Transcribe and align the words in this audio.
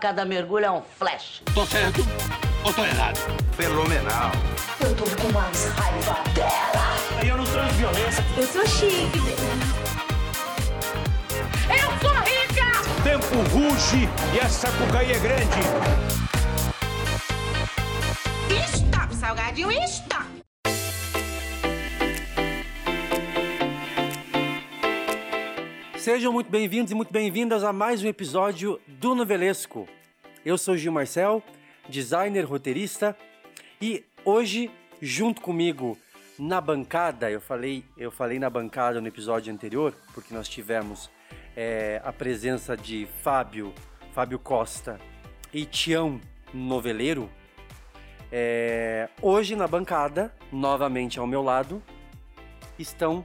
Cada 0.00 0.24
mergulho 0.24 0.64
é 0.64 0.70
um 0.70 0.80
flash. 0.80 1.42
Tô 1.54 1.66
certo 1.66 2.06
ou 2.64 2.72
tô 2.72 2.84
errado? 2.84 3.18
Fenomenal. 3.56 4.30
Eu 4.80 4.94
tô 4.94 5.04
com 5.04 5.32
mais 5.32 5.66
raiva 5.70 6.22
dela. 6.34 7.26
Eu 7.26 7.36
não 7.36 7.46
sou 7.46 7.64
violência. 7.64 8.24
Eu 8.36 8.46
sou 8.46 8.66
chique, 8.68 9.18
Eu 11.68 11.90
sou 12.00 12.14
rica! 12.20 13.02
Tempo 13.02 13.36
ruge 13.50 14.08
e 14.34 14.40
a 14.40 14.48
sapucaí 14.48 15.12
é 15.12 15.18
grande. 15.18 15.60
Stop, 18.72 19.16
salgadinho, 19.16 19.72
stop! 19.84 20.31
Sejam 26.02 26.32
muito 26.32 26.50
bem-vindos 26.50 26.90
e 26.90 26.96
muito 26.96 27.12
bem-vindas 27.12 27.62
a 27.62 27.72
mais 27.72 28.02
um 28.02 28.08
episódio 28.08 28.80
do 28.88 29.14
Novelesco. 29.14 29.86
Eu 30.44 30.58
sou 30.58 30.76
Gil 30.76 30.90
Marcel, 30.90 31.40
designer, 31.88 32.44
roteirista, 32.44 33.16
e 33.80 34.04
hoje, 34.24 34.68
junto 35.00 35.40
comigo 35.40 35.96
na 36.36 36.60
bancada, 36.60 37.30
eu 37.30 37.40
falei, 37.40 37.84
eu 37.96 38.10
falei 38.10 38.40
na 38.40 38.50
bancada 38.50 39.00
no 39.00 39.06
episódio 39.06 39.54
anterior, 39.54 39.94
porque 40.12 40.34
nós 40.34 40.48
tivemos 40.48 41.08
é, 41.54 42.02
a 42.04 42.12
presença 42.12 42.76
de 42.76 43.06
Fábio, 43.22 43.72
Fábio 44.12 44.40
Costa 44.40 45.00
e 45.54 45.64
Tião 45.64 46.20
Noveleiro. 46.52 47.30
É, 48.32 49.08
hoje 49.22 49.54
na 49.54 49.68
bancada, 49.68 50.34
novamente 50.50 51.20
ao 51.20 51.28
meu 51.28 51.44
lado, 51.44 51.80
estão 52.76 53.24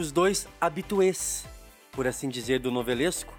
os 0.00 0.10
dois 0.10 0.48
habituês, 0.58 1.46
por 1.92 2.06
assim 2.06 2.28
dizer, 2.28 2.58
do 2.58 2.70
novelesco, 2.70 3.34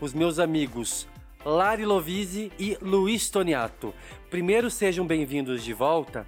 os 0.00 0.12
meus 0.12 0.38
amigos 0.40 1.06
Lari 1.44 1.86
Lovise 1.86 2.52
e 2.58 2.76
Luiz 2.82 3.30
Toniato. 3.30 3.94
Primeiro, 4.28 4.70
sejam 4.70 5.06
bem-vindos 5.06 5.62
de 5.62 5.72
volta. 5.72 6.26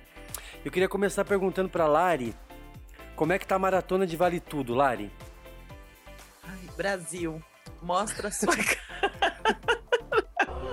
Eu 0.65 0.71
queria 0.71 0.89
começar 0.89 1.25
perguntando 1.25 1.69
para 1.69 1.89
Lari 1.89 2.34
como 3.17 3.33
é 3.33 3.39
que 3.39 3.47
tá 3.47 3.56
a 3.56 3.59
maratona 3.59 4.06
de 4.06 4.17
Vale 4.17 4.39
Tudo, 4.39 4.73
Lari? 4.73 5.11
Ai, 6.45 6.71
Brasil, 6.77 7.43
mostra 7.83 8.31
sua 8.31 8.55
cara. 8.56 9.51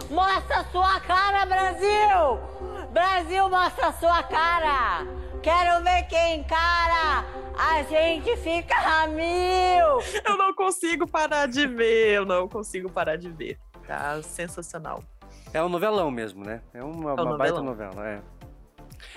Mostra 0.09 0.63
sua 0.71 0.99
cara, 1.01 1.45
Brasil! 1.47 2.76
Brasil, 2.91 3.49
mostra 3.49 3.91
sua 3.93 4.23
cara! 4.23 5.05
Quero 5.41 5.83
ver 5.83 6.03
quem 6.07 6.39
encara! 6.39 7.25
A 7.57 7.83
gente 7.83 8.35
fica 8.37 8.75
a 8.75 9.07
mil! 9.07 10.01
Eu 10.25 10.37
não 10.37 10.53
consigo 10.53 11.07
parar 11.07 11.47
de 11.47 11.65
ver, 11.67 12.13
eu 12.15 12.25
não 12.25 12.47
consigo 12.47 12.89
parar 12.89 13.15
de 13.17 13.29
ver. 13.29 13.57
Tá 13.85 14.21
sensacional. 14.21 15.03
É 15.53 15.63
um 15.63 15.69
novelão 15.69 16.11
mesmo, 16.11 16.43
né? 16.43 16.61
É 16.73 16.83
uma, 16.83 17.11
É 17.11 17.13
um 17.13 17.23
uma 17.23 17.37
baita 17.37 17.61
novela, 17.61 18.07
é. 18.07 18.19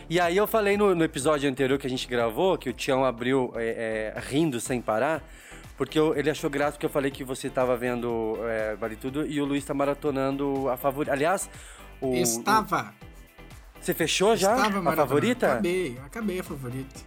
E 0.09 0.21
aí 0.21 0.37
eu 0.37 0.47
falei 0.47 0.77
no, 0.77 0.95
no 0.95 1.05
episódio 1.05 1.49
anterior 1.49 1.79
que 1.79 1.87
a 1.87 1.91
gente 1.91 2.07
gravou, 2.07 2.57
que 2.59 2.69
o 2.69 2.73
Tião 2.73 3.05
abriu 3.05 3.53
é, 3.57 4.13
é, 4.17 4.21
rindo 4.21 4.61
sem 4.61 4.81
parar, 4.81 5.23
porque 5.77 5.99
eu- 5.99 6.15
ele 6.17 6.29
achou 6.31 6.51
graça 6.51 6.79
que 6.79 6.85
eu 6.85 6.91
falei 6.91 7.11
que 7.11 7.25
você 7.25 7.49
tava 7.49 7.77
vendo 7.77 8.37
é, 8.45 8.77
Vale 8.77 8.97
Tudo 8.97 9.27
e 9.27 9.41
o 9.41 9.45
Luiz 9.45 9.65
tá 9.65 9.73
maratonando 9.75 10.69
a 10.69 10.77
favorita. 10.77 11.13
Aliás, 11.13 11.49
o, 12.01 12.15
Estava. 12.15 12.93
o- 13.03 13.10
você 13.81 13.95
fechou 13.95 14.37
já 14.37 14.55
estava 14.57 14.91
a 14.91 14.97
favorita? 14.97 15.53
Acabei, 15.53 15.99
acabei 16.05 16.41
a 16.41 16.45
favorita. 16.45 17.01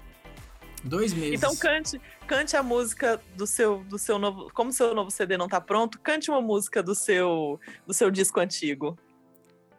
Dois 0.84 1.14
meses. 1.14 1.36
Então 1.36 1.56
cante, 1.56 2.02
cante 2.28 2.58
a 2.58 2.64
música 2.64 3.22
do 3.38 3.48
seu, 3.48 3.84
do 3.86 3.98
seu 3.98 4.20
novo. 4.20 4.52
Como 4.54 4.72
seu 4.72 4.94
novo 4.94 5.10
CD 5.10 5.38
não 5.38 5.48
tá 5.48 5.62
pronto, 5.62 6.00
cante 6.00 6.30
uma 6.30 6.42
música 6.42 6.84
do 6.84 6.94
seu, 6.94 7.60
do 7.88 7.94
seu 7.94 8.12
disco 8.12 8.40
antigo. 8.40 8.98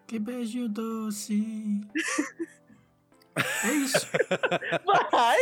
Que 0.06 0.18
beijo 0.18 0.68
doce. 0.68 1.80
é 3.64 3.72
isso. 3.72 4.08
Vai! 5.10 5.38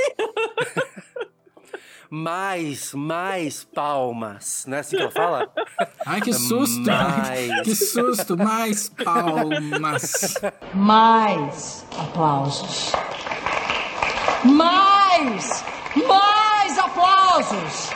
Mais, 2.14 2.92
mais 2.92 3.64
palmas. 3.64 4.66
Não 4.68 4.76
é 4.76 4.80
assim 4.80 4.96
que 4.96 5.02
ela 5.02 5.10
fala? 5.10 5.50
Ai, 6.04 6.20
que 6.20 6.34
susto. 6.34 6.82
Mais. 6.82 7.62
Que 7.62 7.74
susto. 7.74 8.36
Mais 8.36 8.90
palmas. 8.90 10.34
Mais 10.74 11.86
aplausos. 11.98 12.92
Mais! 14.44 15.64
Mais 16.06 16.78
aplausos! 16.78 17.90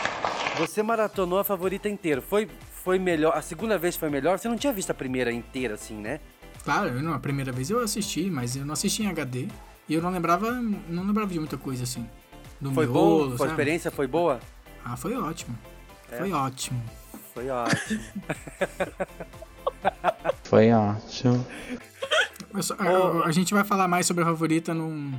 Você 0.61 0.83
maratonou 0.83 1.39
a 1.39 1.45
favorita 1.45 1.87
inteira. 1.87 2.23
Foi, 2.23 2.49
foi 2.83 2.99
melhor. 2.99 3.37
A 3.37 3.43
segunda 3.43 3.77
vez 3.77 3.97
foi 3.97 4.09
melhor? 4.09 4.39
Você 4.39 4.49
não 4.49 4.57
tinha 4.57 4.73
visto 4.73 4.93
a 4.93 4.95
primeira 4.95 5.31
inteira 5.31 5.75
assim, 5.75 5.97
né? 5.97 6.21
Claro, 6.65 6.89
eu 6.89 7.03
não, 7.03 7.13
a 7.13 7.19
primeira 7.21 7.53
vez 7.53 7.69
eu 7.69 7.81
assisti, 7.81 8.31
mas 8.31 8.57
eu 8.57 8.65
não 8.65 8.73
assisti 8.73 9.03
em 9.03 9.09
HD. 9.09 9.47
E 9.87 9.93
eu 9.93 10.01
não 10.01 10.11
lembrava, 10.11 10.53
não 10.53 11.05
lembrava 11.05 11.31
de 11.31 11.39
muita 11.39 11.59
coisa 11.59 11.85
assim. 11.85 12.09
Do 12.61 12.73
Foi 12.73 12.87
miolo, 12.87 13.37
bom? 13.37 13.45
A 13.45 13.49
experiência 13.49 13.91
foi 13.91 14.07
boa? 14.07 14.41
Ah, 14.85 14.97
foi 14.97 15.15
ótimo. 15.17 15.57
É? 16.11 16.19
Foi 16.19 16.33
ótimo. 16.33 16.83
Foi 17.35 17.51
ótimo. 17.51 18.01
Foi 20.45 20.71
ótimo. 20.73 21.47
Só- 22.61 22.75
a, 22.79 23.27
a 23.27 23.33
gente 23.33 23.53
vai 23.53 23.65
falar 23.65 23.87
mais 23.89 24.07
sobre 24.07 24.23
a 24.23 24.27
favorita 24.27 24.73
num, 24.73 25.13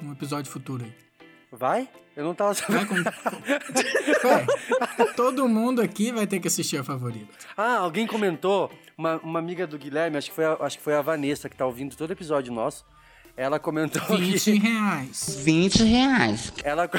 num 0.00 0.12
episódio 0.12 0.50
futuro 0.52 0.84
aí. 0.84 0.92
Vai? 1.50 1.88
Eu 2.16 2.24
não 2.24 2.34
tava 2.34 2.52
Vai 2.52 2.86
sabendo. 2.86 3.04
com... 3.04 4.28
Ué, 4.28 4.46
todo 5.16 5.48
mundo 5.48 5.80
aqui 5.82 6.12
vai 6.12 6.26
ter 6.26 6.38
que 6.38 6.46
assistir 6.48 6.76
a 6.76 6.84
favorita. 6.84 7.32
Ah, 7.56 7.78
alguém 7.78 8.06
comentou, 8.06 8.70
uma, 8.96 9.16
uma 9.18 9.38
amiga 9.38 9.66
do 9.66 9.78
Guilherme, 9.78 10.16
acho 10.18 10.28
que, 10.28 10.36
foi 10.36 10.44
a, 10.44 10.52
acho 10.60 10.78
que 10.78 10.84
foi 10.84 10.94
a 10.94 11.02
Vanessa 11.02 11.48
que 11.48 11.56
tá 11.56 11.66
ouvindo 11.66 11.96
todo 11.96 12.12
episódio 12.12 12.52
nosso. 12.52 12.84
Ela 13.40 13.58
comentou 13.58 14.02
20 14.18 14.38
que. 14.44 14.58
reais. 14.58 15.36
20 15.42 15.82
reais. 15.84 16.52
Ela, 16.62 16.90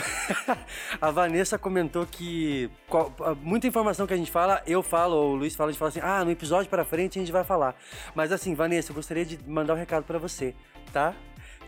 a 0.99 1.11
Vanessa 1.11 1.55
comentou 1.55 2.03
que 2.09 2.67
qual- 2.87 3.13
muita 3.43 3.67
informação 3.67 4.07
que 4.07 4.13
a 4.15 4.17
gente 4.17 4.31
fala, 4.31 4.59
eu 4.65 4.81
falo, 4.81 5.15
ou 5.15 5.33
o 5.33 5.35
Luiz 5.35 5.53
fala, 5.55 5.69
a 5.69 5.71
gente 5.71 5.77
fala 5.77 5.89
assim, 5.89 5.99
ah, 6.01 6.25
no 6.25 6.31
episódio 6.31 6.67
pra 6.67 6.83
frente 6.83 7.19
a 7.19 7.21
gente 7.21 7.31
vai 7.31 7.43
falar. 7.43 7.75
Mas 8.15 8.31
assim, 8.31 8.55
Vanessa, 8.55 8.89
eu 8.91 8.95
gostaria 8.95 9.23
de 9.23 9.37
mandar 9.47 9.75
um 9.75 9.77
recado 9.77 10.03
pra 10.03 10.17
você, 10.17 10.55
tá? 10.91 11.13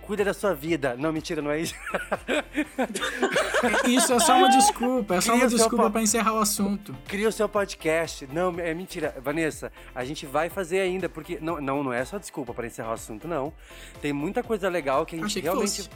Cuida 0.06 0.26
da 0.26 0.34
sua 0.34 0.54
vida. 0.54 0.96
Não, 0.98 1.14
mentira, 1.14 1.42
não 1.42 1.50
é 1.52 1.62
isso. 1.62 1.74
Isso 3.88 4.14
é 4.14 4.20
só 4.20 4.38
uma 4.38 4.50
desculpa, 4.50 5.16
é 5.16 5.22
só 5.22 5.32
Cria 5.32 5.44
uma 5.46 5.50
desculpa 5.50 5.84
pau. 5.84 5.92
pra 5.92 6.02
encerrar 6.02 6.34
o 6.34 6.40
assunto. 6.40 6.96
Cria 7.08 7.30
o 7.30 7.32
seu 7.32 7.48
podcast. 7.48 8.28
Não, 8.32 8.54
é 8.60 8.74
mentira. 8.74 9.16
Vanessa, 9.22 9.72
a 9.96 10.04
gente 10.04 10.26
vai 10.26 10.50
fazer 10.50 10.82
ainda, 10.82 11.08
porque. 11.08 11.40
Não, 11.42 11.62
não, 11.62 11.84
não 11.84 11.94
é 11.94 12.04
só 12.04 12.18
desculpa 12.18 12.54
para 12.54 12.68
encerrar 12.68 12.90
o 12.90 12.94
assunto, 12.94 13.28
não. 13.28 13.54
Tem 14.02 14.12
muita 14.12 14.44
coisa 14.44 14.68
legal 14.70 15.06
que 15.06 15.16
a 15.16 15.20
gente 15.20 15.28
Achei 15.28 15.42
que 15.42 15.48
realmente. 15.48 15.90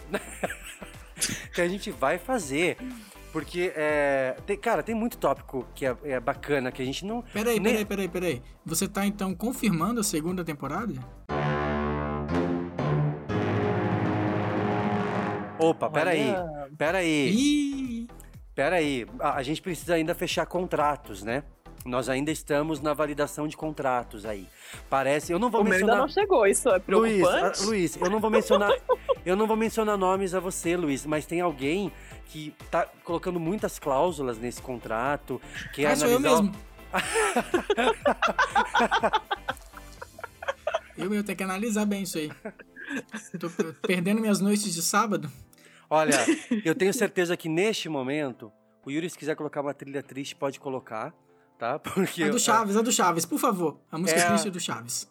que 1.53 1.61
a 1.61 1.67
gente 1.67 1.91
vai 1.91 2.17
fazer. 2.17 2.77
Porque, 3.33 3.71
é, 3.75 4.35
tem- 4.47 4.57
cara, 4.57 4.81
tem 4.81 4.95
muito 4.95 5.17
tópico 5.17 5.67
que 5.75 5.85
é, 5.85 5.95
é 6.05 6.19
bacana, 6.19 6.71
que 6.71 6.81
a 6.81 6.85
gente 6.85 7.05
não. 7.05 7.21
Peraí, 7.33 7.59
nem- 7.59 7.73
peraí, 7.73 7.85
peraí, 7.85 8.07
peraí. 8.07 8.41
Você 8.65 8.87
tá 8.87 9.05
então 9.05 9.35
confirmando 9.35 9.99
a 9.99 10.03
segunda 10.03 10.43
temporada? 10.45 10.93
Opa, 15.59 15.89
peraí. 15.89 16.33
Peraí. 16.77 17.29
Ih, 17.29 18.07
Peraí. 18.53 19.05
A, 19.19 19.35
a 19.35 19.43
gente 19.43 19.61
precisa 19.61 19.95
ainda 19.95 20.15
fechar 20.15 20.45
contratos, 20.45 21.23
né? 21.23 21.43
Nós 21.85 22.09
ainda 22.09 22.31
estamos 22.31 22.81
na 22.81 22.93
validação 22.93 23.47
de 23.47 23.55
contratos 23.55 24.25
aí. 24.25 24.47
Parece. 24.89 25.31
Eu 25.31 25.39
não 25.39 25.49
vou 25.49 25.61
O 25.61 25.63
meu 25.63 25.73
ainda 25.73 25.85
mencionar. 25.85 26.07
não 26.07 26.13
chegou, 26.13 26.45
isso 26.45 26.67
é 26.69 26.81
Luiz, 26.87 27.21
preocupante. 27.21 27.59
ah, 27.61 27.65
Luiz, 27.65 27.95
eu 27.97 28.09
não 28.09 28.19
vou 28.19 28.29
mencionar, 28.29 28.71
eu 29.25 29.35
não 29.35 29.47
vou 29.47 29.55
mencionar 29.55 29.97
nomes 29.97 30.33
a 30.33 30.39
você, 30.39 30.75
Luiz, 30.75 31.05
mas 31.05 31.25
tem 31.25 31.39
alguém 31.39 31.91
que 32.25 32.53
tá 32.69 32.85
colocando 33.05 33.39
muitas 33.39 33.79
cláusulas 33.79 34.37
nesse 34.37 34.61
contrato, 34.61 35.39
que 35.73 35.85
é 35.85 35.91
ah, 35.91 35.95
sou 35.95 36.09
eu 36.09 36.17
analisar 36.17 36.39
o- 36.39 36.43
mesmo. 36.43 36.67
eu 40.97 41.13
eu 41.13 41.23
tenho 41.23 41.37
que 41.37 41.43
analisar 41.43 41.85
bem 41.85 42.03
isso 42.03 42.17
aí. 42.17 42.31
Tô 43.39 43.49
perdendo 43.87 44.19
minhas 44.19 44.39
noites 44.39 44.73
de 44.73 44.81
sábado. 44.81 45.31
Olha, 45.89 46.15
eu 46.65 46.75
tenho 46.75 46.93
certeza 46.93 47.35
que 47.37 47.47
neste 47.47 47.87
momento, 47.89 48.51
o 48.85 48.91
Yuri, 48.91 49.09
se 49.09 49.17
quiser 49.17 49.35
colocar 49.35 49.61
uma 49.61 49.73
trilha 49.73 50.03
triste, 50.03 50.35
pode 50.35 50.59
colocar, 50.59 51.13
tá? 51.57 51.79
Porque 51.79 52.23
É 52.23 52.29
do 52.29 52.39
Chaves, 52.39 52.75
é 52.75 52.81
do 52.83 52.91
Chaves, 52.91 53.25
por 53.25 53.39
favor. 53.39 53.79
A 53.91 53.97
música 53.97 54.19
É. 54.19 54.27
triste 54.27 54.47
é 54.47 54.51
do 54.51 54.59
Chaves. 54.59 55.09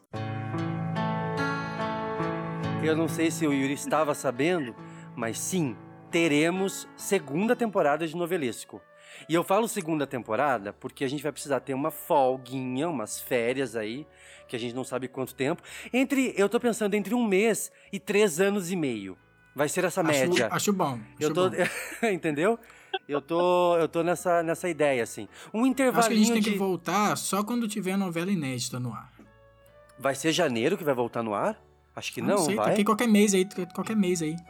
Eu 2.84 2.94
não 2.96 3.08
sei 3.08 3.30
se 3.30 3.46
o 3.46 3.52
Yuri 3.52 3.72
estava 3.72 4.14
sabendo, 4.14 4.74
mas 5.16 5.38
sim, 5.38 5.76
teremos 6.10 6.86
segunda 6.96 7.56
temporada 7.56 8.06
de 8.06 8.14
Novelesco. 8.14 8.80
E 9.28 9.34
eu 9.34 9.42
falo 9.42 9.66
segunda 9.66 10.06
temporada 10.06 10.72
porque 10.72 11.02
a 11.02 11.08
gente 11.08 11.22
vai 11.22 11.32
precisar 11.32 11.60
ter 11.60 11.74
uma 11.74 11.90
folguinha, 11.90 12.88
umas 12.88 13.18
férias 13.20 13.74
aí, 13.74 14.06
que 14.46 14.54
a 14.54 14.58
gente 14.58 14.74
não 14.74 14.84
sabe 14.84 15.08
quanto 15.08 15.34
tempo. 15.34 15.62
Entre, 15.92 16.34
eu 16.36 16.48
tô 16.48 16.60
pensando 16.60 16.94
entre 16.94 17.14
um 17.14 17.26
mês 17.26 17.72
e 17.92 17.98
três 17.98 18.40
anos 18.40 18.70
e 18.70 18.76
meio. 18.76 19.16
Vai 19.56 19.70
ser 19.70 19.84
essa 19.84 20.02
Acho, 20.02 20.10
média. 20.10 20.48
acho 20.52 20.70
bom. 20.70 21.00
Acho 21.18 21.22
eu 21.22 21.32
tô, 21.32 21.48
bom. 21.48 21.56
entendeu? 22.12 22.58
Eu 23.08 23.22
tô, 23.22 23.74
eu 23.78 23.88
tô 23.88 24.02
nessa, 24.02 24.42
nessa 24.42 24.68
ideia 24.68 25.02
assim. 25.02 25.26
Um 25.52 25.60
Acho 25.60 25.74
que 25.74 25.82
a 25.82 25.86
intervalinho 25.86 26.24
gente 26.24 26.32
tem 26.34 26.42
de 26.42 26.50
que 26.52 26.58
voltar 26.58 27.16
só 27.16 27.42
quando 27.42 27.66
tiver 27.66 27.92
a 27.92 27.96
novela 27.96 28.30
inédita 28.30 28.78
no 28.78 28.92
ar. 28.92 29.10
Vai 29.98 30.14
ser 30.14 30.30
janeiro 30.30 30.76
que 30.76 30.84
vai 30.84 30.94
voltar 30.94 31.22
no 31.22 31.32
ar? 31.34 31.58
Acho 31.94 32.12
que 32.12 32.20
não, 32.20 32.36
sei, 32.36 32.54
vai. 32.54 32.74
tem 32.74 32.84
qualquer 32.84 33.08
mês 33.08 33.32
aí, 33.32 33.48
qualquer 33.74 33.96
mês 33.96 34.20
aí. 34.20 34.36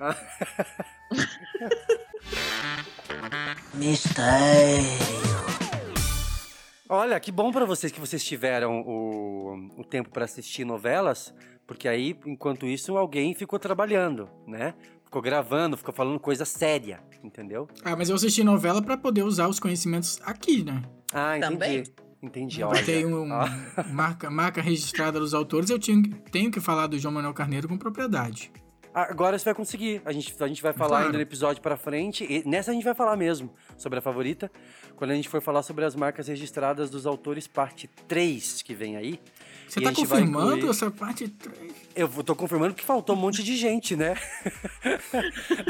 Olha, 6.88 7.20
que 7.20 7.30
bom 7.30 7.52
pra 7.52 7.64
vocês 7.64 7.92
que 7.92 8.00
vocês 8.00 8.24
tiveram 8.24 8.80
o, 8.80 9.70
o 9.78 9.84
tempo 9.84 10.10
pra 10.10 10.24
assistir 10.24 10.64
novelas, 10.64 11.32
porque 11.66 11.88
aí, 11.88 12.18
enquanto 12.26 12.66
isso, 12.66 12.96
alguém 12.96 13.34
ficou 13.34 13.58
trabalhando, 13.58 14.28
né? 14.46 14.74
Ficou 15.16 15.22
gravando, 15.22 15.78
ficou 15.78 15.94
falando 15.94 16.20
coisa 16.20 16.44
séria, 16.44 17.00
entendeu? 17.24 17.66
Ah, 17.82 17.96
mas 17.96 18.10
eu 18.10 18.16
assisti 18.16 18.44
novela 18.44 18.82
pra 18.82 18.98
poder 18.98 19.22
usar 19.22 19.48
os 19.48 19.58
conhecimentos 19.58 20.20
aqui, 20.22 20.62
né? 20.62 20.82
Ah, 21.10 21.38
entendi. 21.38 21.52
Também. 21.54 21.84
Entendi, 22.22 22.62
olha. 22.62 22.84
tenho 22.84 23.22
um, 23.24 23.32
Ó. 23.32 23.48
marca, 23.94 24.28
marca 24.28 24.60
registrada 24.60 25.18
dos 25.18 25.32
autores, 25.32 25.70
eu 25.70 25.78
tinha, 25.78 26.02
tenho 26.30 26.50
que 26.50 26.60
falar 26.60 26.86
do 26.86 26.98
João 26.98 27.14
Manuel 27.14 27.32
Carneiro 27.32 27.66
com 27.66 27.78
propriedade. 27.78 28.52
Agora 28.92 29.38
você 29.38 29.44
vai 29.46 29.54
conseguir. 29.54 30.02
A 30.04 30.12
gente, 30.12 30.34
a 30.38 30.48
gente 30.48 30.62
vai 30.62 30.74
falar 30.74 30.88
Claro. 30.88 31.04
ainda 31.06 31.18
no 31.18 31.22
episódio 31.22 31.62
pra 31.62 31.76
frente. 31.78 32.24
E 32.24 32.46
nessa 32.46 32.70
a 32.70 32.74
gente 32.74 32.84
vai 32.84 32.94
falar 32.94 33.14
mesmo 33.14 33.54
sobre 33.76 33.98
a 33.98 34.02
favorita. 34.02 34.50
Quando 34.96 35.10
a 35.10 35.14
gente 35.14 35.28
for 35.28 35.40
falar 35.42 35.62
sobre 35.62 35.84
as 35.84 35.94
marcas 35.94 36.28
registradas 36.28 36.88
dos 36.88 37.06
autores, 37.06 37.46
parte 37.46 37.88
3, 38.08 38.62
que 38.62 38.74
vem 38.74 38.96
aí. 38.96 39.20
Você 39.68 39.80
E 39.80 39.82
tá 39.82 39.90
vai 39.90 39.94
confirmando 39.94 40.56
incluir- 40.56 40.70
essa 40.70 40.90
parte 40.90 41.28
3? 41.28 41.72
Eu 41.94 42.08
tô 42.22 42.34
confirmando 42.36 42.74
que 42.74 42.84
faltou 42.84 43.16
um 43.16 43.18
monte 43.18 43.42
de 43.42 43.56
gente, 43.56 43.96
né? 43.96 44.14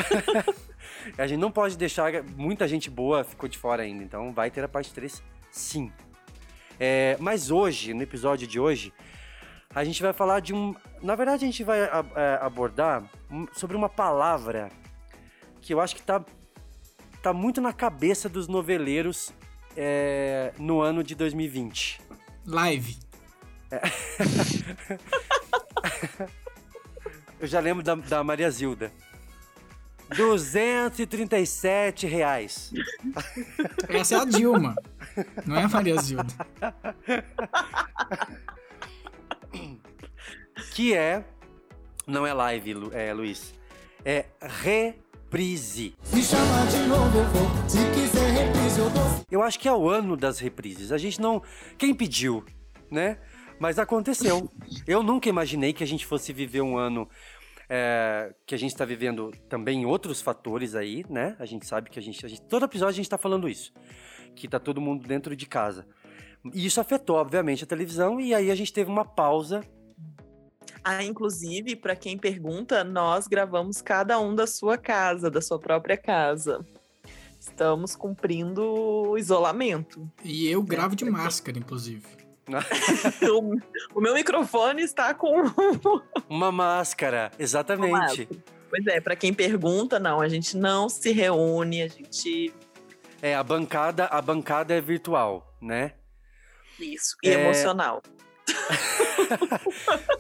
a 1.16 1.26
gente 1.26 1.38
não 1.38 1.50
pode 1.50 1.76
deixar. 1.76 2.22
Muita 2.37 2.66
gente 2.69 2.90
boa 2.90 3.25
ficou 3.25 3.48
de 3.48 3.58
fora 3.58 3.82
ainda, 3.82 4.02
então 4.02 4.32
vai 4.32 4.50
ter 4.50 4.62
a 4.64 4.69
parte 4.69 4.93
3, 4.93 5.22
sim. 5.50 5.90
É, 6.78 7.16
mas 7.20 7.50
hoje, 7.50 7.94
no 7.94 8.02
episódio 8.02 8.46
de 8.46 8.60
hoje, 8.60 8.93
a 9.75 9.82
gente 9.84 10.02
vai 10.02 10.12
falar 10.12 10.40
de 10.40 10.54
um. 10.54 10.75
Na 11.02 11.14
verdade, 11.14 11.44
a 11.44 11.46
gente 11.46 11.64
vai 11.64 11.81
é, 11.81 11.90
abordar 12.40 13.04
sobre 13.54 13.76
uma 13.76 13.88
palavra 13.88 14.70
que 15.60 15.72
eu 15.72 15.81
acho 15.81 15.96
que 15.96 16.02
tá, 16.02 16.25
tá 17.22 17.32
muito 17.32 17.60
na 17.60 17.72
cabeça 17.72 18.28
dos 18.28 18.46
noveleiros 18.46 19.32
é, 19.76 20.52
no 20.58 20.81
ano 20.81 21.02
de 21.02 21.14
2020. 21.14 22.00
Live. 22.44 22.99
Eu 27.38 27.46
já 27.46 27.60
lembro 27.60 27.82
da, 27.82 27.94
da 27.94 28.24
Maria 28.24 28.50
Zilda. 28.50 28.90
237 30.16 32.06
reais. 32.06 32.72
Essa 33.88 34.14
é 34.14 34.18
a 34.20 34.24
Dilma. 34.24 34.74
Não 35.44 35.56
é 35.56 35.64
a 35.64 35.68
Maria 35.68 35.96
Zilda. 36.00 36.32
Que 40.72 40.94
é. 40.94 41.24
Não 42.06 42.24
é 42.26 42.32
live, 42.32 42.72
Lu- 42.74 42.92
é, 42.94 43.12
Luiz. 43.12 43.52
É 44.04 44.26
reprise. 44.40 45.94
eu 49.28 49.42
acho 49.42 49.58
que 49.58 49.66
é 49.68 49.72
o 49.72 49.88
ano 49.88 50.16
das 50.16 50.38
reprises. 50.38 50.92
A 50.92 50.98
gente 50.98 51.20
não. 51.20 51.42
Quem 51.76 51.92
pediu, 51.92 52.44
né? 52.90 53.18
Mas 53.58 53.78
aconteceu. 53.78 54.50
Eu 54.86 55.02
nunca 55.02 55.28
imaginei 55.28 55.72
que 55.72 55.82
a 55.82 55.86
gente 55.86 56.04
fosse 56.06 56.32
viver 56.32 56.60
um 56.60 56.76
ano. 56.76 57.08
é, 57.68 58.32
que 58.46 58.54
a 58.54 58.58
gente 58.58 58.70
está 58.70 58.84
vivendo 58.84 59.32
também 59.48 59.84
outros 59.84 60.22
fatores 60.22 60.76
aí, 60.76 61.04
né? 61.10 61.34
A 61.36 61.44
gente 61.44 61.66
sabe 61.66 61.90
que 61.90 61.98
a 61.98 62.02
gente, 62.02 62.24
a 62.24 62.28
gente- 62.28 62.42
Todo 62.42 62.64
episódio 62.64 62.90
a 62.92 62.96
gente 62.96 63.08
tá 63.10 63.18
falando 63.18 63.48
isso. 63.48 63.72
Que 64.36 64.46
tá 64.46 64.60
todo 64.60 64.80
mundo 64.80 65.04
dentro 65.08 65.34
de 65.34 65.46
casa. 65.46 65.84
E 66.54 66.64
isso 66.64 66.80
afetou, 66.80 67.16
obviamente, 67.16 67.64
a 67.64 67.66
televisão, 67.66 68.20
e 68.20 68.32
aí 68.32 68.52
a 68.52 68.54
gente 68.54 68.72
teve 68.72 68.88
uma 68.88 69.04
pausa 69.04 69.62
Ah, 70.84 71.02
inclusive, 71.02 71.74
para 71.74 71.96
quem 71.96 72.16
pergunta, 72.16 72.84
nós 72.84 73.26
gravamos 73.26 73.82
cada 73.82 74.20
um 74.20 74.32
da 74.32 74.46
sua 74.46 74.78
casa, 74.78 75.28
da 75.28 75.40
sua 75.40 75.58
própria 75.58 75.96
casa. 75.96 76.64
Estamos 77.40 77.96
cumprindo 77.96 78.62
o 78.62 79.18
isolamento. 79.18 80.08
E 80.24 80.46
eu 80.46 80.62
gravo 80.62 80.94
de 80.94 81.04
máscara, 81.04 81.58
inclusive. 81.58 82.06
O, 82.48 83.56
o 83.98 84.00
meu 84.00 84.14
microfone 84.14 84.82
está 84.82 85.12
com. 85.14 85.43
Uma 86.28 86.52
máscara, 86.52 87.31
exatamente. 87.38 88.28
Pois 88.69 88.87
é, 88.87 89.00
para 89.00 89.16
quem 89.16 89.32
pergunta, 89.32 89.98
não, 89.98 90.20
a 90.20 90.28
gente 90.28 90.56
não 90.56 90.88
se 90.88 91.12
reúne, 91.12 91.82
a 91.82 91.88
gente. 91.88 92.52
É, 93.22 93.34
a 93.34 93.43
bancada, 93.43 94.06
a 94.06 94.20
bancada 94.20 94.75
é 94.75 94.81
virtual, 94.81 95.54
né? 95.60 95.93
Isso. 96.78 97.16
E 97.22 97.31
É. 97.31 97.34
emocional. 97.34 98.02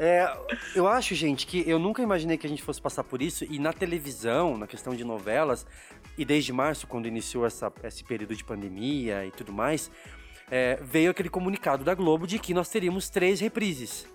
É, 0.00 0.32
eu 0.76 0.86
acho, 0.86 1.12
gente, 1.16 1.44
que 1.44 1.68
eu 1.68 1.76
nunca 1.76 2.00
imaginei 2.00 2.38
que 2.38 2.46
a 2.46 2.48
gente 2.48 2.62
fosse 2.62 2.80
passar 2.80 3.02
por 3.02 3.20
isso. 3.20 3.44
E 3.44 3.58
na 3.58 3.72
televisão, 3.72 4.56
na 4.56 4.64
questão 4.64 4.94
de 4.94 5.02
novelas, 5.02 5.66
e 6.16 6.24
desde 6.24 6.52
março, 6.52 6.86
quando 6.86 7.08
iniciou 7.08 7.44
essa, 7.44 7.72
esse 7.82 8.04
período 8.04 8.36
de 8.36 8.44
pandemia 8.44 9.26
e 9.26 9.32
tudo 9.32 9.52
mais, 9.52 9.90
é, 10.50 10.78
veio 10.82 11.10
aquele 11.10 11.28
comunicado 11.28 11.84
da 11.84 11.94
Globo 11.94 12.26
de 12.26 12.38
que 12.38 12.54
nós 12.54 12.68
teríamos 12.68 13.08
três 13.08 13.40
reprises. 13.40 14.06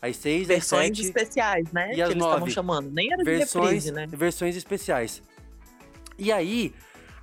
Às 0.00 0.16
seis, 0.16 0.48
Versões 0.48 0.88
sete, 0.88 1.02
especiais, 1.02 1.70
né? 1.70 1.92
e 1.92 1.94
que 1.94 2.02
às 2.02 2.10
eles 2.10 2.24
estavam 2.24 2.50
chamando. 2.50 2.90
Nem 2.90 3.12
era 3.12 3.22
de 3.22 3.30
versões, 3.30 3.64
reprise, 3.64 3.92
né? 3.92 4.06
versões 4.10 4.56
especiais. 4.56 5.22
E 6.18 6.32
aí, 6.32 6.74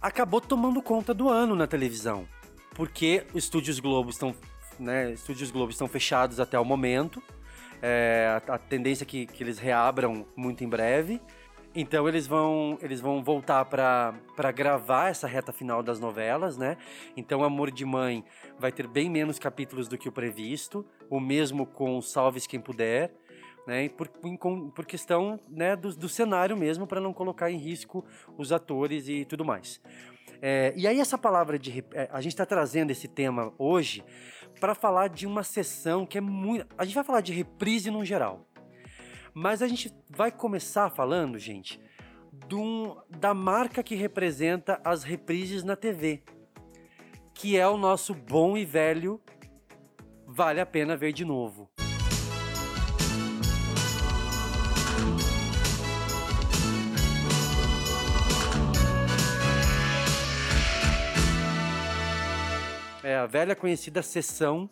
acabou 0.02 0.40
tomando 0.40 0.82
conta 0.82 1.14
do 1.14 1.28
ano 1.30 1.56
na 1.56 1.68
televisão. 1.68 2.28
Porque 2.74 3.26
os 3.34 3.44
estúdios 3.44 3.80
Globo 3.80 4.10
estão, 4.10 4.34
né, 4.80 5.12
estúdios 5.12 5.52
Globo 5.52 5.72
estão 5.72 5.88
fechados 5.88 6.40
até 6.40 6.58
o 6.58 6.64
momento. 6.64 7.22
É, 7.82 8.42
a, 8.48 8.56
a 8.56 8.58
tendência 8.58 9.04
é 9.04 9.06
que, 9.06 9.26
que 9.26 9.44
eles 9.44 9.60
reabram 9.60 10.26
muito 10.36 10.64
em 10.64 10.70
breve. 10.70 11.22
Então 11.82 12.10
eles 12.10 12.28
vão, 12.28 12.78
eles 12.82 13.00
vão 13.00 13.24
voltar 13.24 13.64
para 13.64 14.52
gravar 14.54 15.12
essa 15.12 15.26
reta 15.26 15.54
final 15.54 15.82
das 15.82 15.98
novelas, 15.98 16.58
né? 16.58 16.76
Então 17.16 17.42
Amor 17.42 17.72
de 17.72 17.86
Mãe 17.86 18.26
vai 18.60 18.70
ter 18.70 18.86
bem 18.86 19.10
menos 19.10 19.40
capítulos 19.40 19.88
do 19.88 19.98
que 19.98 20.10
o 20.10 20.12
previsto, 20.12 20.86
o 21.10 21.22
mesmo 21.22 21.66
com 21.66 22.02
Salves 22.02 22.46
Quem 22.46 22.60
Puder, 22.60 23.14
né? 23.66 23.88
Por, 23.88 24.10
por 24.76 24.86
questão 24.86 25.40
né, 25.48 25.74
do, 25.74 25.96
do 25.96 26.10
cenário 26.10 26.58
mesmo, 26.58 26.86
para 26.86 27.00
não 27.00 27.14
colocar 27.14 27.50
em 27.50 27.58
risco 27.58 28.04
os 28.38 28.52
atores 28.52 29.08
e 29.08 29.24
tudo 29.24 29.46
mais. 29.46 29.80
É, 30.42 30.74
e 30.76 30.86
aí 30.86 31.00
essa 31.00 31.18
palavra 31.18 31.58
de... 31.58 31.82
é, 31.94 32.10
A 32.12 32.20
gente 32.20 32.34
está 32.34 32.46
trazendo 32.46 32.92
esse 32.92 33.08
tema 33.08 33.54
hoje 33.58 34.04
para 34.60 34.76
falar 34.76 35.08
de 35.08 35.26
uma 35.26 35.44
sessão 35.44 36.06
que 36.06 36.18
é 36.18 36.22
muito... 36.22 36.68
A 36.78 36.84
gente 36.84 36.96
vai 36.96 37.06
falar 37.06 37.22
de 37.22 37.32
reprise 37.32 37.90
no 37.90 38.04
geral. 38.04 38.49
Mas 39.34 39.62
a 39.62 39.68
gente 39.68 39.94
vai 40.10 40.32
começar 40.32 40.90
falando, 40.90 41.38
gente, 41.38 41.80
da 43.10 43.34
marca 43.34 43.84
que 43.84 43.96
representa 43.96 44.82
as 44.84 45.04
reprises 45.04 45.64
na 45.64 45.76
TV. 45.76 46.24
Que 47.34 47.58
é 47.58 47.68
o 47.68 47.78
nosso 47.78 48.14
bom 48.14 48.58
e 48.58 48.66
velho 48.66 49.22
Vale 50.32 50.62
a 50.62 50.66
Pena 50.66 50.96
Ver 50.96 51.12
de 51.12 51.26
Novo. 51.26 51.70
É 63.02 63.16
a 63.16 63.26
velha 63.26 63.56
conhecida 63.56 64.04
sessão 64.04 64.70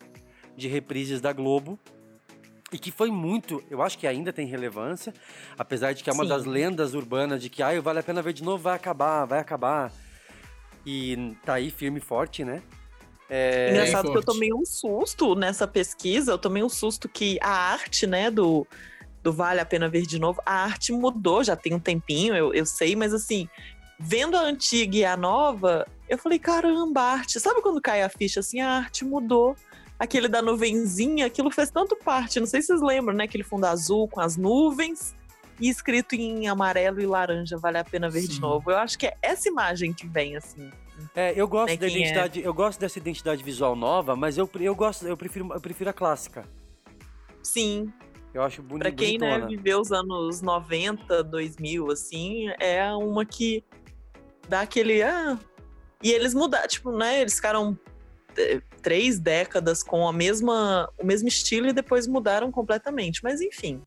de 0.56 0.68
reprises 0.68 1.20
da 1.20 1.32
Globo. 1.32 1.76
E 2.70 2.78
que 2.78 2.90
foi 2.90 3.10
muito, 3.10 3.62
eu 3.70 3.80
acho 3.80 3.96
que 3.96 4.06
ainda 4.06 4.32
tem 4.32 4.46
relevância, 4.46 5.14
apesar 5.56 5.94
de 5.94 6.04
que 6.04 6.10
é 6.10 6.12
uma 6.12 6.24
Sim. 6.24 6.28
das 6.28 6.44
lendas 6.44 6.92
urbanas 6.94 7.40
de 7.40 7.48
que 7.48 7.62
ah, 7.62 7.80
vale 7.80 8.00
a 8.00 8.02
pena 8.02 8.20
ver 8.20 8.34
de 8.34 8.42
novo, 8.42 8.62
vai 8.62 8.76
acabar, 8.76 9.24
vai 9.24 9.38
acabar. 9.38 9.90
E 10.84 11.34
tá 11.44 11.54
aí 11.54 11.70
firme 11.70 11.98
e 11.98 12.02
forte, 12.02 12.44
né? 12.44 12.62
É, 13.30 13.70
Engraçado 13.70 14.10
que 14.10 14.16
eu 14.16 14.24
tomei 14.24 14.52
um 14.52 14.64
susto 14.64 15.34
nessa 15.34 15.66
pesquisa, 15.66 16.32
eu 16.32 16.38
tomei 16.38 16.62
um 16.62 16.68
susto 16.68 17.08
que 17.08 17.38
a 17.42 17.50
arte, 17.50 18.06
né, 18.06 18.30
do, 18.30 18.66
do 19.22 19.32
Vale 19.32 19.60
a 19.60 19.66
Pena 19.66 19.88
Ver 19.88 20.06
de 20.06 20.18
Novo, 20.18 20.40
a 20.44 20.64
arte 20.64 20.92
mudou, 20.92 21.44
já 21.44 21.54
tem 21.54 21.74
um 21.74 21.80
tempinho, 21.80 22.34
eu, 22.34 22.54
eu 22.54 22.64
sei, 22.64 22.96
mas 22.96 23.12
assim, 23.12 23.48
vendo 23.98 24.36
a 24.36 24.40
antiga 24.40 24.96
e 24.96 25.04
a 25.04 25.16
nova, 25.16 25.86
eu 26.08 26.16
falei, 26.16 26.38
caramba, 26.38 27.00
a 27.00 27.12
arte, 27.12 27.38
sabe 27.38 27.60
quando 27.60 27.82
cai 27.82 28.02
a 28.02 28.08
ficha 28.08 28.40
assim, 28.40 28.60
a 28.60 28.78
arte 28.78 29.04
mudou. 29.04 29.54
Aquele 29.98 30.28
da 30.28 30.40
nuvenzinha, 30.40 31.26
aquilo 31.26 31.50
fez 31.50 31.70
tanto 31.70 31.96
parte, 31.96 32.38
não 32.38 32.46
sei 32.46 32.60
se 32.60 32.68
vocês 32.68 32.80
lembram, 32.80 33.14
né, 33.16 33.24
aquele 33.24 33.42
fundo 33.42 33.64
azul 33.64 34.06
com 34.08 34.20
as 34.20 34.36
nuvens 34.36 35.14
e 35.60 35.68
escrito 35.68 36.14
em 36.14 36.46
amarelo 36.46 37.00
e 37.00 37.06
laranja, 37.06 37.56
vale 37.58 37.78
a 37.78 37.84
pena 37.84 38.08
ver 38.08 38.20
de 38.28 38.34
Sim. 38.34 38.40
novo. 38.40 38.70
Eu 38.70 38.76
acho 38.76 38.96
que 38.96 39.06
é 39.08 39.16
essa 39.20 39.48
imagem 39.48 39.92
que 39.92 40.06
vem, 40.06 40.36
assim. 40.36 40.70
É, 41.16 41.32
eu 41.34 41.48
gosto 41.48 41.72
Né, 41.72 41.76
da 41.76 41.86
é? 41.86 41.90
identidade, 41.90 42.40
eu 42.40 42.54
gosto 42.54 42.78
dessa 42.78 42.98
identidade 42.98 43.42
visual 43.42 43.74
nova, 43.74 44.14
mas 44.14 44.38
eu, 44.38 44.48
eu 44.60 44.74
gosto, 44.74 45.06
eu 45.06 45.16
prefiro, 45.16 45.52
eu 45.52 45.60
prefiro 45.60 45.90
a 45.90 45.92
clássica. 45.92 46.44
Sim, 47.42 47.92
Eu 48.34 48.42
acho 48.42 48.62
boni- 48.62 48.80
Pra 48.80 48.92
quem 48.92 49.16
né, 49.18 49.40
viveu 49.46 49.80
os 49.80 49.90
anos 49.90 50.42
90, 50.42 51.24
2000, 51.24 51.90
assim, 51.90 52.48
é 52.60 52.92
uma 52.94 53.24
que 53.24 53.64
dá 54.48 54.60
aquele. 54.60 55.02
Ah, 55.02 55.36
e 56.02 56.10
eles 56.12 56.34
mudaram, 56.34 56.68
tipo, 56.68 56.92
né? 56.92 57.20
Eles 57.20 57.34
ficaram 57.36 57.76
três 58.82 59.18
décadas 59.18 59.82
com 59.82 60.06
a 60.08 60.12
mesma, 60.12 60.88
o 60.98 61.04
mesmo 61.04 61.28
estilo 61.28 61.68
e 61.68 61.72
depois 61.72 62.06
mudaram 62.06 62.50
completamente. 62.50 63.22
Mas 63.22 63.40
enfim. 63.40 63.82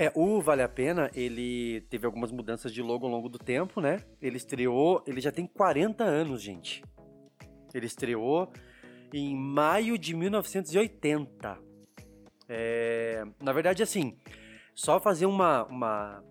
É, 0.00 0.10
o 0.14 0.40
Vale 0.40 0.62
a 0.62 0.68
Pena, 0.68 1.10
ele 1.14 1.82
teve 1.90 2.06
algumas 2.06 2.32
mudanças 2.32 2.72
de 2.72 2.80
logo 2.80 3.04
ao 3.04 3.12
longo 3.12 3.28
do 3.28 3.38
tempo, 3.38 3.82
né? 3.82 4.02
Ele 4.22 4.38
estreou, 4.38 5.04
ele 5.06 5.20
já 5.20 5.30
tem 5.30 5.46
40 5.46 6.02
anos, 6.02 6.40
gente. 6.40 6.82
Ele 7.74 7.84
estreou 7.84 8.50
em 9.12 9.36
maio 9.36 9.98
de 9.98 10.16
1980. 10.16 11.69
É, 12.52 13.24
na 13.40 13.52
verdade, 13.52 13.80
assim, 13.80 14.16
só 14.74 14.98
fazer 14.98 15.24
uma, 15.26 15.62
uma- 15.66 16.24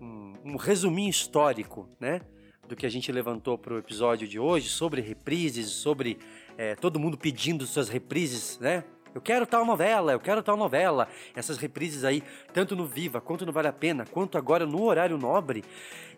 um, 0.00 0.34
um 0.44 0.56
resuminho 0.56 1.08
histórico, 1.08 1.88
né? 2.00 2.20
Do 2.66 2.74
que 2.74 2.84
a 2.84 2.88
gente 2.88 3.10
levantou 3.12 3.56
pro 3.56 3.78
episódio 3.78 4.26
de 4.26 4.38
hoje 4.40 4.68
sobre 4.68 5.00
reprises, 5.00 5.68
sobre 5.70 6.18
é, 6.58 6.74
todo 6.74 6.98
mundo 6.98 7.16
pedindo 7.16 7.64
suas 7.64 7.88
reprises, 7.88 8.58
né? 8.58 8.82
Eu 9.12 9.20
quero 9.20 9.44
tal 9.46 9.64
novela, 9.64 10.12
eu 10.12 10.20
quero 10.20 10.40
tal 10.42 10.56
novela. 10.56 11.08
Essas 11.34 11.56
reprises 11.58 12.04
aí, 12.04 12.22
tanto 12.52 12.74
no 12.76 12.86
Viva, 12.86 13.20
quanto 13.20 13.44
no 13.46 13.50
Vale 13.52 13.66
a 13.68 13.72
Pena, 13.72 14.04
quanto 14.06 14.38
agora 14.38 14.64
no 14.66 14.82
Horário 14.82 15.16
Nobre. 15.18 15.64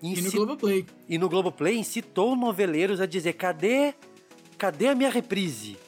E 0.02 0.08
no 0.08 0.12
inci- 0.20 0.36
Globoplay. 0.36 0.86
e 1.08 1.16
no 1.18 1.28
Globoplay 1.28 1.76
incitou 1.78 2.36
noveleiros 2.36 3.00
a 3.00 3.06
dizer: 3.06 3.32
cadê, 3.34 3.94
cadê 4.58 4.88
a 4.88 4.94
minha 4.94 5.10
reprise? 5.10 5.78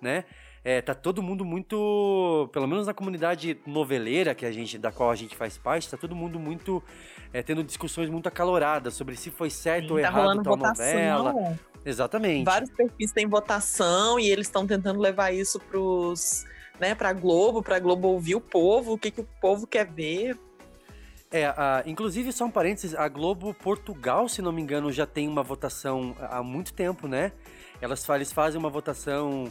Né? 0.00 0.24
É, 0.64 0.80
tá 0.80 0.94
todo 0.94 1.22
mundo 1.22 1.44
muito, 1.44 2.48
pelo 2.50 2.66
menos 2.66 2.86
na 2.86 2.94
comunidade 2.94 3.58
noveleira 3.66 4.34
que 4.34 4.46
a 4.46 4.50
gente, 4.50 4.78
da 4.78 4.90
qual 4.90 5.10
a 5.10 5.14
gente 5.14 5.36
faz 5.36 5.58
parte, 5.58 5.90
tá 5.90 5.96
todo 5.98 6.16
mundo 6.16 6.38
muito 6.40 6.82
é, 7.34 7.42
tendo 7.42 7.62
discussões 7.62 8.08
muito 8.08 8.26
acaloradas 8.28 8.94
sobre 8.94 9.14
se 9.14 9.30
foi 9.30 9.50
certo 9.50 9.90
ou 9.90 10.00
tá 10.00 10.06
errado 10.08 10.42
tal 10.42 10.56
votação. 10.56 10.86
novela. 10.86 11.58
Exatamente. 11.84 12.44
Vários 12.46 12.70
perfis 12.70 13.12
têm 13.12 13.26
votação 13.26 14.18
e 14.18 14.26
eles 14.30 14.46
estão 14.46 14.66
tentando 14.66 14.98
levar 15.00 15.32
isso 15.34 15.60
pros. 15.60 16.46
Né, 16.80 16.92
pra 16.92 17.12
Globo, 17.12 17.62
pra 17.62 17.78
Globo 17.78 18.08
ouvir 18.08 18.34
o 18.34 18.40
povo, 18.40 18.94
o 18.94 18.98
que, 18.98 19.10
que 19.10 19.20
o 19.20 19.28
povo 19.40 19.64
quer 19.64 19.86
ver. 19.86 20.36
É, 21.30 21.46
a- 21.46 21.84
inclusive, 21.86 22.32
só 22.32 22.46
um 22.46 22.50
parênteses, 22.50 22.96
a 22.96 23.06
Globo 23.06 23.54
Portugal, 23.54 24.28
se 24.28 24.42
não 24.42 24.50
me 24.50 24.60
engano, 24.60 24.90
já 24.90 25.06
tem 25.06 25.28
uma 25.28 25.42
votação 25.42 26.16
há 26.18 26.42
muito 26.42 26.72
tempo, 26.72 27.06
né? 27.06 27.30
Elas, 27.80 28.08
eles 28.08 28.32
fazem 28.32 28.58
uma 28.58 28.70
votação 28.70 29.44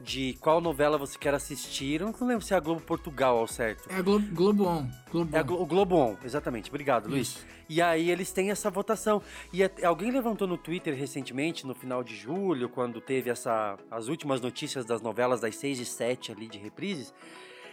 de 0.00 0.36
qual 0.40 0.60
novela 0.60 0.96
você 0.96 1.18
quer 1.18 1.34
assistir. 1.34 2.00
Eu 2.00 2.12
não 2.18 2.26
lembro 2.28 2.44
se 2.44 2.54
é 2.54 2.56
a 2.56 2.60
Globo 2.60 2.80
Portugal 2.80 3.36
ao 3.38 3.46
certo. 3.46 3.90
É 3.90 3.96
a 3.96 4.02
Globo, 4.02 4.26
Globo 4.34 4.64
On. 4.66 4.86
Globo 5.10 5.36
É 5.36 5.40
a. 5.40 5.42
Glo- 5.42 5.60
o 5.62 5.66
Globo 5.66 5.96
On, 5.96 6.16
exatamente. 6.24 6.68
Obrigado, 6.70 7.08
Luiz. 7.08 7.28
Isso. 7.28 7.46
E 7.68 7.82
aí 7.82 8.10
eles 8.10 8.32
têm 8.32 8.50
essa 8.50 8.70
votação. 8.70 9.20
E 9.52 9.62
at- 9.62 9.84
alguém 9.84 10.10
levantou 10.10 10.46
no 10.48 10.56
Twitter 10.56 10.94
recentemente, 10.94 11.66
no 11.66 11.74
final 11.74 12.02
de 12.04 12.16
julho, 12.16 12.68
quando 12.68 13.00
teve 13.00 13.28
essa, 13.28 13.76
as 13.90 14.08
últimas 14.08 14.40
notícias 14.40 14.84
das 14.86 15.02
novelas 15.02 15.40
das 15.40 15.56
6 15.56 15.78
e 15.80 15.84
7 15.84 16.32
ali 16.32 16.46
de 16.48 16.58
reprises, 16.58 17.12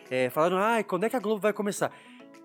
é, 0.09 0.29
falaram, 0.29 0.57
ai, 0.57 0.83
quando 0.83 1.05
é 1.05 1.09
que 1.09 1.15
a 1.15 1.19
Globo 1.19 1.39
vai 1.39 1.53
começar? 1.53 1.91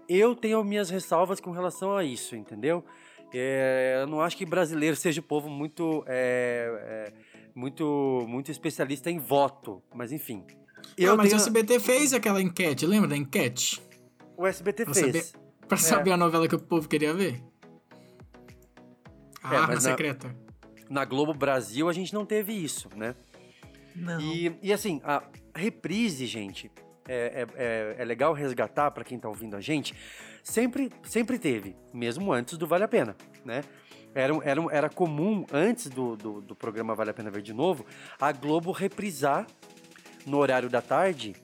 Eu 0.09 0.35
tenho 0.37 0.63
minhas 0.63 0.91
ressalvas 0.91 1.41
com 1.41 1.51
relação 1.51 1.97
a 1.97 2.05
isso, 2.05 2.37
entendeu? 2.37 2.85
É, 3.33 3.99
eu 4.03 4.07
não 4.09 4.21
acho 4.21 4.37
que 4.37 4.45
brasileiro 4.45 4.97
seja 4.97 5.21
o 5.21 5.23
povo 5.23 5.49
muito, 5.49 6.03
é, 6.07 7.13
é, 7.13 7.13
muito, 7.61 8.25
muito 8.27 8.51
especialista 8.51 9.11
em 9.11 9.19
voto, 9.19 9.83
mas 9.95 10.11
enfim. 10.13 10.45
Ah, 11.07 11.15
mas 11.15 11.29
tenho- 11.29 11.35
o 11.35 11.37
SBT 11.43 11.79
fez 11.79 12.15
aquela 12.15 12.41
enquete, 12.41 12.87
lembra 12.87 13.09
da 13.09 13.17
enquete? 13.17 13.81
o 14.37 14.47
SBT 14.47 14.87
Pra 14.87 14.95
fez. 14.95 15.35
Pra 15.69 15.77
saber 15.77 16.13
a 16.13 16.17
novela 16.17 16.49
que 16.49 16.55
o 16.55 16.59
povo 16.59 16.89
queria 16.89 17.13
ver? 17.13 17.43
A 19.43 19.55
É, 19.55 19.59
Arma 19.59 19.75
na- 19.75 19.81
Secreta. 19.81 20.35
Na 20.89 21.05
Globo 21.05 21.35
Brasil 21.35 21.89
a 21.89 21.93
gente 21.93 22.13
não 22.15 22.25
teve 22.25 22.53
isso, 22.53 22.89
né? 22.97 23.15
Não. 23.95 24.19
E, 24.21 24.57
e 24.63 24.73
assim, 24.73 25.01
a 25.05 25.23
reprise, 25.55 26.25
gente, 26.27 26.71
é, 27.07 27.45
é, 27.57 27.63
é- 27.63 27.97
é 27.99 28.05
legal 28.05 28.33
resgatar 28.33 28.91
pra 28.91 29.05
quem 29.05 29.19
tá 29.19 29.29
ouvindo 29.29 29.57
a 29.57 29.61
gente, 29.61 29.95
sempre, 30.43 30.91
sempre 31.03 31.39
teve, 31.39 31.77
mesmo 31.93 32.33
antes 32.33 32.57
do 32.57 32.67
Vale 32.67 32.85
a 32.85 32.89
Pena, 32.89 33.15
né? 33.45 33.63
Era, 34.15 34.35
era, 34.43 34.61
era 34.73 34.91
comum, 34.91 35.47
antes 35.53 35.89
do, 35.89 36.17
do, 36.17 36.41
do 36.41 36.55
programa 36.57 36.95
Vale 36.95 37.11
a 37.11 37.15
Pena 37.15 37.31
Ver 37.31 37.43
de 37.43 37.53
Novo, 37.53 37.87
a 38.21 38.33
Globo 38.33 38.73
reprisar 38.73 39.47
no 40.27 40.39
horário 40.39 40.69
da 40.69 40.83
tarde 40.83 41.37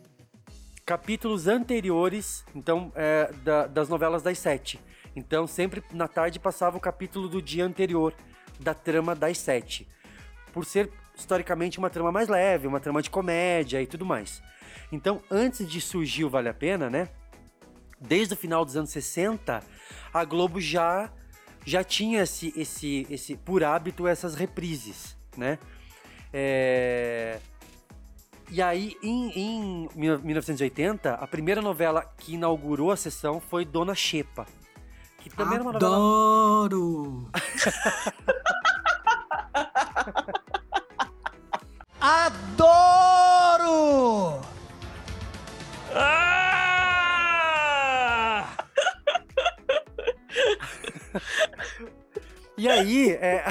capítulos 0.85 1.49
anteriores, 1.49 2.45
então, 2.55 2.93
é, 2.95 3.31
da- 3.43 3.67
das 3.67 3.89
novelas 3.89 4.23
das 4.23 4.39
sete. 4.39 4.79
Então, 5.17 5.47
sempre 5.47 5.83
na 5.93 6.07
tarde 6.07 6.39
passava 6.39 6.77
o 6.77 6.81
capítulo 6.81 7.29
do 7.29 7.41
dia 7.43 7.65
anterior 7.65 8.15
da 8.61 8.73
trama 8.75 9.15
das 9.15 9.39
sete. 9.39 9.89
Por 10.53 10.65
ser 10.65 10.91
historicamente 11.17 11.79
uma 11.79 11.91
trama 11.91 12.13
mais 12.13 12.29
leve, 12.29 12.67
uma 12.69 12.79
trama 12.81 13.03
de 13.03 13.11
comédia 13.11 13.83
e 13.83 13.87
tudo 13.87 14.05
mais. 14.07 14.43
Então, 14.93 15.21
antes 15.31 15.69
de 15.69 15.81
surgir 15.81 16.25
o 16.25 16.31
Vale 16.31 16.49
a 16.49 16.55
Pena, 16.55 16.89
né? 16.89 17.09
Desde 18.01 18.35
o 18.35 18.37
final 18.37 18.65
dos 18.65 18.77
anos 18.77 18.91
60, 18.91 19.63
a 20.13 20.25
Globo 20.25 20.61
já 20.61 21.11
já 21.67 21.83
tinha 21.83 22.23
esse, 22.23 22.55
esse, 22.57 23.07
esse 23.11 23.37
por 23.37 23.65
hábito 23.65 24.07
essas 24.07 24.37
reprises, 24.37 25.17
né? 25.37 25.59
É, 26.33 27.41
E 28.51 28.63
aí, 28.63 28.97
em, 29.03 29.31
em 29.35 29.89
1980, 29.97 31.15
a 31.15 31.27
primeira 31.27 31.61
novela 31.61 32.05
que 32.17 32.35
inaugurou 32.35 32.93
a 32.93 32.97
sessão 32.97 33.41
foi 33.41 33.65
Dona 33.65 33.95
Xepa. 33.95 34.47
Que 35.19 35.29
também 35.29 35.55
era 35.55 35.63
uma 35.65 35.73
novela 35.73 35.97
Adoro! 35.97 37.29
Adoro! 42.01 42.87
E 52.59 52.69
aí, 52.69 53.11
é... 53.11 53.45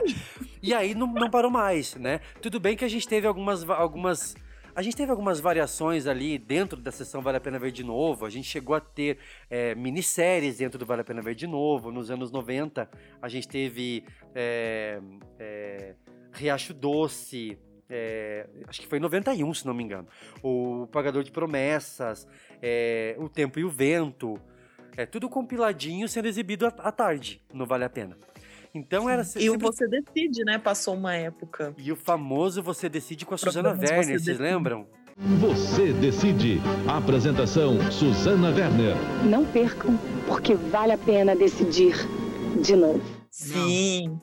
e 0.62 0.72
aí 0.72 0.94
não, 0.94 1.06
não 1.06 1.28
parou 1.28 1.50
mais, 1.50 1.94
né? 1.96 2.20
Tudo 2.40 2.58
bem 2.58 2.76
que 2.76 2.84
a 2.84 2.88
gente 2.88 3.06
teve 3.06 3.26
algumas, 3.26 3.68
algumas, 3.68 4.34
a 4.74 4.80
gente 4.80 4.96
teve 4.96 5.10
algumas 5.10 5.38
variações 5.38 6.06
ali 6.06 6.38
dentro 6.38 6.80
da 6.80 6.90
sessão 6.90 7.20
Vale 7.20 7.36
a 7.36 7.40
Pena 7.40 7.58
Ver 7.58 7.72
de 7.72 7.84
Novo. 7.84 8.24
A 8.24 8.30
gente 8.30 8.48
chegou 8.48 8.74
a 8.74 8.80
ter 8.80 9.18
é, 9.50 9.74
minisséries 9.74 10.58
dentro 10.58 10.78
do 10.78 10.86
Vale 10.86 11.02
a 11.02 11.04
Pena 11.04 11.20
Ver 11.20 11.34
de 11.34 11.46
Novo. 11.46 11.90
Nos 11.90 12.10
anos 12.10 12.30
90, 12.32 12.88
a 13.20 13.28
gente 13.28 13.46
teve 13.46 14.04
é, 14.34 14.98
é, 15.38 15.94
Riacho 16.32 16.72
Doce. 16.72 17.58
é, 17.90 18.48
acho 18.66 18.80
que 18.80 18.86
foi 18.86 18.98
em 18.98 19.02
91, 19.02 19.52
se 19.52 19.66
não 19.66 19.74
me 19.74 19.84
engano. 19.84 20.08
O 20.42 20.86
Pagador 20.90 21.22
de 21.22 21.30
Promessas, 21.30 22.26
é, 22.62 23.14
O 23.18 23.28
Tempo 23.28 23.58
e 23.58 23.64
o 23.64 23.68
Vento. 23.68 24.40
É 24.96 25.06
tudo 25.06 25.28
compiladinho 25.28 26.08
sendo 26.08 26.26
exibido 26.26 26.66
à 26.66 26.90
tarde 26.90 27.40
no 27.52 27.66
Vale 27.66 27.84
a 27.84 27.90
Pena. 27.90 28.16
Então 28.74 29.08
era 29.08 29.22
E 29.22 29.24
o 29.48 29.52
sempre- 29.52 29.58
Você 29.66 29.86
Decide, 29.88 30.44
né? 30.44 30.58
Passou 30.58 30.94
uma 30.94 31.14
época. 31.14 31.74
e 31.78 31.90
o 31.90 31.96
famoso 31.96 32.62
Você 32.62 32.88
Decide 32.88 33.24
com 33.26 33.34
a 33.34 33.38
Suzana 33.38 33.70
Werner, 33.70 34.04
vocês 34.04 34.22
Decide. 34.24 34.42
lembram? 34.42 34.86
Você 35.40 35.92
decide. 35.94 36.60
Apresentação 36.86 37.76
Suzana 37.90 38.50
Werner. 38.50 38.94
Não 39.24 39.44
percam, 39.44 39.98
porque 40.28 40.54
vale 40.54 40.92
a 40.92 40.98
pena 40.98 41.34
decidir 41.34 41.96
de 42.62 42.76
novo. 42.76 43.00
Sim. 43.30 44.16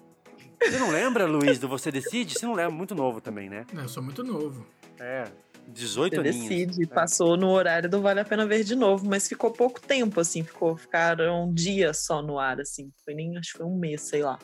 Você 0.63 0.79
não 0.79 0.89
lembra, 0.91 1.25
Luiz, 1.25 1.59
do 1.59 1.67
Você 1.67 1.91
Decide? 1.91 2.33
Você 2.39 2.45
não 2.45 2.53
lembra, 2.53 2.71
muito 2.71 2.95
novo 2.95 3.19
também, 3.19 3.49
né? 3.49 3.65
Não, 3.73 3.83
eu 3.83 3.89
sou 3.89 4.01
muito 4.01 4.23
novo. 4.23 4.65
É, 4.97 5.25
18 5.67 6.13
Você 6.13 6.19
aninhos. 6.19 6.47
decide. 6.49 6.83
É. 6.83 6.87
Passou 6.87 7.35
no 7.37 7.49
horário 7.49 7.89
do 7.89 8.01
Vale 8.01 8.19
a 8.19 8.25
Pena 8.25 8.45
Ver 8.45 8.63
de 8.63 8.75
novo, 8.75 9.05
mas 9.07 9.27
ficou 9.27 9.51
pouco 9.51 9.79
tempo, 9.81 10.19
assim. 10.19 10.43
Ficou, 10.43 10.75
ficaram 10.77 11.45
um 11.49 11.53
dia 11.53 11.93
só 11.93 12.21
no 12.21 12.39
ar, 12.39 12.59
assim. 12.61 12.91
Foi 13.03 13.13
nem, 13.13 13.37
acho 13.37 13.51
que 13.53 13.57
foi 13.57 13.65
um 13.65 13.77
mês, 13.77 14.01
sei 14.01 14.21
lá. 14.23 14.37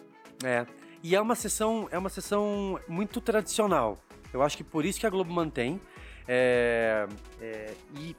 É. 0.44 0.66
E 1.04 1.16
é 1.16 1.22
uma 1.22 1.36
sessão, 1.36 1.88
é 1.92 1.98
uma 1.98 2.10
sessão 2.10 2.80
muito 2.88 3.20
tradicional. 3.22 3.98
Eu 4.34 4.42
acho 4.42 4.56
que 4.58 4.64
por 4.64 4.86
isso 4.86 5.00
que 5.00 5.06
a 5.06 5.10
Globo 5.10 5.32
mantém. 5.32 5.80
É, 6.28 7.08
é, 7.42 7.74
e 7.98 8.16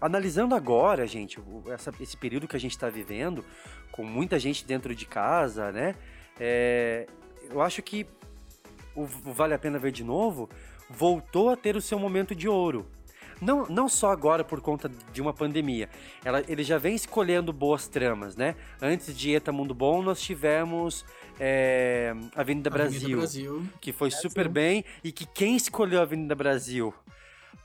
analisando 0.00 0.54
agora, 0.54 1.06
gente, 1.06 1.38
essa- 1.68 1.92
esse 2.00 2.16
período 2.16 2.48
que 2.48 2.56
a 2.56 2.60
gente 2.60 2.72
está 2.72 2.88
vivendo, 2.88 3.44
com 3.92 4.04
muita 4.04 4.38
gente 4.38 4.64
dentro 4.64 4.94
de 4.94 5.06
casa, 5.06 5.70
né? 5.72 5.94
é, 6.40 7.06
eu 7.50 7.60
acho 7.62 7.80
que 7.82 8.06
o 8.96 9.04
Vale 9.04 9.54
a 9.54 9.58
Pena 9.58 9.78
Ver 9.78 9.92
de 9.92 10.02
Novo 10.02 10.48
voltou 10.90 11.50
a 11.50 11.56
ter 11.56 11.76
o 11.76 11.80
seu 11.80 11.98
momento 11.98 12.34
de 12.34 12.48
ouro. 12.48 12.86
Não, 13.40 13.66
não 13.66 13.88
só 13.88 14.10
agora 14.12 14.44
por 14.44 14.60
conta 14.60 14.90
de 15.12 15.20
uma 15.20 15.32
pandemia. 15.32 15.88
Ela, 16.24 16.42
ele 16.48 16.62
já 16.62 16.78
vem 16.78 16.94
escolhendo 16.94 17.52
boas 17.52 17.88
tramas, 17.88 18.36
né? 18.36 18.54
Antes 18.80 19.14
de 19.16 19.34
Eta 19.34 19.50
Mundo 19.52 19.74
Bom, 19.74 20.02
nós 20.02 20.20
tivemos 20.20 21.04
é, 21.38 22.14
Avenida, 22.34 22.70
Brasil, 22.70 22.98
Avenida 22.98 23.16
Brasil. 23.18 23.66
que 23.80 23.92
foi 23.92 24.10
super 24.10 24.48
bem. 24.48 24.84
E 25.02 25.10
que 25.10 25.26
quem 25.26 25.56
escolheu 25.56 25.98
a 25.98 26.02
Avenida 26.02 26.34
Brasil 26.34 26.94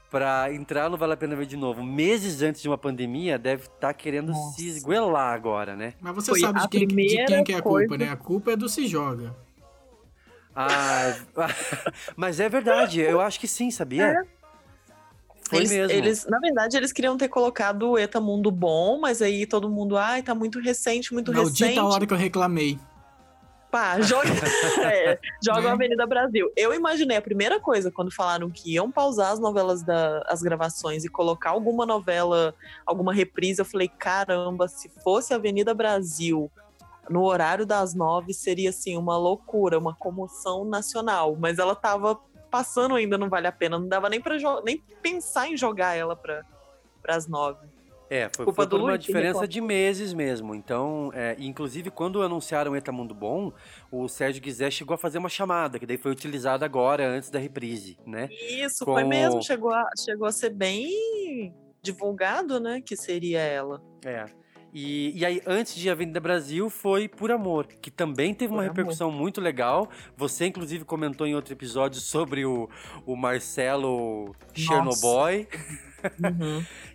pra 0.09 0.51
entrar 0.51 0.89
no 0.89 0.97
Vale 0.97 1.13
a 1.13 1.17
Pena 1.17 1.35
Ver 1.35 1.45
de 1.45 1.55
novo, 1.55 1.83
meses 1.83 2.41
antes 2.41 2.63
de 2.63 2.67
uma 2.67 2.77
pandemia, 2.77 3.37
deve 3.37 3.65
estar 3.65 3.93
querendo 3.93 4.33
se 4.55 4.67
esguelar 4.67 5.35
agora, 5.35 5.75
né? 5.75 5.93
Mas 6.01 6.15
você 6.15 6.31
Foi 6.31 6.39
sabe 6.39 6.59
de 6.61 6.67
quem, 6.67 6.87
de 6.87 7.25
quem 7.25 7.43
que 7.43 7.53
é 7.53 7.57
a 7.57 7.61
culpa, 7.61 7.87
coisa- 7.87 7.97
né? 7.97 8.09
A 8.11 8.17
culpa 8.17 8.51
é 8.53 8.55
do 8.57 8.67
Se 8.67 8.87
Joga. 8.87 9.35
Ah, 10.55 11.15
mas 12.15 12.39
é 12.39 12.49
verdade, 12.49 13.01
eu 13.01 13.21
acho 13.21 13.39
que 13.39 13.47
sim, 13.47 13.71
sabia? 13.71 14.23
Foi 15.49 15.59
Eles, 15.59 15.71
mesmo. 15.71 15.97
eles, 15.97 16.25
na 16.27 16.39
verdade, 16.39 16.77
eles 16.77 16.91
queriam 16.91 17.17
ter 17.17 17.27
colocado 17.27 17.91
o 17.91 17.97
Eta 17.97 18.21
Mundo 18.21 18.51
Bom, 18.51 18.99
mas 18.99 19.21
aí 19.21 19.47
todo 19.47 19.69
mundo, 19.69 19.97
ai, 19.97 20.21
tá 20.21 20.35
muito 20.35 20.59
recente, 20.59 21.11
muito 21.11 21.31
recente. 21.31 21.63
Maldita 21.75 21.83
hora 21.83 22.05
que 22.05 22.13
eu 22.13 22.17
reclamei. 22.17 22.77
Pá, 23.71 23.99
joga, 24.01 24.29
é, 24.91 25.19
joga 25.43 25.69
a 25.69 25.73
Avenida 25.73 26.05
Brasil. 26.05 26.51
Eu 26.55 26.73
imaginei 26.73 27.17
a 27.17 27.21
primeira 27.21 27.59
coisa 27.59 27.91
quando 27.91 28.11
falaram 28.11 28.49
que 28.49 28.73
iam 28.73 28.91
pausar 28.91 29.31
as 29.31 29.39
novelas 29.39 29.83
da, 29.83 30.23
as 30.27 30.41
gravações 30.41 31.03
e 31.03 31.09
colocar 31.09 31.51
alguma 31.51 31.85
novela, 31.85 32.53
alguma 32.85 33.13
reprise, 33.13 33.59
eu 33.59 33.65
falei, 33.65 33.87
caramba, 33.87 34.67
se 34.67 34.89
fosse 35.03 35.33
Avenida 35.33 35.73
Brasil 35.73 36.51
no 37.09 37.23
horário 37.23 37.65
das 37.65 37.93
nove, 37.95 38.33
seria 38.33 38.69
assim, 38.69 38.95
uma 38.95 39.17
loucura, 39.17 39.77
uma 39.79 39.95
comoção 39.95 40.63
nacional. 40.63 41.35
Mas 41.35 41.57
ela 41.59 41.75
tava 41.75 42.15
passando 42.51 42.95
ainda, 42.95 43.17
não 43.17 43.29
vale 43.29 43.47
a 43.47 43.51
pena. 43.51 43.77
Não 43.79 43.87
dava 43.87 44.09
nem 44.09 44.21
pra 44.21 44.37
jo- 44.37 44.61
nem 44.63 44.77
pensar 45.01 45.47
em 45.49 45.57
jogar 45.57 45.95
ela 45.95 46.15
pra, 46.15 46.43
pras 47.01 47.27
nove. 47.27 47.67
É, 48.11 48.27
foi, 48.35 48.43
Culpa 48.45 48.63
foi 48.63 48.67
por 48.69 48.79
uma 48.79 48.89
Luiz, 48.93 49.01
que 49.01 49.05
diferença 49.07 49.47
de 49.47 49.61
meses 49.61 50.13
mesmo. 50.13 50.55
Então, 50.55 51.11
é, 51.13 51.35
inclusive, 51.37 51.91
quando 51.91 52.23
anunciaram 52.23 52.75
Eta 52.75 52.91
Mundo 52.91 53.13
Bom, 53.13 53.53
o 53.91 54.07
Sérgio 54.07 54.41
Guizé 54.41 54.71
chegou 54.71 54.95
a 54.95 54.97
fazer 54.97 55.19
uma 55.19 55.29
chamada, 55.29 55.77
que 55.77 55.85
daí 55.85 55.95
foi 55.97 56.09
utilizada 56.11 56.65
agora, 56.65 57.07
antes 57.07 57.29
da 57.29 57.37
reprise, 57.37 57.99
né? 58.07 58.27
Isso, 58.31 58.83
Com- 58.83 58.93
foi 58.93 59.03
mesmo. 59.03 59.43
Chegou 59.43 59.71
a, 59.71 59.87
chegou 59.95 60.25
a 60.27 60.31
ser 60.31 60.49
bem 60.49 61.53
divulgado, 61.83 62.59
né? 62.59 62.81
Que 62.81 62.95
seria 62.95 63.41
ela. 63.41 63.79
É. 64.03 64.25
E, 64.73 65.17
e 65.17 65.25
aí, 65.25 65.41
antes 65.47 65.73
de 65.75 65.89
Avenida 65.89 66.19
Brasil, 66.19 66.69
foi 66.69 67.07
Por 67.07 67.31
Amor, 67.31 67.65
que 67.65 67.89
também 67.89 68.33
teve 68.33 68.53
uma 68.53 68.57
Por 68.57 68.65
Amor. 68.65 68.75
repercussão 68.77 69.11
muito 69.11 69.41
legal. 69.41 69.89
Você, 70.15 70.45
inclusive, 70.45 70.85
comentou 70.85 71.25
em 71.25 71.33
outro 71.33 71.53
episódio 71.53 71.99
sobre 71.99 72.45
o, 72.45 72.69
o 73.05 73.15
Marcelo 73.15 74.35
Chernobyl. 74.53 75.47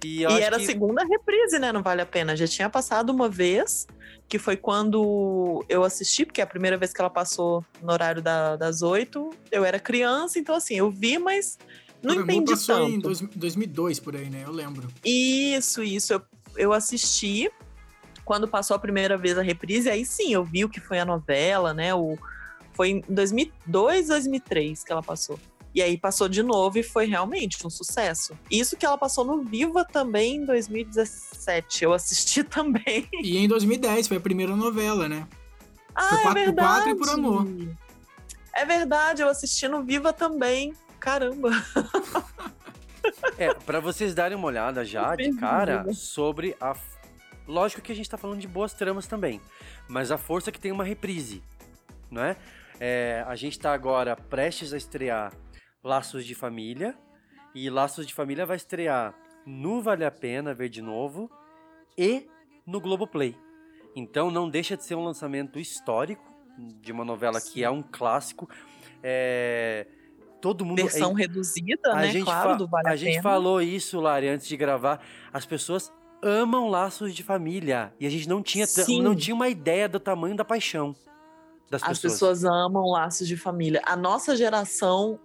E, 0.02 0.22
eu 0.22 0.30
E 0.30 0.34
acho 0.34 0.42
era 0.42 0.56
a 0.56 0.58
que- 0.58 0.64
segunda 0.64 1.04
reprise, 1.04 1.58
né? 1.58 1.70
Não 1.72 1.82
vale 1.82 2.00
a 2.00 2.06
pena. 2.06 2.34
Já 2.34 2.46
tinha 2.46 2.70
passado 2.70 3.10
uma 3.10 3.28
vez, 3.28 3.86
que 4.26 4.38
foi 4.38 4.56
quando 4.56 5.62
eu 5.68 5.84
assisti, 5.84 6.24
porque 6.24 6.40
é 6.40 6.44
a 6.44 6.46
primeira 6.46 6.78
vez 6.78 6.90
que 6.90 7.00
ela 7.02 7.10
passou 7.10 7.62
no 7.82 7.92
horário 7.92 8.22
da- 8.22 8.56
das 8.56 8.80
oito, 8.80 9.28
eu 9.52 9.62
era 9.62 9.78
criança, 9.78 10.38
então 10.38 10.54
assim, 10.54 10.76
eu 10.76 10.90
vi, 10.90 11.18
mas 11.18 11.58
não 12.02 12.14
Por 12.14 12.22
Amor 12.22 12.32
entendi 12.32 12.52
passou 12.52 12.76
tanto. 12.76 12.90
em 12.92 12.98
dois- 12.98 13.20
2002 13.36 14.00
por 14.00 14.16
aí, 14.16 14.30
né? 14.30 14.42
Eu 14.46 14.52
lembro. 14.52 14.88
Isso, 15.04 15.82
isso. 15.82 16.14
Eu, 16.14 16.22
eu 16.56 16.72
assisti 16.72 17.50
quando 18.24 18.48
passou 18.48 18.74
a 18.74 18.78
primeira 18.78 19.16
vez 19.16 19.36
a 19.38 19.42
reprise, 19.42 19.90
aí 19.90 20.04
sim, 20.04 20.32
eu 20.32 20.44
vi 20.44 20.64
o 20.64 20.68
que 20.68 20.80
foi 20.80 20.98
a 20.98 21.04
novela, 21.04 21.74
né? 21.74 21.94
O, 21.94 22.16
foi 22.72 22.88
em 22.90 23.04
2002, 23.08 24.08
2003 24.08 24.82
que 24.84 24.90
ela 24.92 25.02
passou. 25.02 25.38
E 25.74 25.82
aí 25.82 25.98
passou 25.98 26.28
de 26.28 26.40
novo 26.42 26.78
e 26.78 26.82
foi 26.84 27.04
realmente 27.06 27.66
um 27.66 27.70
sucesso. 27.70 28.38
Isso 28.48 28.76
que 28.76 28.86
ela 28.86 28.96
passou 28.96 29.24
no 29.24 29.42
Viva 29.42 29.84
também 29.84 30.36
em 30.36 30.44
2017. 30.44 31.82
Eu 31.84 31.92
assisti 31.92 32.42
também. 32.44 33.08
E 33.20 33.36
em 33.38 33.48
2010 33.48 34.06
foi 34.08 34.16
a 34.16 34.20
primeira 34.20 34.54
novela, 34.54 35.08
né? 35.08 35.26
Ah, 35.94 36.08
Por 36.08 36.16
é 36.16 36.22
quatro- 36.22 36.28
por 36.28 36.34
verdade. 36.34 36.68
quatro 36.68 36.90
e 36.90 36.96
por 36.96 37.08
amor. 37.10 37.46
É 38.54 38.64
verdade, 38.64 39.22
eu 39.22 39.28
assisti 39.28 39.66
no 39.66 39.82
Viva 39.82 40.12
também. 40.12 40.74
Caramba. 41.00 41.50
É, 43.36 43.52
pra 43.52 43.80
vocês 43.80 44.14
darem 44.14 44.36
uma 44.36 44.46
olhada 44.46 44.84
já 44.84 45.14
de 45.16 45.32
cara 45.34 45.82
né? 45.84 45.92
sobre 45.92 46.56
a. 46.60 46.74
Lógico 47.46 47.82
que 47.82 47.92
a 47.92 47.94
gente 47.94 48.08
tá 48.08 48.16
falando 48.16 48.40
de 48.40 48.48
boas 48.48 48.72
tramas 48.72 49.06
também, 49.06 49.40
mas 49.88 50.10
a 50.10 50.16
força 50.18 50.50
que 50.50 50.58
tem 50.58 50.72
uma 50.72 50.84
reprise, 50.84 51.42
não 52.10 52.22
é? 52.24 52.36
É, 52.80 53.24
a 53.26 53.36
gente 53.36 53.58
tá 53.58 53.72
agora 53.72 54.16
prestes 54.16 54.72
a 54.72 54.76
estrear 54.76 55.32
Laços 55.82 56.24
de 56.24 56.34
Família, 56.34 56.96
e 57.54 57.68
Laços 57.70 58.06
de 58.06 58.14
Família 58.14 58.44
vai 58.46 58.56
estrear 58.56 59.14
no 59.46 59.80
Vale 59.82 60.04
a 60.04 60.10
Pena 60.10 60.52
Ver 60.54 60.68
de 60.68 60.80
Novo 60.82 61.30
e 61.96 62.26
no 62.66 62.80
Globoplay. 62.80 63.36
Então 63.94 64.30
não 64.30 64.48
deixa 64.50 64.76
de 64.76 64.84
ser 64.84 64.94
um 64.96 65.04
lançamento 65.04 65.58
histórico 65.60 66.24
de 66.80 66.90
uma 66.90 67.04
novela 67.04 67.40
que 67.40 67.62
é 67.62 67.70
um 67.70 67.82
clássico. 67.82 68.48
É, 69.02 69.86
todo 70.40 70.64
mundo. 70.64 70.82
Versão 70.82 71.12
é- 71.16 71.20
reduzida, 71.22 71.92
a 71.92 71.96
né? 71.96 72.10
gente 72.10 72.24
claro, 72.24 72.50
fa- 72.50 72.56
do 72.56 72.66
Vale 72.66 72.88
a 72.88 72.92
a, 72.92 72.96
gente 72.96 73.20
falou 73.22 73.60
isso, 73.62 74.00
Lari, 74.00 74.28
antes 74.28 74.48
de 74.48 74.56
gravar. 74.56 75.00
As 75.32 75.46
pessoas 75.46 75.92
amam 76.24 76.68
laços 76.68 77.14
de 77.14 77.22
família. 77.22 77.92
E 78.00 78.06
a 78.06 78.10
gente 78.10 78.28
não 78.28 78.42
tinha, 78.42 78.66
Sim. 78.66 79.02
não 79.02 79.14
tinha 79.14 79.34
uma 79.34 79.48
ideia 79.48 79.88
do 79.88 80.00
tamanho 80.00 80.36
da 80.36 80.44
paixão 80.44 80.94
das 81.70 81.82
As 81.82 81.88
pessoas. 82.00 82.12
pessoas 82.12 82.44
amam 82.44 82.86
laços 82.90 83.26
de 83.28 83.36
família. 83.36 83.82
A 83.84 83.96
nossa 83.96 84.36
geração 84.36 85.18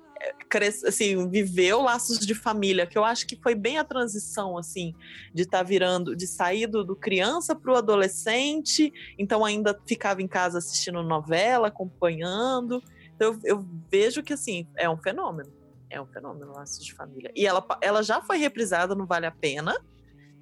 cres- 0.49 0.83
assim, 0.83 1.29
viveu 1.29 1.81
laços 1.81 2.19
de 2.19 2.33
família, 2.35 2.85
que 2.85 2.97
eu 2.97 3.05
acho 3.05 3.25
que 3.25 3.38
foi 3.41 3.55
bem 3.55 3.77
a 3.77 3.83
transição, 3.83 4.57
assim, 4.57 4.93
de 5.33 5.43
estar 5.43 5.63
virando, 5.63 6.15
de 6.15 6.27
sair 6.27 6.67
do, 6.67 6.83
do 6.83 6.95
criança 6.95 7.55
para 7.55 7.71
o 7.71 7.75
adolescente, 7.75 8.91
então 9.17 9.45
ainda 9.45 9.79
ficava 9.85 10.21
em 10.21 10.27
casa 10.27 10.57
assistindo 10.57 11.01
novela, 11.03 11.67
acompanhando. 11.67 12.81
Então 13.15 13.33
eu, 13.43 13.57
eu 13.57 13.65
vejo 13.89 14.23
que, 14.23 14.33
assim, 14.33 14.67
é 14.75 14.89
um 14.89 14.97
fenômeno. 14.97 15.51
É 15.89 15.99
um 16.01 16.05
fenômeno, 16.05 16.51
laços 16.53 16.83
de 16.85 16.93
família. 16.93 17.31
E 17.35 17.47
ela, 17.47 17.65
ela 17.81 18.03
já 18.03 18.21
foi 18.21 18.38
reprisada 18.38 18.93
no 18.93 19.05
Vale 19.05 19.25
a 19.25 19.31
Pena, 19.31 19.75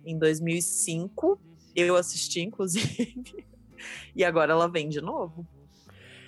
em 0.08 0.18
2005. 0.18 1.40
Eu 1.76 1.96
assisti, 1.96 2.42
inclusive. 2.42 3.16
E 4.16 4.24
agora 4.24 4.54
ela 4.54 4.68
vem 4.68 4.90
de 4.90 5.00
novo. 5.00 5.46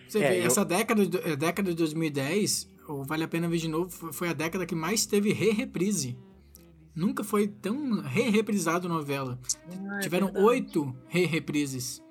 Você 0.08 0.20
É, 0.20 0.30
vê, 0.30 0.40
eu- 0.42 0.46
essa 0.46 0.64
década, 0.64 1.04
de- 1.04 1.18
eh, 1.18 1.36
década 1.36 1.72
de 1.72 1.76
2010, 1.76 2.70
o 2.88 3.04
Vale 3.04 3.24
a 3.24 3.28
Pena 3.28 3.50
Ver 3.50 3.58
de 3.58 3.68
Novo, 3.68 4.14
foi- 4.14 4.30
a 4.30 4.34
década 4.34 4.68
que 4.68 4.76
mais 4.76 5.08
teve 5.08 5.34
re-reprise. 5.34 6.16
Nunca 6.96 7.24
foi 7.24 7.48
tão 7.48 8.02
re-reprisado 8.02 8.88
novela. 8.88 9.40
Ah, 9.90 9.98
é 9.98 10.00
Tiveram 10.02 10.32
oito 10.36 10.96
re-reprises. 11.08 12.04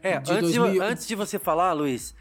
É, 0.00 0.20
de 0.20 0.32
antes, 0.32 0.52
de, 0.52 0.58
2000 0.58 0.82
antes 0.84 1.06
de 1.08 1.16
você 1.16 1.36
falar, 1.36 1.72
Luiz, 1.72 2.14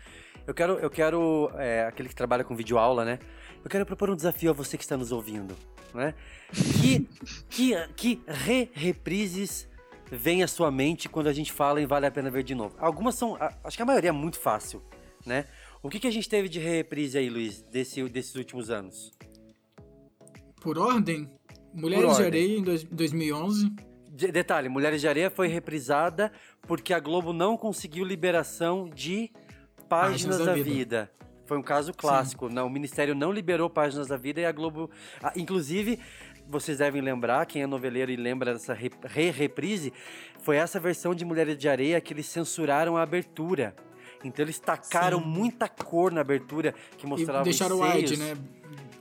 eu 0.48 0.54
quero, 0.56 0.74
eu 0.80 0.90
quero 0.90 1.52
é, 1.54 1.86
aquele 1.86 2.10
que 2.10 2.16
trabalha 2.16 2.44
com 2.44 2.56
videoaula, 2.56 3.06
né? 3.06 3.20
Eu 3.64 3.70
quero 3.70 3.86
propor 3.86 4.10
um 4.10 4.16
desafio 4.16 4.50
a 4.50 4.54
você 4.54 4.76
que 4.76 4.84
está 4.84 4.98
nos 4.98 5.12
ouvindo, 5.12 5.56
né? 5.94 6.14
Que, 6.82 7.08
que, 7.50 7.88
que 7.96 8.22
re-reprises 8.28 9.68
vem 10.12 10.42
à 10.44 10.48
sua 10.48 10.72
mente 10.72 11.08
quando 11.08 11.28
a 11.28 11.34
gente 11.34 11.52
fala 11.52 11.82
em 11.82 11.86
Vale 11.86 12.06
a 12.06 12.12
Pena 12.12 12.30
Ver 12.32 12.44
de 12.44 12.56
Novo? 12.56 12.76
Algumas 12.80 13.16
são, 13.16 13.38
acho 13.64 13.76
que 13.78 13.84
a 13.84 13.86
maioria 13.86 14.10
é 14.10 14.14
muito 14.14 14.40
fácil, 14.40 14.82
né? 15.26 15.46
O 15.82 15.90
que, 15.90 16.00
que 16.00 16.08
a 16.08 16.12
gente 16.12 16.28
teve 16.28 16.50
de 16.50 16.60
re-reprise 16.60 17.18
aí, 17.18 17.30
Luiz, 17.30 17.62
desse, 17.62 18.04
desses 18.10 18.36
últimos 18.36 18.70
anos? 18.70 19.12
Por 20.62 20.78
ordem, 20.78 21.30
Mulheres 21.74 22.06
de 22.18 22.24
ordem. 22.24 22.26
Areia 22.26 22.58
em 22.58 22.64
dois- 22.64 22.84
2011. 22.84 23.72
De- 24.12 24.32
detalhe, 24.32 24.68
Mulheres 24.68 25.00
de 25.00 25.08
Areia 25.08 25.30
foi 25.30 25.48
reprisada 25.48 26.32
porque 26.64 26.94
a 26.94 27.00
Globo 27.00 27.32
não 27.32 27.56
conseguiu 27.56 28.04
liberação 28.04 28.90
de 28.90 29.32
Páginas, 29.88 30.38
da, 30.46 30.54
vida. 30.54 31.10
Foi 31.50 31.58
um 31.58 31.64
caso 31.64 31.92
clássico. 31.92 32.48
Não, 32.48 32.68
o 32.68 32.70
Ministério 32.70 33.16
não 33.16 33.32
liberou 33.32 33.68
Páginas 33.72 34.06
da 34.06 34.16
Vida 34.18 34.40
e 34.40 34.46
a 34.46 34.52
Globo... 34.52 34.88
Ah, 35.20 35.34
inclusive, 35.36 35.98
vocês 36.48 36.78
devem 36.78 37.02
lembrar, 37.02 37.44
quem 37.48 37.64
é 37.64 37.66
noveleiro 37.66 38.12
e 38.12 38.16
lembra 38.16 38.54
dessa 38.54 38.72
re- 38.72 38.92
re-reprise, 39.04 39.92
foi 40.44 40.58
essa 40.58 40.80
versão 40.80 41.16
de 41.16 41.26
Mulheres 41.26 41.58
de 41.58 41.68
Areia 41.68 42.00
que 42.00 42.14
eles 42.14 42.28
censuraram 42.28 42.96
a 42.96 43.02
abertura. 43.02 43.76
Então 44.24 44.46
eles 44.46 44.60
tacaram 44.60 45.18
Sim. 45.20 45.26
muita 45.28 45.68
cor 45.68 46.12
na 46.12 46.22
abertura 46.22 46.76
que 47.00 47.08
E 47.08 47.10
mostrava 47.10 47.44
deixaram 47.44 47.82
os 47.82 47.96
wide, 47.96 48.16
seios. 48.16 48.20
né? 48.20 48.38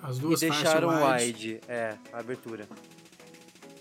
As 0.03 0.17
E 0.17 0.21
duas 0.23 0.41
deixaram 0.41 0.89
faixas 0.91 1.27
wide. 1.27 1.61
É, 1.69 1.97
a 2.15 2.19
abertura. 2.21 2.67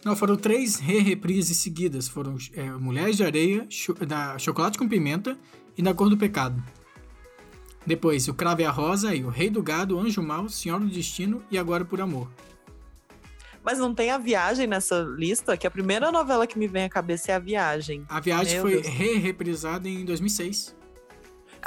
Não, 0.04 0.14
foram 0.14 0.36
três 0.36 0.76
re-reprises 0.78 1.56
seguidas. 1.56 2.10
Foram 2.10 2.36
é, 2.54 2.64
Mulheres 2.72 3.16
de 3.16 3.24
Areia, 3.24 3.66
Cho- 3.70 3.94
da 3.94 4.38
Chocolate 4.38 4.78
com 4.78 4.90
Pimenta 4.90 5.38
e 5.78 5.82
Na 5.82 5.94
Cor 5.94 6.10
do 6.10 6.18
Pecado. 6.18 6.62
Depois, 7.88 8.28
O 8.28 8.34
Cravo 8.34 8.60
e 8.60 8.66
a 8.66 8.70
Rosa 8.70 9.16
e 9.16 9.24
O 9.24 9.30
Rei 9.30 9.50
do 9.50 9.64
Gado, 9.64 9.98
Anjo 9.98 10.22
Mal, 10.22 10.50
Senhor 10.50 10.78
do 10.78 10.88
Destino 10.88 11.42
e 11.50 11.58
Agora 11.58 11.86
por 11.86 12.02
Amor. 12.02 12.28
Mas 13.64 13.80
não 13.80 13.94
tem 13.96 14.12
a 14.12 14.18
viagem 14.18 14.68
nessa 14.68 15.00
lista, 15.00 15.56
que 15.56 15.66
a 15.66 15.72
primeira 15.72 16.12
novela 16.12 16.46
que 16.46 16.60
me 16.60 16.68
vem 16.68 16.84
à 16.84 16.90
cabeça 16.90 17.32
é 17.32 17.36
a 17.36 17.40
viagem. 17.40 18.06
A 18.10 18.20
Viagem 18.20 18.62
Meu 18.62 18.82
foi 18.82 18.82
re-reprisada 18.82 19.88
em 19.88 20.04
2006. 20.04 20.76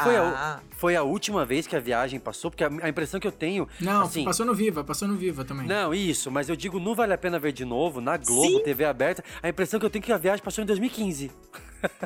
Foi, 0.03 0.17
Ah. 0.17 0.61
a, 0.61 0.77
foi 0.77 0.95
a 0.97 1.03
última 1.03 1.45
vez 1.45 1.67
que 1.67 1.75
a 1.75 1.81
viagem 1.81 2.21
passou? 2.21 2.51
Porque 2.51 2.65
a, 2.65 2.71
a 2.83 2.89
impressão 2.89 3.19
que 3.19 3.27
eu 3.27 3.33
tenho. 3.33 3.67
Não, 3.81 4.03
assim, 4.03 4.25
passou 4.25 4.45
no 4.47 4.55
Viva, 4.55 4.85
passou 4.85 5.09
no 5.09 5.15
Viva 5.17 5.43
também. 5.45 5.67
Não, 5.67 5.93
isso, 5.93 6.31
mas 6.31 6.49
eu 6.49 6.57
digo, 6.57 6.79
não 6.79 6.95
vale 6.95 7.13
a 7.15 7.19
pena 7.19 7.39
ver 7.39 7.53
de 7.53 7.65
novo, 7.65 8.01
na 8.01 8.17
Globo, 8.19 8.59
Sim. 8.59 8.63
TV 8.63 8.85
aberta. 8.85 9.23
A 9.43 9.49
impressão 9.49 9.81
que 9.81 9.85
eu 9.87 9.91
tenho 9.91 10.03
é 10.03 10.07
que 10.07 10.13
a 10.13 10.17
viagem 10.19 10.43
passou 10.45 10.63
em 10.63 10.67
2015. 10.67 11.31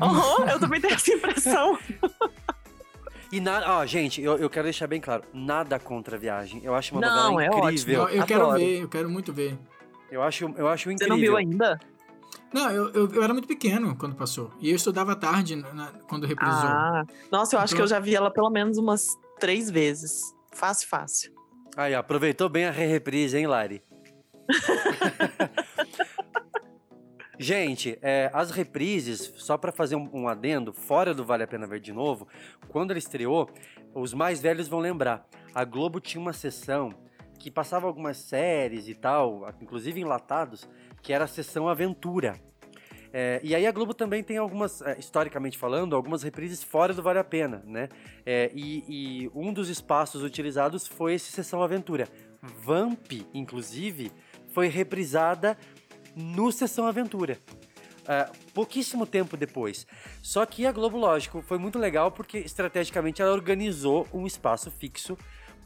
Aham, 0.01 0.51
eu 0.51 0.59
também 0.61 0.81
tenho 0.81 0.95
essa 0.95 1.13
impressão. 1.13 1.79
E 3.37 3.41
nada. 3.41 3.69
Ó, 3.79 3.87
gente, 3.87 4.23
eu, 4.23 4.37
eu 4.39 4.49
quero 4.49 4.65
deixar 4.65 4.87
bem 4.87 5.01
claro: 5.01 5.25
nada 5.33 5.79
contra 5.79 6.17
a 6.17 6.19
viagem. 6.19 6.61
Eu 6.63 6.75
acho 6.75 6.95
uma 6.95 7.01
Não, 7.01 7.33
novela 7.33 7.43
é 7.43 7.59
incrível. 7.73 8.03
Eu, 8.09 8.09
eu 8.21 8.27
quero 8.27 8.53
ver, 8.53 8.83
eu 8.83 8.89
quero 8.89 9.11
muito 9.11 9.33
ver. 9.33 9.59
Eu 10.11 10.23
acho, 10.23 10.45
eu 10.57 10.69
acho 10.69 10.85
Você 10.85 10.93
incrível. 10.95 11.15
não 11.17 11.21
viu 11.21 11.37
ainda? 11.37 11.81
Não, 12.53 12.71
eu, 12.71 12.89
eu, 12.93 13.13
eu 13.13 13.23
era 13.25 13.33
muito 13.33 13.49
pequeno 13.49 13.97
quando 13.97 14.15
passou. 14.15 14.53
E 14.61 14.71
eu 14.71 14.77
estudava 14.77 15.13
à 15.13 15.17
tarde 15.17 15.57
na- 15.57 15.75
na- 15.75 15.93
quando 16.09 16.27
reprisou. 16.27 16.55
Ah, 16.69 17.05
nossa, 17.33 17.57
eu 17.57 17.61
acho 17.61 17.75
Então- 17.75 17.79
que 17.79 17.83
eu 17.83 17.89
já 17.89 17.99
vi 17.99 18.15
ela 18.15 18.31
pelo 18.31 18.49
menos 18.51 18.79
umas 18.79 19.07
três 19.41 19.69
vezes. 19.69 20.21
Fácil, 20.53 20.89
fácil. 20.89 21.33
Aí, 21.77 21.93
aproveitou 21.97 22.49
bem 22.49 22.67
a 22.67 22.71
re-reprise, 22.71 23.37
hein, 23.37 23.49
Lari? 23.49 23.83
Gente, 27.39 27.99
é, 28.01 28.31
as 28.33 28.51
reprises, 28.51 29.33
só 29.37 29.59
pra 29.59 29.73
fazer 29.73 29.97
um, 29.97 30.09
um 30.13 30.29
adendo, 30.29 30.73
fora 30.73 31.13
do 31.13 31.25
Vale 31.25 31.43
a 31.43 31.47
Pena 31.47 31.67
Ver 31.67 31.81
de 31.81 31.93
novo, 31.93 32.29
quando 32.69 32.93
ele 32.93 32.99
estreou, 32.99 33.51
os 33.93 34.15
mais 34.15 34.41
velhos 34.41 34.69
vão 34.69 34.81
lembrar. 34.81 35.27
A 35.55 35.65
Globo 35.65 36.01
tinha 36.01 36.21
uma 36.21 36.33
sessão 36.33 36.93
que 37.39 37.51
passava 37.51 37.87
algumas 37.87 38.17
séries 38.17 38.89
e 38.89 38.95
tal, 38.95 39.53
inclusive 39.61 40.01
enlatados, 40.01 40.69
que 41.03 41.13
era 41.13 41.25
a 41.25 41.29
sessão 41.29 41.69
Aventura. 41.69 42.41
É, 43.13 43.41
e 43.45 43.55
aí 43.55 43.65
a 43.65 43.71
Globo 43.71 43.95
também 43.95 44.25
tem 44.25 44.39
algumas, 44.39 44.83
é, 44.83 44.99
historicamente 44.99 45.57
falando, 45.57 45.95
algumas 45.95 46.23
reprises 46.25 46.65
fora 46.65 46.93
do 46.93 47.01
Vale 47.01 47.21
a 47.21 47.25
Pena, 47.25 47.63
né? 47.65 47.89
É, 48.27 48.51
e, 48.53 48.85
e 48.89 49.31
um 49.33 49.53
dos 49.53 49.69
espaços 49.69 50.23
utilizados 50.23 50.87
foi 50.87 51.15
esse 51.15 51.31
Sessão 51.31 51.63
Aventura. 51.63 52.09
Vamp, 52.43 53.13
inclusive, 53.33 54.11
foi 54.49 54.69
reprisada 54.69 55.57
no 56.15 56.51
Sessão 56.53 56.87
Aventura. 56.87 57.39
É, 58.07 58.29
pouquíssimo 58.53 59.07
tempo 59.07 59.37
depois. 59.37 59.87
Só 60.23 60.45
que 60.45 60.67
a 60.67 60.73
Globo, 60.73 60.99
lógico, 60.99 61.41
foi 61.43 61.59
muito 61.59 61.79
legal 61.79 62.13
porque 62.13 62.39
estrategicamente 62.39 63.23
ela 63.23 63.33
organizou 63.33 64.07
um 64.13 64.27
espaço 64.27 64.71
fixo 64.71 65.17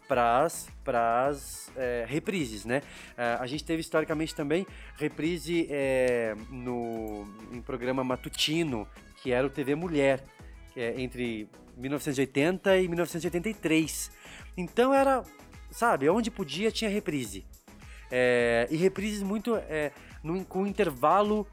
para 0.07 0.47
as 1.27 1.71
é, 1.77 2.07
reprises, 2.09 2.65
né? 2.65 2.81
É, 3.17 3.37
a 3.39 3.47
gente 3.47 3.63
teve 3.63 3.81
historicamente 3.81 4.35
também 4.35 4.67
reprise 4.97 5.67
é, 5.69 6.35
no 6.51 7.27
em 7.53 7.61
programa 7.61 8.03
matutino, 8.03 8.89
que 9.23 9.33
era 9.33 9.47
o 9.47 9.51
TV 9.51 9.75
Mulher, 9.75 10.25
é 10.75 10.95
entre 11.01 11.49
1980 11.77 12.79
e 12.79 12.89
1983. 12.89 14.11
Então 14.57 14.95
era, 14.95 15.23
sabe, 15.71 16.09
onde 16.09 16.31
podia 16.31 16.71
tinha 16.71 16.91
reprise. 16.91 17.45
É, 18.11 18.67
e 18.71 18.77
reprises 18.77 19.23
muito 19.23 19.55
é, 19.57 19.93
num- 20.23 20.45
com 20.45 20.63
um 20.63 20.67
intervalo 20.67 21.47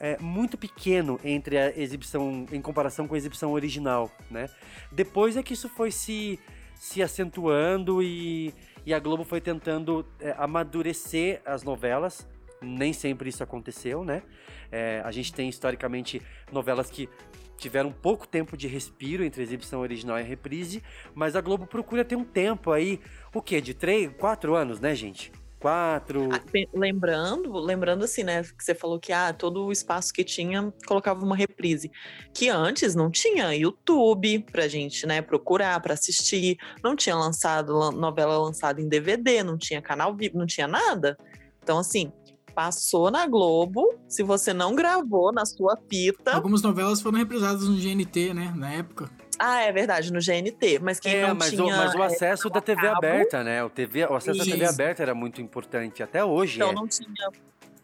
é, 0.00 0.16
muito 0.18 0.56
pequeno 0.56 1.18
entre 1.24 1.58
a 1.58 1.76
exibição 1.76 2.46
em 2.52 2.60
comparação 2.60 3.08
com 3.08 3.14
a 3.14 3.18
exibição 3.18 3.52
original, 3.52 4.10
né? 4.30 4.48
Depois 4.92 5.36
é 5.36 5.42
que 5.42 5.54
isso 5.54 5.68
foi 5.68 5.90
se, 5.90 6.38
se 6.76 7.02
acentuando 7.02 8.02
e, 8.02 8.54
e 8.86 8.94
a 8.94 8.98
Globo 9.00 9.24
foi 9.24 9.40
tentando 9.40 10.06
é, 10.20 10.34
amadurecer 10.38 11.42
as 11.44 11.62
novelas. 11.62 12.26
Nem 12.60 12.92
sempre 12.92 13.28
isso 13.28 13.42
aconteceu, 13.42 14.04
né? 14.04 14.22
É, 14.70 15.00
a 15.04 15.12
gente 15.12 15.32
tem 15.32 15.48
historicamente 15.48 16.20
novelas 16.52 16.90
que 16.90 17.08
tiveram 17.56 17.90
pouco 17.90 18.26
tempo 18.26 18.56
de 18.56 18.68
respiro 18.68 19.24
entre 19.24 19.40
a 19.40 19.44
exibição 19.44 19.80
original 19.80 20.18
e 20.18 20.22
a 20.22 20.24
reprise, 20.24 20.82
mas 21.14 21.34
a 21.34 21.40
Globo 21.40 21.66
procura 21.66 22.04
ter 22.04 22.16
um 22.16 22.24
tempo 22.24 22.70
aí, 22.70 23.00
o 23.34 23.42
quê? 23.42 23.60
De 23.60 23.74
três, 23.74 24.10
quatro 24.16 24.54
anos, 24.54 24.80
né, 24.80 24.94
gente? 24.94 25.32
Quatro. 25.60 26.28
Ah, 26.32 26.40
Lembrando, 26.72 27.52
lembrando 27.58 28.04
assim, 28.04 28.22
né? 28.22 28.42
Que 28.42 28.62
você 28.64 28.74
falou 28.74 28.98
que 29.00 29.12
ah, 29.12 29.32
todo 29.32 29.64
o 29.66 29.72
espaço 29.72 30.12
que 30.12 30.22
tinha 30.22 30.72
colocava 30.86 31.24
uma 31.24 31.34
reprise. 31.36 31.90
Que 32.32 32.48
antes 32.48 32.94
não 32.94 33.10
tinha 33.10 33.54
YouTube 33.54 34.44
pra 34.52 34.68
gente, 34.68 35.06
né, 35.06 35.20
procurar, 35.20 35.80
pra 35.80 35.94
assistir. 35.94 36.56
Não 36.82 36.94
tinha 36.94 37.16
lançado 37.16 37.72
lan- 37.72 37.90
novela 37.92 38.38
lançada 38.38 38.80
em 38.80 38.88
DVD, 38.88 39.42
não 39.42 39.58
tinha 39.58 39.82
canal 39.82 40.14
vivo, 40.14 40.38
não 40.38 40.46
tinha 40.46 40.68
nada. 40.68 41.16
Então, 41.62 41.78
assim, 41.78 42.12
passou 42.54 43.10
na 43.10 43.26
Globo. 43.26 43.84
Se 44.08 44.22
você 44.22 44.52
não 44.52 44.74
gravou 44.74 45.32
na 45.32 45.44
sua 45.44 45.76
fita. 45.90 46.32
Algumas 46.34 46.62
novelas 46.62 47.00
foram 47.00 47.18
reprisadas 47.18 47.64
no 47.68 47.76
GNT, 47.76 48.32
né? 48.32 48.52
Na 48.56 48.72
época. 48.72 49.10
Ah, 49.38 49.62
é 49.62 49.70
verdade, 49.70 50.12
no 50.12 50.18
GNT. 50.18 50.80
Mas 50.80 50.98
quem 50.98 51.14
É, 51.14 51.28
não 51.28 51.34
mas, 51.34 51.50
tinha. 51.50 51.62
o, 51.62 51.68
mas 51.68 51.94
o 51.94 52.02
é, 52.02 52.06
acesso 52.06 52.50
da 52.50 52.60
TV 52.60 52.82
cabo, 52.82 52.96
aberta, 52.96 53.44
né? 53.44 53.62
O, 53.62 53.70
TV, 53.70 54.04
o 54.06 54.14
acesso 54.14 54.38
da 54.38 54.44
TV 54.44 54.64
Isso. 54.64 54.72
aberta 54.72 55.02
era 55.02 55.14
muito 55.14 55.40
importante, 55.40 56.02
até 56.02 56.24
hoje 56.24 56.56
Então 56.56 56.70
é. 56.70 56.74
não 56.74 56.88
tinha. 56.88 57.30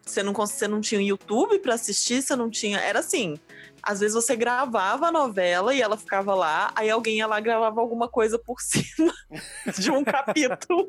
Você 0.04 0.22
não, 0.22 0.32
você 0.34 0.68
não 0.68 0.80
tinha 0.80 1.00
YouTube 1.00 1.58
pra 1.60 1.74
assistir, 1.74 2.20
você 2.22 2.36
não 2.36 2.50
tinha. 2.50 2.78
Era 2.78 2.98
assim. 2.98 3.38
Às 3.82 4.00
vezes 4.00 4.14
você 4.14 4.34
gravava 4.36 5.06
a 5.06 5.12
novela 5.12 5.74
e 5.74 5.80
ela 5.80 5.96
ficava 5.96 6.34
lá, 6.34 6.72
aí 6.74 6.90
alguém 6.90 7.18
ia 7.18 7.26
lá 7.26 7.38
e 7.38 7.42
gravava 7.42 7.80
alguma 7.80 8.08
coisa 8.08 8.38
por 8.38 8.60
cima 8.62 9.14
de 9.78 9.90
um 9.90 10.04
capítulo. 10.04 10.88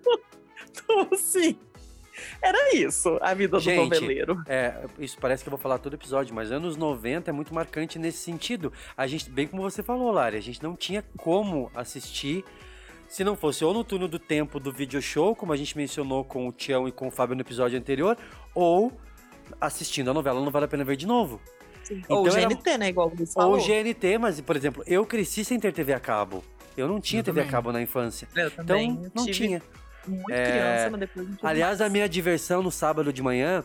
Então, 0.70 1.08
assim. 1.14 1.58
Era 2.42 2.76
isso, 2.76 3.18
a 3.22 3.34
vida 3.34 3.58
do 3.58 3.64
Gente, 3.64 3.78
noveleiro. 3.90 4.42
É, 4.48 4.74
isso 5.00 5.18
parece 5.20 5.44
que 5.44 5.50
eu 5.50 5.52
vou 5.52 5.60
falar 5.60 5.78
todo 5.78 5.94
episódio, 5.94 6.34
mas 6.34 6.52
anos 6.52 6.76
90 6.78 7.30
é 7.30 7.34
muito 7.34 7.54
marcante 7.54 7.98
nesse 8.00 8.20
sentido. 8.20 8.72
A 8.96 9.06
gente, 9.08 9.30
bem 9.30 9.48
como 9.48 9.62
você 9.62 9.82
falou, 9.84 10.12
Lari, 10.12 10.38
a 10.38 10.42
gente 10.42 10.62
não 10.64 10.76
tinha 10.76 11.04
como 11.18 11.72
assistir 11.76 12.44
se 13.08 13.24
não 13.24 13.36
fosse 13.36 13.64
ou 13.64 13.74
no 13.74 13.84
turno 13.84 14.08
do 14.08 14.18
tempo 14.18 14.60
do 14.60 14.72
video 14.72 15.02
show, 15.02 15.36
como 15.36 15.54
a 15.54 15.58
gente 15.58 15.78
mencionou 15.78 16.24
com 16.24 16.48
o 16.48 16.52
Tião 16.52 16.88
e 16.88 16.92
com 16.92 17.08
o 17.08 17.12
Fábio 17.12 17.36
no 17.36 17.42
episódio 17.42 17.78
anterior, 17.78 18.18
ou 18.54 18.92
assistindo 19.62 20.10
a 20.10 20.14
novela 20.14 20.42
Não 20.42 20.52
Vale 20.52 20.66
a 20.66 20.68
Pena 20.68 20.84
Ver 20.84 20.96
de 20.96 21.06
novo. 21.06 21.40
Ou 22.10 22.24
o 22.24 22.28
Então 22.28 22.38
era- 22.40 22.50
GNT, 22.50 22.78
né? 22.80 22.90
Igual 22.90 23.10
o 23.12 23.16
Luiz 23.16 23.32
falou. 23.34 23.58
Ou 23.60 23.64
GNT, 23.64 24.18
mas, 24.18 24.42
por 24.42 24.56
exemplo, 24.56 24.84
eu 24.88 25.06
cresci 25.06 25.46
sem 25.46 25.60
ter 25.60 25.72
TV 25.72 25.94
a 25.94 26.00
cabo. 26.00 26.44
Eu 26.76 26.88
não 26.88 27.00
tinha 27.00 27.20
Eu 27.20 27.24
TV 27.24 27.40
a 27.42 27.44
também. 27.44 27.52
cabo 27.52 27.72
na 27.72 27.82
infância. 27.82 28.28
Eu 28.36 28.50
também. 28.50 28.90
Então, 28.90 29.04
eu 29.06 29.12
não 29.14 29.26
tive 29.26 29.38
tinha. 29.48 29.62
Muito 30.08 30.32
É, 30.32 30.46
criança, 30.52 30.90
mas 30.92 31.00
depois 31.00 31.28
Aliás, 31.44 31.80
mais. 31.80 31.90
a 31.90 31.90
minha 31.94 32.08
diversão 32.10 32.62
no 32.62 32.72
sábado 32.72 33.12
de 33.12 33.22
manhã 33.22 33.64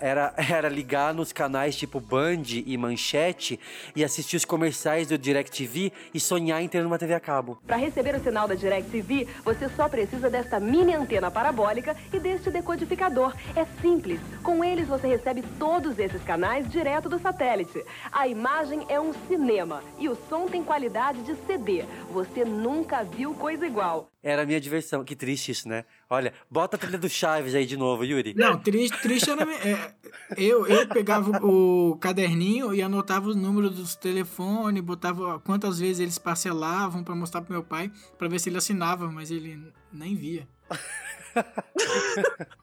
era, 0.00 0.34
era 0.50 0.68
ligar 0.68 1.14
nos 1.14 1.32
canais 1.32 1.76
tipo 1.76 2.00
Band 2.00 2.42
e 2.66 2.76
Manchete 2.76 3.58
e 3.94 4.04
assistir 4.04 4.36
os 4.36 4.44
comerciais 4.44 5.08
do 5.08 5.18
DirecTV 5.18 5.92
e 6.12 6.20
sonhar 6.20 6.62
em 6.62 6.68
ter 6.68 6.84
uma 6.84 6.98
TV 6.98 7.14
a 7.14 7.20
cabo. 7.20 7.60
Para 7.66 7.76
receber 7.76 8.14
o 8.14 8.22
sinal 8.22 8.48
da 8.48 8.54
DirecTV, 8.54 9.28
você 9.44 9.68
só 9.70 9.88
precisa 9.88 10.28
desta 10.28 10.58
mini 10.58 10.94
antena 10.94 11.30
parabólica 11.30 11.96
e 12.12 12.18
deste 12.18 12.50
decodificador. 12.50 13.34
É 13.54 13.64
simples. 13.80 14.20
Com 14.42 14.64
eles 14.64 14.88
você 14.88 15.06
recebe 15.06 15.42
todos 15.58 15.98
esses 15.98 16.22
canais 16.22 16.68
direto 16.68 17.08
do 17.08 17.18
satélite. 17.18 17.84
A 18.10 18.26
imagem 18.26 18.84
é 18.88 19.00
um 19.00 19.12
cinema 19.26 19.82
e 19.98 20.08
o 20.08 20.16
som 20.28 20.46
tem 20.46 20.62
qualidade 20.62 21.22
de 21.22 21.34
CD. 21.46 21.84
Você 22.10 22.44
nunca 22.44 23.02
viu 23.02 23.34
coisa 23.34 23.66
igual. 23.66 24.08
Era 24.22 24.42
a 24.42 24.46
minha 24.46 24.60
diversão. 24.60 25.04
Que 25.04 25.14
triste 25.14 25.52
isso, 25.52 25.68
né? 25.68 25.84
Olha, 26.10 26.32
bota 26.50 26.76
a 26.76 26.78
trilha 26.78 26.96
do 26.96 27.08
Chaves 27.08 27.54
aí 27.54 27.66
de 27.66 27.76
novo, 27.76 28.02
Yuri. 28.02 28.34
Não, 28.34 28.58
triste, 28.58 28.98
triste 29.02 29.30
era. 29.30 29.42
é, 29.42 29.92
eu, 30.38 30.66
eu 30.66 30.88
pegava 30.88 31.30
o 31.44 31.96
caderninho 32.00 32.74
e 32.74 32.80
anotava 32.80 33.28
os 33.28 33.36
números 33.36 33.76
dos 33.76 33.94
telefones, 33.94 34.82
botava 34.82 35.38
quantas 35.40 35.78
vezes 35.78 36.00
eles 36.00 36.18
parcelavam 36.18 37.04
pra 37.04 37.14
mostrar 37.14 37.42
pro 37.42 37.52
meu 37.52 37.62
pai, 37.62 37.92
pra 38.16 38.26
ver 38.26 38.38
se 38.38 38.48
ele 38.48 38.56
assinava, 38.56 39.10
mas 39.10 39.30
ele 39.30 39.60
nem 39.92 40.14
via. 40.16 40.48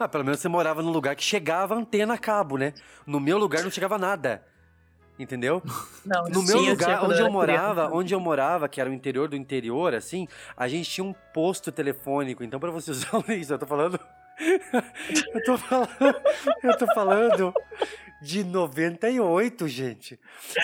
Ah, 0.00 0.08
pelo 0.08 0.24
menos 0.24 0.40
você 0.40 0.48
morava 0.48 0.82
num 0.82 0.90
lugar 0.90 1.14
que 1.14 1.22
chegava 1.22 1.74
antena 1.74 2.14
a 2.14 2.18
cabo, 2.18 2.56
né? 2.56 2.72
No 3.06 3.20
meu 3.20 3.36
lugar 3.36 3.62
não 3.62 3.70
chegava 3.70 3.98
nada. 3.98 4.42
Entendeu? 5.20 5.62
Não, 6.04 6.24
No 6.24 6.42
meu 6.42 6.60
lugar, 6.60 7.04
onde 7.04 7.20
eu 7.20 7.30
morava, 7.30 7.74
criança. 7.74 7.94
onde 7.94 8.14
eu 8.14 8.20
morava, 8.20 8.68
que 8.68 8.80
era 8.80 8.88
o 8.88 8.92
interior 8.92 9.28
do 9.28 9.36
interior, 9.36 9.94
assim, 9.94 10.26
a 10.56 10.66
gente 10.66 10.88
tinha 10.88 11.04
um 11.04 11.12
posto 11.34 11.70
telefônico. 11.70 12.42
Então, 12.42 12.58
pra 12.58 12.70
você 12.70 12.90
usar 12.90 13.08
isso, 13.30 13.52
eu 13.52 13.58
tô 13.58 13.66
falando. 13.66 14.00
eu 15.34 15.44
tô 15.44 15.58
falando. 15.58 15.90
Eu 16.62 16.78
tô 16.78 16.86
falando 16.94 17.52
de 18.22 18.42
98, 18.44 19.68
gente. 19.68 20.18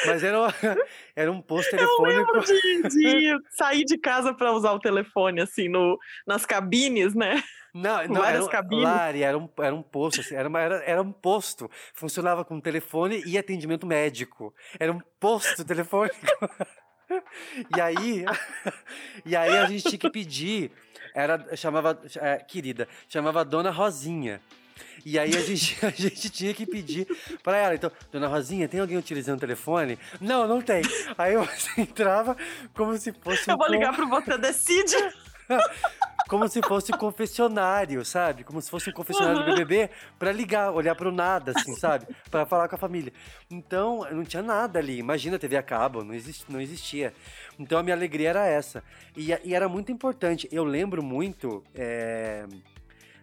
Mas 0.06 0.22
era, 0.24 0.40
uma- 0.40 0.54
era 1.14 1.30
um 1.30 1.40
posto 1.42 1.74
Eu 1.74 1.78
telefônico. 1.78 2.32
lembro 2.32 2.44
de, 2.44 2.88
de 2.88 3.38
sair 3.50 3.84
de 3.84 3.98
casa 3.98 4.32
pra 4.34 4.52
usar 4.52 4.72
o 4.72 4.80
telefone, 4.80 5.40
assim, 5.42 5.68
no, 5.68 5.98
nas 6.26 6.46
cabines, 6.46 7.14
né? 7.14 7.42
Não, 7.76 8.04
não 8.08 8.20
Várias 8.22 8.34
era, 8.36 8.44
um- 8.44 8.48
cabines. 8.48 8.84
Lari, 8.84 9.22
era 9.22 9.38
um, 9.38 9.48
era 9.58 9.74
um 9.74 9.82
posto, 9.82 10.20
assim, 10.20 10.34
era, 10.34 10.48
uma- 10.48 10.60
era, 10.60 10.76
era 10.84 11.02
um 11.02 11.12
posto. 11.12 11.70
Funcionava 11.94 12.44
com 12.44 12.60
telefone 12.60 13.22
e 13.26 13.36
atendimento 13.38 13.86
médico. 13.86 14.54
Era 14.78 14.92
um 14.92 15.00
posto 15.20 15.64
telefônico. 15.64 16.16
E 17.76 17.80
aí, 17.80 18.24
e 19.24 19.36
aí 19.36 19.56
a 19.58 19.66
gente 19.66 19.84
tinha 19.84 19.98
que 19.98 20.10
pedir, 20.10 20.72
era, 21.14 21.56
chamava, 21.56 22.02
é, 22.16 22.38
querida, 22.38 22.88
chamava 23.08 23.44
Dona 23.44 23.70
Rosinha. 23.70 24.40
E 25.04 25.16
aí 25.16 25.30
a 25.36 25.40
gente, 25.40 25.78
a 25.86 25.90
gente 25.90 26.28
tinha 26.30 26.52
que 26.52 26.66
pedir 26.66 27.06
pra 27.44 27.56
ela. 27.58 27.76
Então, 27.76 27.92
dona 28.10 28.26
Rosinha, 28.26 28.66
tem 28.68 28.80
alguém 28.80 28.96
utilizando 28.98 29.36
o 29.36 29.40
telefone? 29.40 29.96
Não, 30.20 30.48
não 30.48 30.60
tem. 30.60 30.82
Aí 31.16 31.36
você 31.36 31.80
entrava 31.82 32.36
como 32.74 32.98
se 32.98 33.12
fosse. 33.12 33.48
Eu 33.48 33.54
um 33.54 33.58
vou 33.58 33.66
con- 33.68 33.72
ligar 33.72 33.94
pro 33.94 34.08
Você 34.08 34.36
Decide. 34.36 34.96
Como 36.28 36.48
se 36.48 36.60
fosse 36.62 36.92
um 36.92 36.98
confessionário, 36.98 38.04
sabe? 38.04 38.42
Como 38.42 38.60
se 38.60 38.70
fosse 38.70 38.90
um 38.90 38.92
confessionário 38.92 39.44
do 39.44 39.44
BBB 39.44 39.90
pra 40.18 40.32
ligar, 40.32 40.72
olhar 40.72 40.94
pro 40.94 41.12
nada, 41.12 41.52
assim, 41.54 41.74
sabe? 41.76 42.06
Pra 42.30 42.44
falar 42.44 42.68
com 42.68 42.74
a 42.74 42.78
família. 42.78 43.12
Então, 43.50 44.06
não 44.10 44.24
tinha 44.24 44.42
nada 44.42 44.78
ali. 44.78 44.98
Imagina 44.98 45.38
TV 45.38 45.56
a 45.56 45.62
cabo, 45.62 46.02
não, 46.02 46.14
exist, 46.14 46.44
não 46.48 46.60
existia. 46.60 47.14
Então, 47.58 47.78
a 47.78 47.82
minha 47.82 47.94
alegria 47.94 48.30
era 48.30 48.46
essa. 48.46 48.82
E, 49.16 49.28
e 49.44 49.54
era 49.54 49.68
muito 49.68 49.92
importante. 49.92 50.48
Eu 50.50 50.64
lembro 50.64 51.02
muito 51.02 51.62
é, 51.74 52.44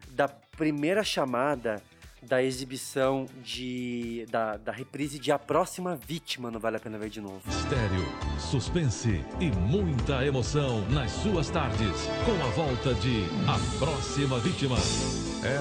da 0.09 0.27
primeira 0.27 1.03
chamada 1.03 1.81
da 2.27 2.41
exibição 2.41 3.25
de 3.43 4.25
da, 4.31 4.57
da 4.57 4.71
reprise 4.71 5.19
de 5.19 5.31
A 5.31 5.37
Próxima 5.39 5.95
Vítima 5.95 6.49
no 6.49 6.59
Vale 6.59 6.77
a 6.77 6.79
Pena 6.79 6.97
Ver 6.97 7.09
de 7.09 7.19
Novo. 7.21 7.41
Mistério, 7.45 8.05
suspense 8.39 9.23
e 9.39 9.51
muita 9.51 10.25
emoção 10.25 10.81
nas 10.89 11.11
suas 11.11 11.49
tardes, 11.49 12.07
com 12.25 12.31
a 12.43 12.49
volta 12.51 12.93
de 12.95 13.23
A 13.47 13.77
Próxima 13.79 14.39
Vítima. 14.39 14.75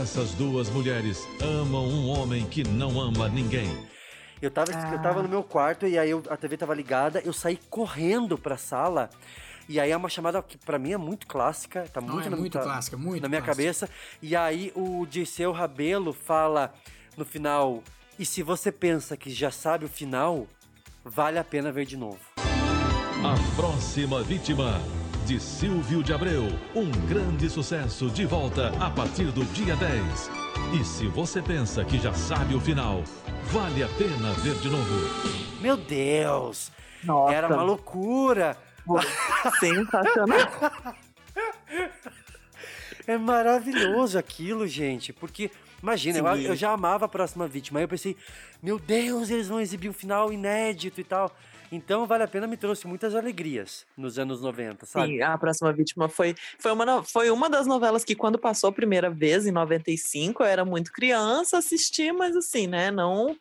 Essas 0.01 0.33
duas 0.35 0.70
mulheres 0.70 1.27
amam 1.42 1.85
um 1.87 2.09
homem 2.09 2.46
que 2.46 2.62
não 2.62 3.01
ama 3.01 3.29
ninguém. 3.29 3.68
Eu 4.40 4.51
tava, 4.51 4.72
eu 4.72 5.01
tava 5.03 5.22
no 5.22 5.29
meu 5.29 5.42
quarto 5.44 5.87
e 5.87 5.96
aí 5.98 6.11
eu- 6.11 6.22
a 6.29 6.37
TV 6.37 6.57
tava 6.57 6.75
ligada, 6.75 7.20
eu 7.25 7.33
saí 7.33 7.59
correndo 7.70 8.37
pra 8.37 8.57
sala. 8.57 9.09
E 9.72 9.80
aí 9.80 9.90
é 9.90 9.96
uma 9.96 10.11
chamada 10.11 10.42
que 10.42 10.58
pra 10.58 10.78
mim 10.78 10.92
é 10.92 10.98
muito 10.98 11.26
clássica, 11.26 11.88
tá 11.90 11.98
Não, 11.98 12.12
muito, 12.12 12.26
é 12.26 12.30
na, 12.30 12.37
muito 12.37 12.52
tá 12.52 12.61
clássica, 12.62 12.94
muito 12.94 13.22
na 13.22 13.28
minha 13.30 13.40
clássica. 13.40 13.64
cabeça. 13.64 13.88
E 14.20 14.37
aí 14.37 14.70
o 14.74 15.06
Dirceu 15.06 15.50
Rabelo 15.50 16.12
fala 16.12 16.74
no 17.16 17.24
final: 17.24 17.82
"E 18.18 18.26
se 18.26 18.42
você 18.42 18.70
pensa 18.70 19.16
que 19.16 19.30
já 19.30 19.50
sabe 19.50 19.87
o 19.87 19.88
final, 19.88 20.46
vale 21.02 21.38
a 21.38 21.44
pena 21.44 21.72
ver 21.72 21.87
de 21.87 21.96
novo". 21.96 22.18
A 22.37 23.56
Próxima 23.56 24.22
Vítima, 24.22 24.78
de 25.24 25.40
Silvio 25.40 26.02
de 26.02 26.12
Abreu. 26.12 26.42
Um 26.74 26.90
grande 27.08 27.48
sucesso 27.48 28.11
de 28.11 28.26
volta 28.26 28.74
a 28.78 28.90
partir 28.90 29.32
do 29.32 29.42
dia 29.54 29.74
10. 29.74 30.30
E 30.78 30.85
se 30.85 31.06
você 31.06 31.40
pensa 31.40 31.82
que 31.82 31.98
já 31.98 32.12
sabe 32.12 32.54
o 32.54 32.61
final, 32.61 33.02
vale 33.44 33.82
a 33.82 33.88
pena 33.88 34.35
ver 34.35 34.54
de 34.56 34.68
novo. 34.68 34.94
Meu 35.62 35.78
Deus! 35.78 36.70
Nossa. 37.02 37.35
Era 37.35 37.48
uma 37.48 37.62
loucura! 37.62 38.54
Sensacional. 39.61 40.38
É 43.07 43.18
maravilhoso 43.18 44.18
aquilo, 44.18 44.66
gente, 44.66 45.12
porque 45.12 45.51
imagina, 45.83 46.18
eu, 46.18 46.37
eu 46.37 46.57
já 46.57 46.71
amava 46.71 47.07
a 47.07 47.09
próxima 47.09 47.49
vítima, 47.49 47.81
aí 47.81 47.85
eu 47.85 47.88
pensei, 47.88 48.16
meu 48.62 48.79
Deus, 48.79 49.31
eles 49.31 49.49
vão 49.49 49.61
exibir 49.61 49.88
um 49.88 49.92
final 49.92 50.33
inédito 50.33 51.01
e 51.01 51.05
tal. 51.05 51.35
Então, 51.73 52.07
vale 52.07 52.23
a 52.23 52.29
pena, 52.29 52.47
me 52.47 52.59
trouxe 52.59 52.87
muitas 52.87 53.14
alegrias 53.14 53.87
nos 53.97 54.18
anos 54.18 54.42
90, 54.42 54.85
sabe? 54.85 55.07
Sim, 55.07 55.23
a 55.23 55.38
próxima 55.38 55.73
vítima 55.73 56.07
foi, 56.07 56.35
foi, 56.59 56.71
uma, 56.71 57.03
foi 57.03 57.31
uma 57.31 57.49
das 57.49 57.66
novelas 57.66 58.05
que, 58.05 58.14
quando 58.14 58.38
passou 58.38 58.68
a 58.68 58.73
primeira 58.73 59.09
vez, 59.09 59.47
em 59.47 59.53
95, 59.53 60.42
eu 60.42 60.47
era 60.47 60.66
muito 60.66 60.92
criança, 60.92 61.57
assisti, 61.57 62.12
mas 62.12 62.37
assim, 62.37 62.66
né? 62.66 62.90
Não, 62.90 63.35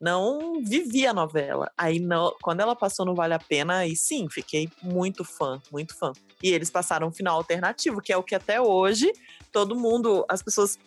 não 0.00 0.60
vivi 0.62 1.06
a 1.06 1.14
novela. 1.14 1.70
Aí, 1.78 1.98
no- 1.98 2.36
quando 2.42 2.60
ela 2.60 2.74
passou 2.76 3.06
no 3.06 3.14
Vale 3.14 3.34
a 3.34 3.38
Pena, 3.38 3.78
aí 3.78 3.96
sim, 3.96 4.28
fiquei 4.30 4.68
muito 4.82 5.24
fã, 5.24 5.60
muito 5.72 5.96
fã. 5.96 6.12
E 6.42 6.50
eles 6.50 6.70
passaram 6.70 7.08
um 7.08 7.12
final 7.12 7.36
alternativo, 7.36 8.00
que 8.02 8.12
é 8.12 8.16
o 8.16 8.22
que 8.22 8.34
até 8.34 8.60
hoje 8.60 9.10
todo 9.52 9.74
mundo, 9.76 10.24
as 10.28 10.42
pessoas 10.42 10.78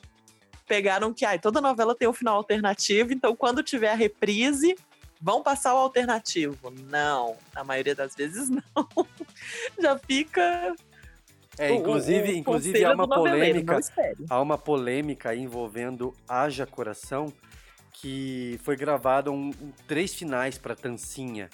pegaram 0.68 1.14
que 1.14 1.24
ai, 1.26 1.40
toda 1.40 1.62
novela 1.62 1.96
tem 1.96 2.08
um 2.08 2.14
final 2.14 2.36
alternativo, 2.36 3.14
então 3.14 3.36
quando 3.36 3.64
tiver 3.64 3.90
a 3.92 3.96
reprise, 3.96 4.76
vão 5.22 5.42
passar 5.42 5.74
o 5.74 5.78
alternativo. 5.78 6.72
Não, 6.92 7.38
na 7.56 7.64
maioria 7.64 7.96
das 7.96 8.14
vezes 8.14 8.50
não. 8.76 8.88
Já 9.80 9.98
fica. 9.98 10.76
É, 11.58 11.72
o- 11.72 11.76
inclusive, 11.76 12.34
o 12.34 12.36
inclusive 12.36 12.86
há 12.86 12.94
uma 12.94 13.08
polêmica, 13.08 13.80
não 14.20 14.26
há 14.30 14.42
uma 14.42 14.58
polêmica 14.60 15.34
envolvendo 15.36 16.14
Haja 16.28 16.68
Coração, 16.68 17.34
que 18.02 18.60
foi 18.64 18.76
gravado 18.76 19.32
um, 19.32 19.50
um- 19.50 19.72
três 19.88 20.14
finais 20.14 20.58
para 20.58 20.76
Tancinha. 20.76 21.50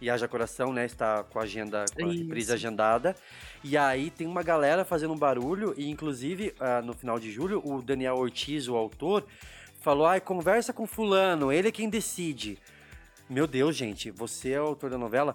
E 0.00 0.10
Haja 0.10 0.28
Coração, 0.28 0.72
né, 0.74 0.84
está 0.84 1.24
com 1.24 1.38
a 1.38 1.42
agenda, 1.42 1.84
com 1.94 2.04
a 2.04 2.12
reprise 2.12 2.48
Isso. 2.48 2.52
agendada. 2.52 3.16
E 3.64 3.78
aí 3.78 4.10
tem 4.10 4.26
uma 4.26 4.42
galera 4.42 4.84
fazendo 4.84 5.14
um 5.14 5.18
barulho, 5.18 5.72
e 5.76 5.88
inclusive 5.88 6.54
ah, 6.60 6.82
no 6.82 6.92
final 6.92 7.18
de 7.18 7.32
julho, 7.32 7.62
o 7.64 7.80
Daniel 7.80 8.16
Ortiz, 8.16 8.68
o 8.68 8.76
autor, 8.76 9.24
falou: 9.80 10.06
ai, 10.06 10.20
conversa 10.20 10.72
com 10.72 10.86
fulano, 10.86 11.50
ele 11.50 11.68
é 11.68 11.72
quem 11.72 11.88
decide. 11.88 12.58
Meu 13.28 13.46
Deus, 13.46 13.74
gente, 13.74 14.10
você 14.10 14.50
é 14.52 14.60
o 14.60 14.66
autor 14.66 14.90
da 14.90 14.98
novela. 14.98 15.34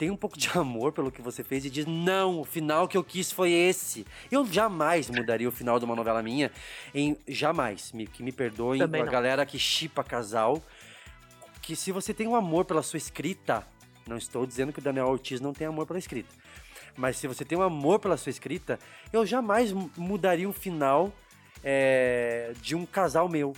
Tem 0.00 0.10
um 0.10 0.16
pouco 0.16 0.38
de 0.38 0.48
amor 0.56 0.92
pelo 0.92 1.12
que 1.12 1.20
você 1.20 1.44
fez 1.44 1.62
e 1.66 1.68
diz: 1.68 1.84
não, 1.84 2.40
o 2.40 2.44
final 2.44 2.88
que 2.88 2.96
eu 2.96 3.04
quis 3.04 3.30
foi 3.30 3.52
esse. 3.52 4.06
Eu 4.30 4.46
jamais 4.46 5.10
mudaria 5.10 5.46
o 5.46 5.52
final 5.52 5.78
de 5.78 5.84
uma 5.84 5.94
novela 5.94 6.22
minha 6.22 6.50
em. 6.94 7.18
Jamais. 7.28 7.92
Me, 7.92 8.06
que 8.06 8.22
me 8.22 8.32
perdoem 8.32 8.80
Também 8.80 9.02
a 9.02 9.04
não. 9.04 9.12
galera 9.12 9.44
que 9.44 9.58
chipa 9.58 10.02
casal. 10.02 10.62
Que 11.60 11.76
se 11.76 11.92
você 11.92 12.14
tem 12.14 12.26
um 12.26 12.34
amor 12.34 12.64
pela 12.64 12.82
sua 12.82 12.96
escrita, 12.96 13.62
não 14.08 14.16
estou 14.16 14.46
dizendo 14.46 14.72
que 14.72 14.78
o 14.78 14.82
Daniel 14.82 15.08
Ortiz 15.08 15.38
não 15.38 15.52
tem 15.52 15.66
amor 15.66 15.86
pela 15.86 15.98
escrita. 15.98 16.30
Mas 16.96 17.18
se 17.18 17.28
você 17.28 17.44
tem 17.44 17.58
um 17.58 17.62
amor 17.62 17.98
pela 17.98 18.16
sua 18.16 18.30
escrita, 18.30 18.78
eu 19.12 19.26
jamais 19.26 19.70
mu- 19.70 19.90
mudaria 19.98 20.48
um 20.48 20.52
final 20.52 21.12
é, 21.62 22.52
de 22.62 22.74
um 22.74 22.86
casal 22.86 23.28
meu. 23.28 23.52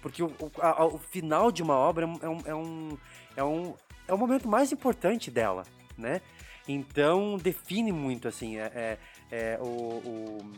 Porque 0.00 0.22
o, 0.22 0.28
o- 0.40 0.50
a- 0.58 0.82
a- 0.82 0.86
o 0.86 0.98
final 0.98 1.52
de 1.52 1.62
uma 1.62 1.74
obra 1.76 2.06
é 2.06 2.28
um, 2.28 2.40
é 2.46 2.54
um, 2.54 2.98
é 3.36 3.44
um, 3.44 3.74
é 4.06 4.12
o 4.14 4.18
momento 4.18 4.48
mais 4.48 4.72
importante 4.72 5.30
dela, 5.30 5.64
né? 5.96 6.20
Então, 6.66 7.36
define 7.36 7.92
muito, 7.92 8.26
assim, 8.28 8.56
é, 8.58 8.70
é- 8.74 8.98
é 9.30 9.58
o, 9.60 9.66
o, 9.66 10.52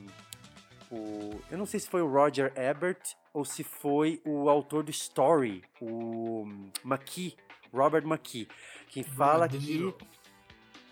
o- 0.90 1.40
Eu 1.50 1.58
não 1.58 1.66
sei 1.66 1.80
se 1.80 1.88
foi 1.88 2.00
o 2.02 2.08
Roger 2.10 2.52
Ebert 2.56 3.00
ou 3.34 3.44
se 3.44 3.64
foi 3.64 4.20
o 4.24 4.48
autor 4.48 4.82
do 4.84 4.90
Story, 4.90 5.62
o 5.80 6.46
McKee, 6.84 7.36
Robert 7.72 8.04
McKee, 8.06 8.48
que 8.88 9.02
fala 9.02 9.48
que... 9.48 9.92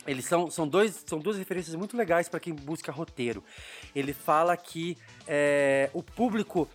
Eles 0.06 0.26
são, 0.26 0.50
são, 0.50 0.68
dois, 0.68 1.02
são 1.06 1.18
duas 1.18 1.38
referências 1.38 1.74
muito 1.74 1.96
legais 1.96 2.28
para 2.28 2.38
quem 2.38 2.52
busca 2.54 2.92
roteiro. 2.92 3.42
Ele 3.94 4.12
fala 4.12 4.54
que 4.54 4.98
é, 5.26 5.88
o 5.94 6.02
público 6.02 6.68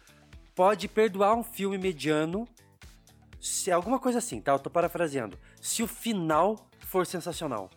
pode 0.56 0.88
perdoar 0.88 1.36
um 1.36 1.44
filme 1.44 1.78
mediano 1.78 2.48
se 3.40 3.72
alguma 3.72 4.00
coisa 4.00 4.20
assim, 4.20 4.42
tá? 4.42 4.52
Eu 4.52 4.60
tô 4.60 4.70
parafraseando. 4.70 5.38
Se 5.62 5.82
o 5.84 5.88
final 5.88 6.70
for 6.80 7.06
sensacional. 7.06 7.70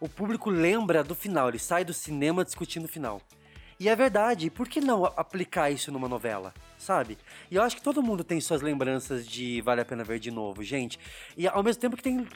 O 0.00 0.08
público 0.08 0.50
lembra 0.50 1.04
do 1.04 1.14
final, 1.14 1.48
ele 1.48 1.58
sai 1.58 1.84
do 1.84 1.94
cinema 1.94 2.44
discutindo 2.44 2.84
o 2.84 2.88
final. 2.88 3.20
E 3.78 3.88
é 3.88 3.96
verdade, 3.96 4.48
por 4.50 4.68
que 4.68 4.80
não 4.80 5.04
aplicar 5.04 5.70
isso 5.70 5.90
numa 5.90 6.08
novela, 6.08 6.54
sabe? 6.78 7.18
E 7.50 7.56
eu 7.56 7.62
acho 7.62 7.76
que 7.76 7.82
todo 7.82 8.02
mundo 8.02 8.22
tem 8.22 8.40
suas 8.40 8.62
lembranças 8.62 9.26
de 9.26 9.60
Vale 9.60 9.80
a 9.80 9.84
Pena 9.84 10.04
Ver 10.04 10.20
de 10.20 10.30
Novo, 10.30 10.62
gente. 10.62 11.00
E 11.36 11.48
ao 11.48 11.62
mesmo 11.62 11.80
tempo 11.80 11.96
que 11.96 12.02
tem 12.02 12.26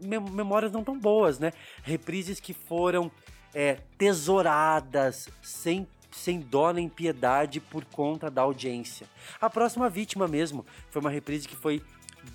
mem- 0.00 0.20
memórias 0.20 0.72
não 0.72 0.82
tão 0.82 0.98
boas, 0.98 1.38
né? 1.38 1.52
Reprises 1.82 2.40
que 2.40 2.54
foram 2.54 3.10
é, 3.52 3.78
tesouradas, 3.98 5.28
sem, 5.42 5.86
sem 6.14 6.40
dó 6.40 6.72
nem 6.72 6.88
piedade 6.88 7.60
por 7.60 7.84
conta 7.84 8.30
da 8.30 8.42
audiência. 8.42 9.06
A 9.40 9.50
próxima 9.50 9.90
vítima 9.90 10.28
mesmo 10.28 10.64
foi 10.90 11.00
uma 11.00 11.10
reprise 11.10 11.48
que 11.48 11.56
foi 11.56 11.82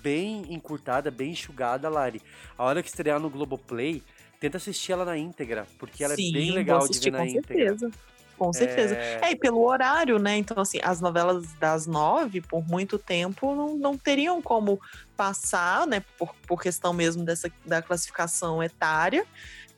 bem 0.02 0.44
encurtada, 0.52 1.10
bem 1.10 1.30
enxugada, 1.30 1.88
Lari. 1.88 2.22
A 2.56 2.64
hora 2.64 2.82
que 2.82 2.88
estrear 2.88 3.18
no 3.18 3.30
Globoplay, 3.30 4.02
tenta 4.38 4.58
assistir 4.58 4.92
ela 4.92 5.04
na 5.04 5.16
íntegra, 5.16 5.66
porque 5.78 6.04
ela 6.04 6.14
Sim, 6.14 6.30
é 6.30 6.32
bem 6.32 6.50
legal 6.52 6.80
de 6.80 6.84
assistir 6.84 7.10
ver 7.10 7.18
na 7.18 7.18
com 7.18 7.24
íntegra. 7.26 7.56
certeza. 7.56 7.90
Com 8.38 8.52
certeza. 8.54 8.94
É. 8.94 9.20
É... 9.22 9.32
e 9.32 9.36
pelo 9.36 9.62
horário, 9.62 10.18
né? 10.18 10.36
Então, 10.38 10.58
assim, 10.62 10.78
as 10.82 10.98
novelas 10.98 11.52
das 11.54 11.86
nove, 11.86 12.40
por 12.40 12.66
muito 12.66 12.98
tempo, 12.98 13.54
não, 13.54 13.76
não 13.76 13.98
teriam 13.98 14.40
como 14.40 14.80
passar, 15.14 15.86
né? 15.86 16.02
Por, 16.18 16.34
por 16.46 16.62
questão 16.62 16.94
mesmo 16.94 17.22
dessa, 17.22 17.50
da 17.66 17.82
classificação 17.82 18.62
etária. 18.62 19.26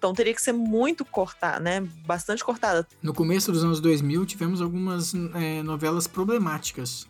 Então, 0.03 0.13
teria 0.13 0.35
que 0.35 0.43
ser 0.43 0.51
muito 0.53 1.05
cortada, 1.05 1.61
né? 1.61 1.81
Bastante 2.05 2.43
cortada. 2.43 2.85
No 3.01 3.15
começo 3.15 3.53
dos 3.53 3.63
anos 3.63 3.79
2000, 3.79 4.27
tivemos 4.27 4.61
algumas 4.61 5.15
é, 5.37 5.63
novelas 5.63 6.09
problemáticas. 6.09 7.07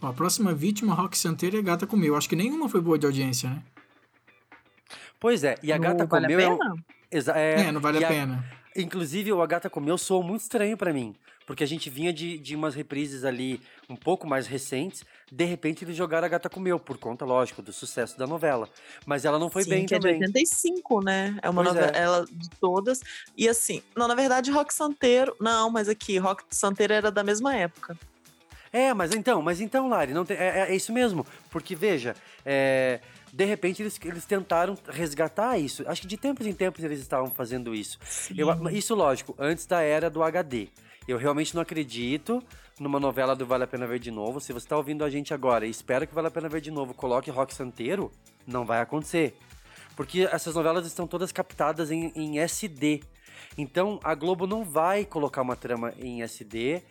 Ó, 0.00 0.06
a 0.06 0.12
próxima 0.12 0.54
vítima, 0.54 0.94
Rock 0.94 1.18
Santeiro 1.18 1.56
e 1.56 1.58
a 1.58 1.62
Gata 1.62 1.84
Comeu. 1.84 2.14
Acho 2.14 2.28
que 2.28 2.36
nenhuma 2.36 2.68
foi 2.68 2.80
boa 2.80 2.96
de 2.96 3.06
audiência, 3.06 3.50
né? 3.50 3.60
Pois 5.18 5.42
é, 5.42 5.56
e 5.64 5.72
a 5.72 5.76
No 5.78 5.82
Gata 5.82 6.06
Vale 6.06 6.26
a 6.26 6.28
Comeu... 6.28 6.40
é 6.40 6.48
um- 6.48 6.58
Pena? 6.58 6.74
Exa- 7.10 7.32
É, 7.36 7.72
não 7.72 7.80
vale 7.80 7.98
e 7.98 8.04
a 8.04 8.08
pena. 8.08 8.44
Inclusive, 8.76 9.32
o 9.32 9.42
A 9.42 9.46
Gata 9.48 9.68
Comeu 9.68 9.98
soou 9.98 10.22
muito 10.22 10.42
estranho 10.42 10.76
pra 10.76 10.92
mim. 10.92 11.16
Porque 11.48 11.64
a 11.64 11.66
gente 11.66 11.88
vinha 11.88 12.12
de, 12.12 12.36
de 12.36 12.54
umas 12.54 12.74
reprises 12.74 13.24
ali 13.24 13.58
um 13.88 13.96
pouco 13.96 14.26
mais 14.26 14.46
recentes. 14.46 15.02
De 15.32 15.46
repente, 15.46 15.82
eles 15.82 15.96
jogaram 15.96 16.26
A 16.26 16.28
Gata 16.28 16.50
Comeu, 16.50 16.78
por 16.78 16.98
conta, 16.98 17.24
lógico, 17.24 17.62
do 17.62 17.72
sucesso 17.72 18.18
da 18.18 18.26
novela. 18.26 18.68
Mas 19.06 19.24
ela 19.24 19.38
não 19.38 19.48
foi 19.48 19.64
Sim, 19.64 19.70
bem 19.70 19.86
que 19.86 19.98
também. 19.98 20.16
é 20.16 20.18
de 20.18 20.24
85, 20.26 21.00
né? 21.02 21.38
É 21.42 21.48
uma 21.48 21.64
Pois 21.64 21.74
é. 21.74 21.86
novela 21.86 22.26
de 22.30 22.50
todas. 22.60 23.00
E 23.34 23.48
assim, 23.48 23.82
não, 23.96 24.06
na 24.06 24.14
verdade, 24.14 24.50
Rock 24.50 24.74
Santeiro. 24.74 25.34
Não, 25.40 25.70
mas 25.70 25.88
aqui, 25.88 26.18
Rock 26.18 26.44
Santeiro 26.50 26.92
era 26.92 27.10
da 27.10 27.24
mesma 27.24 27.56
época. 27.56 27.96
É, 28.70 28.92
mas 28.92 29.14
então, 29.14 29.40
mas 29.40 29.62
então, 29.62 29.88
Lari, 29.88 30.12
não 30.12 30.26
tem- 30.26 30.36
é, 30.36 30.66
é 30.70 30.76
isso 30.76 30.92
mesmo. 30.92 31.26
Porque, 31.50 31.74
veja, 31.74 32.14
é, 32.44 33.00
de 33.32 33.44
repente 33.46 33.80
eles, 33.82 33.98
eles 34.04 34.26
tentaram 34.26 34.76
resgatar 34.86 35.56
isso. 35.58 35.82
Acho 35.86 36.02
que 36.02 36.06
de 36.06 36.18
tempos 36.18 36.46
em 36.46 36.52
tempos 36.52 36.84
eles 36.84 37.00
estavam 37.00 37.30
fazendo 37.30 37.74
isso. 37.74 37.98
Eu- 38.36 38.68
isso, 38.68 38.94
lógico, 38.94 39.34
antes 39.38 39.64
da 39.64 39.80
era 39.80 40.10
do 40.10 40.22
HD. 40.22 40.68
Eu 41.08 41.16
realmente 41.16 41.54
não 41.54 41.62
acredito 41.62 42.44
numa 42.78 43.00
novela 43.00 43.34
do 43.34 43.46
Vale 43.46 43.64
a 43.64 43.66
Pena 43.66 43.86
Ver 43.86 43.98
de 43.98 44.10
Novo. 44.10 44.42
Se 44.42 44.52
você 44.52 44.66
está 44.66 44.76
ouvindo 44.76 45.02
a 45.02 45.08
gente 45.08 45.32
agora 45.32 45.66
e 45.66 45.70
espera 45.70 46.06
que 46.06 46.14
Vale 46.14 46.28
a 46.28 46.30
Pena 46.30 46.50
Ver 46.50 46.60
de 46.60 46.70
Novo 46.70 46.92
coloque 46.92 47.30
Rock 47.30 47.54
Santeiro, 47.54 48.12
não 48.46 48.66
vai 48.66 48.82
acontecer. 48.82 49.34
Porque 49.96 50.28
essas 50.30 50.54
novelas 50.54 50.86
estão 50.86 51.06
todas 51.06 51.32
captadas 51.32 51.90
em, 51.90 52.12
em 52.14 52.40
SD. 52.40 53.02
Então 53.56 53.98
a 54.04 54.14
Globo 54.14 54.46
não 54.46 54.66
vai 54.66 55.06
colocar 55.06 55.40
uma 55.40 55.56
trama 55.56 55.94
em 55.96 56.20
SD 56.20 56.82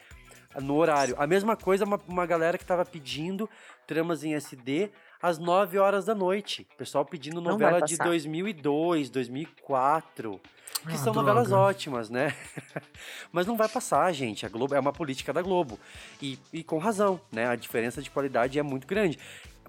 no 0.60 0.78
horário. 0.78 1.14
A 1.20 1.28
mesma 1.28 1.56
coisa, 1.56 1.86
uma, 1.86 2.02
uma 2.08 2.26
galera 2.26 2.58
que 2.58 2.66
tava 2.66 2.84
pedindo 2.84 3.48
tramas 3.86 4.24
em 4.24 4.34
SD 4.34 4.90
às 5.22 5.38
9 5.38 5.78
horas 5.80 6.06
da 6.06 6.16
noite. 6.16 6.68
O 6.74 6.78
pessoal 6.78 7.06
pedindo 7.06 7.42
novela 7.42 7.82
de 7.82 7.98
passar. 7.98 8.10
2002, 8.10 9.10
2004. 9.10 10.40
Que 10.88 10.94
Ah, 10.94 10.98
são 10.98 11.12
droga. 11.12 11.28
novelas 11.34 11.52
ótimas, 11.52 12.10
né? 12.10 12.36
Mas 13.32 13.46
não 13.48 13.58
vai 13.58 13.68
passar, 13.68 14.12
gente. 14.14 14.46
A 14.46 14.50
Globo 14.50 14.76
é 14.76 14.80
uma 14.80 14.94
política 14.94 15.34
da 15.34 15.42
Globo. 15.42 15.80
E, 16.22 16.38
e 16.54 16.64
com 16.64 16.78
razão, 16.78 17.20
né? 17.32 17.48
A 17.48 17.56
diferença 17.56 18.02
de 18.02 18.10
qualidade 18.10 18.58
é 18.60 18.64
muito 18.64 18.86
grande. 18.88 19.18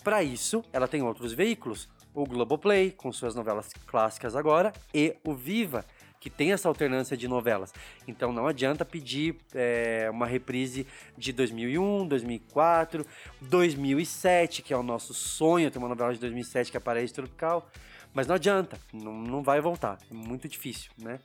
Para 0.04 0.22
isso, 0.22 0.62
ela 0.72 0.86
tem 0.86 1.02
outros 1.02 1.32
veículos. 1.32 1.88
O 2.14 2.24
Globoplay, 2.24 2.90
com 2.90 3.12
suas 3.12 3.34
novelas 3.34 3.70
clássicas 3.86 4.34
agora, 4.36 4.72
e 4.92 5.16
o 5.24 5.34
Viva, 5.34 5.84
que 6.20 6.28
tem 6.28 6.52
essa 6.52 6.68
alternância 6.68 7.16
de 7.16 7.28
novelas. 7.28 7.72
Então 8.06 8.32
não 8.32 8.46
adianta 8.46 8.84
pedir 8.84 9.36
é, 9.54 10.08
uma 10.10 10.26
reprise 10.26 10.86
de 11.16 11.32
2001, 11.32 12.06
2004, 12.06 13.06
2007, 13.40 14.62
que 14.62 14.72
é 14.72 14.76
o 14.76 14.82
nosso 14.82 15.14
sonho, 15.14 15.70
ter 15.70 15.78
uma 15.78 15.88
novela 15.88 16.12
de 16.12 16.20
2007 16.20 16.70
que 16.70 16.76
é 16.76 16.80
Paraíso 16.80 17.14
Tropical. 17.14 17.68
Mas 18.12 18.26
não 18.26 18.34
adianta, 18.34 18.78
não, 18.92 19.12
não 19.12 19.42
vai 19.42 19.60
voltar. 19.60 19.98
É 20.10 20.14
muito 20.14 20.48
difícil, 20.48 20.90
né? 20.98 21.20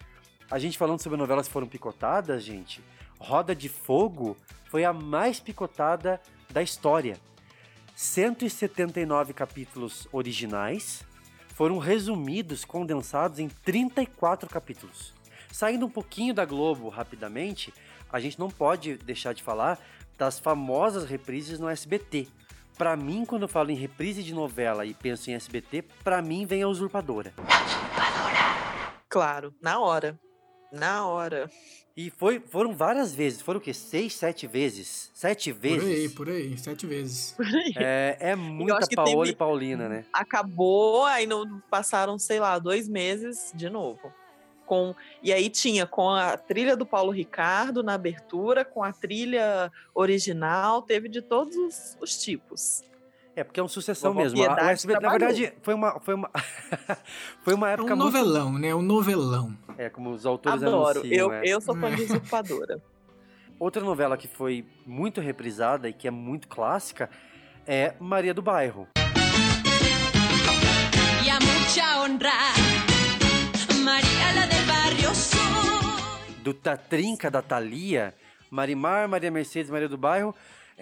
A 0.51 0.59
gente 0.59 0.77
falando 0.77 1.01
sobre 1.01 1.17
novelas 1.17 1.47
que 1.47 1.53
foram 1.53 1.67
picotadas, 1.67 2.43
gente, 2.43 2.81
Roda 3.17 3.55
de 3.55 3.69
Fogo 3.69 4.37
foi 4.69 4.83
a 4.83 4.93
mais 4.93 5.39
picotada 5.39 6.21
da 6.51 6.61
história. 6.61 7.17
179 7.95 9.33
capítulos 9.33 10.07
originais 10.11 11.05
foram 11.53 11.77
resumidos, 11.77 12.65
condensados 12.65 13.39
em 13.39 13.47
34 13.47 14.49
capítulos. 14.49 15.13
Saindo 15.51 15.85
um 15.85 15.89
pouquinho 15.89 16.33
da 16.33 16.45
Globo 16.45 16.89
rapidamente, 16.89 17.73
a 18.11 18.19
gente 18.19 18.39
não 18.39 18.49
pode 18.49 18.97
deixar 18.97 19.33
de 19.33 19.43
falar 19.43 19.79
das 20.17 20.39
famosas 20.39 21.05
reprises 21.05 21.59
no 21.59 21.69
SBT. 21.69 22.27
Pra 22.77 22.95
mim, 22.95 23.23
quando 23.23 23.43
eu 23.43 23.47
falo 23.47 23.69
em 23.69 23.75
reprise 23.75 24.23
de 24.23 24.33
novela 24.33 24.83
e 24.85 24.93
penso 24.93 25.29
em 25.29 25.35
SBT, 25.35 25.83
pra 26.03 26.21
mim 26.21 26.45
vem 26.45 26.63
a 26.63 26.67
Usurpadora. 26.67 27.33
Claro, 29.07 29.53
na 29.61 29.79
hora. 29.79 30.19
Na 30.71 31.05
hora. 31.05 31.49
E 31.95 32.09
foi, 32.09 32.39
foram 32.39 32.73
várias 32.75 33.13
vezes, 33.13 33.39
foram 33.41 33.59
o 33.59 33.61
quê? 33.61 33.71
Seis, 33.71 34.15
sete 34.15 34.47
vezes? 34.47 35.11
Sete 35.13 35.53
Por 35.53 35.67
aí, 35.67 35.77
vezes? 35.77 36.13
por 36.13 36.27
aí, 36.29 36.57
sete 36.57 36.87
vezes. 36.87 37.35
É, 37.75 38.17
é 38.19 38.31
acho 38.33 38.41
muita 38.41 38.87
Paola 38.95 39.21
teve- 39.25 39.29
e 39.29 39.35
Paulina, 39.35 39.87
né? 39.87 40.03
Acabou, 40.11 41.05
aí 41.05 41.27
não 41.27 41.59
passaram, 41.69 42.17
sei 42.17 42.39
lá, 42.39 42.57
dois 42.57 42.87
meses 42.89 43.51
de 43.53 43.69
novo. 43.69 44.11
Com, 44.65 44.95
e 45.21 45.31
aí 45.31 45.49
tinha 45.49 45.85
com 45.85 46.09
a 46.09 46.35
trilha 46.35 46.75
do 46.75 46.85
Paulo 46.85 47.11
Ricardo 47.11 47.83
na 47.83 47.93
abertura, 47.93 48.65
com 48.65 48.83
a 48.83 48.91
trilha 48.91 49.71
original, 49.93 50.81
teve 50.81 51.07
de 51.07 51.21
todos 51.21 51.55
os, 51.55 51.97
os 52.01 52.17
tipos. 52.23 52.81
É, 53.35 53.43
porque 53.43 53.59
é 53.59 53.63
uma 53.63 53.69
sucessão 53.69 54.13
mesmo. 54.13 54.39
A- 54.43 54.53
O 54.65 54.69
SBT, 54.69 54.99
na 55.01 55.09
verdade, 55.09 55.53
foi 55.63 55.73
uma, 55.73 55.99
foi 55.99 56.13
uma, 56.13 56.29
foi 57.43 57.53
uma 57.55 57.69
É 57.69 57.73
época 57.73 57.93
um 57.93 57.97
muito... 57.97 58.03
novelão, 58.13 58.53
né? 58.59 58.75
Um 58.75 58.81
novelão. 58.81 59.57
É, 59.77 59.89
como 59.89 60.11
os 60.11 60.25
autores 60.25 60.61
Adoro. 60.61 60.99
anunciam. 60.99 61.31
Eu, 61.31 61.33
é. 61.33 61.41
eu 61.45 61.59
sou 61.59 61.75
fã 61.75 61.93
de 61.95 62.03
usurpadora. 62.03 62.79
Outra 63.59 63.81
novela 63.83 64.17
que 64.17 64.27
foi 64.27 64.65
muito 64.85 65.19
reprisada 65.21 65.89
e 65.89 65.93
que 65.93 66.07
é 66.07 66.11
muito 66.11 66.47
clássica 66.47 67.09
é 67.65 67.93
Maria 67.99 68.33
do 68.33 68.41
Bairro. 68.41 68.87
Y 71.23 71.29
a 71.29 71.39
mucha 71.39 72.01
honra, 72.03 72.31
María 73.83 74.33
la 74.35 74.45
del 74.47 74.65
barrio 74.67 75.15
soy. 75.15 75.39
do 76.43 76.53
Tatrinca 76.53 77.31
da 77.31 77.41
Thalia, 77.41 78.13
Marimar, 78.51 79.07
Maria 79.07 79.31
Mercedes, 79.31 79.71
Maria 79.71 79.87
do 79.89 79.97
Bairro, 79.97 80.35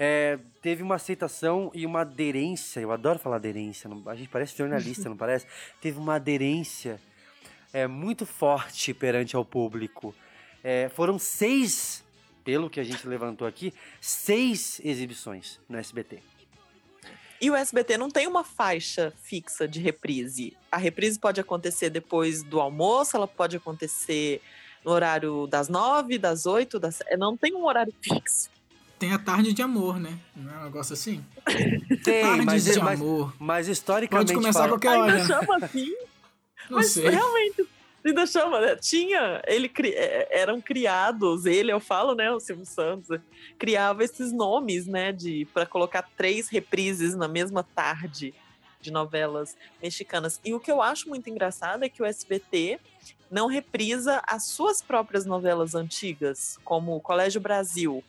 é, 0.04 0.40
teve 0.64 0.82
uma 0.82 0.96
aceitação 0.96 1.70
e 1.76 1.86
uma 1.86 2.02
aderência. 2.02 2.80
Eu 2.80 2.92
adoro 2.92 3.20
falar 3.20 3.36
aderência, 3.36 3.88
não- 3.88 4.02
a 4.10 4.16
gente 4.16 4.30
parece 4.30 4.58
jornalista, 4.58 5.08
não 5.08 5.16
parece? 5.16 5.46
Teve 5.80 6.00
uma 6.00 6.16
aderência 6.16 7.00
é, 7.72 7.86
muito 7.86 8.26
forte 8.26 8.96
perante 8.96 9.36
ao 9.36 9.46
público. 9.46 10.16
É, 10.64 10.90
foram 10.90 11.20
seis, 11.20 12.04
pelo 12.44 12.68
que 12.68 12.80
a 12.80 12.84
gente 12.84 13.08
levantou 13.08 13.48
aqui, 13.48 13.72
seis 14.00 14.82
exibições 14.84 15.60
no 15.70 15.78
SBT. 15.78 16.18
E 17.40 17.52
o 17.52 17.56
SBT 17.56 17.96
não 17.96 18.10
tem 18.10 18.26
uma 18.26 18.44
faixa 18.44 19.14
fixa 19.22 19.68
de 19.68 19.80
reprise. 19.80 20.58
A 20.72 20.78
reprise 20.78 21.20
pode 21.20 21.40
acontecer 21.40 21.92
depois 21.92 22.42
do 22.42 22.60
almoço, 22.60 23.16
ela 23.16 23.28
pode 23.28 23.56
acontecer 23.56 24.42
no 24.84 24.90
horário 24.90 25.46
das 25.46 25.70
nove, 25.70 26.18
das 26.18 26.48
oito, 26.48 26.80
das... 26.80 27.04
não 27.20 27.38
tem 27.38 27.54
um 27.54 27.68
horário 27.68 27.94
fixo. 28.02 28.50
Tem 29.02 29.14
a 29.14 29.18
tarde 29.18 29.52
de 29.52 29.64
amor, 29.64 30.00
né? 30.00 30.16
Não 30.36 30.54
é 30.54 30.58
um 30.60 30.64
negócio 30.66 30.94
assim? 30.94 31.26
Tem, 32.06 32.22
Tardes 32.22 32.46
mas, 32.46 32.64
de 32.66 32.80
mas, 32.80 33.02
amor. 33.02 33.34
mas 33.40 33.68
historicamente 33.68 34.28
Pode 34.28 34.40
começar 34.40 34.60
a 34.60 34.64
fala- 34.68 34.74
qualquer 34.80 34.90
Ainda 34.90 35.14
hora. 35.14 35.26
chama 35.26 35.58
assim? 35.58 35.92
Não 36.70 36.78
Mas 36.78 36.92
sei. 36.92 37.10
realmente, 37.10 37.68
ainda 38.06 38.28
chama, 38.28 38.62
né? 38.62 38.76
Tinha, 38.76 39.42
ele 39.48 39.68
cri- 39.68 39.96
é, 39.96 40.28
eram 40.40 40.62
criados, 40.62 41.48
ele, 41.48 41.72
eu 41.74 41.80
falo, 41.80 42.14
né, 42.14 42.32
o 42.32 42.40
Silvio 42.40 42.64
Santos, 42.68 43.08
criava 43.58 44.04
esses 44.04 44.32
nomes, 44.32 44.86
né, 44.86 45.12
de 45.12 45.48
para 45.52 45.66
colocar 45.66 46.04
três 46.16 46.48
reprises 46.48 47.16
na 47.16 47.28
mesma 47.28 47.64
tarde 47.64 48.36
de 48.80 48.92
novelas 48.92 49.58
mexicanas. 49.82 50.40
E 50.46 50.54
o 50.54 50.60
que 50.60 50.72
eu 50.72 50.80
acho 50.80 51.10
muito 51.10 51.28
engraçado 51.28 51.82
é 51.84 51.90
que 51.90 52.04
o 52.04 52.06
SBT 52.06 52.80
não 53.32 53.48
reprisa 53.48 54.22
as 54.28 54.46
suas 54.46 54.80
próprias 54.80 55.26
novelas 55.26 55.74
antigas, 55.74 56.60
como 56.64 56.96
o 56.96 57.02
Colégio 57.02 57.42
Brasil. 57.42 58.04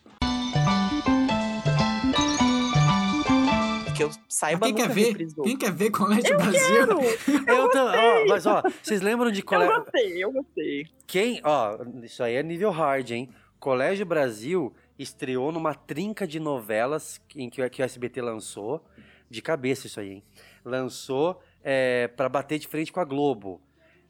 Eu 4.02 4.10
saiba, 4.28 4.66
Quem 4.66 4.72
nunca 4.74 4.86
quer 4.88 4.94
ver? 4.94 5.06
reprisou. 5.08 5.44
Quem 5.44 5.56
quer 5.56 5.72
ver 5.72 5.90
Colégio 5.90 6.32
Eu 6.32 6.36
Brasil? 6.38 6.60
quero! 6.60 6.98
Eu 7.48 7.70
tô, 7.70 7.78
ó, 7.78 8.26
mas 8.28 8.46
ó, 8.46 8.62
vocês 8.82 9.00
lembram 9.00 9.30
de 9.30 9.40
Eu 9.40 9.44
colégio? 9.46 9.80
gostei, 9.80 10.24
eu 10.24 10.32
gostei. 10.32 10.86
Quem, 11.06 11.40
ó, 11.44 11.78
isso 12.02 12.22
aí 12.22 12.34
é 12.34 12.42
nível 12.42 12.70
hard, 12.70 13.10
hein? 13.10 13.28
Colégio 13.58 14.04
Brasil 14.06 14.74
estreou 14.98 15.50
numa 15.52 15.74
trinca 15.74 16.26
de 16.26 16.38
novelas 16.40 17.20
em 17.36 17.48
que, 17.48 17.62
o- 17.62 17.70
que 17.70 17.82
o 17.82 17.84
SBT 17.84 18.20
lançou, 18.20 18.84
de 19.30 19.40
cabeça 19.40 19.86
isso 19.86 19.98
aí, 20.00 20.10
hein? 20.14 20.22
Lançou 20.64 21.40
é, 21.64 22.08
para 22.08 22.28
bater 22.28 22.58
de 22.58 22.66
frente 22.68 22.92
com 22.92 23.00
a 23.00 23.04
Globo. 23.04 23.60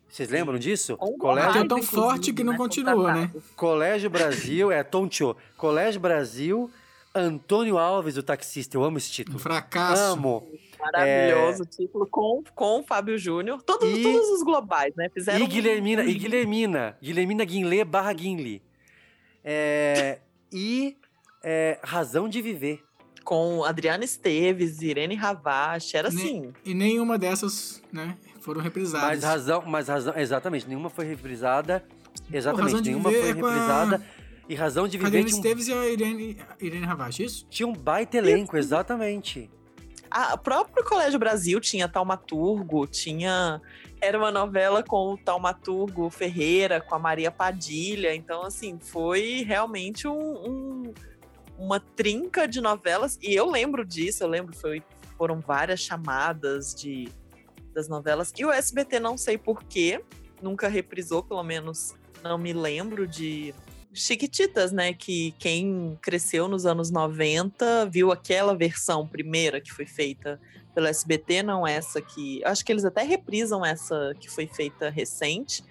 Vocês 0.08 0.28
lembram 0.28 0.58
disso? 0.58 0.96
Com 0.98 1.16
Colégio, 1.18 1.52
raiva, 1.52 1.68
tão 1.68 1.82
forte 1.82 2.32
que 2.34 2.44
não 2.44 2.52
né, 2.52 2.58
continuou, 2.58 3.06
né? 3.06 3.26
contratado. 3.28 3.44
Colégio 3.56 4.10
Brasil, 4.10 4.70
é 4.70 4.82
Toncho. 4.82 5.34
Colégio 5.56 6.00
Brasil, 6.00 6.70
Antônio 7.14 7.78
Alves, 7.78 8.16
o 8.16 8.22
taxista. 8.22 8.76
Eu 8.76 8.84
amo 8.84 8.98
esse 8.98 9.08
Um 9.10 9.14
título. 9.14 9.38
fracasso. 9.38 10.02
Amo. 10.02 10.48
Maravilhoso 10.80 11.64
título 11.64 12.06
com, 12.06 12.42
com 12.54 12.80
o 12.80 12.82
Fábio 12.82 13.16
Júnior. 13.16 13.62
Todos, 13.62 13.88
E- 13.88 14.02
todos 14.02 14.28
os 14.30 14.42
globais, 14.42 14.92
né? 14.96 15.08
Fizeram 15.12 15.38
E 15.38 15.42
um- 15.42 15.46
Guilhermina, 15.48 16.02
um 16.02 16.06
e. 16.06 16.14
Guilhermina, 16.14 16.96
Guilhermina 17.02 17.44
Guinlê 17.44 17.84
barra 17.84 18.12
Guinle. 18.12 18.62
É, 19.44 20.18
e 20.52 20.96
é, 21.42 21.78
Razão 21.82 22.28
de 22.28 22.40
Viver. 22.42 22.82
com 23.24 23.62
Adriana 23.64 24.04
Esteves, 24.04 24.82
Irene 24.82 25.14
Ravache, 25.14 25.96
era 25.96 26.08
assim. 26.08 26.52
E 26.64 26.74
nenhuma 26.74 27.16
dessas, 27.16 27.80
né, 27.92 28.16
foram 28.40 28.60
reprisadas. 28.60 29.08
Mas 29.08 29.22
razão, 29.24 29.62
mas 29.64 29.86
razão, 29.86 30.12
exatamente, 30.16 30.66
nenhuma 30.68 30.90
foi 30.90 31.04
reprisada. 31.04 31.84
Exatamente, 32.32 32.82
nenhuma 32.82 33.10
foi 33.10 33.30
é 33.30 33.34
com 33.34 33.46
a- 33.46 33.50
reprisada. 33.52 34.04
E 34.52 34.54
Razão 34.54 34.86
de 34.86 34.96
A 34.98 35.00
Viver 35.00 35.06
Adriana 35.20 35.28
tinha 35.28 35.36
um, 35.36 35.40
Esteves 35.42 35.68
e 35.68 35.72
a 35.72 35.86
Irene, 35.88 36.36
Irene 36.60 36.84
Ravache, 36.86 37.24
isso? 37.24 37.46
tinha 37.48 37.66
um 37.66 37.72
baita 37.72 38.18
elenco, 38.18 38.54
exatamente. 38.56 39.50
A, 40.10 40.34
o 40.34 40.38
próprio 40.38 40.84
Colégio 40.84 41.18
Brasil 41.18 41.58
tinha 41.58 41.88
Taumaturgo, 41.88 42.86
tinha. 42.86 43.62
Era 43.98 44.18
uma 44.18 44.30
novela 44.30 44.82
com 44.82 45.14
o 45.14 45.16
Taumaturgo 45.16 46.10
Ferreira, 46.10 46.82
com 46.82 46.94
a 46.94 46.98
Maria 46.98 47.30
Padilha. 47.30 48.14
Então, 48.14 48.42
assim, 48.42 48.78
foi 48.78 49.42
realmente 49.46 50.06
um- 50.06 50.12
um- 50.46 50.94
uma 51.56 51.80
trinca 51.80 52.46
de 52.46 52.60
novelas. 52.60 53.18
E 53.22 53.34
eu 53.34 53.48
lembro 53.50 53.86
disso, 53.86 54.22
eu 54.22 54.28
lembro, 54.28 54.54
foi, 54.54 54.82
foram 55.16 55.40
várias 55.40 55.80
chamadas 55.80 56.74
de, 56.74 57.08
das 57.72 57.88
novelas. 57.88 58.34
E 58.36 58.44
o 58.44 58.50
SBT, 58.52 59.00
não 59.00 59.16
sei 59.16 59.38
porquê, 59.38 60.02
nunca 60.42 60.68
reprisou, 60.68 61.22
pelo 61.22 61.42
menos 61.42 61.94
não 62.22 62.36
me 62.36 62.52
lembro 62.52 63.06
de, 63.06 63.54
Chiquititas, 63.94 64.72
né? 64.72 64.92
Que 64.92 65.32
quem 65.38 65.98
cresceu 66.00 66.48
nos 66.48 66.64
anos 66.66 66.90
90 66.90 67.86
viu 67.86 68.10
aquela 68.10 68.56
versão 68.56 69.06
primeira 69.06 69.60
que 69.60 69.72
foi 69.72 69.86
feita 69.86 70.40
pelo 70.74 70.86
SBT, 70.86 71.42
não 71.42 71.66
essa 71.66 72.00
que. 72.00 72.42
Acho 72.44 72.64
que 72.64 72.72
eles 72.72 72.84
até 72.84 73.02
reprisam 73.02 73.64
essa 73.64 74.14
que 74.18 74.30
foi 74.30 74.46
feita 74.46 74.88
recente, 74.88 75.62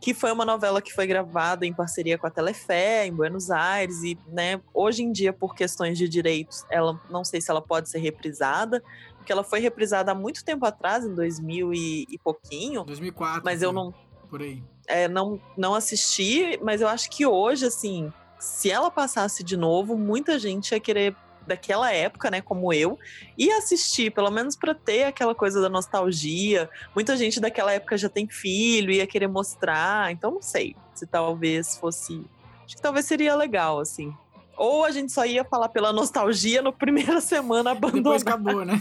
que 0.00 0.14
foi 0.14 0.30
uma 0.30 0.44
novela 0.44 0.80
que 0.80 0.92
foi 0.92 1.06
gravada 1.06 1.66
em 1.66 1.72
parceria 1.72 2.18
com 2.18 2.26
a 2.26 2.30
Telefé, 2.30 3.06
em 3.06 3.12
Buenos 3.12 3.50
Aires, 3.50 4.02
e 4.02 4.18
né, 4.28 4.60
hoje 4.72 5.02
em 5.02 5.10
dia, 5.10 5.32
por 5.32 5.54
questões 5.54 5.98
de 5.98 6.08
direitos, 6.08 6.64
ela 6.70 7.00
não 7.10 7.24
sei 7.24 7.40
se 7.40 7.50
ela 7.50 7.62
pode 7.62 7.88
ser 7.88 7.98
reprisada, 7.98 8.82
porque 9.16 9.32
ela 9.32 9.42
foi 9.42 9.60
reprisada 9.60 10.12
há 10.12 10.14
muito 10.14 10.44
tempo 10.44 10.64
atrás, 10.64 11.04
em 11.04 11.14
2000 11.14 11.72
e, 11.72 12.06
e 12.10 12.18
pouquinho. 12.18 12.84
2004. 12.84 13.42
Mas 13.44 13.62
eu 13.62 13.72
não. 13.72 13.92
Por 14.28 14.42
aí. 14.42 14.62
É, 14.88 15.06
não, 15.06 15.38
não 15.56 15.74
assisti, 15.74 16.58
mas 16.62 16.80
eu 16.80 16.88
acho 16.88 17.10
que 17.10 17.26
hoje, 17.26 17.66
assim, 17.66 18.10
se 18.38 18.70
ela 18.70 18.90
passasse 18.90 19.44
de 19.44 19.54
novo, 19.54 19.98
muita 19.98 20.38
gente 20.38 20.72
ia 20.72 20.80
querer 20.80 21.14
daquela 21.46 21.92
época, 21.92 22.30
né, 22.30 22.40
como 22.40 22.72
eu, 22.72 22.98
e 23.36 23.50
assistir, 23.50 24.10
pelo 24.10 24.30
menos 24.30 24.54
para 24.54 24.74
ter 24.74 25.04
aquela 25.04 25.34
coisa 25.34 25.60
da 25.60 25.68
nostalgia. 25.68 26.68
Muita 26.94 27.16
gente 27.16 27.40
daquela 27.40 27.72
época 27.72 27.96
já 27.96 28.08
tem 28.08 28.28
filho, 28.28 28.90
ia 28.90 29.06
querer 29.06 29.28
mostrar, 29.28 30.12
então 30.12 30.30
não 30.30 30.42
sei 30.42 30.76
se 30.94 31.06
talvez 31.06 31.76
fosse. 31.78 32.24
Acho 32.64 32.76
que 32.76 32.82
talvez 32.82 33.06
seria 33.06 33.34
legal, 33.34 33.80
assim. 33.80 34.14
Ou 34.56 34.84
a 34.84 34.90
gente 34.90 35.12
só 35.12 35.24
ia 35.24 35.44
falar 35.44 35.68
pela 35.68 35.92
nostalgia 35.92 36.60
no 36.60 36.72
primeira 36.72 37.20
semana 37.20 37.70
abandonar. 37.70 38.18
Depois 38.18 38.22
acabou, 38.22 38.64
né? 38.64 38.80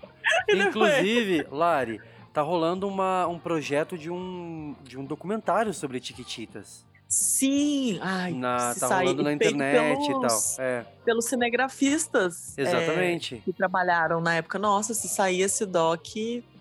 Inclusive, 0.48 1.46
Lari, 1.50 2.00
tá 2.32 2.42
rolando 2.42 2.86
uma, 2.88 3.26
um 3.26 3.38
projeto 3.38 3.96
de 3.98 4.10
um, 4.10 4.74
de 4.82 4.98
um 4.98 5.04
documentário 5.04 5.72
sobre 5.74 6.00
Tiquititas. 6.00 6.84
Sim, 7.08 7.98
ai, 8.00 8.32
Na, 8.32 8.74
tá 8.74 8.86
rolando 9.00 9.22
na 9.22 9.34
internet 9.34 10.02
e 10.02 10.08
tal. 10.12 10.20
pelos- 10.20 10.58
É, 10.58 10.86
Pelos 11.04 11.26
cinegrafistas. 11.26 12.56
é, 12.56 12.62
exatamente. 12.62 13.42
que 13.44 13.52
trabalharam 13.52 14.18
na 14.20 14.36
época. 14.36 14.58
Nossa, 14.58 14.94
se 14.94 15.08
sair 15.08 15.42
esse 15.42 15.66
doc, 15.66 16.06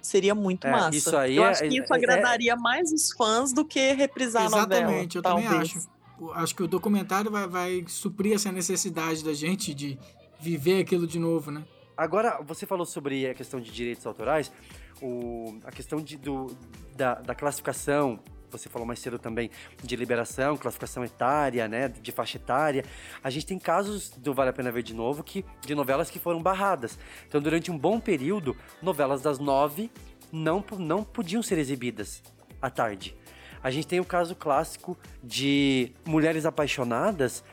seria 0.02 0.36
muito 0.36 0.68
É, 0.68 0.72
massa. 0.72 0.98
isso 0.98 1.16
aí 1.16 1.38
Eu 1.38 1.46
é- 1.46 1.50
acho 1.50 1.62
que 1.64 1.80
isso 1.80 1.94
é- 1.94 1.98
agradaria 1.98 2.56
mais 2.58 2.92
os 2.92 3.12
fãs 3.14 3.54
do 3.54 3.64
que 3.64 3.94
reprisar 3.94 4.48
a 4.48 4.50
novela. 4.50 4.74
Exatamente, 4.82 5.16
eu 5.16 5.22
também 5.22 5.44
talvez. 5.46 5.62
acho. 5.78 5.90
O- 6.20 6.32
Acho 6.34 6.54
que 6.54 6.62
o 6.64 6.68
documentário 6.68 7.32
vai, 7.32 7.48
vai 7.48 7.86
suprir 7.88 8.34
essa 8.36 8.52
necessidade 8.52 9.24
da 9.24 9.34
gente 9.34 9.74
de 9.74 9.98
viver 10.40 10.82
aquilo 10.82 11.08
de 11.08 11.18
novo, 11.18 11.50
né? 11.50 11.64
Agora, 11.98 12.40
você 12.46 12.66
falou 12.66 12.86
sobre 12.86 13.28
a 13.28 13.34
questão 13.34 13.60
de 13.60 13.72
direitos 13.72 14.06
autorais, 14.06 14.52
o, 15.02 15.60
a 15.64 15.72
questão 15.72 16.00
de, 16.00 16.18
do, 16.18 16.56
da, 16.96 17.16
da 17.16 17.36
classificação, 17.36 18.20
você 18.50 18.70
falou 18.70 18.86
mais 18.86 19.00
cedo 19.00 19.18
também, 19.18 19.50
de 19.84 19.96
liberação, 19.96 20.58
classificação 20.58 21.04
etária, 21.04 21.68
né, 21.68 21.88
de 21.88 22.12
faixa 22.12 22.38
etária. 22.38 22.86
A 23.24 23.30
gente 23.30 23.46
tem 23.46 23.58
casos 23.58 24.10
do 24.10 24.34
Vale 24.34 24.50
a 24.50 24.54
Pena 24.54 24.72
Ver 24.72 24.84
de 24.84 24.94
Novo, 24.94 25.24
que, 25.24 25.46
de 25.62 25.74
novelas 25.74 26.10
que 26.10 26.20
foram 26.20 26.42
barradas. 26.42 27.00
Então, 27.28 27.42
durante 27.42 27.72
um 27.72 27.78
bom 27.78 28.00
período, 28.00 28.56
novelas 28.82 29.22
das 29.22 29.40
nove 29.40 29.90
não, 30.32 30.64
não 30.78 31.04
podiam 31.04 31.42
ser 31.42 31.58
exibidas 31.58 32.22
à 32.62 32.70
tarde. 32.70 33.16
A 33.64 33.70
gente 33.70 33.88
tem 33.88 34.00
o 34.00 34.06
caso 34.06 34.36
clássico 34.36 34.98
de 35.24 35.92
Mulheres 36.06 36.46
Apaixonadas, 36.46 37.44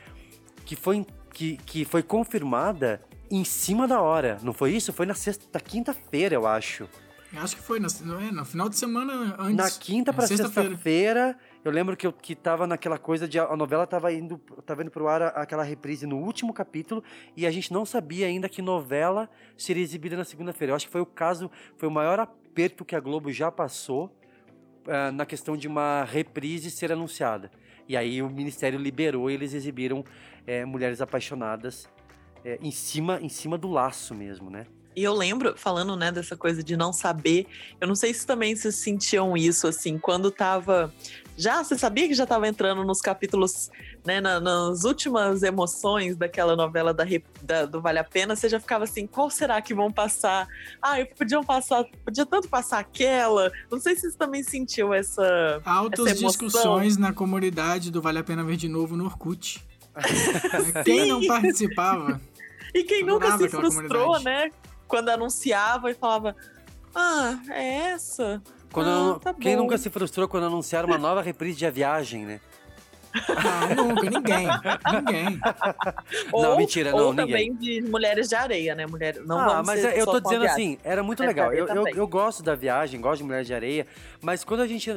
que 0.65 0.75
foi, 0.75 1.05
que, 1.33 1.57
que 1.57 1.85
foi 1.85 2.01
confirmada 2.01 3.01
em 3.29 3.43
cima 3.43 3.87
da 3.87 4.01
hora. 4.01 4.39
Não 4.41 4.53
foi 4.53 4.71
isso? 4.71 4.91
Foi 4.91 5.05
na 5.05 5.13
sexta, 5.13 5.59
quinta-feira, 5.59 6.33
eu 6.35 6.47
acho. 6.47 6.89
Acho 7.35 7.55
que 7.55 7.61
foi, 7.61 7.79
na, 7.79 7.87
não 8.01 8.19
é, 8.19 8.31
no 8.31 8.43
final 8.43 8.67
de 8.67 8.75
semana 8.75 9.35
antes. 9.37 9.55
Na 9.55 9.69
quinta 9.69 10.11
É, 10.11 10.13
pra 10.13 10.25
sexta-feira. 10.25 10.69
sexta-feira, 10.69 11.37
eu 11.63 11.71
lembro 11.71 11.95
que, 11.95 12.07
eu, 12.07 12.11
que 12.11 12.35
tava 12.35 12.65
naquela 12.65 12.97
coisa 12.97 13.27
de 13.27 13.39
a, 13.39 13.55
novela 13.55 13.85
tava 13.85 14.11
indo, 14.11 14.37
tava 14.65 14.81
indo 14.81 14.89
pro 14.89 15.07
ar 15.07 15.21
aquela 15.21 15.63
reprise 15.63 16.07
no 16.07 16.17
último 16.17 16.51
capítulo 16.53 17.03
e 17.37 17.45
a 17.45 17.51
gente 17.51 17.71
não 17.71 17.85
sabia 17.85 18.25
ainda 18.25 18.49
que 18.49 18.61
novela 18.61 19.29
seria 19.55 19.83
exibida 19.83 20.17
na 20.17 20.23
segunda-feira. 20.23 20.71
Eu 20.71 20.75
acho 20.75 20.87
que 20.87 20.91
foi 20.91 21.01
o 21.01 21.05
caso, 21.05 21.51
foi 21.77 21.87
o 21.87 21.91
maior 21.91 22.19
aperto 22.19 22.83
que 22.83 22.95
a 22.95 22.99
Globo 22.99 23.31
já 23.31 23.51
passou 23.51 24.11
ah, 24.87 25.11
na 25.11 25.25
questão 25.25 25.55
de 25.55 25.67
uma 25.67 26.03
reprise 26.03 26.71
ser 26.71 26.91
anunciada. 26.91 27.51
E 27.87 27.95
aí 27.95 28.21
o 28.21 28.29
Ministério 28.29 28.79
liberou 28.79 29.29
e 29.29 29.33
eles 29.35 29.53
exibiram 29.53 30.03
eh, 30.45 30.63
Mulheres 30.65 31.01
Apaixonadas 31.01 31.87
eh, 32.43 32.59
em, 32.61 32.71
cima, 32.71 33.19
em 33.21 33.29
cima 33.29 33.57
do 33.57 33.67
laço 33.67 34.13
mesmo, 34.15 34.49
né? 34.49 34.65
E 34.99 35.03
eu 35.05 35.13
lembro, 35.13 35.53
falando, 35.55 35.95
né, 35.95 36.11
dessa 36.11 36.35
coisa 36.35 36.61
de 36.61 36.75
não 36.75 36.91
saber, 36.91 37.47
eu 37.79 37.87
não 37.87 37.95
sei 37.95 38.13
se 38.13 38.27
também 38.27 38.53
vocês 38.53 38.75
sentiam 38.75 39.37
isso, 39.37 39.65
assim, 39.65 39.97
quando 39.97 40.29
tava. 40.29 40.93
Já, 41.37 41.63
você 41.63 41.77
sabia 41.77 42.05
que 42.05 42.13
já 42.13 42.25
tava 42.25 42.49
entrando 42.49 42.83
nos 42.83 42.99
capítulos, 42.99 43.69
né, 44.05 44.19
na- 44.19 44.41
nas 44.41 44.83
últimas 44.83 45.41
emoções 45.41 46.17
daquela 46.17 46.53
novela 46.53 46.93
da, 46.93 47.05
da- 47.41 47.65
do 47.65 47.79
Vale 47.81 47.99
a 47.99 48.03
Pena, 48.03 48.35
você 48.35 48.49
já 48.49 48.59
ficava 48.59 48.83
assim, 48.83 49.07
qual 49.07 49.29
será 49.29 49.61
que 49.61 49.73
vão 49.73 49.89
passar? 49.89 50.49
Ah, 50.81 50.95
podiam 51.17 51.45
passar, 51.45 51.85
podia 52.03 52.25
tanto 52.25 52.49
passar 52.49 52.79
aquela. 52.79 53.49
Não 53.71 53.79
sei 53.79 53.95
se 53.95 54.01
vocês 54.01 54.15
também 54.17 54.43
sentiu 54.43 54.93
essa. 54.93 55.61
Altas 55.63 56.07
essa 56.07 56.15
discussões 56.25 56.97
na 56.97 57.13
comunidade 57.13 57.89
do 57.89 58.01
Vale 58.01 58.19
a 58.19 58.23
Pena 58.25 58.43
Ver 58.43 58.57
de 58.57 58.67
Novo 58.67 58.97
no 58.97 59.05
Orkut. 59.05 59.65
Quem 60.83 61.07
não 61.07 61.25
participava? 61.25 62.19
E 62.75 62.83
quem 62.83 63.03
nunca 63.03 63.35
se 63.37 63.49
frustrou, 63.49 64.19
né? 64.19 64.51
Quando 64.89 65.07
anunciava 65.09 65.89
e 65.89 65.93
falava, 65.93 66.35
ah, 66.93 67.39
é 67.49 67.91
essa? 67.91 68.41
Quando 68.73 69.15
Ah, 69.15 69.19
tá 69.19 69.33
quem 69.33 69.55
bom. 69.55 69.61
nunca 69.63 69.77
se 69.77 69.89
frustrou 69.89 70.27
quando 70.27 70.47
anunciaram 70.47 70.89
uma 70.89 70.97
nova 70.97 71.21
reprise 71.21 71.57
de 71.57 71.65
A 71.65 71.71
Viagem, 71.71 72.25
né? 72.25 72.41
Ah, 73.29 73.73
nunca, 73.75 74.09
ninguém. 74.09 74.47
Ninguém. 74.93 75.39
Não, 76.31 76.51
Ou- 76.51 76.57
mentira, 76.57 76.93
ou 76.95 77.13
não, 77.13 77.25
também 77.25 77.53
de 77.55 77.81
Mulheres 77.81 78.29
de 78.29 78.35
Areia, 78.35 78.75
né? 78.75 78.85
Mulher, 78.85 79.15
não 79.25 79.39
ah, 79.39 79.63
mas 79.65 79.81
ser 79.81 79.97
eu 79.97 80.05
tô 80.05 80.19
dizendo 80.19 80.45
assim, 80.45 80.77
era 80.83 81.01
muito 81.03 81.19
Mas 81.19 81.27
legal. 81.27 81.53
Eu, 81.53 81.67
eu, 81.67 81.87
eu 81.87 82.07
gosto 82.07 82.43
da 82.43 82.55
viagem, 82.55 82.99
gosto 83.01 83.19
de 83.21 83.23
Mulher 83.25 83.43
de 83.43 83.53
Areia, 83.53 83.87
mas 84.21 84.43
quando 84.43 84.61
a 84.61 84.67
gente 84.67 84.91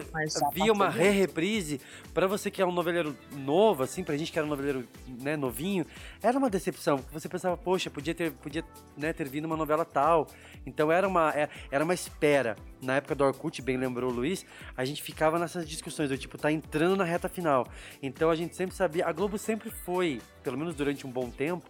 via 0.52 0.72
uma 0.72 0.88
re-reprise, 0.88 1.80
pra 2.12 2.26
você 2.26 2.50
que 2.50 2.60
é 2.60 2.66
um 2.66 2.72
noveleiro 2.72 3.16
novo, 3.32 3.82
assim, 3.82 4.02
pra 4.04 4.16
gente 4.16 4.30
que 4.32 4.38
era 4.38 4.46
um 4.46 4.50
noveleiro 4.50 4.86
né, 5.06 5.36
novinho, 5.36 5.86
era 6.22 6.36
uma 6.38 6.50
decepção. 6.50 6.98
porque 6.98 7.18
Você 7.18 7.28
pensava, 7.28 7.56
poxa, 7.56 7.90
podia 7.90 8.14
ter, 8.14 8.32
podia, 8.32 8.64
né, 8.96 9.12
ter 9.12 9.28
vindo 9.28 9.44
uma 9.46 9.56
novela 9.56 9.84
tal. 9.84 10.26
Então 10.66 10.92
era 10.92 11.06
uma, 11.08 11.30
é- 11.34 11.48
era 11.70 11.84
uma 11.84 11.94
espera. 11.94 12.56
Na 12.80 12.96
época 12.96 13.14
do 13.14 13.24
Orkut, 13.24 13.62
bem 13.62 13.76
lembrou 13.76 14.10
o 14.10 14.14
Luiz, 14.14 14.44
a 14.76 14.84
gente 14.84 15.02
ficava 15.02 15.38
nessas 15.38 15.68
discussões, 15.68 16.08
do 16.08 16.18
tipo, 16.18 16.36
tá 16.36 16.50
entrando 16.50 16.96
na 16.96 17.04
reta 17.04 17.28
final. 17.28 17.66
Então 18.02 18.30
a 18.30 18.34
gente 18.36 18.56
sempre 18.56 18.74
sabia, 18.74 19.06
a 19.06 19.12
Globo 19.12 19.38
sempre 19.38 19.70
foi, 19.70 20.20
pelo 20.42 20.58
menos 20.58 20.74
durante 20.74 21.06
um 21.06 21.10
bom 21.10 21.30
tempo, 21.30 21.64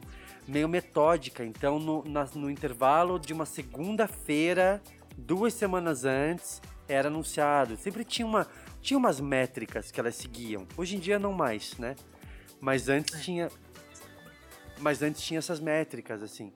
meio 0.49 0.67
metódica. 0.69 1.45
Então 1.45 1.79
no, 1.79 2.03
na- 2.05 2.27
no 2.35 2.51
intervalo 2.51 3.19
de 3.19 3.33
uma 3.35 3.45
segunda-feira, 3.45 4.83
duas 5.17 5.53
semanas 5.53 6.05
antes, 6.07 6.63
era 6.89 7.09
anunciado. 7.09 7.77
Sempre 7.77 8.03
tinha, 8.05 8.27
uma, 8.27 8.47
tinha 8.81 8.97
umas 8.97 9.21
métricas 9.21 9.91
que 9.91 10.01
elas 10.01 10.17
seguiam. 10.17 10.67
Hoje 10.77 10.97
em 10.97 10.99
dia 10.99 11.19
não 11.19 11.33
mais, 11.33 11.77
né? 11.77 11.95
Mas 12.61 12.89
antes 12.89 13.23
tinha. 13.23 13.51
Mas 14.79 15.03
antes 15.03 15.21
tinha 15.23 15.39
essas 15.39 15.61
métricas, 15.61 16.23
assim. 16.23 16.53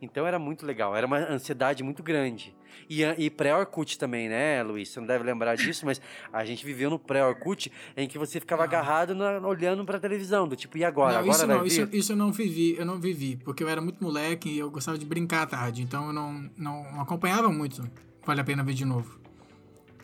Então 0.00 0.26
era 0.26 0.38
muito 0.38 0.64
legal, 0.64 0.94
era 0.96 1.06
uma 1.06 1.18
ansiedade 1.18 1.82
muito 1.82 2.02
grande. 2.02 2.54
E, 2.88 3.02
e 3.02 3.28
pré-Orkut 3.28 3.98
também, 3.98 4.28
né, 4.28 4.62
Luiz? 4.62 4.88
Você 4.90 5.00
não 5.00 5.06
deve 5.06 5.24
lembrar 5.24 5.56
disso, 5.56 5.84
mas 5.84 6.00
a 6.32 6.44
gente 6.44 6.64
viveu 6.64 6.88
no 6.88 6.98
pré-Orkut 6.98 7.72
em 7.96 8.06
que 8.06 8.16
você 8.16 8.38
ficava 8.38 8.62
agarrado 8.62 9.14
na- 9.14 9.38
olhando 9.46 9.84
pra 9.84 9.98
televisão, 9.98 10.46
do 10.46 10.54
tipo, 10.54 10.78
e 10.78 10.84
agora? 10.84 11.14
não, 11.14 11.18
agora 11.20 11.32
isso 11.36 11.46
não, 11.46 11.66
isso, 11.66 11.88
isso 11.92 12.12
eu 12.12 12.16
não 12.16 12.30
vivi, 12.30 12.76
eu 12.78 12.86
não 12.86 13.00
vivi, 13.00 13.36
porque 13.36 13.64
eu 13.64 13.68
era 13.68 13.80
muito 13.80 14.02
moleque 14.02 14.48
e 14.48 14.58
eu 14.58 14.70
gostava 14.70 14.96
de 14.96 15.04
brincar 15.04 15.42
à 15.42 15.46
tarde, 15.46 15.82
então 15.82 16.06
eu 16.06 16.12
não, 16.12 16.48
não 16.56 17.00
acompanhava 17.00 17.48
muito. 17.50 17.82
Vale 18.24 18.40
a 18.40 18.44
pena 18.44 18.62
ver 18.62 18.74
de 18.74 18.84
novo. 18.84 19.18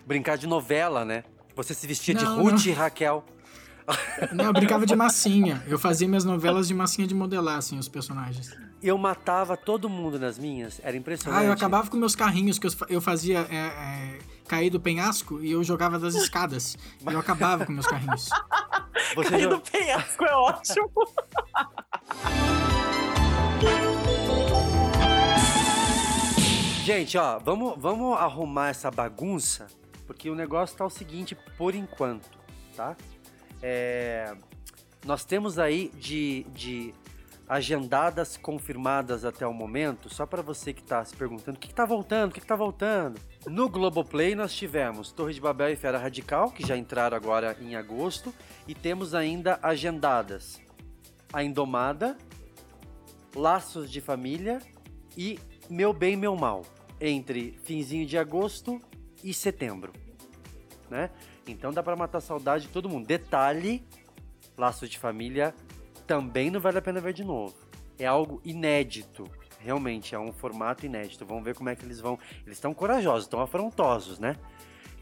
Brincar 0.07 0.37
de 0.37 0.47
novela, 0.49 1.05
né? 1.05 1.23
Você 1.55 1.73
se 1.73 1.87
vestia 1.87 2.15
de 2.15 2.25
Não, 2.25 2.43
Ruth 2.43 2.65
não. 2.65 2.73
e 2.73 2.73
Raquel. 2.73 3.25
Não, 4.33 4.47
eu 4.47 4.53
brincava 4.53 4.85
de 4.87 4.97
massinha. 4.97 5.63
Eu 5.69 5.79
fazia 5.79 6.09
minhas 6.09 6.25
novelas 6.25 6.67
de 6.67 6.75
massinha 6.75 7.07
de 7.07 7.15
modelar, 7.15 7.59
assim, 7.59 7.79
os 7.79 7.89
personagens. 7.89 8.51
Eu 8.87 8.99
matava 8.99 9.57
todo 9.57 9.89
mundo 9.89 10.19
nas 10.19 10.39
minhas, 10.39 10.79
era 10.85 10.95
impressionante. 10.95 11.41
Ah, 11.43 11.47
eu 11.47 11.53
acabava 11.53 11.89
com 11.89 11.97
meus 11.97 12.15
carrinhos 12.15 12.59
que 12.59 12.67
eu 12.67 12.71
fa- 12.71 12.85
eu 12.91 13.01
fazia 13.01 13.39
é, 13.51 13.57
é, 13.57 14.19
cair 14.47 14.69
do 14.69 14.79
penhasco 14.79 15.43
e 15.43 15.51
eu 15.53 15.65
jogava 15.65 15.99
das 15.99 16.15
escadas. 16.15 16.77
E 17.01 17.11
eu 17.11 17.19
acabava 17.19 17.65
com 17.65 17.73
meus 17.73 17.87
carrinhos. 17.87 18.29
Você 19.17 19.31
Cair 19.31 19.43
já- 19.45 19.49
do 19.49 19.61
penhasco 19.61 20.25
é 20.27 20.35
ótimo. 20.35 20.91
Gente, 26.85 27.17
ó, 27.17 27.39
vamos, 27.39 27.75
vamos 27.79 28.17
arrumar 28.19 28.69
essa 28.69 28.91
bagunça, 28.91 29.67
porque 30.07 30.29
o 30.29 30.35
negócio 30.35 30.77
tá 30.77 30.85
o 30.85 30.91
seguinte, 30.91 31.35
por 31.57 31.75
enquanto, 31.75 32.29
tá? 32.77 32.95
É, 33.63 34.35
nós 35.07 35.25
temos 35.25 35.59
aí 35.59 35.91
de, 35.99 36.45
de 36.53 36.95
agendadas 37.49 38.37
confirmadas 38.37 39.25
até 39.25 39.47
o 39.47 39.53
momento, 39.53 40.13
só 40.13 40.25
para 40.25 40.43
você 40.43 40.73
que 40.73 40.83
tá 40.83 41.05
se 41.05 41.15
perguntando 41.15 41.57
o 41.57 41.61
que, 41.61 41.69
que 41.69 41.75
tá 41.75 41.85
voltando, 41.85 42.31
o 42.31 42.35
que, 42.35 42.41
que 42.41 42.47
tá 42.47 42.57
voltando. 42.57 43.21
No 43.47 43.69
Globoplay 43.69 44.35
nós 44.35 44.55
tivemos 44.55 45.13
Torre 45.13 45.35
de 45.35 45.41
Babel 45.41 45.71
e 45.71 45.77
Fera 45.77 45.99
Radical, 45.99 46.51
que 46.51 46.67
já 46.67 46.77
entraram 46.77 47.17
agora 47.17 47.57
em 47.61 47.77
agosto, 47.77 48.35
e 48.67 48.75
temos 48.75 49.15
ainda 49.15 49.59
agendadas 49.63 50.61
A 51.33 51.45
Indomada, 51.45 52.17
Laços 53.35 53.91
de 53.91 54.01
Família 54.01 54.61
e 55.17 55.39
Meu 55.69 55.93
Bem, 55.93 56.17
Meu 56.17 56.35
Mal, 56.35 56.63
entre 57.01 57.59
finzinho 57.65 58.07
de 58.07 58.17
agosto 58.17 58.81
e 59.23 59.35
setembro, 59.35 59.93
né? 60.89 61.11
Então 61.47 61.73
dá 61.73 61.83
para 61.83 61.95
matar 61.95 62.23
saudade 62.23 62.69
de 62.69 62.73
todo 62.73 62.89
mundo. 62.89 63.07
Detalhe, 63.07 63.85
Laços 64.57 64.89
de 64.89 64.99
Família 64.99 65.55
também 66.07 66.51
não 66.51 66.61
vale 66.61 66.79
a 66.79 66.83
pena 66.83 67.01
ver 67.01 67.13
de 67.13 67.25
novo. 67.25 67.55
É 67.99 68.07
algo 68.07 68.41
inédito. 68.45 69.29
Realmente, 69.61 70.15
é 70.15 70.19
um 70.19 70.33
formato 70.33 70.85
inédito. 70.85 71.25
Vamos 71.25 71.45
ver 71.45 71.55
como 71.55 71.71
é 71.71 71.77
que 71.77 71.85
eles 71.85 72.01
vão. 72.01 72.19
Eles 72.45 72.59
estão 72.59 72.75
corajosos, 72.75 73.25
estão 73.25 73.41
afrontosos, 73.41 74.19
né? 74.19 74.37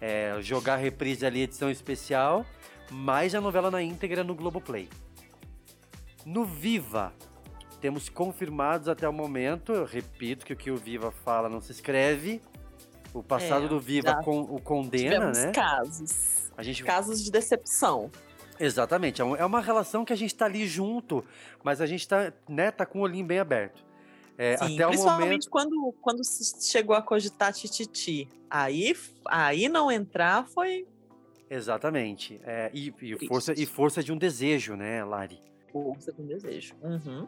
É, 0.01 0.37
jogar 0.41 0.77
reprise 0.77 1.25
ali, 1.25 1.43
edição 1.43 1.71
especial, 1.71 2.45
mais 2.91 3.35
a 3.35 3.41
novela 3.41 3.71
na 3.71 3.83
íntegra 3.83 4.23
no 4.23 4.35
Globoplay. 4.35 4.89
No 6.25 6.45
Viva, 6.45 7.13
temos 7.81 8.09
confirmados 8.09 8.89
até 8.89 9.09
o 9.09 9.13
momento, 9.13 9.73
eu 9.73 9.85
repito 9.85 10.47
que 10.47 10.53
o 10.53 10.57
que 10.57 10.71
o 10.71 10.77
Viva 10.77 11.11
fala 11.11 11.49
não 11.49 11.61
se 11.61 11.73
escreve. 11.73 12.41
O 13.13 13.23
passado 13.23 13.67
É, 13.67 13.69
do 13.69 13.79
Viva 13.81 14.23
com, 14.23 14.41
o 14.41 14.61
condena, 14.61 15.33
né? 15.33 15.51
casos. 15.53 16.51
A 16.57 16.63
gente 16.63 16.83
Casos 16.85 17.23
de 17.23 17.31
decepção. 17.31 18.11
Exatamente, 18.65 19.21
é 19.21 19.25
um- 19.25 19.37
é 19.37 19.45
uma 19.45 19.61
relação 19.61 20.05
que 20.05 20.13
a 20.13 20.17
gente 20.17 20.35
tá 20.35 20.45
ali 20.45 20.67
junto, 20.67 21.25
mas 21.65 21.81
a 21.81 21.87
gente 21.87 22.07
tá, 22.07 22.33
né, 22.49 22.71
tá 22.71 22.87
com 22.87 23.01
o 23.01 23.03
olhinho 23.03 23.27
bem 23.27 23.39
aberto. 23.41 23.85
É, 24.39 24.57
Sim, 24.57 24.75
até 24.75 24.87
o 24.87 24.91
principalmente 24.91 25.27
momento. 25.27 25.51
quando, 25.51 25.95
quando 26.01 26.23
chegou 26.25 26.97
a 26.97 27.03
cogitar 27.03 27.53
tititi. 27.53 28.29
Aí, 28.49 28.95
aí 29.27 29.69
não 29.69 29.91
entrar 29.91 30.47
foi 30.47 30.87
Exatamente. 31.51 32.41
É, 32.45 32.71
e, 32.73 32.95
e 33.03 33.27
força, 33.29 33.53
e 33.55 33.67
força 33.67 34.03
de 34.03 34.11
um 34.11 34.17
desejo, 34.17 34.75
né, 34.75 35.05
Lari? 35.05 35.39
força 35.71 36.13
com 36.13 36.25
desejo. 36.25 36.75
Uhum. 36.83 37.27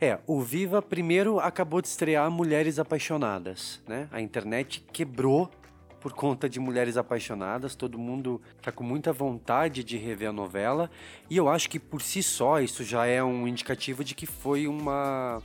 É, 0.00 0.18
o 0.26 0.40
Viva 0.40 0.80
primeiro 0.80 1.38
acabou 1.38 1.82
de 1.82 1.88
estrear 1.88 2.30
Mulheres 2.30 2.78
Apaixonadas, 2.78 3.82
né? 3.86 4.08
A 4.10 4.20
internet 4.20 4.80
quebrou 4.92 5.50
por 6.00 6.12
conta 6.12 6.48
de 6.48 6.58
Mulheres 6.58 6.96
Apaixonadas, 6.96 7.74
todo 7.74 7.98
mundo 7.98 8.40
tá 8.62 8.72
com 8.72 8.82
muita 8.82 9.12
vontade 9.12 9.84
de 9.84 9.96
rever 9.96 10.30
a 10.30 10.32
novela, 10.32 10.90
e 11.28 11.36
eu 11.36 11.48
acho 11.48 11.68
que 11.68 11.78
por 11.78 12.00
si 12.00 12.22
só 12.22 12.60
isso 12.60 12.82
já 12.82 13.06
é 13.06 13.22
um 13.22 13.46
indicativo 13.46 14.02
de 14.02 14.14
que 14.14 14.26
foi 14.26 14.66
uma 14.66 15.42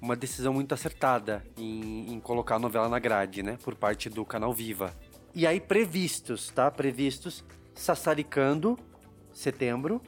uma 0.00 0.14
decisão 0.14 0.54
muito 0.54 0.72
acertada 0.72 1.44
em, 1.56 2.12
em 2.12 2.20
colocar 2.20 2.54
a 2.54 2.58
novela 2.58 2.88
na 2.88 3.00
grade, 3.00 3.42
né, 3.42 3.58
por 3.64 3.74
parte 3.74 4.08
do 4.08 4.24
canal 4.24 4.52
Viva. 4.52 4.94
E 5.34 5.46
aí 5.46 5.60
previstos, 5.60 6.50
tá? 6.50 6.70
Previstos 6.70 7.44
Sassaricando, 7.74 8.78
setembro, 9.32 10.00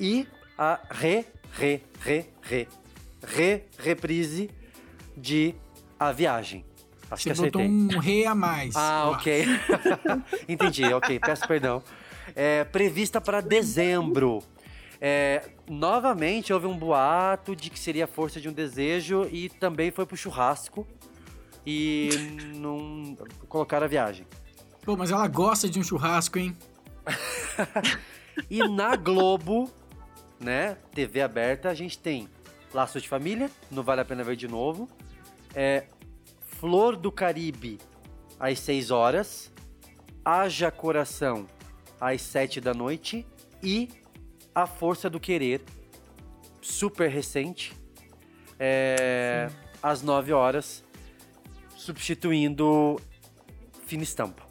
e 0.00 0.26
a 0.58 0.80
re, 0.90 1.24
re, 1.52 1.82
re, 2.00 2.26
re, 2.42 2.68
re, 3.22 3.62
reprise 3.78 4.50
de 5.16 5.54
A 5.98 6.10
Viagem. 6.10 6.64
Acho 7.10 7.22
Você 7.22 7.30
que 7.30 7.36
botou 7.36 7.60
acertei. 7.60 7.96
um 7.96 7.98
rei 7.98 8.26
a 8.26 8.34
mais. 8.34 8.74
Ah, 8.76 9.10
ok. 9.10 9.44
Entendi, 10.48 10.84
ok. 10.92 11.18
Peço 11.20 11.46
perdão. 11.46 11.82
É, 12.34 12.64
prevista 12.64 13.20
para 13.20 13.40
dezembro. 13.40 14.42
É, 15.00 15.50
novamente 15.68 16.52
houve 16.52 16.66
um 16.66 16.76
boato 16.76 17.54
de 17.54 17.68
que 17.68 17.78
seria 17.78 18.06
força 18.06 18.40
de 18.40 18.48
um 18.48 18.52
desejo 18.52 19.28
e 19.30 19.48
também 19.48 19.90
foi 19.90 20.06
pro 20.06 20.16
churrasco 20.16 20.86
e 21.66 22.08
não 22.56 23.16
colocaram 23.48 23.84
a 23.84 23.88
viagem. 23.88 24.26
Pô, 24.82 24.96
mas 24.96 25.10
ela 25.10 25.26
gosta 25.28 25.68
de 25.68 25.78
um 25.78 25.82
churrasco, 25.82 26.38
hein? 26.38 26.56
E 28.50 28.66
na 28.66 28.96
Globo, 28.96 29.70
né, 30.40 30.76
TV 30.92 31.22
aberta, 31.22 31.68
a 31.68 31.74
gente 31.74 31.96
tem 31.96 32.28
Laços 32.72 33.00
de 33.02 33.08
Família, 33.08 33.48
não 33.70 33.82
vale 33.84 34.00
a 34.00 34.04
pena 34.04 34.24
ver 34.24 34.34
de 34.34 34.48
novo. 34.48 34.88
É, 35.54 35.84
Flor 36.58 36.96
do 36.96 37.10
Caribe, 37.12 37.78
às 38.38 38.58
6 38.60 38.90
horas. 38.90 39.52
Haja 40.24 40.70
Coração, 40.70 41.46
às 42.00 42.22
7 42.22 42.60
da 42.60 42.72
noite. 42.72 43.26
E 43.62 43.88
A 44.54 44.66
Força 44.66 45.08
do 45.10 45.18
Querer, 45.18 45.62
super 46.60 47.10
recente, 47.10 47.72
é, 48.58 49.48
às 49.82 50.02
9 50.02 50.32
horas, 50.32 50.84
substituindo 51.76 52.96
Fina 53.86 54.02
Estampa. 54.02 54.42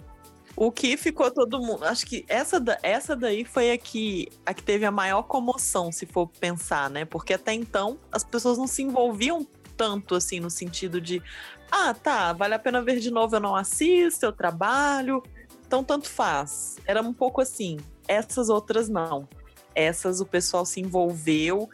O 0.56 0.72
que 0.72 0.96
ficou 0.98 1.32
todo 1.32 1.60
mundo. 1.60 1.84
Acho 1.86 2.06
que 2.06 2.24
essa, 2.28 2.60
da- 2.60 2.78
essa 2.84 3.16
daí 3.16 3.44
foi 3.44 3.72
a 3.72 3.78
que, 3.78 4.28
a 4.46 4.54
que 4.54 4.62
teve 4.62 4.86
a 4.86 4.92
maior 4.92 5.24
comoção, 5.24 5.92
se 5.92 6.06
for 6.06 6.28
pensar, 6.28 6.90
né? 6.92 7.06
Porque 7.06 7.34
até 7.34 7.54
então 7.54 7.98
as 8.12 8.24
pessoas 8.24 8.58
não 8.58 8.68
se 8.68 8.84
envolviam 8.84 9.48
tanto 9.84 10.16
assim 10.16 10.40
no 10.40 10.50
sentido 10.50 11.02
de 11.02 11.22
ah, 11.70 11.94
tá, 11.94 12.32
vale 12.32 12.54
a 12.54 12.60
pena 12.60 12.82
ver 12.82 13.00
de 13.00 13.12
novo, 13.12 13.36
eu 13.36 13.40
não 13.42 13.54
assisto, 13.54 14.26
eu 14.26 14.32
trabalho. 14.32 15.22
Então 15.68 15.84
tanto 15.84 16.08
faz. 16.10 16.78
Era 16.86 17.02
um 17.02 17.14
pouco 17.14 17.42
assim. 17.42 17.78
Essas 18.08 18.48
outras 18.48 18.88
não. 18.88 19.28
Essas 19.76 20.22
o 20.22 20.26
pessoal 20.26 20.66
se 20.66 20.80
envolveu 20.80 21.68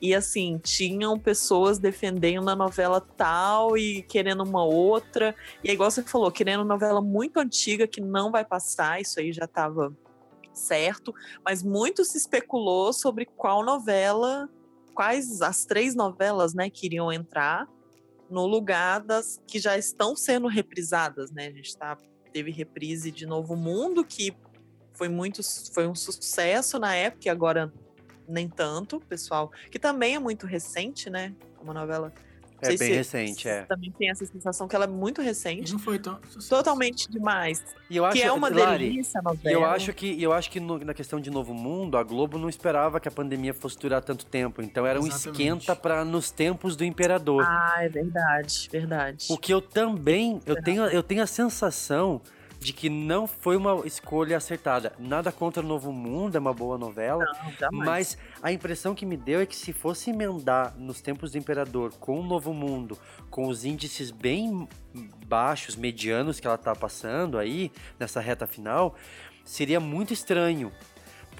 e 0.00 0.14
assim, 0.14 0.58
tinham 0.62 1.18
pessoas 1.18 1.78
defendendo 1.78 2.48
a 2.48 2.56
novela 2.56 3.00
tal 3.00 3.76
e 3.76 4.02
querendo 4.02 4.42
uma 4.42 4.64
outra. 4.64 5.34
E 5.62 5.68
é 5.68 5.74
igual 5.74 5.90
você 5.90 6.02
falou, 6.02 6.30
querendo 6.30 6.64
novela 6.64 7.02
muito 7.02 7.38
antiga 7.38 7.86
que 7.86 8.00
não 8.00 8.30
vai 8.30 8.44
passar, 8.44 9.00
isso 9.00 9.20
aí 9.20 9.32
já 9.32 9.44
estava 9.44 9.94
certo, 10.54 11.14
mas 11.44 11.62
muito 11.62 12.04
se 12.04 12.16
especulou 12.16 12.92
sobre 12.92 13.26
qual 13.26 13.62
novela, 13.62 14.48
quais 14.94 15.40
as 15.42 15.64
três 15.64 15.94
novelas, 15.94 16.54
né, 16.54 16.68
que 16.70 16.86
iriam 16.86 17.12
entrar 17.12 17.68
no 18.30 18.46
lugar 18.46 19.00
das 19.00 19.42
que 19.46 19.58
já 19.58 19.76
estão 19.76 20.14
sendo 20.14 20.46
reprisadas, 20.46 21.32
né? 21.32 21.48
A 21.48 21.50
gente 21.50 21.76
tá, 21.76 21.98
teve 22.32 22.50
reprise 22.52 23.10
de 23.10 23.26
Novo 23.26 23.56
Mundo, 23.56 24.04
que 24.04 24.36
foi 24.94 25.08
muito 25.08 25.40
foi 25.72 25.88
um 25.88 25.94
sucesso 25.94 26.78
na 26.78 26.94
época 26.94 27.26
e 27.26 27.28
agora 27.28 27.72
nem 28.28 28.48
tanto, 28.48 29.00
pessoal, 29.00 29.50
que 29.70 29.78
também 29.78 30.14
é 30.14 30.18
muito 30.18 30.46
recente, 30.46 31.10
né? 31.10 31.34
Uma 31.60 31.74
novela 31.74 32.12
É 32.62 32.66
sei 32.66 32.76
bem 32.78 32.88
se- 32.88 32.94
recente, 32.96 33.48
é. 33.48 33.62
Também 33.62 33.90
tem 33.90 34.10
essa 34.10 34.24
sensação 34.26 34.68
que 34.68 34.76
ela 34.76 34.84
é 34.84 34.88
muito 34.88 35.20
recente. 35.22 35.72
Não 35.72 35.78
foi 35.78 35.98
tão. 35.98 36.18
Totalmente 36.48 37.10
demais. 37.10 37.64
E 37.88 37.96
eu 37.96 38.04
acho, 38.04 38.16
que 38.16 38.22
é 38.22 38.30
uma 38.32 38.48
Lari, 38.48 38.88
delícia 38.90 39.18
a 39.20 39.22
novela. 39.22 39.54
eu 39.56 39.64
acho 39.64 39.92
que, 39.92 40.22
eu 40.22 40.32
acho 40.32 40.50
que 40.50 40.60
no- 40.60 40.78
na 40.78 40.94
questão 40.94 41.20
de 41.20 41.30
Novo 41.30 41.52
Mundo, 41.54 41.96
a 41.96 42.02
Globo 42.02 42.38
não 42.38 42.48
esperava 42.48 43.00
que 43.00 43.08
a 43.08 43.10
pandemia 43.10 43.52
fosse 43.54 43.78
durar 43.78 44.02
tanto 44.02 44.24
tempo. 44.26 44.62
Então 44.62 44.86
era 44.86 45.00
um 45.00 45.06
Exatamente. 45.06 45.30
esquenta 45.42 45.74
para 45.76 46.04
nos 46.04 46.30
tempos 46.30 46.76
do 46.76 46.84
imperador. 46.84 47.44
Ah, 47.46 47.76
é 47.80 47.88
verdade, 47.88 48.68
verdade. 48.70 49.26
O 49.30 49.38
que 49.38 49.52
eu 49.52 49.60
também, 49.60 50.40
eu 50.46 50.62
tenho, 50.62 50.84
eu 50.86 51.02
tenho 51.02 51.22
a 51.22 51.26
sensação 51.26 52.20
de 52.60 52.74
que 52.74 52.90
não 52.90 53.26
foi 53.26 53.56
uma 53.56 53.86
escolha 53.86 54.36
acertada. 54.36 54.92
Nada 54.98 55.32
contra 55.32 55.62
o 55.62 55.66
Novo 55.66 55.90
Mundo, 55.90 56.36
é 56.36 56.38
uma 56.38 56.52
boa 56.52 56.76
novela. 56.76 57.24
Não. 57.72 57.78
Mas 57.78 58.18
a 58.42 58.52
impressão 58.52 58.94
que 58.94 59.06
me 59.06 59.16
deu 59.16 59.40
é 59.40 59.46
que 59.46 59.56
se 59.56 59.72
fosse 59.72 60.10
emendar 60.10 60.74
nos 60.76 61.00
tempos 61.00 61.32
do 61.32 61.38
Imperador 61.38 61.94
com 61.98 62.20
o 62.20 62.22
Novo 62.22 62.52
Mundo, 62.52 62.98
com 63.30 63.48
os 63.48 63.64
índices 63.64 64.10
bem 64.10 64.68
baixos, 65.26 65.74
medianos 65.74 66.38
que 66.38 66.46
ela 66.46 66.58
tá 66.58 66.76
passando 66.76 67.38
aí, 67.38 67.72
nessa 67.98 68.20
reta 68.20 68.46
final, 68.46 68.94
seria 69.42 69.80
muito 69.80 70.12
estranho. 70.12 70.70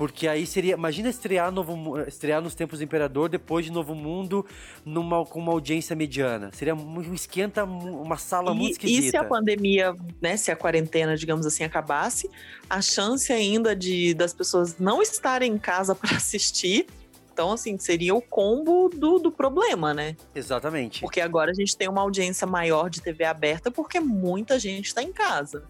Porque 0.01 0.27
aí 0.27 0.47
seria. 0.47 0.73
Imagina 0.73 1.11
estrear, 1.11 1.53
Novo, 1.53 2.01
estrear 2.09 2.41
nos 2.41 2.55
tempos 2.55 2.79
do 2.79 2.85
Imperador 2.87 3.29
depois 3.29 3.67
de 3.67 3.71
Novo 3.71 3.95
Mundo 3.95 4.47
numa, 4.83 5.27
com 5.27 5.39
uma 5.39 5.53
audiência 5.53 5.95
mediana. 5.95 6.51
Seria 6.55 6.75
um 6.75 7.13
esquenta, 7.13 7.65
uma 7.65 8.17
sala 8.17 8.55
muito 8.55 8.63
E, 8.63 8.89
e 8.89 8.93
esquisita. 8.95 9.11
se 9.11 9.17
a 9.19 9.25
pandemia, 9.25 9.95
né, 10.19 10.39
se 10.39 10.51
a 10.51 10.57
quarentena, 10.57 11.19
digamos 11.19 11.45
assim, 11.45 11.65
acabasse, 11.65 12.31
a 12.71 12.81
chance 12.81 13.31
ainda 13.31 13.77
de 13.77 14.15
das 14.15 14.33
pessoas 14.33 14.79
não 14.79 15.03
estarem 15.03 15.53
em 15.53 15.59
casa 15.59 15.93
para 15.95 16.17
assistir, 16.17 16.87
então 17.31 17.53
assim, 17.53 17.77
seria 17.77 18.15
o 18.15 18.23
combo 18.23 18.89
do, 18.89 19.19
do 19.19 19.31
problema, 19.31 19.93
né? 19.93 20.17
Exatamente. 20.35 21.03
Porque 21.03 21.21
agora 21.21 21.51
a 21.51 21.55
gente 21.55 21.77
tem 21.77 21.91
uma 21.91 22.01
audiência 22.01 22.47
maior 22.47 22.89
de 22.89 23.03
TV 23.03 23.25
aberta 23.25 23.71
porque 23.71 24.01
muita 24.01 24.59
gente 24.59 24.87
está 24.87 25.03
em 25.03 25.13
casa. 25.13 25.65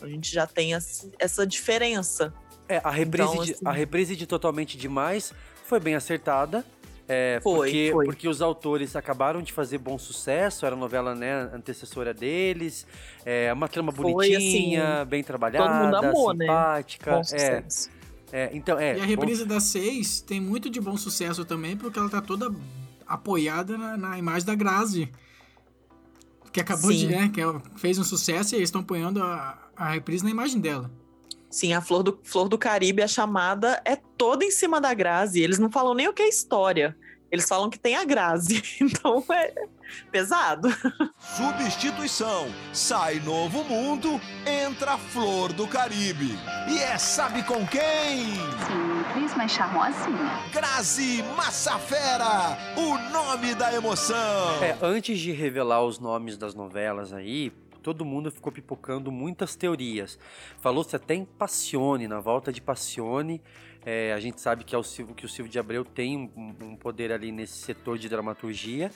A 0.00 0.08
gente 0.08 0.32
já 0.32 0.46
tem 0.46 0.72
essa 1.18 1.46
diferença. 1.46 2.32
É, 2.68 2.80
a 2.84 2.90
reprise, 2.90 3.30
Então, 3.32 3.44
de, 3.44 3.52
assim- 3.52 3.66
a 3.66 3.72
reprise 3.72 4.14
de 4.16 4.26
Totalmente 4.26 4.76
Demais 4.76 5.32
foi 5.64 5.80
bem 5.80 5.94
acertada. 5.94 6.64
É, 7.10 7.40
Foi, 7.42 7.54
porque, 7.56 7.90
foi. 7.90 8.04
porque 8.04 8.28
os 8.28 8.42
autores 8.42 8.94
acabaram 8.94 9.40
de 9.40 9.50
fazer 9.50 9.78
bom 9.78 9.96
sucesso, 9.98 10.66
era 10.66 10.76
a 10.76 10.78
novela 10.78 11.14
né, 11.14 11.48
antecessora 11.54 12.12
deles. 12.12 12.86
É 13.24 13.50
uma 13.50 13.66
trama 13.66 13.90
Foi, 13.90 14.12
bonitinha, 14.12 15.00
assim, 15.00 15.08
bem 15.08 15.24
trabalhada, 15.24 15.66
todo 15.66 15.84
mundo 15.84 15.96
amou, 15.96 16.34
né? 16.34 16.44
simpática. 16.44 17.10
Bom 17.12 17.20
é, 17.20 17.24
sucesso. 17.24 17.90
é, 18.30 18.50
então, 18.52 18.78
é. 18.78 18.98
E 18.98 19.00
a 19.00 19.06
reprise 19.06 19.46
das 19.46 19.62
seis 19.62 20.20
tem 20.20 20.38
muito 20.38 20.68
de 20.68 20.82
bom 20.82 20.98
sucesso 20.98 21.46
também, 21.46 21.78
porque 21.78 21.98
ela 21.98 22.10
tá 22.10 22.20
toda 22.20 22.54
apoiada 23.06 23.78
na, 23.78 23.96
na 23.96 24.18
imagem 24.18 24.46
da 24.46 24.54
Grazi. 24.54 25.10
Que 26.52 26.60
acabou 26.60 26.90
Sim. 26.92 26.98
de. 26.98 27.06
Né, 27.06 27.30
que 27.32 27.40
ela 27.40 27.62
fez 27.76 27.98
um 27.98 28.04
sucesso 28.04 28.54
e 28.54 28.58
eles 28.58 28.68
estão 28.68 28.82
apoiando 28.82 29.22
a, 29.22 29.56
a 29.74 29.88
reprise 29.90 30.22
na 30.22 30.30
imagem 30.30 30.60
dela. 30.60 30.90
Sim, 31.50 31.72
a 31.72 31.80
Flor 31.80 32.02
do, 32.02 32.18
Flor 32.22 32.48
do 32.48 32.58
Caribe, 32.58 33.02
a 33.02 33.08
chamada 33.08 33.80
é 33.84 33.96
toda 33.96 34.44
em 34.44 34.50
cima 34.50 34.80
da 34.80 34.92
Grazi. 34.92 35.40
Eles 35.40 35.58
não 35.58 35.70
falam 35.70 35.94
nem 35.94 36.08
o 36.08 36.12
que 36.12 36.22
é 36.22 36.28
história. 36.28 36.96
Eles 37.30 37.48
falam 37.48 37.68
que 37.68 37.78
tem 37.78 37.96
a 37.96 38.04
Grazi. 38.04 38.62
Então 38.80 39.24
é 39.30 39.54
pesado. 40.10 40.68
Substituição. 41.18 42.48
Sai 42.72 43.20
novo 43.20 43.64
mundo, 43.64 44.20
entra 44.46 44.92
a 44.92 44.98
Flor 44.98 45.52
do 45.52 45.66
Caribe. 45.66 46.38
E 46.68 46.78
é 46.78 46.96
sabe 46.98 47.42
com 47.42 47.66
quem? 47.66 48.34
Simples, 48.66 49.34
mas 49.36 49.52
charmosinha. 49.52 50.42
Grazi 50.52 51.22
Massafera, 51.36 52.58
o 52.76 52.98
nome 53.10 53.54
da 53.54 53.72
emoção. 53.72 54.62
É, 54.62 54.76
antes 54.82 55.18
de 55.18 55.32
revelar 55.32 55.82
os 55.84 55.98
nomes 55.98 56.36
das 56.36 56.54
novelas 56.54 57.12
aí, 57.12 57.52
todo 57.88 58.04
mundo 58.04 58.30
ficou 58.30 58.52
pipocando 58.52 59.10
muitas 59.10 59.56
teorias. 59.56 60.18
Falou-se 60.60 60.94
até 60.94 61.14
em 61.14 61.24
Passione, 61.24 62.06
na 62.06 62.20
volta 62.20 62.52
de 62.52 62.60
Passione. 62.60 63.40
É, 63.82 64.12
a 64.12 64.20
gente 64.20 64.42
sabe 64.42 64.62
que, 64.62 64.74
é 64.74 64.78
o 64.78 64.82
Silvio, 64.82 65.14
que 65.14 65.24
o 65.24 65.28
Silvio 65.28 65.50
de 65.50 65.58
Abreu 65.58 65.86
tem 65.86 66.30
um, 66.36 66.54
um 66.72 66.76
poder 66.76 67.10
ali 67.10 67.32
nesse 67.32 67.56
setor 67.56 67.96
de 67.96 68.06
dramaturgia. 68.06 68.90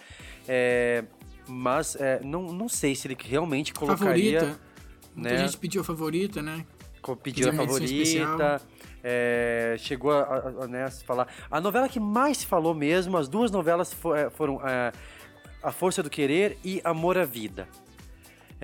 É, 0.46 1.04
mas 1.48 1.96
é, 1.96 2.20
não, 2.22 2.52
não 2.52 2.68
sei 2.68 2.94
se 2.94 3.08
ele 3.08 3.16
realmente 3.18 3.72
colocaria. 3.72 4.40
Favorita. 4.40 4.60
Muita 5.16 5.30
né? 5.30 5.38
gente 5.38 5.56
pediu 5.56 5.80
a 5.80 5.84
favorita, 5.84 6.42
né? 6.42 6.66
Pediu 7.22 7.48
a 7.48 7.52
favorita. 7.54 8.60
é, 9.02 9.74
chegou 9.78 10.12
a, 10.12 10.20
a, 10.20 10.64
a, 10.64 10.68
né, 10.68 10.84
a 10.84 10.90
se 10.90 11.02
falar. 11.02 11.28
A 11.50 11.62
novela 11.62 11.88
que 11.88 11.98
mais 11.98 12.38
se 12.38 12.46
falou 12.46 12.74
mesmo, 12.74 13.16
as 13.16 13.26
duas 13.26 13.50
novelas 13.50 13.90
fo- 13.90 14.14
é, 14.14 14.28
foram 14.28 14.60
é, 14.68 14.92
A 15.62 15.72
Força 15.72 16.02
do 16.02 16.10
Querer 16.10 16.58
e 16.62 16.82
Amor 16.84 17.16
à 17.16 17.24
Vida. 17.24 17.66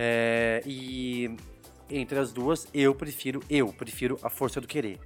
É, 0.00 0.62
e 0.64 1.28
entre 1.90 2.18
as 2.20 2.32
duas, 2.32 2.68
eu 2.72 2.94
prefiro, 2.94 3.42
eu 3.50 3.72
prefiro 3.72 4.16
A 4.22 4.30
Força 4.30 4.60
do 4.60 4.68
Querer. 4.68 5.00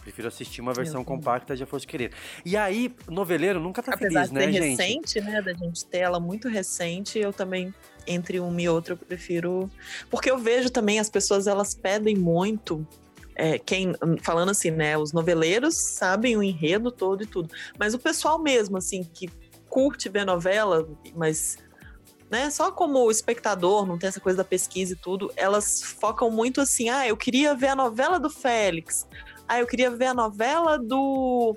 Prefiro 0.00 0.28
assistir 0.28 0.62
uma 0.62 0.72
versão 0.72 1.04
compacta 1.04 1.54
de 1.54 1.62
A 1.62 1.66
Força 1.66 1.84
do 1.84 1.90
Querer. 1.90 2.12
E 2.46 2.56
aí, 2.56 2.94
noveleiro 3.08 3.60
nunca 3.60 3.82
tá 3.82 3.92
Apesar 3.92 4.26
feliz, 4.26 4.28
de 4.30 4.34
né, 4.34 4.52
gente? 4.52 4.80
recente, 4.80 5.20
né? 5.20 5.42
Da 5.42 5.52
gente 5.52 5.84
ter 5.84 5.98
ela 5.98 6.18
muito 6.18 6.48
recente, 6.48 7.18
eu 7.18 7.30
também, 7.30 7.74
entre 8.06 8.40
uma 8.40 8.62
e 8.62 8.68
outra, 8.70 8.94
eu 8.94 8.96
prefiro. 8.96 9.70
Porque 10.08 10.30
eu 10.30 10.38
vejo 10.38 10.70
também 10.70 10.98
as 10.98 11.10
pessoas, 11.10 11.46
elas 11.46 11.74
pedem 11.74 12.16
muito. 12.16 12.86
é, 13.36 13.58
quem, 13.58 13.94
falando 14.22 14.50
assim, 14.50 14.70
né? 14.70 14.96
Os 14.96 15.12
noveleiros 15.12 15.76
sabem 15.76 16.36
o 16.36 16.42
enredo 16.42 16.90
todo 16.90 17.22
e 17.22 17.26
tudo. 17.26 17.54
Mas 17.78 17.92
o 17.92 17.98
pessoal 17.98 18.38
mesmo, 18.38 18.78
assim, 18.78 19.04
que 19.04 19.28
curte 19.68 20.08
ver 20.08 20.24
novela, 20.24 20.88
mas. 21.14 21.58
Né, 22.30 22.50
só 22.50 22.70
como 22.70 23.10
espectador, 23.10 23.86
não 23.86 23.98
tem 23.98 24.08
essa 24.08 24.20
coisa 24.20 24.36
da 24.36 24.44
pesquisa 24.44 24.92
e 24.92 24.96
tudo, 24.96 25.32
elas 25.34 25.82
focam 25.82 26.30
muito 26.30 26.60
assim: 26.60 26.90
ah, 26.90 27.08
eu 27.08 27.16
queria 27.16 27.54
ver 27.54 27.68
a 27.68 27.74
novela 27.74 28.20
do 28.20 28.28
Félix, 28.28 29.08
ah, 29.48 29.58
eu 29.58 29.66
queria 29.66 29.90
ver 29.90 30.06
a 30.06 30.14
novela 30.14 30.78
do 30.78 31.56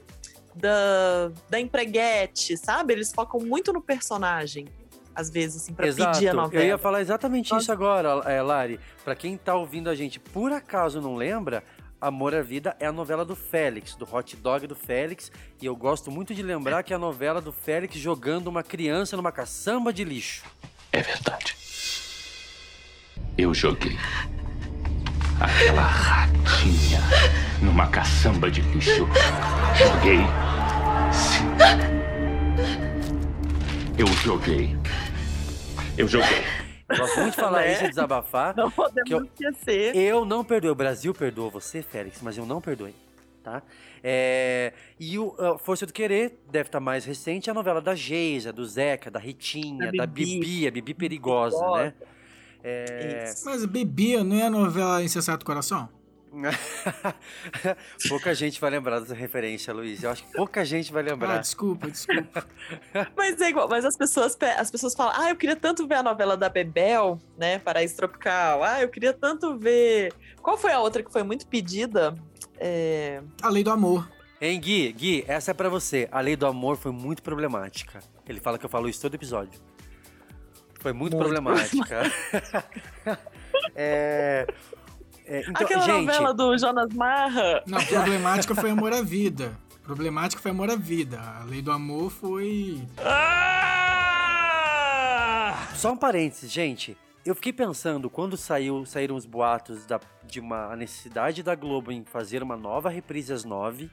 da, 0.56 1.32
da 1.50 1.60
empreguete, 1.60 2.58
sabe? 2.58 2.94
Eles 2.94 3.12
focam 3.12 3.40
muito 3.40 3.72
no 3.74 3.82
personagem, 3.82 4.68
às 5.14 5.30
vezes, 5.30 5.64
assim, 5.64 5.74
pra 5.74 5.88
Exato. 5.88 6.14
pedir 6.14 6.30
a 6.30 6.34
novela. 6.34 6.64
Eu 6.64 6.68
ia 6.70 6.78
falar 6.78 7.02
exatamente 7.02 7.56
isso 7.56 7.72
agora, 7.72 8.10
é, 8.30 8.42
Lari. 8.42 8.80
Pra 9.04 9.16
quem 9.16 9.38
tá 9.38 9.56
ouvindo 9.56 9.90
a 9.90 9.96
gente, 9.96 10.20
por 10.20 10.52
acaso 10.52 11.02
não 11.02 11.16
lembra, 11.16 11.64
Amor 12.02 12.34
à 12.34 12.42
Vida 12.42 12.76
é 12.80 12.88
a 12.88 12.92
novela 12.92 13.24
do 13.24 13.36
Félix, 13.36 13.94
do 13.94 14.12
hot 14.12 14.36
dog 14.36 14.66
do 14.66 14.74
Félix. 14.76 15.32
E 15.62 15.68
eu 15.68 15.76
gosto 15.76 16.10
muito 16.10 16.34
de 16.34 16.42
lembrar 16.42 16.82
que 16.82 16.94
é 16.94 16.96
a 16.96 17.00
novela 17.00 17.40
do 17.40 17.54
Félix 17.54 17.96
jogando 17.96 18.48
uma 18.48 18.64
criança 18.64 19.16
numa 19.16 19.32
caçamba 19.32 19.94
de 19.94 20.04
lixo. 20.04 20.44
É 20.92 21.00
verdade. 21.00 21.56
Eu 23.38 23.54
joguei 23.54 23.96
aquela 25.40 25.84
ratinha 25.84 27.02
numa 27.62 27.88
caçamba 27.88 28.50
de 28.50 28.62
lixo. 28.62 29.08
Joguei. 29.78 30.22
Sim. 31.14 31.46
Eu 33.96 34.08
joguei. 34.08 34.76
Eu 35.96 36.08
joguei. 36.08 36.61
Eu 36.92 36.98
gosto 36.98 37.20
muito 37.20 37.32
de 37.36 37.42
falar 37.42 37.62
Né? 37.62 37.74
isso 37.74 37.86
e 37.86 37.90
desabafar. 37.90 38.56
Não 38.56 38.70
podemos 38.72 39.08
que 39.08 39.14
eu- 39.14 39.24
esquecer. 39.26 39.96
Eu 39.96 40.26
não 40.26 40.44
perdoei. 40.44 40.72
O 40.72 40.76
Brasil 40.76 41.14
perdoou 41.14 41.50
você, 41.52 41.82
Félix, 41.82 42.20
mas 42.22 42.38
eu 42.38 42.46
não 42.46 42.60
perdoei. 42.62 42.94
Tá? 43.44 43.64
É, 44.04 44.72
e 45.00 45.18
o 45.18 45.36
a 45.40 45.58
Força 45.58 45.86
do 45.88 45.94
Querer 45.94 46.38
deve 46.52 46.68
estar 46.70 46.80
mais 46.80 47.06
recente, 47.06 47.50
é 47.50 47.52
a 47.52 47.54
novela 47.56 47.82
da 47.82 47.96
Geisa, 47.96 48.54
do 48.54 48.64
Zeca, 48.66 49.10
da 49.10 49.20
Ritinha, 49.20 49.92
Da 49.92 49.98
da 49.98 50.06
Bibi. 50.06 50.40
Bibi, 50.40 50.68
a 50.68 50.72
Bibi 50.72 50.94
Perigosa, 50.94 51.58
Perigosa. 51.58 51.84
né? 51.86 51.94
É, 52.64 53.34
Mas 53.44 53.66
Bebia 53.66 54.24
não 54.24 54.36
é 54.38 54.44
a 54.44 54.50
novela 54.50 55.02
Insensato 55.04 55.44
Coração? 55.44 55.90
pouca 58.08 58.34
gente 58.34 58.60
vai 58.60 58.70
lembrar 58.70 59.00
dessa 59.00 59.14
referência, 59.14 59.74
Luiz. 59.74 60.02
Eu 60.02 60.12
acho 60.12 60.24
que 60.26 60.32
pouca 60.34 60.64
gente 60.64 60.92
vai 60.92 61.04
Ah, 61.04 61.06
lembrar. 61.08 61.38
desculpa, 61.40 61.90
desculpa. 61.90 62.46
Mas 63.16 63.40
é 63.42 63.50
igual, 63.50 63.68
mas 63.68 63.84
as 63.86 63.98
pessoas, 63.98 64.36
pe- 64.36 64.46
as 64.46 64.72
pessoas 64.72 64.96
falam, 64.96 65.14
ah, 65.16 65.30
eu 65.30 65.36
queria 65.36 65.56
tanto 65.56 65.88
ver 65.88 65.96
a 65.96 66.04
novela 66.04 66.38
da 66.38 66.48
Bebel, 66.50 67.20
né? 67.38 67.60
Paraíso 67.60 67.96
Tropical. 67.98 68.64
Ah, 68.64 68.82
eu 68.82 68.90
queria 68.90 69.14
tanto 69.14 69.58
ver. 69.58 70.14
Qual 70.42 70.58
foi 70.58 70.72
a 70.72 70.80
outra 70.80 71.04
que 71.04 71.12
foi 71.12 71.24
muito 71.24 71.46
pedida? 71.48 72.16
É... 72.58 73.22
A 73.42 73.50
Lei 73.50 73.64
do 73.64 73.72
Amor. 73.72 74.10
Hein, 74.40 74.60
Gui? 74.60 74.92
Gui, 74.94 75.24
essa 75.28 75.52
é 75.52 75.54
pra 75.54 75.70
você. 75.70 76.08
A 76.12 76.20
lei 76.20 76.36
do 76.36 76.48
amor 76.48 76.76
foi 76.76 76.92
muito 76.92 77.22
problemática. 77.22 78.00
Ele 78.28 78.40
fala 78.40 78.58
que 78.58 78.66
eu 78.66 78.70
falo 78.70 78.90
isso 78.90 79.00
todo 79.00 79.14
episódio. 79.14 79.60
Foi 80.80 80.94
muito, 80.94 81.16
Muito 81.16 81.24
problemática. 81.30 82.02
é, 83.76 84.48
é, 85.38 85.42
então, 85.42 85.54
Aquela 85.66 85.84
gente, 85.86 86.06
novela 86.06 86.34
do 86.34 86.58
Jonas 86.58 86.94
Marra. 86.94 87.64
Não, 87.66 87.84
problemática 87.86 88.54
foi 88.56 88.70
Amor 88.72 88.94
à 88.94 89.02
Vida. 89.02 89.58
Problemática 89.84 90.42
foi 90.42 90.52
Amor 90.52 90.70
à 90.70 90.76
Vida. 90.76 91.20
A 91.20 91.44
Lei 91.46 91.62
do 91.62 91.72
Amor 91.72 92.10
foi. 92.12 92.82
Só 95.76 95.92
um 95.94 95.98
parênteses, 95.98 96.52
gente. 96.52 96.98
Eu 97.26 97.36
fiquei 97.36 97.54
pensando, 97.54 98.10
quando 98.10 98.36
saiu, 98.36 98.86
saíram 98.86 99.16
os 99.16 99.26
boatos 99.26 99.86
da- 99.86 100.00
de 100.26 100.40
uma 100.40 100.72
a 100.74 100.76
necessidade 100.76 101.44
da 101.44 101.54
Globo 101.56 101.92
em 101.92 102.04
fazer 102.04 102.42
uma 102.42 102.56
nova 102.58 102.90
reprise 102.90 103.32
às 103.34 103.44
nove. 103.44 103.90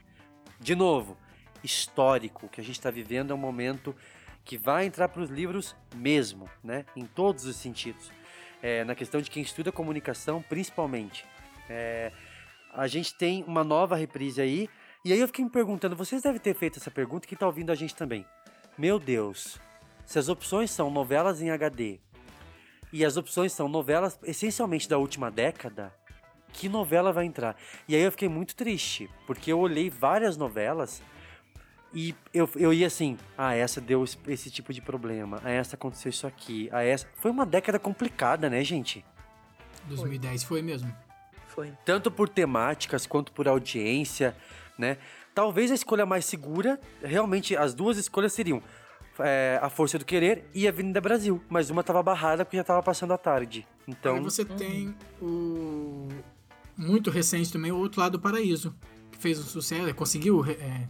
De 0.59 0.75
novo, 0.75 1.15
histórico. 1.63 2.45
O 2.47 2.49
que 2.49 2.59
a 2.59 2.63
gente 2.63 2.77
está 2.77 2.89
vivendo 2.91 3.31
é 3.31 3.33
um 3.33 3.37
momento 3.39 3.95
que 4.43 4.57
vai 4.57 4.85
entrar 4.85 5.09
para 5.09 5.21
os 5.21 5.29
livros 5.29 5.75
mesmo, 5.95 6.49
né? 6.63 6.85
Em 6.95 7.05
todos 7.05 7.45
os 7.45 7.55
sentidos. 7.55 8.11
É, 8.61 8.83
na 8.83 8.93
questão 8.93 9.21
de 9.21 9.29
quem 9.29 9.41
estuda 9.41 9.71
comunicação, 9.71 10.41
principalmente. 10.41 11.25
É, 11.69 12.11
a 12.73 12.87
gente 12.87 13.13
tem 13.13 13.43
uma 13.45 13.63
nova 13.63 13.95
reprise 13.95 14.41
aí. 14.41 14.69
E 15.03 15.13
aí 15.13 15.19
eu 15.19 15.27
fiquei 15.27 15.45
me 15.45 15.51
perguntando, 15.51 15.95
vocês 15.95 16.21
devem 16.21 16.41
ter 16.41 16.53
feito 16.53 16.77
essa 16.77 16.91
pergunta, 16.91 17.27
quem 17.27 17.37
tá 17.37 17.45
ouvindo 17.45 17.71
a 17.71 17.75
gente 17.75 17.95
também. 17.95 18.25
Meu 18.77 18.99
Deus, 18.99 19.57
se 20.05 20.19
as 20.19 20.27
opções 20.27 20.71
são 20.71 20.89
novelas 20.89 21.41
em 21.41 21.51
HD 21.51 21.99
e 22.91 23.05
as 23.05 23.15
opções 23.15 23.53
são 23.53 23.69
novelas 23.69 24.19
essencialmente 24.23 24.89
da 24.89 24.97
última 24.97 25.31
década, 25.31 25.93
que 26.51 26.67
novela 26.67 27.13
vai 27.13 27.25
entrar? 27.25 27.55
E 27.87 27.95
aí 27.95 28.01
eu 28.01 28.11
fiquei 28.11 28.27
muito 28.27 28.55
triste, 28.55 29.09
porque 29.25 29.51
eu 29.51 29.59
olhei 29.59 29.89
várias 29.89 30.35
novelas 30.35 31.01
e 31.93 32.15
eu, 32.33 32.49
eu 32.55 32.73
ia 32.73 32.87
assim, 32.87 33.17
ah, 33.37 33.55
essa 33.55 33.81
deu 33.81 34.03
esse, 34.03 34.51
tipo 34.51 34.71
de 34.73 34.81
problema, 34.81 35.41
a 35.43 35.49
essa 35.49 35.75
aconteceu 35.75 36.09
isso 36.09 36.27
aqui, 36.27 36.69
a 36.71 36.83
essa... 36.83 37.07
Foi 37.15 37.31
uma 37.31 37.45
década 37.45 37.79
complicada, 37.79 38.49
né, 38.49 38.63
gente? 38.63 39.03
2010 39.87 40.43
foi 40.43 40.61
mesmo. 40.61 40.93
Foi. 41.47 41.73
tanto 41.83 42.11
por 42.11 42.29
temáticas 42.29 43.07
quanto 43.07 43.33
por 43.33 43.47
audiência, 43.47 44.35
né? 44.77 44.97
Talvez 45.33 45.71
a 45.71 45.73
escolha 45.73 46.05
mais 46.05 46.25
segura, 46.25 46.79
realmente 47.01 47.55
as 47.55 47.73
duas 47.73 47.97
escolhas 47.97 48.33
seriam 48.33 48.61
é, 49.19 49.59
A 49.61 49.69
Força 49.69 49.97
do 49.97 50.05
Querer 50.05 50.45
e 50.53 50.67
Avenida 50.67 51.01
Brasil, 51.01 51.41
mas 51.49 51.69
uma 51.69 51.83
tava 51.83 52.01
barrada 52.01 52.45
porque 52.45 52.57
já 52.57 52.63
tava 52.63 52.81
passando 52.81 53.13
a 53.13 53.17
tarde. 53.17 53.67
Então, 53.87 54.15
Aí 54.15 54.21
você 54.21 54.45
tem 54.45 54.95
o. 55.21 56.07
Muito 56.77 57.09
recente 57.09 57.51
também, 57.51 57.71
o 57.71 57.77
Outro 57.77 57.99
Lado 57.99 58.13
do 58.13 58.21
Paraíso. 58.21 58.73
Que 59.11 59.17
fez 59.17 59.39
um 59.39 59.43
sucesso, 59.43 59.93
conseguiu 59.93 60.45
é, 60.45 60.87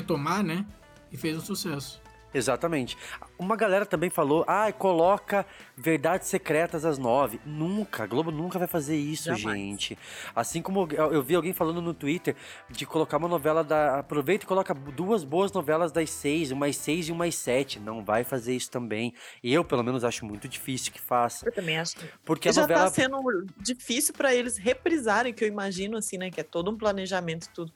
retomar, 0.00 0.42
né? 0.42 0.64
E 1.12 1.16
fez 1.16 1.36
um 1.36 1.40
sucesso. 1.40 2.00
exatamente. 2.34 2.96
Uma 3.38 3.56
galera 3.56 3.86
também 3.86 4.10
falou, 4.10 4.44
ah, 4.46 4.70
coloca 4.72 5.46
Verdades 5.76 6.28
Secretas 6.28 6.84
às 6.84 6.98
nove. 6.98 7.40
Nunca, 7.46 8.02
a 8.04 8.06
Globo 8.06 8.30
nunca 8.30 8.58
vai 8.58 8.68
fazer 8.68 8.96
isso, 8.96 9.34
Jamais. 9.34 9.58
gente. 9.58 9.98
Assim 10.36 10.60
como 10.60 10.86
eu 10.92 11.22
vi 11.22 11.34
alguém 11.34 11.52
falando 11.54 11.80
no 11.80 11.94
Twitter 11.94 12.36
de 12.68 12.84
colocar 12.84 13.16
uma 13.16 13.28
novela 13.28 13.64
da. 13.64 14.00
Aproveita 14.00 14.44
e 14.44 14.46
coloca 14.46 14.74
duas 14.74 15.24
boas 15.24 15.52
novelas 15.52 15.90
das 15.90 16.10
seis, 16.10 16.50
uma 16.50 16.66
às 16.66 16.76
seis 16.76 17.08
e 17.08 17.12
uma 17.12 17.24
às 17.24 17.34
sete. 17.36 17.80
Não 17.80 18.04
vai 18.04 18.24
fazer 18.24 18.54
isso 18.54 18.70
também. 18.70 19.14
Eu, 19.42 19.64
pelo 19.64 19.82
menos, 19.82 20.04
acho 20.04 20.26
muito 20.26 20.46
difícil 20.48 20.92
que 20.92 21.00
faça. 21.00 21.46
Eu 21.46 21.52
também 21.52 21.78
acho. 21.78 21.94
Porque 22.24 22.48
a 22.50 22.52
já 22.52 22.62
novela. 22.62 22.80
tá 22.84 22.90
sendo 22.90 23.46
difícil 23.56 24.12
pra 24.12 24.34
eles 24.34 24.58
reprisarem, 24.58 25.32
que 25.32 25.44
eu 25.44 25.48
imagino, 25.48 25.96
assim, 25.96 26.18
né? 26.18 26.30
Que 26.30 26.40
é 26.40 26.44
todo 26.44 26.70
um 26.70 26.76
planejamento 26.76 27.46
e 27.46 27.50
tudo. 27.50 27.72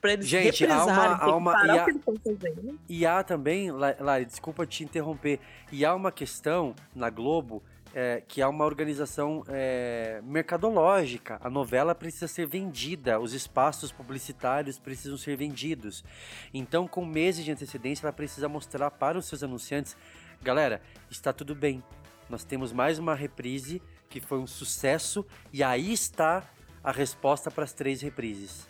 Pra 0.00 0.12
eles 0.14 0.26
Gente, 0.26 0.64
há 0.64 0.84
uma- 0.86 1.16
há 1.16 1.36
uma- 1.36 1.52
e 1.66 1.70
há-. 1.78 1.86
E 2.88 3.06
há 3.06 3.22
também, 3.22 3.70
La- 3.70 3.94
Lari, 4.00 4.24
desculpa 4.24 4.66
te 4.66 4.82
interromper, 4.82 5.38
e 5.70 5.84
há 5.84 5.94
uma 5.94 6.10
questão 6.10 6.74
na 6.94 7.10
Globo 7.10 7.62
é, 7.92 8.22
que 8.26 8.40
há 8.40 8.48
uma 8.48 8.64
organização 8.64 9.42
é, 9.48 10.20
mercadológica. 10.22 11.38
A 11.42 11.50
novela 11.50 11.92
precisa 11.94 12.28
ser 12.28 12.46
vendida, 12.46 13.18
os 13.18 13.32
espaços 13.34 13.90
publicitários 13.90 14.78
precisam 14.78 15.18
ser 15.18 15.36
vendidos. 15.36 16.04
Então, 16.54 16.86
com 16.86 17.04
meses 17.04 17.44
de 17.44 17.50
antecedência, 17.50 18.04
ela 18.06 18.12
precisa 18.12 18.48
mostrar 18.48 18.90
para 18.92 19.18
os 19.18 19.26
seus 19.26 19.42
anunciantes: 19.42 19.96
galera, 20.40 20.80
está 21.10 21.32
tudo 21.32 21.52
bem. 21.54 21.82
Nós 22.28 22.44
temos 22.44 22.72
mais 22.72 22.96
uma 22.98 23.14
reprise 23.14 23.82
que 24.08 24.20
foi 24.20 24.38
um 24.38 24.46
sucesso, 24.46 25.26
e 25.52 25.62
aí 25.62 25.92
está 25.92 26.44
a 26.82 26.92
resposta 26.92 27.50
para 27.50 27.64
as 27.64 27.72
três 27.72 28.00
reprises. 28.00 28.69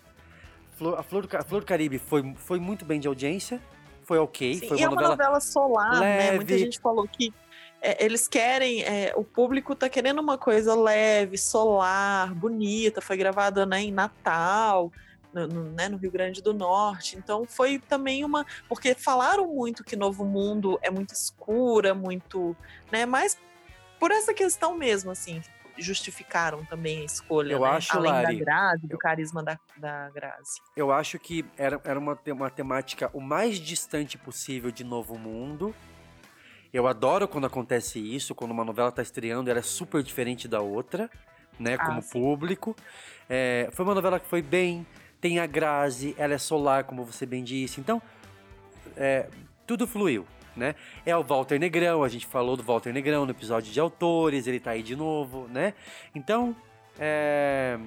Flor- 0.81 0.99
a, 0.99 1.03
Flor 1.03 1.29
a 1.35 1.43
Flor 1.43 1.61
do 1.61 1.67
Caribe 1.67 1.99
foi, 1.99 2.35
foi 2.37 2.59
muito 2.59 2.87
bem 2.87 2.99
de 2.99 3.07
audiência, 3.07 3.61
foi 4.03 4.19
ok, 4.19 4.55
Sim, 4.55 4.69
foi 4.69 4.79
e 4.79 4.83
é 4.83 4.89
uma 4.89 5.09
novela 5.09 5.39
solar, 5.39 6.01
né? 6.01 6.33
Muita 6.33 6.53
leve. 6.53 6.59
gente 6.59 6.81
falou 6.81 7.07
que 7.07 7.35
é, 7.83 8.03
eles 8.03 8.27
querem, 8.27 8.83
é, 8.83 9.13
o 9.15 9.23
público 9.23 9.75
tá 9.75 9.91
querendo 9.91 10.21
uma 10.21 10.39
coisa 10.39 10.75
leve, 10.75 11.37
solar, 11.37 12.35
bonita, 12.35 13.03
foi 13.03 13.19
gravada 13.19 13.67
né, 13.67 13.83
em 13.83 13.93
Natal, 13.93 14.91
no, 15.35 15.47
no, 15.47 15.65
né, 15.65 15.87
no 15.91 15.99
Rio 15.99 16.11
Grande 16.11 16.41
do 16.41 16.55
Norte. 16.55 17.19
Então 17.19 17.45
foi 17.47 17.79
também 17.79 18.25
uma. 18.25 18.47
Porque 18.67 18.95
falaram 18.95 19.47
muito 19.49 19.85
que 19.85 19.97
Novo 19.97 20.25
Mundo 20.25 20.79
é 20.81 20.91
muito 20.91 21.13
escura, 21.13 21.95
muito. 21.95 22.57
né? 22.91 23.05
Mas 23.05 23.37
por 23.99 24.11
essa 24.11 24.33
questão 24.33 24.75
mesmo, 24.75 25.11
assim, 25.11 25.43
justificaram 25.83 26.65
também 26.65 27.03
a 27.03 27.05
escolha. 27.05 27.53
Eu 27.53 27.61
né, 27.61 27.69
acho, 27.69 27.97
Além 27.97 28.13
Lari, 28.13 28.39
da 28.39 28.45
Grazi, 28.45 28.87
do 28.87 28.99
carisma 28.99 29.43
da, 29.43 29.59
da 29.77 30.11
Grazi. 30.11 30.61
Eu 30.77 30.93
acho 30.93 31.19
que 31.19 31.45
era, 31.57 31.81
era 31.85 31.99
uma, 31.99 32.19
uma 32.29 32.51
temática 32.51 33.11
o 33.13 33.21
mais 33.21 33.59
distante 33.59 34.17
possível 34.19 34.71
de 34.71 34.85
Novo 34.85 35.19
Mundo. 35.19 35.75
Eu 36.73 36.87
adoro 36.87 37.27
quando 37.27 37.47
acontece 37.47 37.99
isso, 37.99 38.35
quando 38.35 38.53
uma 38.53 38.65
novela 38.65 38.93
tá 38.93 39.03
estreando, 39.03 39.51
ela 39.51 39.59
é 39.59 39.63
super 39.63 40.03
diferente 40.03 40.47
da 40.47 40.61
outra, 40.61 41.11
né? 41.59 41.77
Ah, 41.79 41.87
como 41.87 42.03
sim. 42.03 42.13
público. 42.13 42.77
É, 43.29 43.69
foi 43.73 43.85
uma 43.85 43.95
novela 43.95 44.21
que 44.21 44.27
foi 44.27 44.41
bem, 44.41 44.87
tem 45.21 45.41
a 45.41 45.47
Grazi, 45.47 46.15
ela 46.17 46.35
é 46.35 46.39
solar, 46.39 46.85
como 46.85 47.05
você 47.05 47.27
bem 47.27 47.43
disse. 47.43 47.81
Então, 47.81 48.01
é, 48.97 49.29
tudo 49.67 49.87
fluiu, 49.87 50.27
né? 50.57 50.75
É 51.07 51.17
o 51.17 51.23
Walter 51.23 51.59
Negrão, 51.59 52.03
a 52.03 52.09
gente 52.09 52.27
falou 52.27 52.57
do 52.57 52.63
Walter 52.63 52.93
Negrão 52.93 53.25
no 53.25 53.31
episódio 53.31 53.73
de 53.73 53.79
autores, 53.81 54.47
ele 54.47 54.61
tá 54.61 54.73
aí 54.73 54.83
de 54.83 54.95
novo, 54.97 55.47
né? 55.49 55.75
Então, 56.15 56.55
é, 56.99 57.79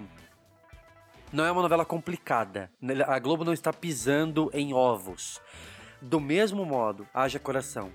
não 1.31 1.45
é 1.45 1.51
uma 1.51 1.61
novela 1.61 1.85
complicada. 1.85 2.69
A 3.07 3.17
Globo 3.19 3.43
não 3.43 3.53
está 3.53 3.73
pisando 3.73 4.49
em 4.53 4.73
ovos. 4.73 5.41
Do 6.01 6.19
mesmo 6.19 6.65
modo, 6.65 7.07
Haja 7.13 7.39
Coração. 7.39 7.91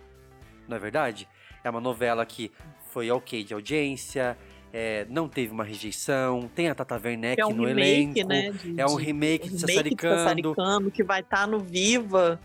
Não 0.67 0.77
é 0.77 0.81
verdade? 0.81 1.29
É 1.63 1.71
uma 1.71 1.81
novela 1.81 2.25
que 2.27 2.51
foi 2.91 3.11
ok 3.11 3.45
de 3.45 3.53
audiência, 3.55 4.37
é, 4.73 5.07
não 5.09 5.29
teve 5.29 5.53
uma 5.53 5.65
rejeição, 5.65 6.49
tem 6.55 6.69
a 6.69 6.75
Tata 6.75 7.01
Werneck 7.03 7.41
é 7.41 7.47
um 7.47 7.51
no 7.55 7.65
remake, 7.67 8.21
elenco. 8.21 8.29
né? 8.29 8.51
de- 8.51 8.81
é 8.81 8.87
um 8.87 8.97
de- 8.97 9.05
remake 9.05 9.49
de 9.49 9.55
remake 9.57 9.59
Sassaricando. 9.61 10.17
Sassaricando, 10.17 10.91
que 10.91 11.03
vai 11.05 11.21
estar 11.21 11.47
no 11.47 11.59
Viva. 11.61 12.41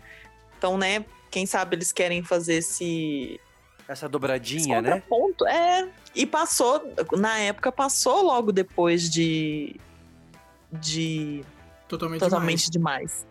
Então, 0.58 0.76
né, 0.78 1.04
quem 1.34 1.46
sabe 1.46 1.74
eles 1.74 1.90
querem 1.92 2.22
fazer 2.22 2.54
esse 2.54 3.40
Essa 3.88 4.08
dobradinha, 4.08 4.80
né? 4.80 5.00
contraponto. 5.00 5.44
É, 5.48 5.88
e 6.14 6.24
passou, 6.24 6.80
na 7.18 7.40
época 7.40 7.72
passou 7.72 8.22
logo 8.22 8.52
depois 8.52 9.10
de 9.10 9.74
de 10.72 11.44
Totalmente, 11.88 12.20
Totalmente 12.20 12.70
demais. 12.70 13.26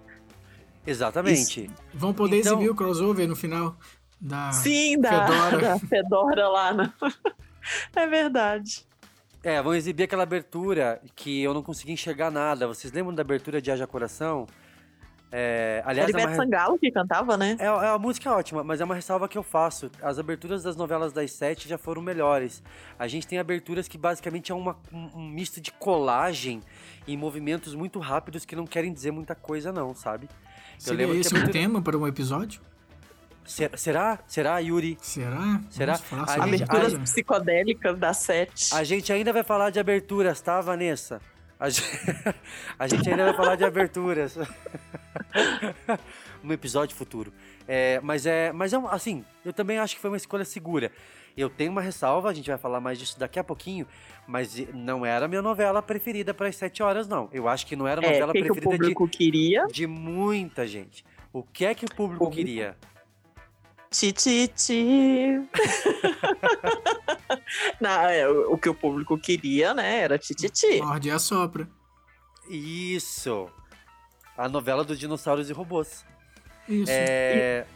Exatamente. 0.85 1.71
Vão 1.93 2.13
poder 2.13 2.39
Então- 2.39 2.53
exibir 2.55 2.69
o 2.69 2.75
crossover 2.75 3.25
no 3.27 3.35
final 3.37 3.75
da 4.19 4.51
Sim, 4.51 4.99
da 4.99 5.25
Fedora. 5.25 5.57
da 5.79 5.79
Fedora 5.79 6.47
lá. 6.49 6.73
na- 6.73 6.93
É 7.95 8.05
verdade. 8.05 8.85
É, 9.41 9.61
vão 9.61 9.73
exibir 9.73 10.03
aquela 10.03 10.23
abertura 10.23 11.01
que 11.15 11.41
eu 11.41 11.53
não 11.53 11.63
consegui 11.63 11.93
enxergar 11.93 12.29
nada. 12.29 12.67
Vocês 12.67 12.91
lembram 12.91 13.15
da 13.15 13.21
abertura 13.21 13.61
de 13.61 13.71
Haja 13.71 13.87
Coração? 13.87 14.45
É, 15.35 15.81
aliás, 15.83 16.09
Era 16.13 16.21
é 16.21 16.27
uma... 16.27 16.35
Sangalo 16.35 16.77
que 16.77 16.91
cantava, 16.91 17.35
né? 17.35 17.57
É, 17.59 17.65
é 17.65 17.71
uma 17.71 17.97
música 17.97 18.31
ótima, 18.31 18.63
mas 18.63 18.79
é 18.79 18.83
uma 18.85 18.93
ressalva 18.93 19.27
que 19.27 19.35
eu 19.35 19.41
faço. 19.41 19.89
As 19.99 20.19
aberturas 20.19 20.61
das 20.61 20.75
novelas 20.75 21.11
das 21.11 21.31
sete 21.31 21.67
já 21.67 21.75
foram 21.75 22.03
melhores. 22.03 22.61
A 22.99 23.07
gente 23.07 23.25
tem 23.25 23.39
aberturas 23.39 23.87
que 23.87 23.97
basicamente 23.97 24.51
é 24.51 24.55
uma- 24.55 24.77
um, 24.93 25.27
misto 25.27 25.59
de 25.59 25.71
colagem 25.71 26.61
e 27.07 27.17
movimentos 27.17 27.73
muito 27.73 27.97
rápidos 27.99 28.45
que 28.45 28.55
não 28.55 28.67
querem 28.67 28.93
dizer 28.93 29.09
muita 29.09 29.33
coisa, 29.33 29.71
não, 29.71 29.95
sabe? 29.95 30.29
Seria 30.77 31.07
que 31.07 31.13
esse 31.17 31.33
a 31.33 31.37
um 31.37 31.41
abertura- 31.41 31.61
tema 31.63 31.81
para 31.81 31.97
um 31.97 32.05
episódio? 32.07 32.61
Será? 33.43 33.75
Será, 33.75 34.19
Será, 34.27 34.59
Yuri? 34.59 34.97
Será? 35.01 35.59
Será? 35.69 35.95
Gente- 35.95 36.39
Aberturas 36.39 36.93
psicodélicas 36.99 37.97
da 37.97 38.13
sete. 38.13 38.73
A 38.73 38.83
gente 38.83 39.11
ainda 39.11 39.33
vai 39.33 39.43
falar 39.43 39.71
de 39.71 39.79
aberturas, 39.79 40.39
tá, 40.41 40.61
Vanessa? 40.61 41.19
A 41.63 41.69
gente, 41.69 41.87
a 42.77 42.87
gente 42.89 43.09
ainda 43.09 43.23
vai 43.23 43.33
falar 43.33 43.55
de 43.55 43.63
aberturas. 43.63 44.35
no 46.43 46.51
episódio 46.53 46.93
futuro. 46.93 47.31
É, 47.65 48.01
mas 48.01 48.25
é, 48.25 48.51
mas 48.51 48.73
é 48.73 48.77
um, 48.77 48.85
assim, 48.87 49.23
eu 49.45 49.53
também 49.53 49.77
acho 49.79 49.95
que 49.95 50.01
foi 50.01 50.09
uma 50.11 50.17
escolha 50.17 50.43
segura. 50.43 50.91
Eu 51.37 51.49
tenho 51.49 51.71
uma 51.71 51.81
ressalva, 51.81 52.29
a 52.29 52.33
gente 52.33 52.49
vai 52.49 52.57
falar 52.59 52.81
mais 52.81 52.99
disso 52.99 53.17
daqui 53.17 53.39
a 53.39 53.43
pouquinho, 53.45 53.87
mas 54.27 54.57
não 54.73 55.05
era 55.05 55.23
a 55.25 55.27
minha 55.29 55.41
novela 55.41 55.81
preferida 55.81 56.33
para 56.33 56.49
as 56.49 56.55
7 56.57 56.83
horas, 56.83 57.07
não. 57.07 57.29
Eu 57.31 57.47
acho 57.47 57.65
que 57.65 57.75
não 57.77 57.87
era 57.87 58.01
a 58.01 58.03
É, 58.03 58.07
novela 58.11 58.31
o 58.31 58.33
que 58.33 58.41
que 58.43 58.51
o 58.51 58.55
preferida 58.55 58.77
público 58.77 59.07
queria? 59.07 59.65
de, 59.67 59.73
de 59.73 59.87
muita 59.87 60.67
gente. 60.67 61.05
O 61.31 61.41
que 61.41 61.63
é 61.65 61.73
que 61.73 61.85
o 61.85 61.89
público, 61.95 62.25
Público. 62.25 62.35
queria? 62.35 62.75
Tititi. 63.93 65.47
Não, 67.79 67.91
é, 67.91 68.27
o 68.27 68.53
o 68.53 68.57
que 68.57 68.67
o 68.67 68.73
público 68.73 69.15
queria, 69.19 69.71
né, 69.73 69.99
era 69.99 70.17
tititi. 70.17 70.81
Morde 70.81 71.09
e 71.09 71.11
assopra. 71.11 71.69
Isso! 72.49 73.47
A 74.35 74.49
novela 74.49 74.83
dos 74.83 74.97
dinossauros 74.97 75.47
e 75.49 75.53
robôs. 75.53 76.03
Isso. 76.67 76.91
É, 76.91 77.67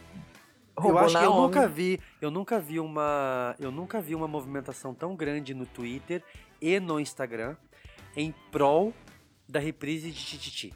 eu 0.76 0.98
acho 0.98 1.16
que 1.16 1.24
eu 1.24 1.30
Naomi. 1.30 1.42
nunca 1.42 1.68
vi, 1.68 2.00
eu 2.20 2.30
nunca 2.32 2.58
vi 2.58 2.80
uma, 2.80 3.54
eu 3.60 3.70
nunca 3.70 4.00
vi 4.00 4.16
uma 4.16 4.26
movimentação 4.26 4.92
tão 4.92 5.14
grande 5.14 5.54
no 5.54 5.66
Twitter 5.66 6.24
e 6.60 6.80
no 6.80 6.98
Instagram 6.98 7.54
em 8.16 8.34
prol 8.50 8.92
da 9.48 9.60
reprise 9.60 10.10
de 10.10 10.24
Tititi. 10.24 10.74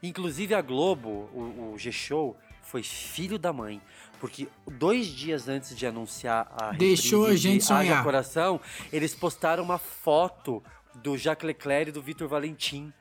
Inclusive 0.00 0.54
a 0.54 0.62
Globo, 0.62 1.28
o, 1.34 1.72
o 1.72 1.78
G-Show, 1.78 2.36
foi 2.62 2.84
filho 2.84 3.38
da 3.38 3.52
mãe, 3.52 3.82
porque 4.20 4.46
dois 4.70 5.06
dias 5.06 5.48
antes 5.48 5.74
de 5.76 5.86
anunciar 5.86 6.46
a 6.60 6.72
Deixou 6.72 7.26
a 7.26 7.34
gente 7.34 7.66
de 7.66 7.72
Haja 7.72 7.84
sonhar. 7.88 8.04
Coração, 8.04 8.60
eles 8.92 9.14
postaram 9.14 9.64
uma 9.64 9.78
foto 9.78 10.62
do 10.96 11.16
Jacques 11.16 11.46
Leclerc 11.46 11.88
e 11.88 11.92
do 11.92 12.02
Vitor 12.02 12.28
Valentim. 12.28 12.92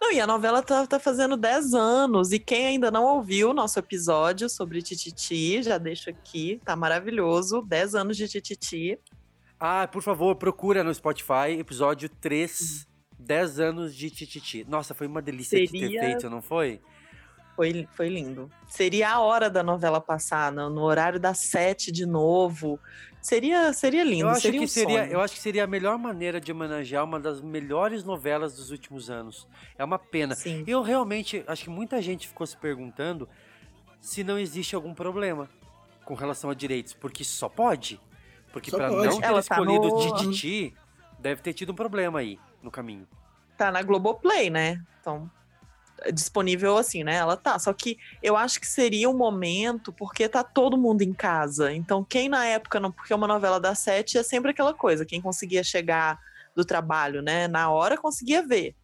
Não, 0.00 0.10
e 0.10 0.18
a 0.20 0.26
novela 0.26 0.62
tá, 0.62 0.86
tá 0.86 0.98
fazendo 0.98 1.36
10 1.36 1.74
anos. 1.74 2.32
E 2.32 2.38
quem 2.38 2.66
ainda 2.66 2.90
não 2.90 3.04
ouviu 3.04 3.50
o 3.50 3.54
nosso 3.54 3.78
episódio 3.78 4.48
sobre 4.48 4.80
Tititi, 4.80 5.62
já 5.62 5.76
deixo 5.76 6.08
aqui, 6.08 6.60
tá 6.64 6.74
maravilhoso. 6.74 7.60
10 7.62 7.94
anos 7.94 8.16
de 8.16 8.26
Tititi. 8.26 8.98
Ah, 9.60 9.86
por 9.86 10.02
favor, 10.02 10.34
procura 10.36 10.82
no 10.82 10.92
Spotify, 10.94 11.58
episódio 11.58 12.08
3, 12.08 12.86
10 13.18 13.60
anos 13.60 13.94
de 13.94 14.10
Tititi. 14.10 14.64
Nossa, 14.68 14.94
foi 14.94 15.06
uma 15.06 15.20
delícia 15.20 15.58
de 15.60 15.70
ter 15.70 15.78
Seria- 15.78 16.00
feito, 16.00 16.30
não 16.30 16.40
foi? 16.40 16.80
Foi, 17.56 17.88
foi 17.92 18.08
lindo. 18.10 18.50
Seria 18.68 19.10
a 19.10 19.20
hora 19.20 19.48
da 19.48 19.62
novela 19.62 20.00
passar, 20.00 20.52
no, 20.52 20.68
no 20.70 20.82
horário 20.82 21.18
das 21.18 21.38
7 21.38 21.90
de 21.90 22.04
novo. 22.04 22.78
Seria, 23.20 23.72
seria 23.72 24.04
lindo, 24.04 24.24
Eu 24.26 24.28
acho, 24.28 24.42
seria 24.42 24.60
que 24.60 24.64
um 24.66 24.68
seria, 24.68 25.00
sonho. 25.00 25.12
eu 25.12 25.20
acho 25.20 25.34
que 25.34 25.40
seria 25.40 25.64
a 25.64 25.66
melhor 25.66 25.98
maneira 25.98 26.40
de 26.40 26.52
homenagear 26.52 27.02
uma 27.02 27.18
das 27.18 27.40
melhores 27.40 28.04
novelas 28.04 28.54
dos 28.54 28.70
últimos 28.70 29.10
anos. 29.10 29.48
É 29.76 29.82
uma 29.84 29.98
pena. 29.98 30.34
Sim. 30.36 30.62
Eu 30.66 30.80
realmente, 30.82 31.42
acho 31.46 31.64
que 31.64 31.70
muita 31.70 32.00
gente 32.00 32.28
ficou 32.28 32.46
se 32.46 32.56
perguntando 32.56 33.28
se 34.00 34.22
não 34.22 34.38
existe 34.38 34.76
algum 34.76 34.94
problema 34.94 35.48
com 36.04 36.14
relação 36.14 36.50
a 36.50 36.54
direitos, 36.54 36.92
porque 36.92 37.24
só 37.24 37.48
pode. 37.48 37.98
Porque 38.52 38.70
pode. 38.70 38.82
não 38.94 39.18
ter 39.18 39.26
Ela 39.26 39.42
tá 39.42 39.54
escolhido 39.56 39.88
no- 39.88 40.16
Tititi, 40.22 40.74
deve 41.18 41.42
ter 41.42 41.52
tido 41.52 41.72
um 41.72 41.74
problema 41.74 42.20
aí 42.20 42.38
no 42.62 42.70
caminho. 42.70 43.08
tá 43.56 43.72
na 43.72 43.82
Globoplay, 43.82 44.50
né? 44.50 44.80
Então, 45.00 45.28
disponível 46.12 46.76
assim, 46.76 47.02
né? 47.04 47.16
Ela 47.16 47.36
tá. 47.36 47.58
Só 47.58 47.72
que 47.72 47.98
eu 48.22 48.36
acho 48.36 48.60
que 48.60 48.66
seria 48.66 49.08
um 49.08 49.16
momento, 49.16 49.92
porque 49.92 50.28
tá 50.28 50.42
todo 50.42 50.76
mundo 50.76 51.02
em 51.02 51.12
casa. 51.12 51.72
Então, 51.72 52.04
quem 52.04 52.28
na 52.28 52.44
época, 52.46 52.78
não, 52.80 52.92
porque 52.92 53.14
uma 53.14 53.26
novela 53.26 53.58
da 53.58 53.74
sete 53.74 54.18
é 54.18 54.22
sempre 54.22 54.50
aquela 54.50 54.74
coisa, 54.74 55.06
quem 55.06 55.20
conseguia 55.20 55.64
chegar 55.64 56.18
do 56.54 56.64
trabalho, 56.64 57.22
né? 57.22 57.48
Na 57.48 57.70
hora 57.70 57.98
conseguia 57.98 58.46
ver. 58.46 58.74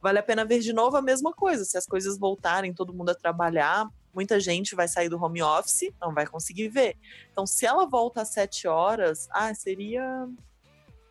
Vale 0.00 0.18
a 0.18 0.22
pena 0.22 0.44
ver 0.44 0.58
de 0.58 0.72
novo 0.72 0.96
a 0.96 1.02
mesma 1.02 1.32
coisa. 1.32 1.64
Se 1.64 1.78
as 1.78 1.86
coisas 1.86 2.18
voltarem, 2.18 2.74
todo 2.74 2.92
mundo 2.92 3.10
a 3.10 3.14
trabalhar, 3.14 3.88
muita 4.12 4.40
gente 4.40 4.74
vai 4.74 4.88
sair 4.88 5.08
do 5.08 5.22
home 5.22 5.42
office, 5.42 5.92
não 6.00 6.12
vai 6.12 6.26
conseguir 6.26 6.68
ver. 6.68 6.96
Então, 7.30 7.46
se 7.46 7.64
ela 7.64 7.86
volta 7.86 8.22
às 8.22 8.28
sete 8.28 8.66
horas, 8.66 9.28
ah, 9.30 9.54
seria. 9.54 10.28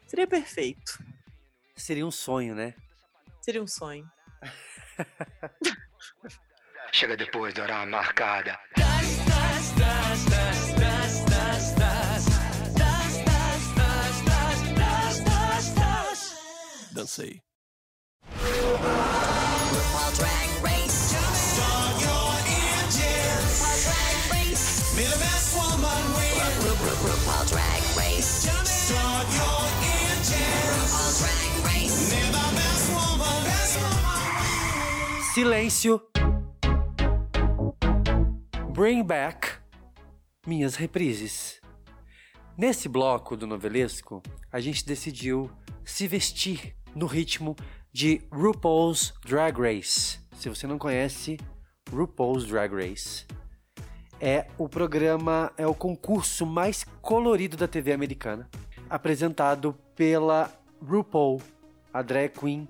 Seria 0.06 0.28
perfeito. 0.28 1.02
Seria 1.76 2.06
um 2.06 2.12
sonho, 2.12 2.54
né? 2.54 2.76
Seria 3.40 3.64
um 3.64 3.68
sonho. 3.68 4.06
Chega 6.92 7.16
depois 7.16 7.54
da 7.54 7.64
hora 7.64 7.86
marcada. 7.86 8.60
Dancei. 16.92 17.42
Silêncio. 35.42 36.00
Bring 38.76 39.02
back 39.02 39.54
minhas 40.46 40.76
reprises. 40.76 41.60
Nesse 42.56 42.88
bloco 42.88 43.36
do 43.36 43.48
novelesco, 43.48 44.22
a 44.52 44.60
gente 44.60 44.86
decidiu 44.86 45.50
se 45.84 46.08
vestir 46.08 46.76
no 46.94 47.08
ritmo 47.08 47.56
de 47.92 48.22
RuPaul's 48.32 49.16
Drag 49.26 49.60
Race. 49.60 50.20
Se 50.36 50.48
você 50.48 50.68
não 50.68 50.78
conhece, 50.78 51.40
RuPaul's 51.92 52.46
Drag 52.46 52.72
Race 52.76 53.26
é 54.20 54.46
o 54.60 54.70
programa, 54.70 55.52
é 55.58 55.66
o 55.66 55.74
concurso 55.74 56.46
mais 56.46 56.86
colorido 57.02 57.58
da 57.58 57.68
TV 57.68 57.92
americana, 57.94 58.48
apresentado 58.88 59.76
pela 59.96 60.52
RuPaul, 60.88 61.42
a 61.92 62.04
drag 62.04 62.30
queen 62.30 62.70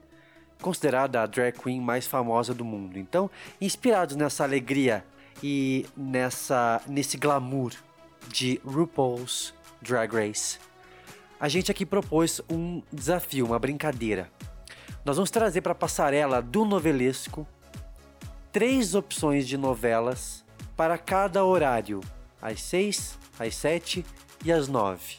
considerada 0.62 1.22
a 1.22 1.26
drag 1.26 1.58
queen 1.58 1.82
mais 1.82 2.08
famosa 2.08 2.54
do 2.54 2.64
mundo. 2.64 2.98
Então, 2.98 3.30
inspirados 3.60 4.16
nessa 4.16 4.44
alegria 4.44 5.04
e 5.44 5.86
nessa 5.98 6.82
nesse 6.88 7.18
glamour 7.18 7.74
de 8.28 8.62
RuPaul's 8.64 9.54
Drag 9.82 10.14
Race, 10.14 10.60
a 11.40 11.50
gente 11.50 11.72
aqui 11.72 11.86
propôs 11.86 12.40
um 12.50 12.82
desafio, 12.94 13.46
uma 13.48 13.58
brincadeira. 13.58 14.30
Nós 15.04 15.18
vamos 15.18 15.32
trazer 15.32 15.62
para 15.62 15.72
a 15.72 15.76
passarela 15.76 16.42
do 16.42 16.64
novelesco 16.64 17.48
três 18.52 18.94
opções 18.94 19.48
de 19.48 19.58
novelas 19.58 20.46
para 20.78 20.98
cada 20.98 21.44
horário, 21.44 22.02
às 22.40 22.62
6, 22.62 23.18
às 23.40 23.56
7 23.56 24.06
e 24.46 24.52
às 24.52 24.68
9. 24.68 25.16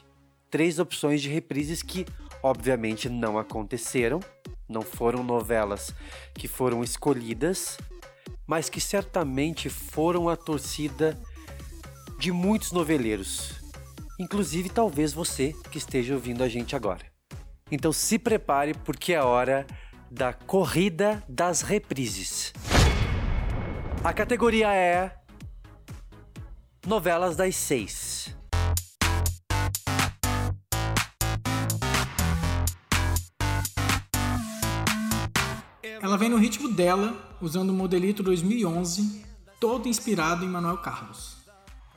Três 0.51 0.79
opções 0.79 1.23
de 1.23 1.29
reprises 1.29 1.83
que, 1.83 2.07
obviamente, 2.43 3.09
não 3.09 3.39
aconteceram, 3.39 4.21
não 4.73 4.83
foram 4.83 5.23
novelas 5.23 5.95
que 6.35 6.49
foram 6.49 6.83
escolhidas, 6.83 7.79
mas 8.47 8.69
que 8.69 8.81
certamente 8.81 9.69
foram 9.69 10.29
a 10.29 10.37
torcida 10.37 11.21
de 12.19 12.33
muitos 12.33 12.73
noveleiros, 12.73 13.61
inclusive 14.19 14.69
talvez 14.69 15.13
você 15.13 15.55
que 15.71 15.79
esteja 15.79 16.15
ouvindo 16.15 16.43
a 16.43 16.49
gente 16.49 16.75
agora. 16.75 17.05
Então 17.71 17.93
se 17.93 18.19
prepare 18.19 18.75
porque 18.75 19.13
é 19.13 19.23
hora 19.23 19.67
da 20.11 20.33
corrida 20.33 21.23
das 21.29 21.63
reprises. 21.63 22.53
A 24.05 24.13
categoria 24.13 24.75
é 24.75 25.17
novelas 26.87 27.37
das 27.37 27.57
seis. 27.57 28.37
Ela 36.13 36.19
vem 36.19 36.29
no 36.29 36.37
ritmo 36.37 36.69
dela, 36.69 37.17
usando 37.41 37.71
o 37.71 37.73
modelito 37.73 38.23
2011, 38.23 39.25
todo 39.59 39.89
inspirado 39.89 40.45
em 40.45 40.49
Manuel 40.49 40.77
Carlos. 40.77 41.39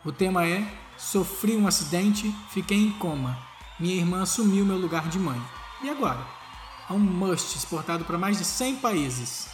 O 0.06 0.12
tema 0.14 0.48
é 0.48 0.66
Sofri 0.98 1.58
um 1.58 1.68
acidente, 1.68 2.34
fiquei 2.50 2.78
em 2.78 2.92
coma. 2.92 3.38
Minha 3.78 3.96
irmã 3.96 4.22
assumiu 4.22 4.66
meu 4.66 4.78
lugar 4.78 5.10
de 5.10 5.20
mãe. 5.20 5.38
E 5.84 5.90
agora? 5.90 6.26
Há 6.88 6.94
um 6.94 7.00
must 7.00 7.58
exportado 7.58 8.06
para 8.06 8.18
mais 8.18 8.38
de 8.38 8.46
100 8.46 8.78
países. 8.78 9.50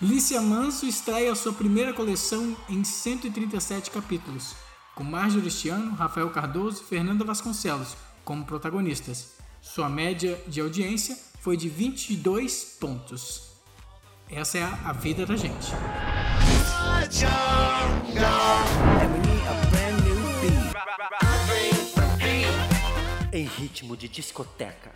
Lícia 0.00 0.40
Manso 0.40 0.86
estreia 0.86 1.34
sua 1.34 1.52
primeira 1.52 1.92
coleção 1.92 2.56
em 2.70 2.82
137 2.82 3.90
capítulos, 3.90 4.54
com 4.94 5.04
Marjorie 5.04 5.42
Cristiano, 5.42 5.94
Rafael 5.94 6.30
Cardoso 6.30 6.80
e 6.80 6.86
Fernanda 6.86 7.22
Vasconcelos 7.22 7.94
como 8.24 8.46
protagonistas. 8.46 9.34
Sua 9.60 9.90
média 9.90 10.42
de 10.48 10.62
audiência 10.62 11.18
foi 11.38 11.54
de 11.58 11.68
22 11.68 12.78
pontos. 12.80 13.52
Essa 14.36 14.58
é 14.58 14.62
a, 14.64 14.78
a 14.86 14.92
vida 14.92 15.24
da 15.24 15.36
gente. 15.36 15.70
Em 23.32 23.44
ritmo 23.44 23.96
de 23.96 24.08
discoteca, 24.08 24.90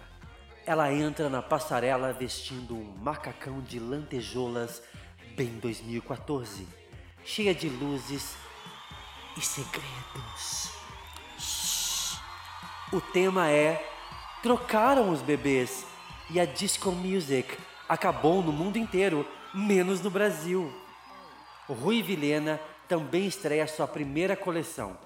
ela 0.66 0.93
entra 0.93 1.30
na 1.30 1.41
passarela 1.41 2.12
vestindo 2.12 2.74
um 2.74 2.97
macacão 3.01 3.61
de 3.61 3.78
lantejoulas 3.78 4.82
bem 5.36 5.51
2014, 5.61 6.66
cheia 7.24 7.55
de 7.55 7.68
luzes 7.68 8.34
e 9.36 9.41
segredos. 9.41 10.72
O 12.93 13.01
tema 13.01 13.49
é 13.49 13.89
Trocaram 14.43 15.11
os 15.11 15.22
bebês 15.22 15.86
e 16.28 16.41
a 16.41 16.45
disco 16.45 16.91
music 16.91 17.57
acabou 17.89 18.43
no 18.43 18.53
mundo 18.53 18.76
inteiro, 18.76 19.26
menos 19.55 20.01
no 20.01 20.11
Brasil. 20.11 20.72
O 21.68 21.72
Rui 21.72 22.03
Vilhena 22.03 22.61
também 22.86 23.26
estreia 23.26 23.66
sua 23.66 23.86
primeira 23.86 24.36
coleção 24.36 24.97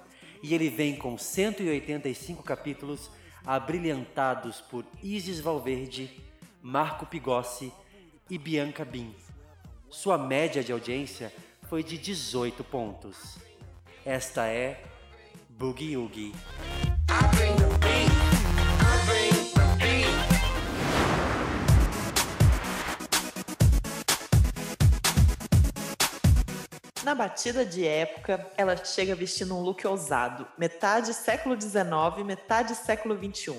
e 0.41 0.53
ele 0.53 0.69
vem 0.69 0.95
com 0.95 1.17
185 1.17 2.43
capítulos 2.43 3.09
abrilhantados 3.45 4.61
por 4.61 4.85
Isis 5.01 5.39
Valverde, 5.39 6.11
Marco 6.61 7.05
Pigossi 7.05 7.71
e 8.29 8.37
Bianca 8.37 8.83
Bin. 8.83 9.13
Sua 9.89 10.17
média 10.17 10.63
de 10.63 10.71
audiência 10.71 11.31
foi 11.69 11.83
de 11.83 11.97
18 11.97 12.63
pontos. 12.63 13.37
Esta 14.05 14.47
é 14.47 14.83
Boogie 15.49 15.95
Oogie. 15.95 16.33
Na 27.13 27.25
batida 27.25 27.63
de 27.63 27.85
época, 27.85 28.43
ela 28.57 28.75
chega 28.75 29.13
vestindo 29.13 29.55
um 29.55 29.61
look 29.61 29.85
ousado, 29.85 30.47
metade 30.57 31.13
século 31.13 31.55
XIX, 31.61 32.25
metade 32.25 32.73
século 32.73 33.15
XXI. 33.15 33.55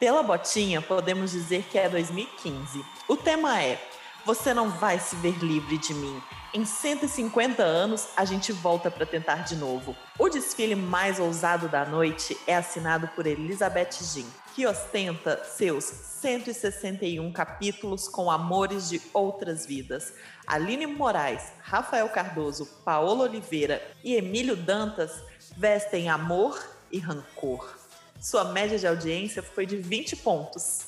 Pela 0.00 0.22
botinha, 0.22 0.80
podemos 0.80 1.32
dizer 1.32 1.64
que 1.64 1.78
é 1.78 1.86
2015. 1.86 2.82
O 3.08 3.14
tema 3.14 3.62
é 3.62 3.78
Você 4.24 4.54
não 4.54 4.70
vai 4.70 4.98
se 4.98 5.14
ver 5.16 5.36
livre 5.44 5.76
de 5.76 5.92
mim. 5.92 6.18
Em 6.54 6.64
150 6.64 7.62
anos, 7.62 8.08
a 8.16 8.24
gente 8.24 8.52
volta 8.52 8.90
para 8.90 9.04
tentar 9.04 9.44
de 9.44 9.54
novo. 9.54 9.94
O 10.18 10.30
desfile 10.30 10.74
mais 10.74 11.20
ousado 11.20 11.68
da 11.68 11.84
noite 11.84 12.38
é 12.46 12.56
assinado 12.56 13.06
por 13.08 13.26
Elizabeth 13.26 13.98
Jean, 14.00 14.24
que 14.56 14.66
ostenta 14.66 15.44
seus 15.44 15.84
161 15.84 17.30
capítulos 17.30 18.08
com 18.08 18.30
amores 18.30 18.88
de 18.88 19.02
outras 19.12 19.66
vidas. 19.66 20.14
Aline 20.46 20.86
Moraes, 20.86 21.52
Rafael 21.60 22.08
Cardoso, 22.08 22.64
Paola 22.82 23.24
Oliveira 23.24 23.86
e 24.02 24.14
Emílio 24.14 24.56
Dantas 24.56 25.12
vestem 25.58 26.08
amor 26.08 26.58
e 26.90 26.98
rancor. 26.98 27.78
Sua 28.18 28.44
média 28.44 28.78
de 28.78 28.86
audiência 28.86 29.42
foi 29.42 29.66
de 29.66 29.76
20 29.76 30.16
pontos, 30.16 30.86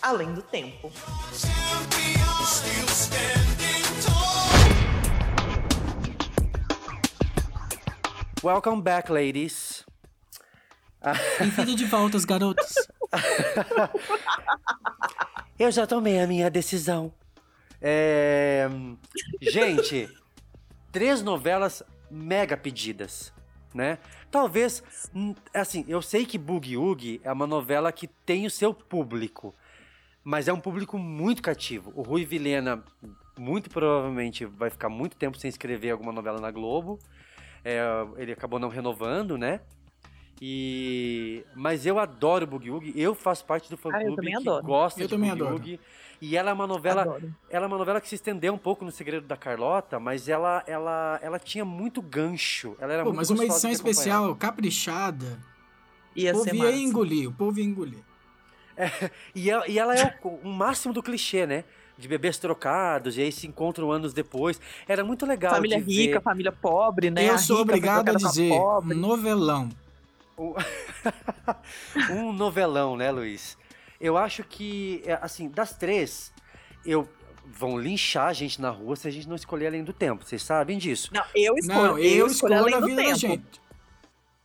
além 0.00 0.32
do 0.32 0.40
tempo. 0.40 0.90
Welcome 8.42 8.80
back, 8.80 9.12
ladies. 9.12 9.89
Bem-vinda 11.38 11.74
de 11.74 11.86
volta, 11.86 12.18
os 12.18 12.26
garotos. 12.26 12.74
Eu 15.58 15.70
já 15.70 15.86
tomei 15.86 16.20
a 16.20 16.26
minha 16.26 16.50
decisão. 16.50 17.10
É... 17.80 18.68
Gente, 19.40 20.10
três 20.92 21.22
novelas 21.22 21.82
mega 22.10 22.54
pedidas, 22.54 23.32
né? 23.74 23.98
Talvez, 24.30 24.82
hum, 25.14 25.34
assim, 25.54 25.86
eu 25.88 26.02
sei 26.02 26.26
que 26.26 26.36
Boogie 26.36 26.76
Oogie 26.76 27.20
é 27.24 27.32
uma 27.32 27.46
novela 27.46 27.90
que 27.90 28.06
tem 28.06 28.44
o 28.44 28.50
seu 28.50 28.74
público, 28.74 29.54
mas 30.22 30.48
é 30.48 30.52
um 30.52 30.60
público 30.60 30.98
muito 30.98 31.40
cativo. 31.40 31.92
O 31.94 32.02
Rui 32.02 32.26
Vilhena, 32.26 32.84
muito 33.38 33.70
provavelmente, 33.70 34.44
vai 34.44 34.68
ficar 34.68 34.90
muito 34.90 35.16
tempo 35.16 35.38
sem 35.38 35.48
escrever 35.48 35.90
alguma 35.90 36.12
novela 36.12 36.40
na 36.40 36.50
Globo. 36.50 36.98
É, 37.64 37.80
ele 38.18 38.32
acabou 38.32 38.58
não 38.58 38.68
renovando, 38.68 39.38
né? 39.38 39.60
E 40.40 41.44
mas 41.54 41.84
eu 41.84 41.98
adoro 41.98 42.46
Boogie 42.46 42.70
Woogie. 42.70 42.92
Eu 42.96 43.14
faço 43.14 43.44
parte 43.44 43.68
do 43.68 43.76
fã 43.76 43.90
Ah, 43.92 44.00
eu 44.00 44.06
clube 44.06 44.16
também 44.16 44.32
que 44.32 44.48
adoro. 44.48 44.64
gosta 44.66 45.00
Eu 45.00 45.06
de 45.06 45.10
também 45.14 45.28
Boogie 45.30 45.42
adoro. 45.42 45.56
Woogie. 45.58 45.80
E 46.22 46.36
ela 46.36 46.50
é 46.50 46.52
uma 46.52 46.66
novela, 46.66 47.02
Adoro. 47.02 47.34
ela 47.48 47.64
é 47.64 47.66
uma 47.66 47.78
novela 47.78 47.98
que 48.00 48.06
se 48.08 48.14
estendeu 48.14 48.52
um 48.52 48.58
pouco 48.58 48.84
no 48.84 48.90
Segredo 48.90 49.26
da 49.26 49.38
Carlota, 49.38 49.98
mas 49.98 50.28
ela 50.28 50.62
ela 50.66 51.18
ela 51.22 51.38
tinha 51.38 51.64
muito 51.64 52.02
gancho. 52.02 52.76
Ela 52.78 52.92
era 52.92 53.02
Pô, 53.04 53.08
muito 53.08 53.16
mas 53.16 53.30
uma 53.30 53.44
edição 53.44 53.70
especial, 53.70 54.34
caprichada. 54.36 55.38
Ia 56.14 56.32
o 56.32 56.44
povo 56.44 56.54
ia 56.54 56.76
engolir, 56.76 57.28
o 57.28 57.32
povo 57.32 57.58
ia 57.58 57.64
engolir. 57.64 58.00
E 59.34 59.50
ela, 59.50 59.68
e 59.68 59.78
ela 59.78 59.94
é 59.94 60.18
o, 60.22 60.28
o 60.28 60.48
máximo 60.48 60.92
do 60.94 61.02
clichê, 61.02 61.46
né? 61.46 61.64
De 61.98 62.08
bebês 62.08 62.38
trocados, 62.38 63.16
e 63.18 63.22
aí 63.22 63.30
se 63.32 63.46
encontram 63.46 63.90
anos 63.92 64.12
depois. 64.14 64.58
Era 64.88 65.04
muito 65.04 65.26
legal 65.26 65.54
Família 65.54 65.80
de 65.80 65.84
rica, 65.84 66.14
ver. 66.18 66.22
família 66.22 66.50
pobre, 66.52 67.10
né? 67.10 67.28
Eu 67.28 67.34
A 67.34 67.38
sou 67.38 67.60
obrigado 67.60 68.08
a 68.08 68.12
dizer, 68.14 68.48
pobre. 68.50 68.94
novelão. 68.94 69.68
um 72.10 72.32
novelão, 72.32 72.96
né, 72.96 73.10
Luiz? 73.10 73.56
Eu 74.00 74.16
acho 74.16 74.42
que, 74.44 75.02
é, 75.04 75.18
assim, 75.20 75.48
das 75.48 75.74
três, 75.76 76.32
eu 76.84 77.08
vão 77.44 77.78
linchar 77.78 78.28
a 78.28 78.32
gente 78.32 78.60
na 78.60 78.70
rua 78.70 78.96
se 78.96 79.06
a 79.08 79.10
gente 79.10 79.28
não 79.28 79.36
escolher 79.36 79.66
além 79.66 79.84
do 79.84 79.92
tempo. 79.92 80.24
Vocês 80.24 80.42
sabem 80.42 80.78
disso? 80.78 81.10
Não, 81.12 81.22
eu 81.34 81.54
escolho. 81.56 81.80
Não, 81.80 81.98
eu 81.98 82.26
escolho 82.26 82.54
além 82.58 82.74
a 82.74 82.80
do 82.80 82.86
vida 82.86 83.02
da 83.02 83.08
tempo. 83.08 83.18
gente. 83.18 83.60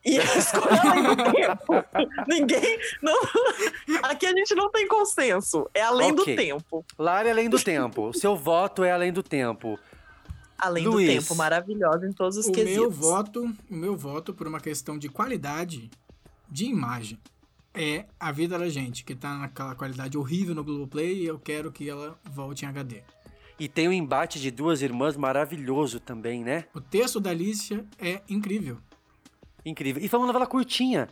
E 0.05 0.17
eu 0.17 0.23
escolho 0.23 0.81
além 0.81 1.03
do 1.03 1.15
tempo. 1.15 1.73
Ninguém. 2.27 2.79
Não, 3.01 3.19
aqui 4.03 4.25
a 4.25 4.31
gente 4.33 4.53
não 4.55 4.69
tem 4.71 4.87
consenso. 4.87 5.69
É 5.73 5.81
além 5.81 6.11
Ok. 6.11 6.35
do 6.35 6.41
tempo. 6.41 6.85
Lara 6.97 7.27
é 7.27 7.31
além 7.31 7.49
do 7.49 7.59
tempo. 7.61 8.09
O 8.09 8.13
seu 8.13 8.35
voto 8.35 8.83
é 8.83 8.91
além 8.91 9.11
do 9.11 9.23
tempo. 9.23 9.79
Além 10.57 10.85
Luiz. 10.87 11.13
do 11.13 11.19
tempo, 11.21 11.35
maravilhosa 11.35 12.07
em 12.07 12.11
todos 12.13 12.37
os 12.37 12.47
O 12.47 12.51
quesitos. 12.51 12.75
meu 12.79 12.89
voto, 12.91 13.43
o 13.69 13.75
meu 13.75 13.95
voto 13.95 14.33
por 14.33 14.47
uma 14.47 14.59
questão 14.59 14.97
de 14.97 15.09
qualidade 15.09 15.89
de 16.49 16.65
imagem 16.65 17.19
é 17.73 18.05
a 18.19 18.31
vida 18.31 18.57
da 18.57 18.69
gente, 18.69 19.03
que 19.03 19.13
tá 19.13 19.37
naquela 19.37 19.75
qualidade 19.75 20.17
horrível 20.17 20.55
no 20.55 20.63
Globoplay 20.63 21.23
e 21.23 21.25
eu 21.25 21.37
quero 21.37 21.71
que 21.71 21.89
ela 21.89 22.17
volte 22.31 22.63
em 22.63 22.67
HD. 22.69 23.01
E 23.59 23.67
tem 23.67 23.87
um 23.87 23.91
embate 23.93 24.39
de 24.39 24.49
duas 24.51 24.81
irmãs 24.81 25.15
maravilhoso 25.17 25.99
também, 25.99 26.43
né? 26.43 26.65
O 26.73 26.79
texto 26.81 27.19
da 27.19 27.29
Alicia 27.31 27.85
é 27.99 28.21
incrível. 28.29 28.77
Incrível. 29.65 30.03
E 30.03 30.07
foi 30.07 30.19
uma 30.19 30.27
novela 30.27 30.45
curtinha. 30.47 31.09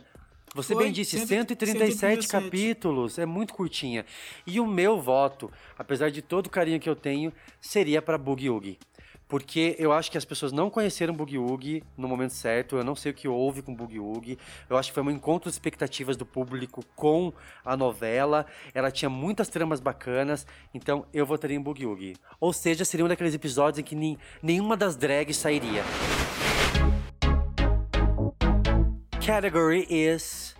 Você 0.54 0.72
Foi, 0.74 0.84
bem 0.84 0.92
disse, 0.92 1.18
cento- 1.18 1.28
137 1.28 1.96
137. 1.98 2.28
capítulos, 2.28 3.18
é 3.18 3.26
muito 3.26 3.52
curtinha. 3.52 4.06
E 4.46 4.60
o 4.60 4.66
meu 4.66 5.00
voto, 5.00 5.50
apesar 5.76 6.10
de 6.10 6.22
todo 6.22 6.46
o 6.46 6.50
carinho 6.50 6.78
que 6.78 6.88
eu 6.88 6.94
tenho, 6.94 7.32
seria 7.60 8.00
para 8.00 8.16
Boogie 8.16 8.48
Woogie. 8.50 8.78
Porque 9.26 9.74
eu 9.78 9.90
acho 9.92 10.10
que 10.10 10.18
as 10.18 10.24
pessoas 10.24 10.52
não 10.52 10.68
conheceram 10.68 11.14
Boogie 11.14 11.38
Woogie 11.38 11.82
no 11.96 12.06
momento 12.06 12.32
certo, 12.34 12.76
eu 12.76 12.84
não 12.84 12.94
sei 12.94 13.10
o 13.10 13.14
que 13.14 13.26
houve 13.26 13.62
com 13.62 13.74
Boogie 13.74 13.98
Woogie. 13.98 14.38
Eu 14.68 14.76
acho 14.76 14.90
que 14.90 14.94
foi 14.94 15.02
um 15.02 15.10
encontro 15.10 15.50
de 15.50 15.54
expectativas 15.54 16.16
do 16.16 16.26
público 16.26 16.84
com 16.94 17.32
a 17.64 17.76
novela. 17.76 18.44
Ela 18.74 18.90
tinha 18.90 19.08
muitas 19.08 19.48
tramas 19.48 19.80
bacanas, 19.80 20.46
então 20.74 21.06
eu 21.12 21.24
votaria 21.24 21.56
em 21.56 21.60
Boogie 21.60 21.86
Woogie. 21.86 22.16
Ou 22.38 22.52
seja, 22.52 22.84
seria 22.84 23.04
um 23.04 23.08
daqueles 23.08 23.34
episódios 23.34 23.78
em 23.78 23.82
que 23.82 23.94
nem- 23.96 24.18
nenhuma 24.42 24.76
das 24.76 24.94
drags 24.96 25.36
sairia. 25.38 25.82
Category 29.24 29.86
is 29.88 30.54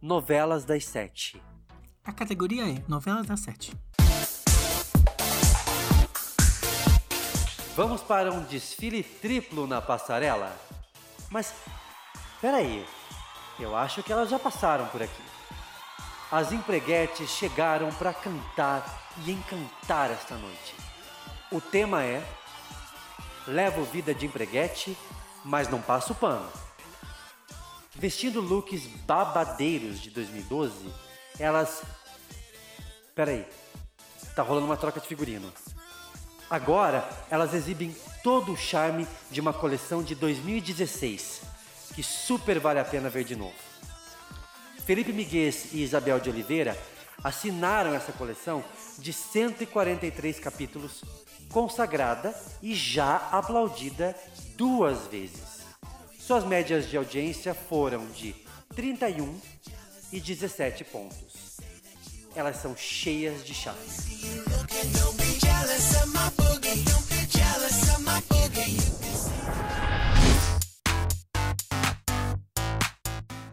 novelas 0.00 0.64
das 0.66 0.84
sete. 0.84 1.40
A 2.04 2.12
categoria 2.12 2.62
é 2.68 2.82
novelas 2.86 3.26
das 3.26 3.40
sete. 3.40 3.72
Vamos 7.76 8.02
para 8.02 8.30
um 8.30 8.44
desfile 8.44 9.02
triplo 9.02 9.66
na 9.66 9.82
passarela? 9.82 10.56
Mas, 11.28 11.52
peraí, 12.40 12.86
eu 13.58 13.76
acho 13.76 14.00
que 14.00 14.12
elas 14.12 14.30
já 14.30 14.38
passaram 14.38 14.86
por 14.86 15.02
aqui. 15.02 15.22
As 16.30 16.52
empreguetes 16.52 17.28
chegaram 17.30 17.92
para 17.94 18.14
cantar 18.14 19.12
e 19.26 19.32
encantar 19.32 20.12
esta 20.12 20.36
noite. 20.36 20.76
O 21.50 21.60
tema 21.60 22.04
é 22.04 22.24
Levo 23.44 23.82
vida 23.82 24.14
de 24.14 24.26
empreguete, 24.26 24.96
mas 25.44 25.68
não 25.68 25.82
passo 25.82 26.14
pano. 26.14 26.48
Vestindo 27.90 28.40
looks 28.40 28.86
babadeiros 29.04 30.00
de 30.00 30.10
2012, 30.10 30.94
elas. 31.40 31.82
Peraí, 33.16 33.44
tá 34.36 34.44
rolando 34.44 34.66
uma 34.66 34.76
troca 34.76 35.00
de 35.00 35.08
figurino. 35.08 35.52
Agora, 36.54 37.04
elas 37.28 37.52
exibem 37.52 37.92
todo 38.22 38.52
o 38.52 38.56
charme 38.56 39.08
de 39.28 39.40
uma 39.40 39.52
coleção 39.52 40.04
de 40.04 40.14
2016, 40.14 41.40
que 41.96 42.00
super 42.00 42.60
vale 42.60 42.78
a 42.78 42.84
pena 42.84 43.10
ver 43.10 43.24
de 43.24 43.34
novo. 43.34 43.56
Felipe 44.86 45.12
Miguel 45.12 45.52
e 45.72 45.82
Isabel 45.82 46.20
de 46.20 46.30
Oliveira 46.30 46.78
assinaram 47.24 47.92
essa 47.92 48.12
coleção 48.12 48.62
de 49.00 49.12
143 49.12 50.38
capítulos, 50.38 51.02
consagrada 51.50 52.32
e 52.62 52.72
já 52.72 53.16
aplaudida 53.32 54.14
duas 54.54 55.08
vezes. 55.08 55.64
Suas 56.20 56.44
médias 56.44 56.88
de 56.88 56.96
audiência 56.96 57.52
foram 57.52 58.06
de 58.12 58.32
31 58.76 59.40
e 60.12 60.20
17 60.20 60.84
pontos. 60.84 61.56
Elas 62.36 62.58
são 62.58 62.76
cheias 62.76 63.44
de 63.44 63.52
charme. 63.52 65.23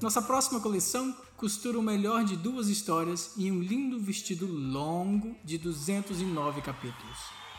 Nossa 0.02 0.20
próxima 0.20 0.60
coleção 0.60 1.16
costura 1.38 1.78
o 1.78 1.84
melhor 1.84 2.24
de 2.24 2.36
duas 2.36 2.70
histórias 2.70 3.38
em 3.38 3.52
um 3.52 3.62
lindo 3.62 4.00
vestido 4.00 4.48
longo 4.48 5.38
de 5.44 5.60
209 5.60 6.60
capítulos. 6.62 7.18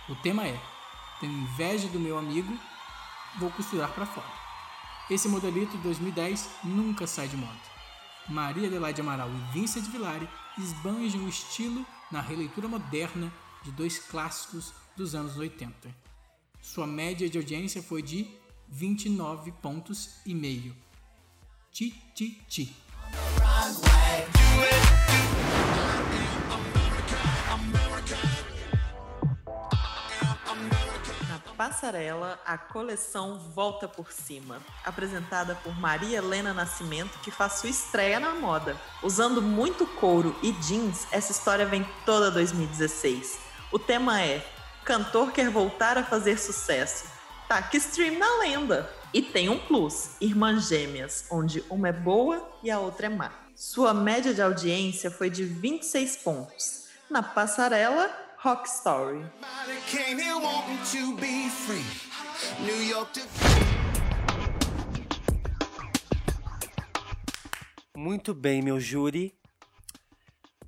O 0.09 0.17
tema 0.17 0.45
é: 0.45 0.61
Tenho 1.21 1.33
inveja 1.33 1.87
do 1.87 2.01
meu 2.01 2.19
amigo, 2.19 2.53
vou 3.39 3.49
costurar 3.53 3.93
pra 3.93 4.05
fora. 4.05 4.27
Esse 5.09 5.29
modelito 5.29 5.77
de 5.77 5.85
2010 5.85 6.49
nunca 6.65 7.07
sai 7.07 7.29
de 7.29 7.37
moda. 7.37 7.61
Maria 8.29 8.67
Adelaide 8.67 9.01
Amaral 9.01 9.31
e 9.31 9.53
Vincent 9.53 9.85
Villari 9.85 10.29
esbanjam 10.59 11.25
o 11.25 11.29
estilo 11.29 11.87
na 12.11 12.21
releitura 12.21 12.67
moderna 12.67 13.33
de 13.63 13.71
dois 13.71 14.01
clássicos 14.01 14.75
dos 14.97 15.15
anos 15.15 15.37
80. 15.37 15.95
Sua 16.61 16.89
média 16.89 17.31
de 17.31 17.39
audiência 17.39 17.81
foi 17.81 18.03
de 18.03 18.27
29 18.69 19.53
pontos 19.53 20.17
e 20.27 20.35
meio. 20.35 20.75
Ti, 21.73 21.89
ti, 22.15 22.45
ti. 22.51 22.77
Na 31.27 31.39
passarela, 31.57 32.39
a 32.45 32.59
coleção 32.59 33.39
Volta 33.39 33.89
por 33.89 34.13
Cima, 34.13 34.61
apresentada 34.85 35.55
por 35.55 35.75
Maria 35.81 36.19
Helena 36.19 36.53
Nascimento, 36.53 37.19
que 37.21 37.31
faz 37.31 37.55
sua 37.55 37.71
estreia 37.71 38.21
na 38.21 38.35
moda. 38.35 38.77
Usando 39.03 39.41
muito 39.41 39.87
couro 39.87 40.39
e 40.43 40.53
jeans, 40.53 41.07
essa 41.11 41.33
história 41.33 41.65
vem 41.65 41.89
toda 42.05 42.31
2016. 42.31 43.39
O 43.73 43.79
tema 43.79 44.21
é 44.21 44.47
Cantor 44.85 45.33
quer 45.33 45.49
voltar 45.49 45.97
a 45.97 46.05
fazer 46.05 46.39
sucesso. 46.39 47.07
Taca 47.49 47.79
stream 47.79 48.19
na 48.19 48.41
lenda. 48.41 49.02
E 49.15 49.21
tem 49.21 49.51
um 49.51 49.59
plus, 49.59 50.17
Irmãs 50.23 50.69
Gêmeas, 50.69 51.27
onde 51.31 51.63
uma 51.69 51.89
é 51.89 51.93
boa 51.93 52.51
e 52.63 52.71
a 52.71 52.81
outra 52.81 53.07
é 53.07 53.09
má. 53.11 53.31
Sua 53.55 53.93
média 53.93 54.33
de 54.33 54.41
audiência 54.41 55.11
foi 55.11 55.29
de 55.29 55.45
26 55.45 56.17
pontos. 56.17 56.89
Na 57.11 57.23
passarela, 57.23 58.11
Rock 58.39 58.67
Story. 58.67 59.23
Muito 67.95 68.33
bem, 68.33 68.63
meu 68.63 68.81
júri. 68.81 69.37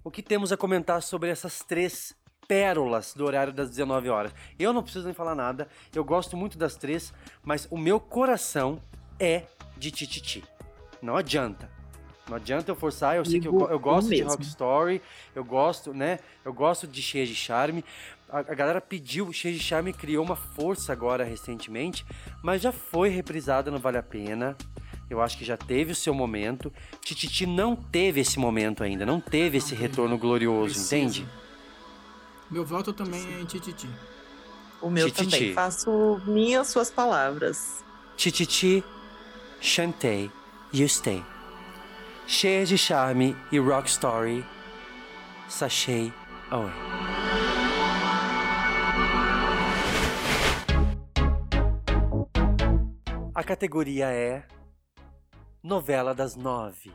O 0.04 0.10
que 0.10 0.22
temos 0.22 0.52
a 0.52 0.56
comentar 0.58 1.02
sobre 1.02 1.30
essas 1.30 1.60
três 1.60 2.14
pérolas 2.46 3.14
do 3.14 3.24
horário 3.24 3.52
das 3.52 3.70
19 3.70 4.08
horas? 4.08 4.32
Eu 4.58 4.72
não 4.72 4.82
preciso 4.82 5.04
nem 5.04 5.14
falar 5.14 5.34
nada, 5.34 5.68
eu 5.94 6.04
gosto 6.04 6.36
muito 6.36 6.58
das 6.58 6.76
três, 6.76 7.12
mas 7.42 7.66
o 7.70 7.78
meu 7.78 7.98
coração 7.98 8.80
é 9.18 9.44
de 9.76 9.90
Tititi. 9.90 10.44
Não 11.02 11.16
adianta. 11.16 11.70
Não 12.28 12.36
adianta 12.36 12.70
eu 12.70 12.74
forçar, 12.76 13.16
eu 13.16 13.24
sei 13.24 13.38
que 13.38 13.46
eu, 13.46 13.68
eu 13.68 13.78
gosto 13.78 14.08
de. 14.08 14.22
Rock 14.22 14.42
Story, 14.44 15.02
eu 15.34 15.44
gosto, 15.44 15.92
né? 15.92 16.18
Eu 16.42 16.54
gosto 16.54 16.86
de 16.86 17.02
Cheia 17.02 17.26
de 17.26 17.34
Charme. 17.34 17.84
A, 18.30 18.38
a 18.38 18.54
galera 18.54 18.80
pediu, 18.80 19.30
Cheia 19.30 19.54
de 19.54 19.60
Charme 19.62 19.92
criou 19.92 20.24
uma 20.24 20.34
força 20.34 20.90
agora 20.90 21.22
recentemente, 21.22 22.04
mas 22.42 22.62
já 22.62 22.72
foi 22.72 23.10
reprisada 23.10 23.70
no 23.70 23.78
Vale 23.78 23.98
a 23.98 24.02
Pena. 24.02 24.56
Eu 25.10 25.20
acho 25.20 25.36
que 25.36 25.44
já 25.44 25.56
teve 25.56 25.92
o 25.92 25.94
seu 25.94 26.14
momento. 26.14 26.72
Tititi 27.02 27.44
não 27.44 27.76
teve 27.76 28.20
esse 28.20 28.38
momento 28.38 28.82
ainda, 28.82 29.04
não 29.04 29.20
teve 29.20 29.58
esse 29.58 29.74
retorno 29.74 30.16
glorioso, 30.16 30.74
Precisa. 30.74 30.96
entende? 30.96 31.28
Meu 32.54 32.64
voto 32.64 32.92
também 32.92 33.34
é 33.34 33.40
em 33.40 33.44
Tititi. 33.44 33.88
O 34.80 34.88
meu 34.88 35.10
Tititi. 35.10 35.28
também. 35.38 35.54
Faço 35.54 36.22
minhas 36.24 36.68
suas 36.68 36.88
palavras. 36.88 37.84
Tititi, 38.16 38.84
Chantei, 39.60 40.30
You 40.72 40.88
Stay. 40.88 41.20
cheia 42.28 42.64
de 42.64 42.78
charme 42.78 43.36
e 43.50 43.58
rock 43.58 43.88
story, 43.90 44.46
Sashay 45.48 46.12
Away. 46.48 46.70
A 53.34 53.42
categoria 53.42 54.12
é 54.12 54.46
Novela 55.60 56.14
das 56.14 56.36
Nove. 56.36 56.92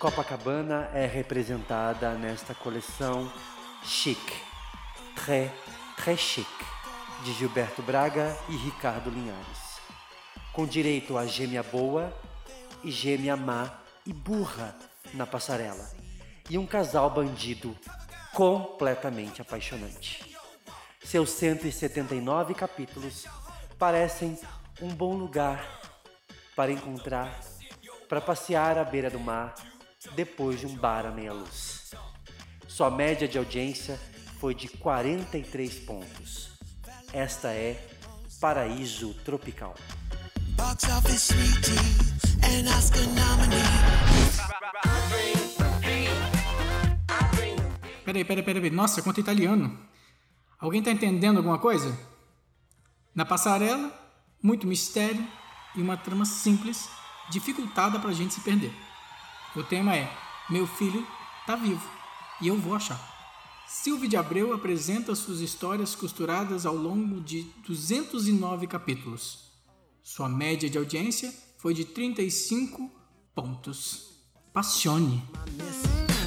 Copacabana 0.00 0.90
é 0.94 1.04
representada 1.04 2.14
nesta 2.14 2.54
coleção 2.54 3.30
chic, 3.84 4.18
très, 5.14 5.52
très 5.94 6.18
chic, 6.18 6.48
de 7.22 7.34
Gilberto 7.34 7.82
Braga 7.82 8.34
e 8.48 8.56
Ricardo 8.56 9.10
Linhares, 9.10 9.78
com 10.54 10.66
direito 10.66 11.18
a 11.18 11.26
gêmea 11.26 11.62
boa 11.62 12.10
e 12.82 12.90
gêmea 12.90 13.36
má 13.36 13.78
e 14.06 14.12
burra 14.14 14.74
na 15.12 15.26
passarela, 15.26 15.86
e 16.48 16.56
um 16.56 16.66
casal 16.66 17.10
bandido 17.10 17.76
completamente 18.32 19.42
apaixonante. 19.42 20.34
Seus 21.04 21.28
179 21.28 22.54
capítulos 22.54 23.26
parecem 23.78 24.38
um 24.80 24.88
bom 24.88 25.14
lugar 25.14 25.62
para 26.56 26.72
encontrar, 26.72 27.38
para 28.08 28.22
passear 28.22 28.78
à 28.78 28.82
beira 28.82 29.10
do 29.10 29.20
mar 29.20 29.54
depois 30.14 30.60
de 30.60 30.66
um 30.66 30.74
bar 30.74 31.06
à 31.06 31.10
meia-luz. 31.10 31.92
Sua 32.66 32.90
média 32.90 33.28
de 33.28 33.36
audiência 33.36 34.00
foi 34.38 34.54
de 34.54 34.68
43 34.68 35.78
pontos. 35.80 36.52
Esta 37.12 37.48
é 37.48 37.86
Paraíso 38.40 39.14
Tropical. 39.24 39.74
Box 40.56 40.84
office 40.84 41.32
sweetie 41.32 41.78
and 42.44 42.68
Oscar 42.76 43.02
nominee. 43.02 43.60
Peraí, 48.04 48.24
peraí, 48.24 48.42
peraí. 48.42 48.70
Nossa, 48.70 49.02
conta 49.02 49.20
italiano. 49.20 49.78
Alguém 50.58 50.82
tá 50.82 50.90
entendendo 50.90 51.36
alguma 51.38 51.58
coisa? 51.58 51.96
Na 53.14 53.24
passarela, 53.24 53.92
muito 54.42 54.66
mistério 54.66 55.26
e 55.76 55.82
uma 55.82 55.96
trama 55.96 56.24
simples, 56.24 56.88
dificultada 57.30 57.98
pra 57.98 58.12
gente 58.12 58.34
se 58.34 58.40
perder. 58.40 58.72
O 59.56 59.64
tema 59.64 59.96
é: 59.96 60.08
Meu 60.48 60.64
filho 60.64 61.04
tá 61.44 61.56
vivo 61.56 61.88
e 62.40 62.46
eu 62.46 62.56
vou 62.56 62.74
achar. 62.74 63.00
Silvio 63.66 64.08
de 64.08 64.16
Abreu 64.16 64.52
apresenta 64.52 65.14
suas 65.14 65.40
histórias 65.40 65.94
costuradas 65.94 66.66
ao 66.66 66.76
longo 66.76 67.20
de 67.20 67.42
209 67.66 68.68
capítulos. 68.68 69.50
Sua 70.02 70.28
média 70.28 70.70
de 70.70 70.78
audiência 70.78 71.34
foi 71.58 71.74
de 71.74 71.84
35 71.84 72.90
pontos. 73.34 74.20
Passione. 74.52 75.22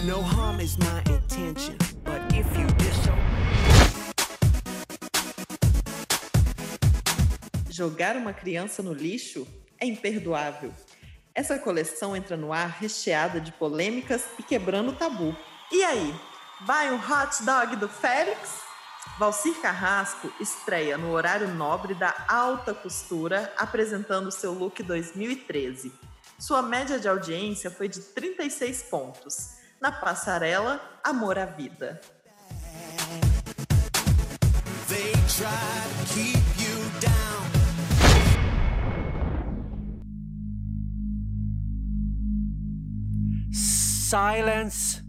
No 0.06 0.22
harm 0.22 0.60
is 0.60 0.76
my 0.78 1.00
intention, 1.10 1.78
but 2.04 2.22
if 2.34 2.46
you 2.58 2.68
disobey. 2.78 3.24
Jogar 7.70 8.18
uma 8.18 8.34
criança 8.34 8.84
no 8.84 8.94
lixo 8.94 9.48
é 9.80 9.86
imperdoável. 9.86 10.74
Essa 11.36 11.58
coleção 11.58 12.16
entra 12.16 12.38
no 12.38 12.54
ar 12.54 12.70
recheada 12.70 13.42
de 13.42 13.52
polêmicas 13.52 14.24
e 14.38 14.44
quebrando 14.44 14.94
tabu. 14.94 15.36
E 15.72 15.84
aí, 15.84 16.14
vai 16.62 16.92
um 16.92 16.98
hot 16.98 17.44
dog 17.44 17.76
do 17.78 17.90
Félix? 17.90 18.62
Valcir 19.18 19.60
Carrasco 19.60 20.32
estreia 20.40 20.96
no 20.96 21.12
horário 21.12 21.48
nobre 21.48 21.96
da 21.96 22.14
alta 22.28 22.72
costura, 22.72 23.52
apresentando 23.58 24.32
seu 24.32 24.54
look 24.54 24.84
2013. 24.84 25.92
Sua 26.38 26.62
média 26.62 27.00
de 27.00 27.08
audiência 27.08 27.72
foi 27.72 27.88
de 27.88 28.00
36 28.00 28.84
pontos. 28.84 29.56
Na 29.82 29.92
passarela, 29.92 30.80
Amor 31.04 31.40
à 31.40 31.46
Vida. 31.46 32.00
They 34.88 35.14
try 35.28 36.03
Silence. 44.14 45.04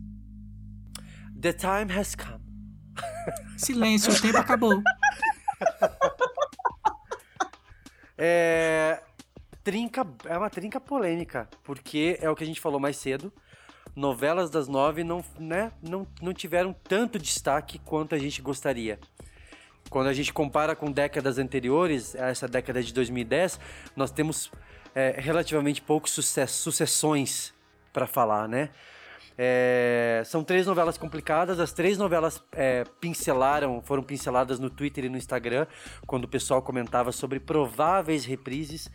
The 1.38 1.52
time 1.52 1.92
has 1.92 2.14
come. 2.14 2.42
Silêncio, 3.58 4.10
o 4.10 4.18
tempo 4.18 4.38
acabou. 4.38 4.82
É, 8.16 9.02
trinca, 9.64 10.06
é 10.24 10.38
uma 10.38 10.48
trinca 10.48 10.78
polêmica, 10.78 11.48
porque 11.64 12.16
é 12.20 12.30
o 12.30 12.36
que 12.36 12.44
a 12.44 12.46
gente 12.46 12.60
falou 12.60 12.78
mais 12.78 12.96
cedo. 12.96 13.32
Novelas 13.94 14.50
das 14.50 14.68
nove 14.68 15.02
não, 15.02 15.22
né, 15.36 15.72
não, 15.82 16.06
não 16.22 16.32
tiveram 16.32 16.72
tanto 16.72 17.18
destaque 17.18 17.80
quanto 17.80 18.14
a 18.14 18.18
gente 18.18 18.40
gostaria. 18.40 19.00
Quando 19.90 20.06
a 20.06 20.12
gente 20.12 20.32
compara 20.32 20.76
com 20.76 20.92
décadas 20.92 21.38
anteriores, 21.38 22.14
essa 22.14 22.46
década 22.46 22.80
de 22.80 22.94
2010, 22.94 23.58
nós 23.96 24.12
temos 24.12 24.50
é, 24.94 25.16
relativamente 25.18 25.82
poucos 25.82 26.12
sucessões 26.12 27.52
para 27.92 28.06
falar, 28.06 28.48
né? 28.48 28.70
É, 29.36 30.22
são 30.24 30.44
três 30.44 30.66
novelas 30.66 30.96
complicadas. 30.96 31.58
As 31.58 31.72
três 31.72 31.98
novelas 31.98 32.42
é, 32.52 32.84
pincelaram, 33.00 33.82
foram 33.82 34.02
pinceladas 34.02 34.58
no 34.58 34.70
Twitter 34.70 35.04
e 35.04 35.08
no 35.08 35.16
Instagram, 35.16 35.66
quando 36.06 36.24
o 36.24 36.28
pessoal 36.28 36.62
comentava 36.62 37.12
sobre 37.12 37.40
prováveis 37.40 38.24
reprises. 38.24 38.90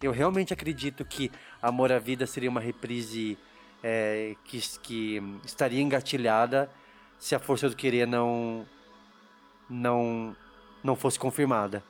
Eu 0.00 0.12
realmente 0.12 0.52
acredito 0.52 1.04
que 1.04 1.30
Amor 1.60 1.92
à 1.92 1.98
Vida 1.98 2.26
seria 2.26 2.50
uma 2.50 2.60
reprise 2.60 3.38
é, 3.82 4.36
que, 4.44 4.60
que 4.80 5.22
estaria 5.44 5.80
engatilhada 5.80 6.70
se 7.18 7.34
a 7.34 7.38
Força 7.38 7.68
do 7.68 7.76
Querer 7.76 8.06
não, 8.06 8.66
não, 9.68 10.36
não 10.82 10.96
fosse 10.96 11.18
confirmada. 11.18 11.82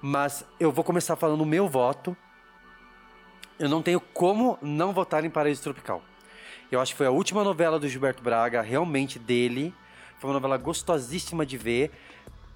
Mas 0.00 0.44
eu 0.60 0.70
vou 0.70 0.84
começar 0.84 1.16
falando 1.16 1.40
o 1.40 1.46
meu 1.46 1.68
voto. 1.68 2.16
Eu 3.58 3.68
não 3.68 3.82
tenho 3.82 4.00
como 4.00 4.56
não 4.62 4.92
votar 4.92 5.24
em 5.24 5.30
Paraíso 5.30 5.62
Tropical. 5.62 6.02
Eu 6.70 6.82
acho 6.82 6.92
que 6.92 6.98
foi 6.98 7.06
a 7.06 7.10
última 7.10 7.42
novela 7.42 7.78
do 7.78 7.88
Gilberto 7.88 8.22
Braga, 8.22 8.60
realmente 8.60 9.18
dele. 9.18 9.72
Foi 10.18 10.28
uma 10.28 10.34
novela 10.34 10.58
gostosíssima 10.58 11.46
de 11.46 11.56
ver. 11.56 11.90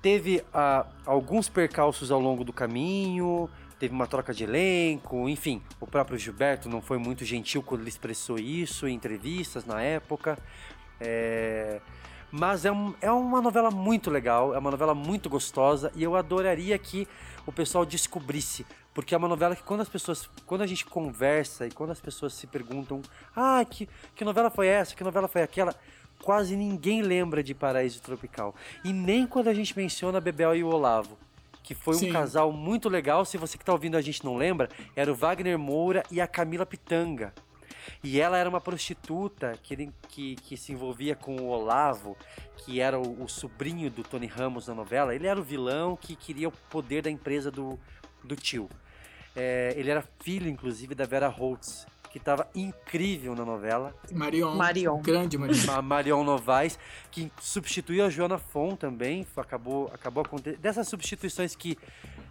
Teve 0.03 0.45
ah, 0.53 0.85
alguns 1.07 1.49
percalços 1.49 2.11
ao 2.11 2.21
longo 2.21 2.45
do 2.45 2.53
caminho, 2.53 3.49
teve 3.79 3.95
uma 3.95 4.07
troca 4.07 4.35
de 4.35 4.45
elenco, 4.45 5.31
enfim. 5.31 5.63
O 5.81 5.87
próprio 5.87 6.19
Gilberto 6.19 6.69
não 6.69 6.83
foi 6.83 6.99
muito 6.99 7.25
gentil 7.25 7.63
quando 7.63 7.81
ele 7.81 7.89
expressou 7.89 8.39
isso 8.39 8.87
em 8.87 8.95
entrevistas 8.95 9.65
na 9.65 9.81
época. 9.81 10.39
É... 11.01 11.81
Mas 12.31 12.67
é, 12.67 12.73
um, 12.73 12.95
é 13.01 13.11
uma 13.11 13.41
novela 13.41 13.71
muito 13.71 14.11
legal, 14.11 14.55
é 14.55 14.59
uma 14.59 14.71
novela 14.71 14.95
muito 14.95 15.31
gostosa 15.31 15.91
e 15.95 16.03
eu 16.03 16.17
adoraria 16.17 16.79
que 16.79 17.09
o 17.47 17.53
pessoal 17.53 17.87
descobrisse. 17.87 18.67
Porque 18.95 19.15
é 19.15 19.19
uma 19.19 19.29
novela 19.29 19.57
que 19.57 19.63
quando 19.63 19.81
as 19.81 19.89
pessoas. 19.89 20.29
Quando 20.47 20.63
a 20.63 20.67
gente 20.67 20.85
conversa 20.85 21.67
e 21.67 21.71
quando 21.71 21.91
as 21.91 22.01
pessoas 22.01 22.35
se 22.35 22.47
perguntam, 22.47 23.01
ah, 23.35 23.65
que, 23.65 23.89
que 24.15 24.25
novela 24.25 24.51
foi 24.51 24.67
essa? 24.67 24.95
Que 24.95 25.03
novela 25.03 25.29
foi 25.29 25.43
aquela? 25.43 25.75
Quase 26.23 26.55
ninguém 26.57 27.03
lembra 27.03 27.43
de 27.43 27.55
Paraíso 27.55 28.01
Tropical. 28.03 28.55
E 28.85 28.93
nem 28.93 29.27
quando 29.27 29.49
a 29.49 29.55
gente 29.55 29.77
menciona 29.77 30.21
Bebel 30.21 30.55
e 30.55 30.63
o 30.63 30.69
Olavo. 30.69 31.19
Que 31.63 31.75
foi 31.75 31.95
um 31.95 31.99
Sim. 31.99 32.13
casal 32.13 32.53
muito 32.53 32.89
legal. 32.89 33.25
Se 33.25 33.39
você 33.39 33.57
que 33.57 33.65
tá 33.65 33.73
ouvindo 33.73 33.97
a 33.97 34.01
gente 34.01 34.25
não 34.25 34.37
lembra, 34.37 34.69
era 34.95 35.11
o 35.11 35.15
Wagner 35.15 35.59
Moura 35.59 36.03
e 36.11 36.21
a 36.21 36.27
Camila 36.27 36.67
Pitanga. 36.67 37.33
E 38.03 38.21
ela 38.21 38.37
era 38.37 38.49
uma 38.49 38.61
prostituta 38.61 39.59
que, 39.63 39.91
que, 40.09 40.37
que 40.37 40.57
se 40.57 40.73
envolvia 40.73 41.17
com 41.17 41.37
o 41.37 41.49
Olavo, 41.49 42.17
que 42.59 42.81
era 42.81 42.99
o, 42.99 43.25
o 43.25 43.29
sobrinho 43.29 43.91
do 43.91 44.03
Tony 44.03 44.27
Ramos 44.27 44.69
na 44.69 44.75
novela. 44.75 45.15
Ele 45.15 45.27
era 45.27 45.41
o 45.41 45.43
vilão 45.43 45.97
que 45.97 46.15
queria 46.15 46.49
o 46.49 46.53
poder 46.53 47.03
da 47.03 47.11
empresa 47.11 47.51
do, 47.51 47.79
do 48.23 48.37
tio. 48.37 48.69
É, 49.35 49.75
ele 49.77 49.91
era 49.91 50.05
filho, 50.21 50.49
inclusive, 50.49 50.95
da 50.95 51.07
Vera 51.07 51.29
Holtz, 51.29 51.87
que 52.11 52.19
estava 52.19 52.47
incrível 52.55 53.35
na 53.35 53.45
novela. 53.45 53.95
Marion. 54.13 54.55
Marion. 54.55 55.01
Grande 55.01 55.39
Marion. 55.39 55.73
A 55.73 55.81
Marion 55.81 56.23
Novaes, 56.23 56.79
que 57.11 57.33
substituiu 57.41 58.05
a 58.05 58.11
Joana 58.11 58.37
Fon 58.37 58.77
também. 58.77 59.27
Acabou, 59.37 59.91
acabou 59.95 60.23
acontecendo. 60.23 60.61
Dessas 60.61 60.89
substituições 60.89 61.57
que, 61.57 61.79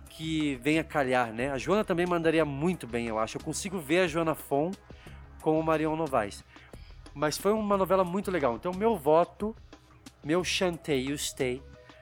que 0.09 0.55
vem 0.61 0.77
a 0.77 0.83
calhar, 0.83 1.33
né? 1.33 1.51
A 1.51 1.57
Joana 1.57 1.83
também 1.83 2.05
mandaria 2.05 2.45
muito 2.45 2.85
bem, 2.85 3.07
eu 3.07 3.17
acho. 3.17 3.37
Eu 3.37 3.43
consigo 3.43 3.79
ver 3.79 4.01
a 4.01 4.07
Joana 4.07 4.35
Fon 4.35 4.71
com 5.41 5.59
o 5.59 5.63
Marion 5.63 5.95
Novaes. 5.95 6.43
Mas 7.15 7.37
foi 7.37 7.51
uma 7.51 7.75
novela 7.75 8.03
muito 8.03 8.29
legal. 8.29 8.55
Então, 8.55 8.71
meu 8.73 8.95
voto, 8.95 9.55
meu 10.23 10.43
chantei 10.43 11.07
e 11.07 11.11
o 11.11 11.17
stay, 11.17 11.61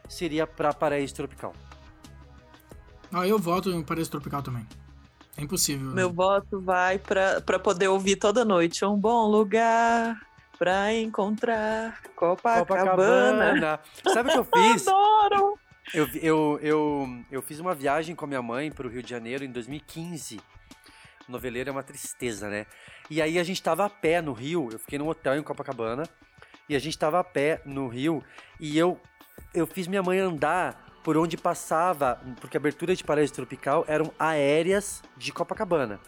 seria 0.09 0.45
pra 0.45 0.73
Paraíso 0.73 1.15
Tropical. 1.15 1.53
Ah, 3.11 3.25
eu 3.25 3.39
voto 3.39 3.71
em 3.71 3.81
Paraíso 3.81 4.11
Tropical 4.11 4.43
também. 4.43 4.67
É 5.39 5.43
impossível. 5.43 5.91
Meu 5.91 6.11
voto 6.11 6.59
vai 6.59 6.99
pra, 6.99 7.39
pra 7.39 7.57
poder 7.57 7.87
ouvir 7.87 8.17
toda 8.17 8.43
noite. 8.43 8.83
Um 8.83 8.97
bom 8.97 9.25
lugar 9.27 10.19
pra 10.57 10.93
encontrar 10.93 12.01
Copacabana. 12.13 12.65
Copacabana. 12.65 13.79
Sabe 14.13 14.29
o 14.29 14.31
que 14.33 14.39
eu 14.39 14.47
fiz? 14.73 14.85
Adoro! 14.85 15.57
Eu, 15.93 16.07
eu, 16.21 16.59
eu, 16.61 17.07
eu 17.31 17.41
fiz 17.41 17.59
uma 17.59 17.73
viagem 17.73 18.15
com 18.15 18.25
a 18.25 18.27
minha 18.27 18.41
mãe 18.41 18.69
pro 18.69 18.89
Rio 18.89 19.01
de 19.01 19.09
Janeiro 19.09 19.45
em 19.45 19.51
2015. 19.51 20.41
Noveleiro 21.27 21.69
é 21.69 21.71
uma 21.71 21.83
tristeza, 21.83 22.49
né? 22.49 22.65
E 23.09 23.21
aí 23.21 23.39
a 23.39 23.43
gente 23.43 23.63
tava 23.63 23.85
a 23.85 23.89
pé 23.89 24.21
no 24.21 24.33
Rio, 24.33 24.67
eu 24.71 24.77
fiquei 24.77 24.99
num 24.99 25.07
hotel 25.07 25.37
em 25.37 25.43
Copacabana, 25.43 26.03
e 26.67 26.75
a 26.75 26.79
gente 26.79 26.97
tava 26.97 27.19
a 27.19 27.23
pé 27.23 27.61
no 27.65 27.87
Rio, 27.87 28.23
e 28.59 28.77
eu, 28.77 28.99
eu 29.53 29.65
fiz 29.65 29.87
minha 29.87 30.03
mãe 30.03 30.19
andar 30.19 30.88
por 31.03 31.17
onde 31.17 31.37
passava, 31.37 32.19
porque 32.39 32.57
a 32.57 32.59
abertura 32.59 32.95
de 32.95 33.03
Paraíso 33.03 33.33
Tropical 33.33 33.85
eram 33.87 34.11
aéreas 34.19 35.01
de 35.17 35.31
Copacabana. 35.31 35.99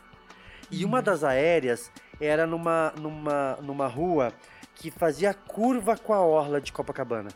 E 0.69 0.85
uma 0.85 1.01
das 1.01 1.23
aéreas 1.23 1.91
era 2.19 2.47
numa, 2.47 2.93
numa, 2.99 3.57
numa 3.61 3.87
rua 3.87 4.33
que 4.75 4.89
fazia 4.89 5.33
curva 5.33 5.97
com 5.97 6.13
a 6.13 6.21
orla 6.21 6.61
de 6.61 6.71
Copacabana. 6.71 7.29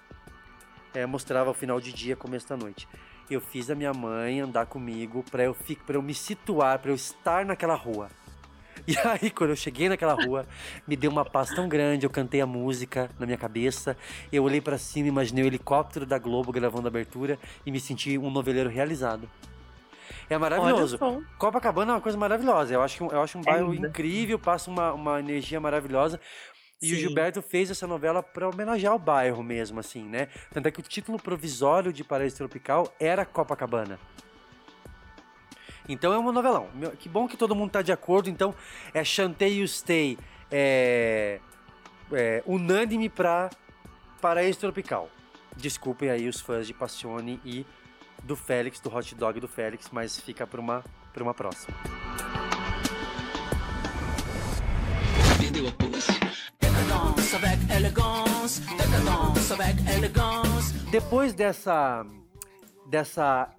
É, 0.94 1.06
mostrava 1.06 1.50
o 1.50 1.54
final 1.54 1.82
de 1.82 1.92
dia, 1.92 2.16
começo 2.16 2.48
da 2.48 2.56
noite. 2.56 2.88
Eu 3.30 3.42
fiz 3.42 3.70
a 3.70 3.76
minha 3.76 3.94
mãe 3.94 4.40
andar 4.40 4.68
comigo 4.68 5.24
pra 5.30 5.44
eu, 5.44 5.56
pra 5.86 5.96
eu 5.96 6.02
me 6.02 6.14
situar, 6.14 6.80
pra 6.80 6.92
eu 6.92 6.96
estar 6.96 7.46
naquela 7.46 7.76
rua. 7.76 8.10
E 8.88 8.96
aí, 9.00 9.32
quando 9.32 9.50
eu 9.50 9.56
cheguei 9.56 9.90
naquela 9.90 10.14
rua, 10.14 10.46
me 10.88 10.96
deu 10.96 11.10
uma 11.10 11.26
paz 11.26 11.50
tão 11.50 11.68
grande, 11.68 12.06
eu 12.06 12.10
cantei 12.10 12.40
a 12.42 12.46
música 12.46 13.10
na 13.20 13.26
minha 13.26 13.38
cabeça, 13.38 13.98
eu 14.32 14.44
olhei 14.44 14.62
pra 14.62 14.78
cima, 14.78 15.08
imaginei 15.08 15.44
o 15.44 15.48
helicóptero 15.48 16.06
da 16.06 16.20
Globo 16.20 16.52
gravando 16.52 16.88
a 16.88 16.90
abertura 16.90 17.40
e 17.66 17.72
me 17.72 17.80
senti 17.80 18.18
um 18.18 18.30
noveleiro 18.30 18.70
realizado. 18.70 19.28
É 20.30 20.38
maravilhoso. 20.38 21.00
Copacabana 21.38 21.92
é 21.92 21.96
uma 21.96 22.02
coisa 22.02 22.18
maravilhosa. 22.18 22.74
Eu 22.74 22.82
acho, 22.82 22.98
que- 22.98 23.04
eu 23.16 23.22
acho 23.22 23.38
um 23.38 23.42
bairro 23.42 23.72
linda. 23.74 23.88
incrível, 23.88 24.38
passa 24.40 24.70
uma, 24.70 24.94
uma 24.94 25.20
energia 25.20 25.60
maravilhosa. 25.60 26.20
E 26.82 26.92
o 26.92 26.96
Sim. 26.96 27.02
Gilberto 27.02 27.42
fez 27.42 27.72
essa 27.72 27.88
novela 27.88 28.22
pra 28.22 28.50
homenagear 28.50 28.94
o 28.94 29.00
bairro 29.00 29.42
mesmo, 29.42 29.80
assim, 29.80 30.04
né? 30.04 30.28
Tanto 30.54 30.68
é 30.68 30.72
que 30.72 30.80
o 30.80 30.84
título 30.84 31.18
provisório 31.18 31.92
de 31.94 32.04
Paraíso 32.04 32.38
Tropical 32.38 32.94
era 33.00 33.26
Copacabana. 33.26 33.98
Então 35.88 36.14
é 36.14 36.18
um 36.18 36.32
novelão. 36.32 36.68
Que 37.00 37.08
bom 37.08 37.28
que 37.28 37.38
todo 37.38 37.56
mundo 37.56 37.72
tá 37.72 37.82
de 37.82 37.92
acordo. 37.92 38.30
Então 38.30 38.54
é 38.94 39.04
Chantei 39.04 39.60
You 39.60 39.68
Stay 39.68 40.18
é, 40.52 41.40
é, 42.12 42.44
unânime 42.46 43.10
pra 43.10 43.50
Paraíso 44.22 44.60
Tropical. 44.60 45.10
Desculpem 45.56 46.10
aí 46.10 46.28
os 46.28 46.42
fãs 46.42 46.68
de 46.68 46.74
Passione 46.74 47.40
e 47.46 47.66
do 48.24 48.36
Félix, 48.36 48.80
do 48.80 48.94
hot 48.94 49.16
dog 49.16 49.40
do 49.40 49.48
Félix, 49.48 49.90
mas 49.92 50.20
fica 50.20 50.46
pra 50.46 50.60
uma, 50.60 50.84
uma 51.18 51.34
próxima. 51.34 51.76
Perdeu 55.38 55.68
a. 55.68 55.86
Depois 60.90 61.34
dessa 61.34 62.06
dessa 62.88 63.50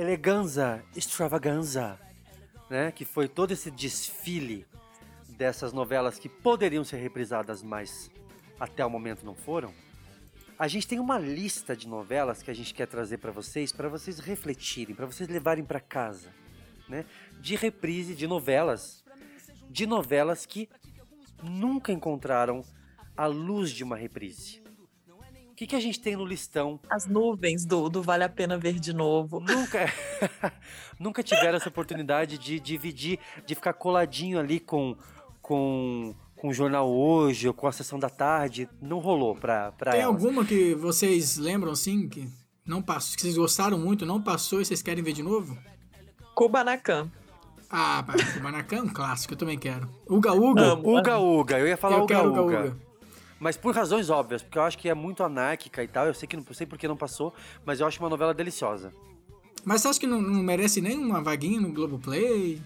eleganza, 0.00 0.82
extravaganza, 0.96 2.00
né, 2.70 2.90
que 2.90 3.04
foi 3.04 3.28
todo 3.28 3.52
esse 3.52 3.70
desfile 3.70 4.66
dessas 5.28 5.74
novelas 5.74 6.18
que 6.18 6.28
poderiam 6.28 6.82
ser 6.82 6.96
reprisadas, 6.96 7.62
mas 7.62 8.10
até 8.58 8.84
o 8.84 8.88
momento 8.88 9.26
não 9.26 9.34
foram. 9.34 9.74
A 10.58 10.66
gente 10.68 10.88
tem 10.88 10.98
uma 10.98 11.18
lista 11.18 11.76
de 11.76 11.86
novelas 11.86 12.42
que 12.42 12.50
a 12.50 12.54
gente 12.54 12.72
quer 12.72 12.86
trazer 12.86 13.18
para 13.18 13.30
vocês, 13.30 13.72
para 13.72 13.88
vocês 13.88 14.18
refletirem, 14.18 14.94
para 14.94 15.04
vocês 15.04 15.28
levarem 15.28 15.64
para 15.64 15.80
casa, 15.80 16.32
né? 16.88 17.04
De 17.38 17.54
reprise 17.54 18.14
de 18.14 18.26
novelas, 18.26 19.04
de 19.68 19.86
novelas 19.86 20.46
que 20.46 20.68
nunca 21.42 21.92
encontraram 21.92 22.64
a 23.14 23.26
luz 23.26 23.70
de 23.70 23.84
uma 23.84 23.96
reprise. 23.96 24.59
O 25.60 25.62
que, 25.62 25.66
que 25.66 25.76
a 25.76 25.80
gente 25.80 26.00
tem 26.00 26.16
no 26.16 26.24
listão? 26.24 26.80
As 26.88 27.06
nuvens 27.06 27.66
do, 27.66 27.90
do 27.90 28.02
Vale 28.02 28.24
a 28.24 28.30
Pena 28.30 28.56
Ver 28.56 28.80
de 28.80 28.94
Novo. 28.94 29.40
Nunca, 29.40 29.92
nunca 30.98 31.22
tiveram 31.22 31.58
essa 31.58 31.68
oportunidade 31.68 32.38
de 32.38 32.58
dividir, 32.58 33.18
de 33.44 33.54
ficar 33.54 33.74
coladinho 33.74 34.38
ali 34.38 34.58
com, 34.58 34.96
com, 35.42 36.14
com 36.34 36.48
o 36.48 36.54
Jornal 36.54 36.90
Hoje 36.90 37.46
ou 37.46 37.52
com 37.52 37.66
a 37.66 37.72
Sessão 37.72 37.98
da 37.98 38.08
Tarde. 38.08 38.70
Não 38.80 39.00
rolou 39.00 39.36
pra, 39.36 39.70
pra 39.72 39.92
Tem 39.92 40.00
elas. 40.00 40.14
alguma 40.14 40.46
que 40.46 40.74
vocês 40.76 41.36
lembram, 41.36 41.72
assim, 41.72 42.08
que 42.08 42.26
não 42.64 42.80
passou, 42.80 43.16
que 43.16 43.20
vocês 43.20 43.36
gostaram 43.36 43.78
muito, 43.78 44.06
não 44.06 44.18
passou 44.18 44.62
e 44.62 44.64
vocês 44.64 44.80
querem 44.80 45.04
ver 45.04 45.12
de 45.12 45.22
novo? 45.22 45.58
Kubanacan. 46.34 47.10
Ah, 47.68 48.02
Kubanacan 48.32 48.76
é 48.76 48.82
um 48.82 48.88
clássico, 48.88 49.34
eu 49.34 49.38
também 49.38 49.58
quero. 49.58 49.86
Uga 50.08 50.32
Uga. 50.32 50.72
Uga 50.76 51.18
Uga, 51.18 51.58
eu 51.58 51.68
ia 51.68 51.76
falar 51.76 51.98
Eu 51.98 52.04
Uga 52.04 52.14
quero 52.16 52.30
Uga. 52.30 52.40
Uga 52.40 52.60
Uga. 52.60 52.89
Mas 53.40 53.56
por 53.56 53.74
razões 53.74 54.10
óbvias, 54.10 54.42
porque 54.42 54.58
eu 54.58 54.62
acho 54.62 54.76
que 54.76 54.86
é 54.88 54.94
muito 54.94 55.24
anárquica 55.24 55.82
e 55.82 55.88
tal. 55.88 56.06
Eu 56.06 56.12
sei 56.14 56.28
que 56.28 56.36
não 56.36 56.44
sei 56.52 56.66
porque 56.66 56.86
não 56.86 56.96
passou, 56.96 57.34
mas 57.64 57.80
eu 57.80 57.86
acho 57.86 57.98
uma 57.98 58.10
novela 58.10 58.34
deliciosa. 58.34 58.92
Mas 59.64 59.80
você 59.80 59.88
acha 59.88 60.00
que 60.00 60.06
não, 60.06 60.20
não 60.20 60.42
merece 60.42 60.80
nem 60.82 60.98
uma 60.98 61.22
vaguinha 61.22 61.58
no 61.58 61.72
Globoplay? 61.72 62.60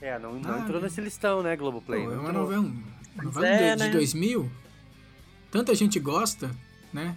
É, 0.00 0.18
não, 0.18 0.34
não 0.34 0.54
Ah, 0.54 0.58
entrou 0.60 0.80
nesse 0.80 1.00
listão, 1.00 1.42
né, 1.42 1.54
Globoplay? 1.56 2.04
Pô, 2.04 2.12
é 2.12 2.16
uma 2.18 2.32
novela, 2.32 2.66
novela 3.22 3.46
é, 3.46 3.74
de, 3.76 3.80
né? 3.82 3.86
de 3.86 3.92
2000. 3.92 4.50
Tanta 5.50 5.74
gente 5.74 5.98
gosta, 6.00 6.50
né? 6.92 7.16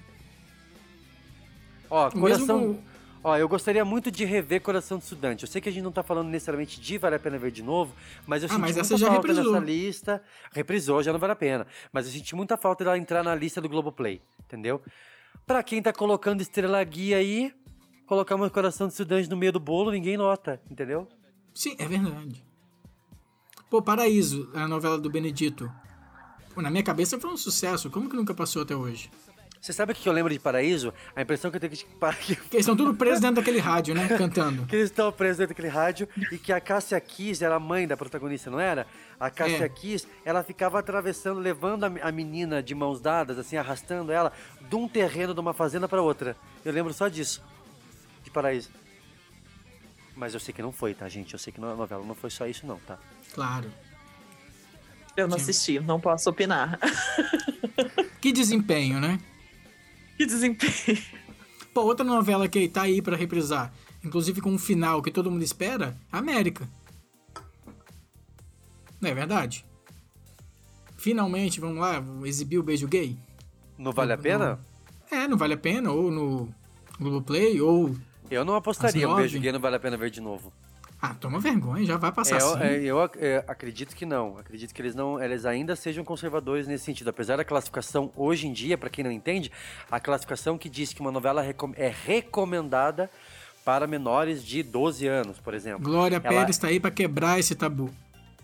Ó, 1.90 2.07
O 2.10 2.11
coração. 2.11 2.60
mesmo- 2.60 2.84
Ó, 3.21 3.35
eu 3.35 3.49
gostaria 3.49 3.83
muito 3.83 4.09
de 4.09 4.23
rever 4.23 4.61
Coração 4.61 4.97
de 4.97 5.03
Estudante. 5.03 5.43
Eu 5.43 5.49
sei 5.51 5.59
que 5.61 5.67
a 5.67 5.71
gente 5.71 5.83
não 5.83 5.91
tá 5.91 6.01
falando 6.01 6.29
necessariamente 6.29 6.79
de 6.79 6.97
Vale 6.97 7.15
a 7.15 7.19
Pena 7.19 7.37
Ver 7.37 7.51
de 7.51 7.61
novo, 7.61 7.93
mas 8.25 8.43
eu 8.43 8.47
Ah, 8.47 8.49
senti 8.49 8.61
mas 8.61 8.75
muita 8.77 8.97
falta 8.97 9.27
reprisou. 9.27 9.59
lista. 9.59 10.23
Reprisou, 10.53 11.03
já 11.03 11.11
não 11.11 11.19
vale 11.19 11.33
a 11.33 11.35
pena. 11.35 11.67
Mas 11.91 12.05
eu 12.05 12.13
senti 12.13 12.33
muita 12.33 12.55
falta 12.55 12.83
dela 12.85 12.97
entrar 12.97 13.21
na 13.21 13.35
lista 13.35 13.59
do 13.59 13.67
Globoplay, 13.67 14.21
entendeu? 14.39 14.81
Pra 15.45 15.61
quem 15.63 15.81
tá 15.81 15.91
colocando 15.91 16.39
Estrela 16.41 16.81
Guia 16.83 17.17
aí, 17.17 17.53
colocar 18.05 18.37
meu 18.37 18.49
Coração 18.49 18.87
de 18.87 18.93
Estudante 18.93 19.29
no 19.29 19.35
meio 19.35 19.51
do 19.51 19.59
bolo, 19.59 19.91
ninguém 19.91 20.15
nota, 20.15 20.61
entendeu? 20.71 21.05
Sim, 21.53 21.75
é 21.77 21.85
verdade. 21.85 22.41
Pô, 23.69 23.81
Paraíso, 23.81 24.49
a 24.53 24.65
novela 24.65 24.97
do 24.97 25.09
Benedito. 25.09 25.69
Pô, 26.55 26.61
na 26.61 26.69
minha 26.71 26.83
cabeça 26.83 27.19
foi 27.19 27.29
um 27.29 27.37
sucesso. 27.37 27.89
Como 27.89 28.09
que 28.09 28.15
nunca 28.15 28.33
passou 28.33 28.61
até 28.61 28.75
hoje? 28.75 29.11
Você 29.61 29.73
sabe 29.73 29.91
o 29.91 29.95
que 29.95 30.07
eu 30.07 30.14
lembro 30.14 30.31
de 30.31 30.40
Paraíso? 30.40 30.94
A 31.14 31.22
impressão 31.22 31.52
que 31.52 31.57
eu 31.57 31.60
tenho 31.60 31.73
que... 31.73 31.84
que 31.84 31.95
Porque 31.95 32.56
eles 32.56 32.61
estão 32.61 32.77
tudo 32.77 32.94
presos 32.94 33.19
dentro 33.19 33.36
daquele 33.38 33.60
rádio, 33.60 33.94
né? 33.94 34.07
Cantando. 34.18 34.65
que 34.65 34.76
eles 34.76 34.90
estão 34.90 35.11
presos 35.11 35.38
dentro 35.38 35.53
daquele 35.53 35.68
rádio 35.68 36.07
e 36.31 36.38
que 36.38 36.53
a 36.53 36.61
Cássia 36.61 36.99
Kiss 37.02 37.44
era 37.44 37.56
a 37.56 37.60
mãe 37.60 37.86
da 37.86 37.98
protagonista, 37.98 38.49
não 38.49 38.60
era? 38.60 38.88
A 39.19 39.30
Cássia 39.30 39.65
É. 39.65 39.69
Kiss, 39.69 40.07
ela 40.23 40.44
ficava 40.44 40.80
atravessando, 40.80 41.41
levando 41.41 41.84
a, 41.84 41.91
a 42.03 42.11
menina 42.11 42.64
de 42.64 42.73
mãos 42.73 43.02
dadas, 43.02 43.38
assim, 43.38 43.57
arrastando 43.57 44.14
ela 44.14 44.31
de 44.61 44.76
um 44.76 44.88
terreno 44.88 45.34
de 45.34 45.40
uma 45.41 45.53
fazenda 45.53 45.90
para 45.90 46.02
outra. 46.02 46.38
Eu 46.64 46.72
lembro 46.72 46.94
só 46.94 47.10
disso, 47.10 47.44
de 48.23 48.31
Paraíso. 48.31 48.69
Mas 50.15 50.34
eu 50.34 50.40
sei 50.40 50.53
que 50.53 50.61
não 50.61 50.72
foi, 50.72 50.94
tá, 50.94 51.07
gente? 51.10 51.34
Eu 51.34 51.40
sei 51.40 51.52
que 51.52 51.61
a 51.61 51.76
novela 51.76 52.06
não 52.06 52.15
foi 52.15 52.30
só 52.30 52.48
isso, 52.48 52.65
não, 52.65 52.77
tá? 52.80 52.98
Claro. 53.34 53.69
Eu 55.18 55.27
não 55.27 55.36
assisti, 55.36 55.81
não 55.81 55.99
posso 55.99 56.30
opinar. 56.30 56.80
Que 58.22 58.34
desempenho, 58.34 58.99
né? 58.99 59.18
Que 60.19 60.25
desempenho. 60.25 61.01
Pô, 61.73 61.83
outra 61.83 62.05
novela 62.05 62.45
que 62.49 62.67
tá 62.67 62.81
aí 62.81 63.01
pra 63.01 63.15
reprisar, 63.15 63.73
inclusive 64.03 64.41
com 64.41 64.51
um 64.51 64.59
final 64.59 65.01
que 65.01 65.11
todo 65.11 65.31
mundo 65.31 65.43
espera, 65.43 65.95
América. 66.11 66.67
Não 68.99 69.09
é 69.09 69.13
verdade? 69.13 69.65
Finalmente, 70.97 71.61
vamos 71.61 71.77
lá, 71.77 72.03
exibir 72.25 72.57
o 72.57 72.63
beijo 72.63 72.85
gay? 72.85 73.17
Não 73.77 73.93
vale 73.93 74.11
a 74.11 74.17
pena? 74.17 74.59
É, 75.09 75.25
não 75.25 75.37
vale 75.37 75.53
a 75.53 75.57
pena, 75.57 75.89
ou 75.89 76.11
no 76.11 76.53
Globoplay, 76.99 77.61
ou... 77.61 77.95
Eu 78.29 78.43
não 78.43 78.55
apostaria, 78.55 79.07
um 79.07 79.15
beijo 79.15 79.39
gay 79.39 79.53
não 79.53 79.59
vale 79.61 79.77
a 79.77 79.79
pena 79.79 79.95
ver 79.95 80.09
de 80.09 80.19
novo. 80.19 80.51
Ah, 81.01 81.13
toma 81.13 81.39
vergonha, 81.39 81.85
já 81.85 81.95
vai 81.95 82.11
passar 82.11 82.38
É, 82.38 82.41
eu, 82.41 82.53
assim. 82.53 82.63
é, 82.63 82.77
eu 82.84 83.01
ac- 83.01 83.17
é, 83.19 83.43
acredito 83.47 83.95
que 83.95 84.05
não. 84.05 84.38
Acredito 84.38 84.73
que 84.73 84.81
eles 84.81 84.93
não, 84.93 85.21
eles 85.23 85.45
ainda 85.45 85.73
sejam 85.76 86.03
conservadores 86.03 86.67
nesse 86.67 86.84
sentido. 86.84 87.09
Apesar 87.09 87.38
da 87.38 87.45
classificação 87.45 88.11
hoje 88.17 88.47
em 88.47 88.51
dia, 88.53 88.77
para 88.77 88.89
quem 88.89 89.03
não 89.03 89.11
entende, 89.11 89.49
a 89.89 89.97
classificação 89.99 90.57
que 90.57 90.69
diz 90.69 90.91
que 90.91 90.99
uma 90.99 91.11
novela 91.11 91.41
é 91.77 91.88
recomendada 92.05 93.09
para 93.63 93.88
menores 93.88 94.43
de 94.43 94.61
12 94.61 95.07
anos, 95.07 95.39
por 95.39 95.53
exemplo. 95.53 95.84
Glória 95.84 96.17
Ela- 96.17 96.27
Pérez 96.27 96.57
tá 96.57 96.67
aí 96.67 96.80
pra 96.81 96.91
quebrar 96.91 97.39
esse 97.39 97.55
tabu. 97.55 97.89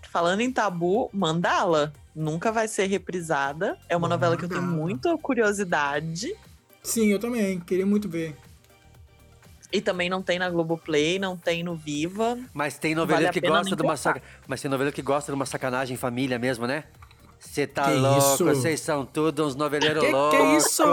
Falando 0.09 0.39
em 0.39 0.51
tabu, 0.51 1.09
Mandala 1.11 1.91
nunca 2.15 2.53
vai 2.53 2.69
ser 2.69 2.85
reprisada. 2.85 3.77
É 3.89 3.97
uma 3.97 4.07
novela 4.07 4.37
que 4.37 4.45
eu 4.45 4.49
tenho 4.49 4.61
Mandala. 4.61 4.81
muita 4.81 5.17
curiosidade. 5.17 6.33
Sim, 6.81 7.07
eu 7.07 7.19
também, 7.19 7.59
queria 7.59 7.85
muito 7.85 8.07
ver. 8.07 8.33
E 9.71 9.81
também 9.81 10.09
não 10.09 10.21
tem 10.21 10.39
na 10.39 10.49
Globoplay, 10.49 11.19
não 11.19 11.35
tem 11.35 11.63
no 11.63 11.75
Viva. 11.75 12.37
Mas 12.53 12.77
tem 12.77 12.95
novela 12.95 13.21
Vale 13.21 13.33
que 13.33 13.41
gosta 13.41 13.75
de 13.75 13.81
uma 13.81 13.97
saca... 13.97 14.21
Mas 14.47 14.61
tem 14.61 14.69
novela 14.69 14.91
que 14.91 15.01
gosta 15.01 15.31
de 15.31 15.35
uma 15.35 15.45
sacanagem 15.45 15.95
em 15.95 15.97
família 15.97 16.37
mesmo, 16.39 16.65
né? 16.67 16.85
Você 17.37 17.67
tá 17.67 17.83
Que 17.83 17.91
louco, 17.97 18.43
vocês 18.45 18.79
são 18.79 19.05
todos 19.05 19.47
uns 19.47 19.55
noveleiros 19.55 20.03
Que 20.03 20.11
loucos. 20.11 20.37
que 20.37 20.43
é 20.43 20.57
isso? 20.57 20.83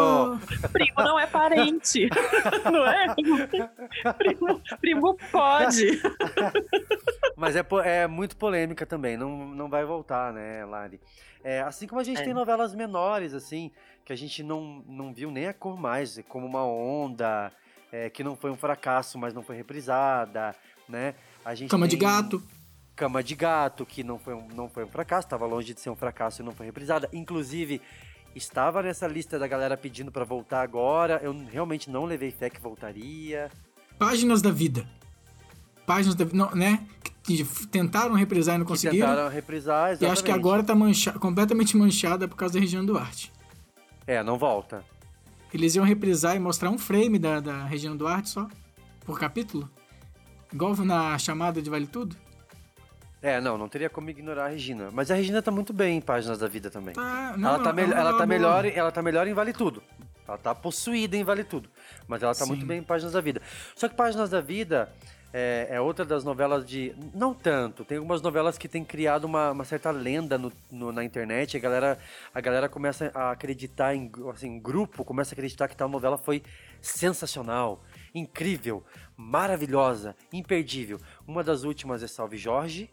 Primo 0.73 0.95
não 0.99 1.19
é 1.19 1.27
parente. 1.27 2.09
não 2.71 2.87
é? 2.87 3.07
Primo, 4.19 4.61
primo 4.81 5.17
pode. 5.31 6.03
Mas 7.37 7.57
é, 7.57 7.65
é 7.85 8.07
muito 8.07 8.37
polêmica 8.37 8.85
também, 8.85 9.17
não, 9.17 9.47
não 9.47 9.69
vai 9.69 9.85
voltar, 9.85 10.33
né, 10.33 10.65
Lari? 10.65 11.01
É, 11.43 11.61
assim 11.63 11.87
como 11.87 12.01
a 12.01 12.05
gente 12.05 12.21
É. 12.21 12.25
tem 12.25 12.35
novelas 12.35 12.75
menores, 12.75 13.35
assim, 13.35 13.71
que 14.05 14.13
a 14.13 14.17
gente 14.17 14.43
não, 14.43 14.83
não 14.87 15.13
viu 15.13 15.31
nem 15.31 15.47
a 15.49 15.55
cor 15.55 15.77
mais, 15.81 16.21
como 16.29 16.47
Uma 16.47 16.65
Onda, 16.65 17.51
é, 17.93 18.09
que 18.09 18.25
não 18.25 18.35
foi 18.35 18.51
um 18.51 18.57
fracasso, 18.57 19.19
mas 19.19 19.35
não 19.35 19.43
foi 19.43 19.55
reprisada, 19.55 20.57
né? 20.89 21.15
A 21.45 21.55
gente 21.55 21.71
Cama 21.71 21.87
de 21.87 21.97
Gato. 21.97 22.43
Cama 22.97 23.23
de 23.23 23.35
Gato, 23.35 23.85
que 23.87 24.03
não 24.03 24.19
foi 24.19 24.35
um, 24.35 24.49
não 24.49 24.69
foi 24.69 24.85
um 24.85 24.89
fracasso, 24.89 25.27
estava 25.27 25.47
longe 25.47 25.75
de 25.75 25.81
ser 25.81 25.91
um 25.91 25.97
fracasso 25.97 26.41
e 26.41 26.45
não 26.45 26.53
foi 26.53 26.67
reprisada. 26.67 27.09
Inclusive, 27.13 27.81
estava 28.35 28.83
nessa 28.83 29.07
lista 29.07 29.39
da 29.39 29.47
galera 29.47 29.77
pedindo 29.77 30.11
pra 30.11 30.25
voltar 30.25 30.63
agora. 30.63 31.21
Eu 31.23 31.33
realmente 31.51 31.91
não 31.91 32.05
levei 32.05 32.31
fé 32.31 32.49
que 32.49 32.61
voltaria. 32.61 33.51
Páginas 33.99 34.41
da 34.43 34.51
Vida. 34.51 34.87
Páginas 35.87 36.15
da 36.15 36.25
não, 36.33 36.51
né? 36.53 36.87
Que 37.23 37.45
tentaram 37.71 38.15
reprisar 38.15 38.57
e 38.57 38.59
não 38.59 38.65
Que 38.65 38.73
conseguiram. 38.73 39.09
tentaram 39.09 39.29
reprisar, 39.31 39.91
E 39.91 39.93
exatamente. 39.93 40.13
acho 40.13 40.25
que 40.25 40.31
agora 40.33 40.63
tá 40.63 40.75
mancha 40.75 41.13
completamente 41.13 41.77
manchada 41.77 42.27
por 42.27 42.37
causa 42.37 42.55
da 42.55 42.61
Regina 42.61 42.83
Duarte. 42.85 43.33
É, 44.07 44.23
não 44.23 44.37
volta. 44.39 44.85
Eles 45.53 45.75
iam 45.75 45.85
reprisar 45.85 46.35
e 46.35 46.39
mostrar 46.39 46.71
um 46.71 46.79
frame 46.79 47.19
da, 47.19 47.41
da 47.41 47.65
Regina 47.65 47.95
Duarte 47.95 48.31
só, 48.31 48.49
por 49.05 49.19
capítulo. 49.19 49.69
Igual 50.53 50.77
na 50.77 51.19
chamada 51.19 51.61
de 51.61 51.69
Vale 51.69 51.87
Tudo. 51.87 52.17
É, 53.23 53.41
não, 53.41 53.57
não 53.57 53.69
teria 53.69 53.89
como 53.89 54.11
ignorar 54.11 54.47
a 54.47 54.49
Regina. 54.49 54.89
Mas 54.93 55.11
a 55.11 55.15
Regina 55.15 55.41
tá 55.41 55.51
muito 55.51 55.73
bem 55.73 55.99
em 55.99 56.01
Páginas 56.01 56.39
da 56.39 56.49
Vida 56.49 56.71
também. 56.71 56.95
Tá, 56.95 57.35
não, 57.37 57.51
ela, 57.51 57.59
tá 57.61 57.71
é 57.71 57.85
ela, 57.85 57.95
tá 57.95 58.03
novela 58.03 58.27
melhor, 58.27 58.65
ela 58.65 58.91
tá 58.91 59.03
melhor 59.03 59.29
em 59.29 59.33
Vale 59.33 59.53
Tudo. 59.53 59.83
Ela 60.27 60.37
tá 60.37 60.55
possuída 60.55 61.17
em 61.17 61.23
Vale 61.23 61.45
Tudo. 61.45 61.69
Mas 62.09 62.23
ela 62.23 62.35
tá 62.35 62.45
Sim. 62.45 62.51
muito 62.51 62.67
bem 62.67 62.81
em 62.81 62.83
Páginas 62.83 63.13
da 63.13 63.21
Vida. 63.21 63.41
Só 63.77 63.89
que 63.89 63.95
Páginas 63.95 64.31
da 64.31 64.41
Vida 64.41 64.93
é, 65.33 65.69
é 65.71 65.81
outra 65.81 66.05
das 66.05 66.25
novelas 66.25 66.67
de. 66.67 66.95
Não 67.15 67.33
tanto. 67.33 67.85
Tem 67.85 67.97
algumas 67.99 68.21
novelas 68.21 68.59
que 68.59 68.69
têm 68.69 68.85
criado 68.85 69.25
uma, 69.25 69.51
uma 69.53 69.65
certa 69.65 69.91
lenda 69.91 70.37
no- 70.37 70.53
no- 70.71 70.93
na 70.93 71.03
internet. 71.03 71.57
A 71.57 71.61
galera, 71.61 71.99
a 72.35 72.41
galera 72.41 72.69
começa 72.69 73.11
a 73.15 73.31
acreditar 73.31 73.95
em 73.95 74.11
assim, 74.31 74.59
grupo, 74.61 75.05
começa 75.05 75.33
a 75.33 75.35
acreditar 75.35 75.69
que 75.69 75.77
tal 75.77 75.89
novela 75.89 76.19
foi 76.19 76.43
sensacional, 76.81 77.83
incrível, 78.15 78.85
maravilhosa, 79.17 80.15
imperdível. 80.33 81.01
Uma 81.27 81.43
das 81.43 81.65
últimas 81.65 82.03
é 82.03 82.07
Salve 82.07 82.37
Jorge, 82.37 82.91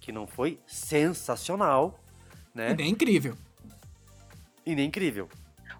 que 0.00 0.10
não 0.10 0.26
foi 0.26 0.58
sensacional, 0.66 2.00
né? 2.54 2.72
E 2.72 2.74
nem 2.74 2.90
incrível. 2.90 3.36
E 4.66 4.74
nem 4.74 4.86
incrível. 4.88 5.28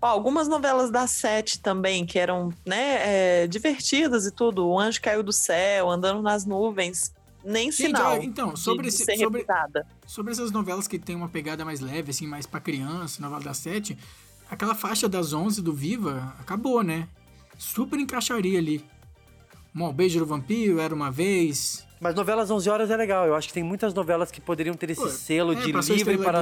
Ó, 0.02 0.06
algumas 0.06 0.48
novelas 0.48 0.90
da 0.90 1.06
Sete 1.06 1.60
também, 1.60 2.06
que 2.06 2.18
eram 2.18 2.50
né, 2.64 3.42
é, 3.42 3.46
divertidas 3.46 4.26
e 4.26 4.30
tudo. 4.30 4.66
O 4.66 4.78
Anjo 4.78 5.00
Caiu 5.00 5.22
do 5.22 5.32
Céu, 5.32 5.90
Andando 5.90 6.22
nas 6.22 6.46
Nuvens. 6.46 7.12
Nem 7.44 7.70
Gente, 7.70 7.86
sinal. 7.96 8.12
olha, 8.12 8.24
então, 8.24 8.54
sobre 8.56 8.88
de 8.88 8.88
esse- 8.94 9.16
sobre-. 9.16 9.46
Sobre 10.06 10.32
essas 10.32 10.50
novelas 10.50 10.86
que 10.86 10.98
tem 10.98 11.16
uma 11.16 11.28
pegada 11.28 11.64
mais 11.64 11.80
leve, 11.80 12.10
assim, 12.10 12.26
mais 12.26 12.44
pra 12.46 12.60
criança, 12.60 13.20
novela 13.22 13.42
das 13.42 13.56
sete, 13.58 13.96
aquela 14.50 14.74
faixa 14.74 15.08
das 15.08 15.32
11 15.32 15.62
do 15.62 15.72
Viva 15.72 16.34
acabou, 16.38 16.82
né? 16.82 17.08
Super 17.56 17.98
encaixaria 17.98 18.58
ali. 18.58 18.84
Bom, 19.72 19.92
Beijo 19.92 20.18
do 20.18 20.26
Vampiro, 20.26 20.80
Era 20.80 20.94
Uma 20.94 21.10
Vez... 21.10 21.86
Mas 22.02 22.14
novelas 22.14 22.50
11 22.50 22.70
horas 22.70 22.90
é 22.90 22.96
legal. 22.96 23.26
Eu 23.26 23.34
acho 23.34 23.48
que 23.48 23.52
tem 23.52 23.62
muitas 23.62 23.92
novelas 23.92 24.30
que 24.30 24.40
poderiam 24.40 24.74
ter 24.74 24.88
esse 24.88 25.02
Pô, 25.02 25.08
selo 25.10 25.52
é, 25.52 25.56
de 25.56 25.70
livre 25.92 26.16
para. 26.16 26.40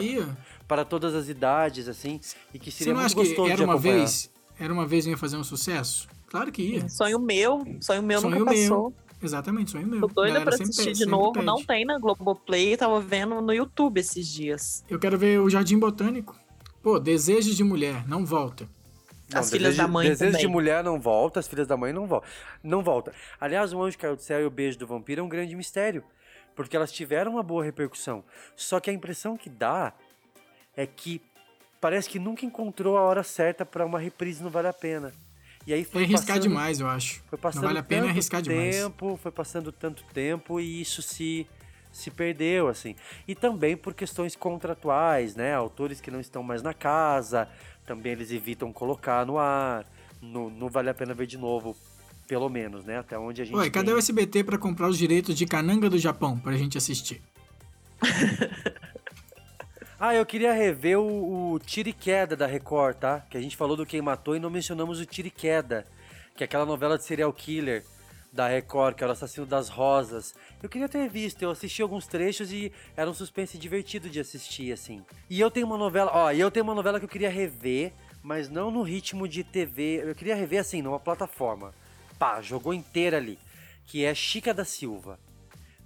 Para 0.69 0.85
todas 0.85 1.15
as 1.15 1.29
idades, 1.29 1.89
assim, 1.89 2.21
e 2.53 2.59
que 2.59 2.71
Você 2.71 2.79
seria 2.79 2.93
não 2.93 3.01
muito 3.01 3.07
acha 3.07 3.15
que 3.17 3.29
gostoso 3.29 3.49
Era 3.49 3.57
de 3.57 3.65
Uma 3.65 3.73
acompanhar. 3.75 3.97
Vez, 3.97 4.31
Era 4.61 4.73
Uma 4.73 4.87
Vez 4.87 5.07
ia 5.07 5.17
fazer 5.17 5.37
um 5.37 5.43
sucesso? 5.45 6.07
Claro 6.29 6.53
que 6.53 6.63
ia. 6.63 6.89
Sonho 6.91 7.19
meu, 7.19 7.65
sonho 7.81 8.03
meu 8.03 8.21
Sonho 8.21 8.39
nunca 8.41 8.53
meu. 8.53 8.63
passou. 8.63 8.93
Exatamente, 9.21 9.71
sonho 9.73 9.87
meu. 9.87 10.01
Tô 10.03 10.07
doida 10.09 10.43
pra 10.43 10.55
assistir 10.55 10.85
pede- 10.85 10.99
de 10.99 11.07
novo. 11.07 11.33
pede. 11.33 11.47
Não 11.47 11.65
tem 11.65 11.85
na 11.85 11.99
Globoplay, 11.99 12.77
tava 12.77 13.01
vendo 13.01 13.41
no 13.41 13.53
YouTube 13.53 13.99
esses 13.99 14.29
dias. 14.29 14.85
Eu 14.89 14.99
quero 14.99 15.19
ver 15.19 15.41
o 15.41 15.49
Jardim 15.51 15.79
Botânico. 15.79 16.39
Pô, 16.83 17.01
Desejos 17.01 17.57
de 17.57 17.65
Mulher, 17.65 18.07
não 18.07 18.25
volta. 18.25 18.69
Não, 19.33 19.41
As 19.41 19.51
Filhas 19.51 19.71
Desejo- 19.71 19.83
da 19.83 19.89
Mãe 19.89 20.09
Desejo 20.09 20.31
de 20.33 20.37
também. 20.39 20.53
Mulher 20.53 20.85
não 20.85 21.01
volta, 21.01 21.41
As 21.41 21.49
Filhas 21.49 21.67
da 21.67 21.77
Mãe 21.77 21.93
não 21.93 22.07
volta. 22.07 22.27
Não 22.63 22.83
volta. 22.83 23.13
Aliás, 23.41 23.73
O 23.73 23.83
Anjo 23.83 23.99
Caiu 23.99 24.15
do 24.17 24.23
Céu 24.23 24.41
e 24.41 24.45
O 24.47 24.51
Beijo 24.51 24.79
do 24.79 24.87
Vampiro 24.87 25.21
é 25.21 25.25
um 25.25 25.29
grande 25.29 25.55
mistério, 25.57 26.05
porque 26.55 26.77
elas 26.77 26.93
tiveram 26.93 27.33
uma 27.33 27.43
boa 27.43 27.65
repercussão. 27.65 28.23
Só 28.55 28.79
que 28.81 28.89
a 28.89 28.93
impressão 28.93 29.37
que 29.37 29.51
dá 29.51 29.93
é 30.79 30.87
que 30.87 31.21
parece 31.81 32.09
que 32.09 32.19
nunca 32.21 32.47
encontrou 32.47 32.97
a 32.97 33.03
hora 33.03 33.23
certa 33.25 33.67
para 33.67 33.85
uma 33.85 33.99
reprise 33.99 34.43
não 34.43 34.49
vale 34.51 34.69
a 34.69 34.73
pena. 34.73 35.13
E 35.67 35.73
aí 35.75 35.83
É 35.83 35.85
foi 35.85 36.05
arriscar 36.05 36.37
passando- 36.37 36.43
demais, 36.43 36.81
eu 36.81 36.89
acho. 36.89 37.21
Foi 37.29 37.37
passando 37.39 37.63
Não 37.63 37.69
vale 37.69 37.79
a 37.81 37.83
pena 37.83 38.01
é 38.01 38.05
tanto 38.05 38.13
arriscar 38.13 38.41
demais. 38.41 38.77
tempo, 38.77 39.19
foi 39.23 39.33
passando 39.33 39.73
tanto 39.73 40.05
tempo 40.15 40.61
e 40.61 40.81
isso 40.81 41.03
se 41.03 41.47
se 41.91 42.11
perdeu 42.11 42.69
assim. 42.69 42.95
E 43.27 43.35
também 43.35 43.77
por 43.77 43.93
questões 43.93 44.37
contratuais, 44.37 45.35
né? 45.35 45.55
Autores 45.55 46.01
que 46.01 46.11
não 46.11 46.21
estão 46.21 46.43
mais 46.43 46.63
na 46.63 46.73
casa, 46.75 47.49
também 47.87 48.13
eles 48.13 48.31
evitam 48.31 48.73
colocar 48.73 49.27
no 49.27 49.37
ar. 49.39 49.85
Não, 50.23 50.49
não 50.51 50.69
vale 50.69 50.91
a 50.91 50.95
pena 50.95 51.13
ver 51.15 51.27
de 51.27 51.37
novo, 51.39 51.75
pelo 52.29 52.49
menos, 52.49 52.85
né? 52.85 52.99
Até 52.99 53.19
onde 53.19 53.43
a 53.43 53.45
gente 53.45 53.57
Ué, 53.57 53.69
cadê 53.71 53.87
tem. 53.87 53.95
o 53.95 53.99
SBT 53.99 54.45
pra 54.45 54.59
comprar 54.59 54.87
os 54.89 54.97
direitos 54.99 55.35
de 55.35 55.45
Cananga 55.47 55.89
do 55.91 55.99
Japão 55.99 56.39
pra 56.39 56.53
gente 56.57 56.77
assistir? 56.79 57.21
Ah, 60.01 60.15
eu 60.15 60.25
queria 60.25 60.53
rever 60.53 60.97
o, 60.97 61.55
o 61.55 61.59
Tiro 61.59 61.89
e 61.89 61.93
Queda 61.93 62.37
da 62.37 62.47
Record, 62.47 62.99
tá? 62.99 63.27
Que 63.29 63.37
a 63.37 63.41
gente 63.41 63.57
falou 63.57 63.77
do 63.77 63.85
Quem 63.85 64.01
Matou 64.01 64.37
e 64.37 64.39
não 64.39 64.49
mencionamos 64.49 65.01
o 65.01 65.05
Tiro 65.05 65.27
e 65.27 65.31
Queda, 65.31 65.85
que 66.37 66.45
é 66.45 66.47
aquela 66.47 66.65
novela 66.65 66.97
de 66.97 67.03
serial 67.03 67.33
killer 67.33 67.85
da 68.33 68.47
Record, 68.47 68.95
que 68.95 69.03
era 69.03 69.11
o 69.11 69.13
Assassino 69.13 69.45
das 69.45 69.69
Rosas. 69.69 70.37
Eu 70.63 70.69
queria 70.69 70.89
ter 70.89 71.09
visto, 71.09 71.43
eu 71.43 71.51
assisti 71.51 71.83
alguns 71.83 72.07
trechos 72.07 72.53
e 72.53 72.73
era 72.97 73.11
um 73.11 73.15
suspense 73.15 73.59
divertido 73.59 74.09
de 74.09 74.21
assistir, 74.21 74.71
assim. 74.71 75.05
E 75.29 75.41
eu 75.41 75.51
tenho 75.51 75.67
uma 75.67 75.77
novela, 75.77 76.13
ó, 76.15 76.31
e 76.31 76.39
eu 76.39 76.49
tenho 76.49 76.63
uma 76.63 76.77
novela 76.77 77.01
que 77.01 77.05
eu 77.05 77.11
queria 77.11 77.29
rever, 77.29 77.93
mas 78.23 78.49
não 78.49 78.71
no 78.71 78.83
ritmo 78.83 79.27
de 79.27 79.43
TV, 79.43 80.05
eu 80.05 80.15
queria 80.15 80.37
rever 80.37 80.61
assim, 80.61 80.81
numa 80.81 81.01
plataforma. 81.01 81.75
Pá, 82.17 82.41
jogou 82.41 82.73
inteira 82.73 83.17
ali, 83.17 83.37
que 83.85 84.05
é 84.05 84.15
Chica 84.15 84.55
da 84.55 84.65
Silva. 84.65 85.19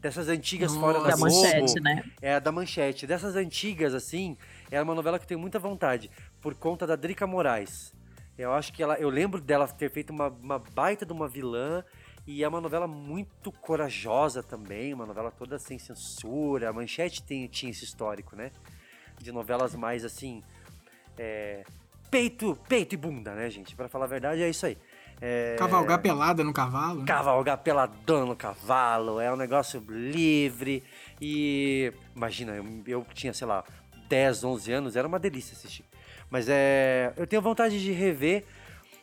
Dessas 0.02 0.28
antigas 0.28 0.74
fora 0.74 1.00
da, 1.00 1.10
Da 1.10 1.16
Globo. 1.16 1.24
Manchete, 1.24 1.80
né? 1.80 2.04
É, 2.20 2.40
da 2.40 2.50
Manchete. 2.50 3.06
Dessas 3.06 3.36
antigas, 3.36 3.94
assim, 3.94 4.36
era 4.68 4.82
uma 4.82 4.96
novela 4.96 5.16
que 5.16 5.22
eu 5.24 5.28
tenho 5.28 5.40
muita 5.40 5.60
vontade, 5.60 6.10
por 6.40 6.56
conta 6.56 6.84
da 6.86 6.96
Drica 6.96 7.24
Moraes. 7.24 7.94
Eu 8.36 8.52
acho 8.52 8.72
que 8.72 8.82
ela. 8.82 8.96
Eu 8.96 9.08
lembro 9.08 9.40
dela 9.40 9.68
ter 9.68 9.90
feito 9.92 10.10
uma, 10.10 10.26
uma 10.28 10.58
baita 10.58 11.06
de 11.06 11.12
uma 11.12 11.28
vilã. 11.28 11.84
E 12.24 12.44
é 12.44 12.48
uma 12.48 12.60
novela 12.60 12.86
muito 12.86 13.50
corajosa 13.50 14.44
também, 14.44 14.94
uma 14.94 15.04
novela 15.06 15.30
toda 15.30 15.58
sem 15.58 15.76
censura. 15.78 16.70
A 16.70 16.72
Manchete 16.72 17.22
tem, 17.22 17.46
tinha 17.48 17.70
esse 17.70 17.84
histórico, 17.84 18.36
né? 18.36 18.50
De 19.20 19.32
novelas 19.32 19.74
mais 19.74 20.04
assim. 20.04 20.42
é, 21.18 21.64
peito, 22.10 22.56
peito 22.68 22.94
e 22.94 22.96
bunda, 22.96 23.34
né, 23.34 23.48
gente? 23.50 23.74
Pra 23.74 23.88
falar 23.88 24.04
a 24.04 24.08
verdade, 24.08 24.42
é 24.42 24.48
isso 24.48 24.66
aí. 24.66 24.76
É, 25.24 25.54
Cavalgar 25.56 26.00
pelada 26.02 26.42
no 26.42 26.52
cavalo. 26.52 27.04
cavalgar 27.04 27.56
peladão 27.58 28.26
no 28.26 28.34
cavalo, 28.34 29.20
é 29.20 29.32
um 29.32 29.36
negócio 29.36 29.80
livre. 29.88 30.82
E 31.20 31.92
imagina, 32.14 32.56
eu, 32.56 32.64
eu 32.84 33.06
tinha, 33.14 33.32
sei 33.32 33.46
lá, 33.46 33.62
10, 34.08 34.42
11 34.42 34.72
anos, 34.72 34.96
era 34.96 35.06
uma 35.06 35.20
delícia 35.20 35.54
assistir. 35.56 35.84
Mas 36.28 36.48
é, 36.48 37.12
eu 37.16 37.24
tenho 37.24 37.40
vontade 37.40 37.80
de 37.80 37.92
rever 37.92 38.44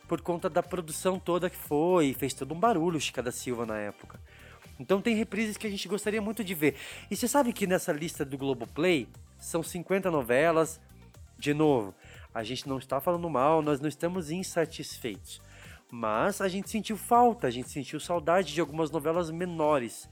por 0.09 0.19
conta 0.19 0.49
da 0.49 0.61
produção 0.61 1.17
toda 1.17 1.49
que 1.49 1.55
foi, 1.55 2.13
fez 2.13 2.33
todo 2.33 2.53
um 2.53 2.59
barulho 2.59 2.99
Chica 2.99 3.23
da 3.23 3.31
Silva 3.31 3.65
na 3.65 3.77
época. 3.77 4.19
Então 4.77 4.99
tem 4.99 5.15
reprises 5.15 5.55
que 5.55 5.67
a 5.67 5.69
gente 5.69 5.87
gostaria 5.87 6.21
muito 6.21 6.43
de 6.43 6.53
ver. 6.53 6.75
E 7.09 7.15
você 7.15 7.29
sabe 7.29 7.53
que 7.53 7.65
nessa 7.65 7.93
lista 7.93 8.25
do 8.25 8.37
Globoplay 8.37 9.07
são 9.37 9.63
50 9.63 10.11
novelas. 10.11 10.81
De 11.37 11.53
novo, 11.53 11.93
a 12.33 12.43
gente 12.43 12.67
não 12.67 12.77
está 12.77 12.99
falando 12.99 13.29
mal, 13.29 13.61
nós 13.61 13.79
não 13.79 13.87
estamos 13.87 14.31
insatisfeitos. 14.31 15.41
Mas 15.91 16.39
a 16.39 16.47
gente 16.47 16.69
sentiu 16.69 16.95
falta, 16.95 17.47
a 17.47 17.49
gente 17.49 17.69
sentiu 17.69 17.99
saudade 17.99 18.53
de 18.53 18.61
algumas 18.61 18.91
novelas 18.91 19.31
menores. 19.31 20.07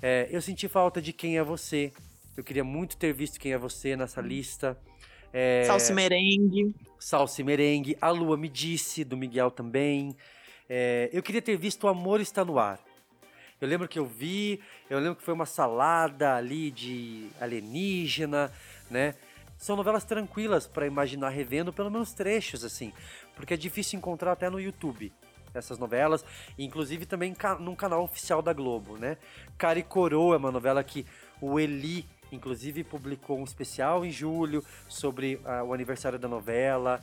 É, 0.00 0.28
eu 0.30 0.42
senti 0.42 0.66
falta 0.66 1.00
de 1.00 1.12
Quem 1.12 1.38
é 1.38 1.42
Você. 1.44 1.92
Eu 2.36 2.42
queria 2.42 2.64
muito 2.64 2.96
ter 2.96 3.12
visto 3.12 3.38
Quem 3.38 3.52
é 3.52 3.58
Você 3.58 3.94
nessa 3.94 4.20
lista. 4.20 4.76
É, 5.32 5.64
Salsa 5.64 5.94
Merengue. 5.94 6.74
Salsa 6.98 7.40
e 7.40 7.44
Merengue. 7.44 7.96
A 8.00 8.10
Lua 8.10 8.36
Me 8.36 8.48
Disse, 8.48 9.04
do 9.04 9.16
Miguel 9.16 9.50
também. 9.50 10.16
É, 10.68 11.08
eu 11.12 11.22
queria 11.22 11.40
ter 11.40 11.56
visto 11.56 11.84
O 11.84 11.88
Amor 11.88 12.20
Está 12.20 12.44
no 12.44 12.58
Ar. 12.58 12.80
Eu 13.60 13.68
lembro 13.68 13.86
que 13.86 13.96
eu 13.96 14.04
vi, 14.04 14.60
eu 14.90 14.98
lembro 14.98 15.14
que 15.14 15.22
foi 15.22 15.32
uma 15.32 15.46
salada 15.46 16.34
ali 16.34 16.72
de 16.72 17.28
alienígena, 17.40 18.52
né? 18.90 19.14
São 19.56 19.76
novelas 19.76 20.04
tranquilas 20.04 20.66
para 20.66 20.84
imaginar 20.84 21.28
revendo, 21.28 21.72
pelo 21.72 21.88
menos 21.88 22.12
trechos, 22.12 22.64
assim. 22.64 22.92
Porque 23.34 23.54
é 23.54 23.56
difícil 23.56 23.98
encontrar 23.98 24.32
até 24.32 24.48
no 24.48 24.60
YouTube 24.60 25.12
essas 25.54 25.78
novelas, 25.78 26.24
inclusive 26.58 27.04
também 27.04 27.34
num 27.60 27.74
canal 27.74 28.02
oficial 28.02 28.40
da 28.40 28.52
Globo, 28.52 28.96
né? 28.96 29.18
Cara 29.58 29.82
Coroa 29.82 30.34
é 30.34 30.38
uma 30.38 30.50
novela 30.50 30.82
que 30.82 31.04
o 31.40 31.60
Eli, 31.60 32.06
inclusive, 32.30 32.82
publicou 32.82 33.38
um 33.38 33.44
especial 33.44 34.04
em 34.04 34.10
julho 34.10 34.64
sobre 34.88 35.40
ah, 35.44 35.62
o 35.62 35.74
aniversário 35.74 36.18
da 36.18 36.28
novela. 36.28 37.00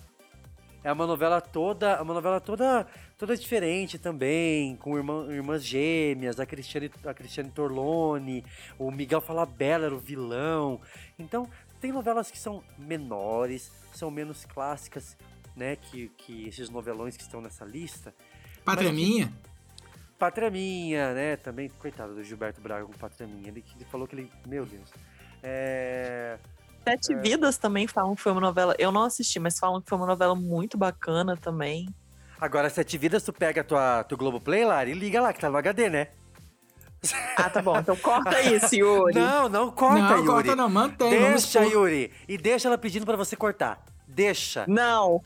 É 0.82 0.92
uma 0.92 1.06
novela 1.06 1.42
toda, 1.42 2.02
uma 2.02 2.14
novela 2.14 2.40
toda, 2.40 2.88
toda 3.18 3.36
diferente 3.36 4.00
também, 4.00 4.78
com 4.78 4.98
irmã- 4.98 5.28
irmãs 5.30 5.64
gêmeas, 5.64 6.40
a 6.40 6.46
Cristiane, 6.46 6.90
a 7.06 7.14
Cristiane 7.14 7.52
Torlone, 7.52 8.46
o 8.78 8.90
Miguel 8.90 9.20
Falabella 9.20 9.88
era 9.88 9.94
o 9.94 10.00
vilão. 10.00 10.80
Então, 11.20 11.50
tem 11.82 11.92
novelas 11.92 12.32
que 12.32 12.40
são 12.40 12.64
menores, 12.78 13.72
são 13.94 14.10
menos 14.10 14.46
clássicas, 14.46 15.18
né, 15.60 15.76
que, 15.76 16.08
que 16.18 16.48
esses 16.48 16.70
novelões 16.70 17.18
que 17.18 17.24
estão 17.24 17.42
nessa 17.42 17.66
lista. 17.66 18.16
Pátria 18.64 18.92
Minha? 18.92 19.32
Pátria 20.18 20.50
Minha, 20.50 21.14
né? 21.14 21.36
Também, 21.36 21.70
coitado 21.70 22.16
do 22.16 22.24
Gilberto 22.24 22.62
Braga 22.62 22.86
com 22.86 22.94
Pátria 22.94 23.28
Minha. 23.28 23.50
Ele, 23.50 23.64
ele 23.76 23.86
falou 23.92 24.08
que 24.08 24.16
ele. 24.16 24.32
Meu 24.48 24.66
Deus. 24.66 24.90
É. 25.44 26.38
Sete 26.84 27.14
Vidas 27.16 27.58
também 27.58 27.88
falam 27.88 28.16
que 28.16 28.22
foi 28.22 28.32
uma 28.32 28.42
novela. 28.42 28.74
Eu 28.80 28.92
não 28.92 29.04
assisti, 29.04 29.38
mas 29.38 29.60
falam 29.60 29.82
que 29.82 29.90
foi 29.90 29.98
uma 29.98 30.08
novela 30.08 30.34
muito 30.34 30.78
bacana 30.78 31.36
também. 31.36 31.94
Agora, 32.40 32.70
Sete 32.70 32.98
Vidas, 32.98 33.22
tu 33.22 33.34
pega 33.34 33.62
a 33.62 33.64
tua, 33.64 34.04
tua 34.06 34.18
Globoplay, 34.18 34.64
Lari, 34.64 34.92
e 34.92 34.94
liga 34.94 35.22
lá, 35.22 35.34
que 35.34 35.42
tá 35.42 35.50
no 35.50 35.58
HD, 35.58 35.90
né? 35.90 36.08
Ah, 37.36 37.50
tá 37.50 37.62
bom. 37.62 37.78
Então 37.78 37.96
corta 37.98 38.42
isso, 38.42 38.76
Yuri. 38.76 39.14
Não, 39.14 39.48
não 39.48 39.72
corta, 39.72 40.00
Não, 40.00 40.16
Yuri. 40.18 40.28
corta 40.28 40.56
não, 40.56 40.70
mantém, 40.70 41.10
Deixa. 41.10 41.62
Yuri. 41.64 42.12
E 42.28 42.38
deixa 42.38 42.68
ela 42.68 42.78
pedindo 42.78 43.06
pra 43.06 43.16
você 43.16 43.36
cortar. 43.36 43.84
Deixa. 44.10 44.66
Não. 44.68 45.22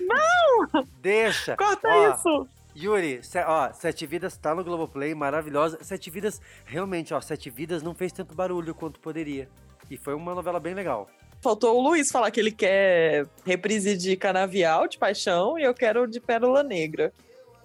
Não! 0.00 0.84
Deixa. 1.00 1.56
Corta 1.56 1.88
Ó, 1.88 2.14
isso. 2.14 2.48
Yuri, 2.76 3.20
ó, 3.46 3.72
Sete 3.72 4.06
Vidas 4.06 4.36
tá 4.36 4.54
no 4.54 4.64
Globoplay, 4.64 5.14
maravilhosa. 5.14 5.78
Sete 5.82 6.10
Vidas, 6.10 6.40
realmente, 6.64 7.12
ó, 7.12 7.20
Sete 7.20 7.50
Vidas 7.50 7.82
não 7.82 7.94
fez 7.94 8.12
tanto 8.12 8.34
barulho 8.34 8.74
quanto 8.74 9.00
poderia. 9.00 9.48
E 9.90 9.96
foi 9.96 10.14
uma 10.14 10.34
novela 10.34 10.58
bem 10.58 10.74
legal. 10.74 11.08
Faltou 11.42 11.76
o 11.76 11.82
Luiz 11.82 12.10
falar 12.10 12.30
que 12.30 12.40
ele 12.40 12.50
quer 12.50 13.26
reprise 13.44 13.96
de 13.96 14.16
Canavial, 14.16 14.88
de 14.88 14.96
Paixão, 14.96 15.58
e 15.58 15.62
eu 15.62 15.74
quero 15.74 16.06
de 16.06 16.18
Pérola 16.18 16.62
Negra. 16.62 17.12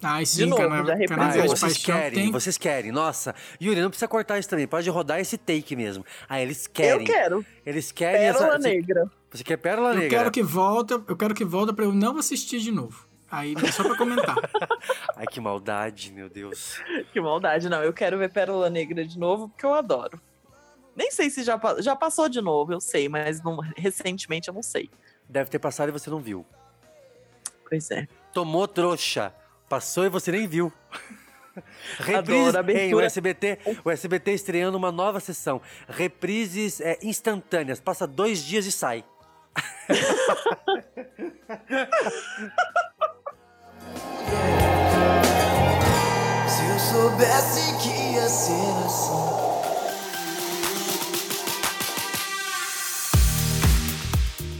Ai, 0.02 0.24
De 0.24 0.46
novo, 0.46 0.62
já 0.62 0.94
reprisou. 0.94 1.06
Canavial 1.08 1.44
Ah, 1.44 1.46
de 1.54 1.60
vocês 1.60 1.76
querem, 1.78 2.10
tem- 2.12 2.32
vocês 2.32 2.56
querem. 2.58 2.90
Nossa, 2.92 3.34
Yuri, 3.60 3.80
não 3.80 3.90
precisa 3.90 4.08
cortar 4.08 4.38
isso 4.38 4.48
também. 4.48 4.66
Pode 4.66 4.88
rodar 4.90 5.20
esse 5.20 5.36
take 5.36 5.76
mesmo. 5.76 6.04
Ah, 6.28 6.40
eles 6.40 6.66
querem. 6.66 7.06
Eu 7.06 7.12
quero. 7.12 7.46
Eles 7.66 7.92
querem 7.92 8.20
Pérola 8.32 8.46
essa. 8.56 8.58
Negra. 8.58 9.10
Você 9.30 9.44
quer 9.44 9.56
Pérola 9.58 9.90
Eu 9.90 9.94
Negra? 10.00 10.18
quero 10.18 10.30
que 10.30 10.42
volta, 10.42 10.94
eu 11.06 11.16
quero 11.16 11.34
que 11.34 11.44
volta 11.44 11.72
pra 11.72 11.84
eu 11.84 11.92
não 11.92 12.16
assistir 12.18 12.60
de 12.60 12.72
novo. 12.72 13.06
Aí, 13.30 13.54
só 13.72 13.84
pra 13.84 13.96
comentar. 13.96 14.34
Ai, 15.16 15.26
que 15.26 15.40
maldade, 15.40 16.12
meu 16.12 16.28
Deus. 16.28 16.80
Que 17.12 17.20
maldade, 17.20 17.68
não. 17.68 17.80
Eu 17.82 17.92
quero 17.92 18.18
ver 18.18 18.30
Pérola 18.32 18.68
Negra 18.68 19.04
de 19.06 19.16
novo, 19.18 19.48
porque 19.50 19.64
eu 19.64 19.72
adoro. 19.72 20.20
Nem 20.96 21.10
sei 21.12 21.30
se 21.30 21.44
já, 21.44 21.58
já 21.78 21.94
passou 21.94 22.28
de 22.28 22.40
novo, 22.40 22.72
eu 22.72 22.80
sei, 22.80 23.08
mas 23.08 23.40
não- 23.40 23.58
recentemente 23.76 24.48
eu 24.48 24.54
não 24.54 24.62
sei. 24.64 24.90
Deve 25.28 25.48
ter 25.48 25.60
passado 25.60 25.90
e 25.90 25.92
você 25.92 26.10
não 26.10 26.18
viu. 26.20 26.44
Pois 27.68 27.88
é. 27.92 28.08
Tomou 28.32 28.66
trouxa. 28.66 29.32
Passou 29.70 30.04
e 30.04 30.08
você 30.08 30.32
nem 30.32 30.48
viu. 30.48 30.72
Adoro, 32.18 32.68
Ei, 32.72 32.92
o. 32.92 33.00
SBT, 33.00 33.60
o 33.84 33.90
SBT 33.90 34.32
estreando 34.32 34.76
uma 34.76 34.90
nova 34.90 35.20
sessão. 35.20 35.62
Reprises 35.88 36.80
é, 36.80 36.98
instantâneas. 37.00 37.78
Passa 37.78 38.04
dois 38.04 38.42
dias 38.42 38.66
e 38.66 38.72
sai. 38.72 39.04
Se 46.48 46.64
eu 46.66 46.78
soubesse 46.80 47.78
que 47.80 47.90
ia 48.14 48.28
ser 48.28 48.84
assim. 48.84 49.30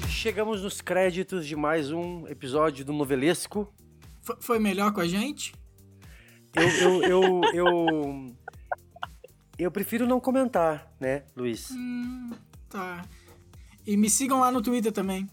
Chegamos 0.08 0.62
nos 0.62 0.80
créditos 0.80 1.44
de 1.48 1.56
mais 1.56 1.90
um 1.90 2.28
episódio 2.28 2.84
do 2.84 2.92
Novelesco. 2.92 3.74
Foi 4.40 4.58
melhor 4.58 4.92
com 4.92 5.00
a 5.00 5.06
gente? 5.08 5.54
Eu, 6.54 6.68
eu, 6.68 7.02
eu, 7.04 7.40
eu, 7.54 8.26
eu 9.58 9.70
prefiro 9.70 10.06
não 10.06 10.18
comentar, 10.20 10.92
né, 10.98 11.22
Luiz? 11.36 11.70
Hum, 11.70 12.30
tá. 12.68 13.04
E 13.86 13.96
me 13.96 14.08
sigam 14.10 14.40
lá 14.40 14.50
no 14.50 14.60
Twitter 14.60 14.92
também. 14.92 15.28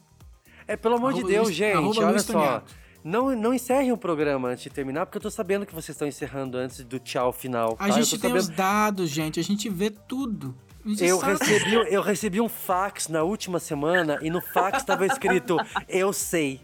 É, 0.68 0.76
pelo 0.76 0.96
amor 0.96 1.14
de 1.14 1.20
Arroba 1.20 1.34
Deus, 1.34 1.48
Luiz- 1.48 1.58
gente, 1.58 2.00
olha 2.00 2.10
Luiz 2.12 2.24
só. 2.24 2.34
Toniato. 2.34 2.76
Não, 3.04 3.34
não 3.36 3.54
encerrem 3.54 3.92
o 3.92 3.98
programa 3.98 4.50
antes 4.50 4.64
de 4.64 4.70
terminar, 4.70 5.06
porque 5.06 5.18
eu 5.18 5.22
tô 5.22 5.32
sabendo 5.32 5.66
que 5.66 5.74
vocês 5.74 5.96
estão 5.96 6.08
encerrando 6.08 6.58
antes 6.58 6.84
do 6.84 7.00
tchau 7.00 7.32
final. 7.32 7.74
A 7.80 7.88
tá? 7.88 7.92
Gente 7.92 8.18
tem 8.20 8.34
os 8.34 8.46
sabendo- 8.46 8.58
dados, 8.58 9.10
gente. 9.10 9.40
A 9.40 9.44
gente 9.44 9.70
vê 9.70 9.90
tudo. 9.90 10.54
Gente 10.86 11.06
Eu 11.06 11.20
sabe. 11.20 11.40
recebi, 11.40 11.74
eu 11.94 12.02
recebi 12.04 12.42
um 12.42 12.50
fax 12.50 13.08
na 13.08 13.24
última 13.24 13.60
semana 13.60 14.20
e 14.22 14.30
no 14.30 14.42
fax 14.42 14.84
tava 14.84 15.06
escrito 15.06 15.58
Eu 15.88 16.12
sei. 16.12 16.60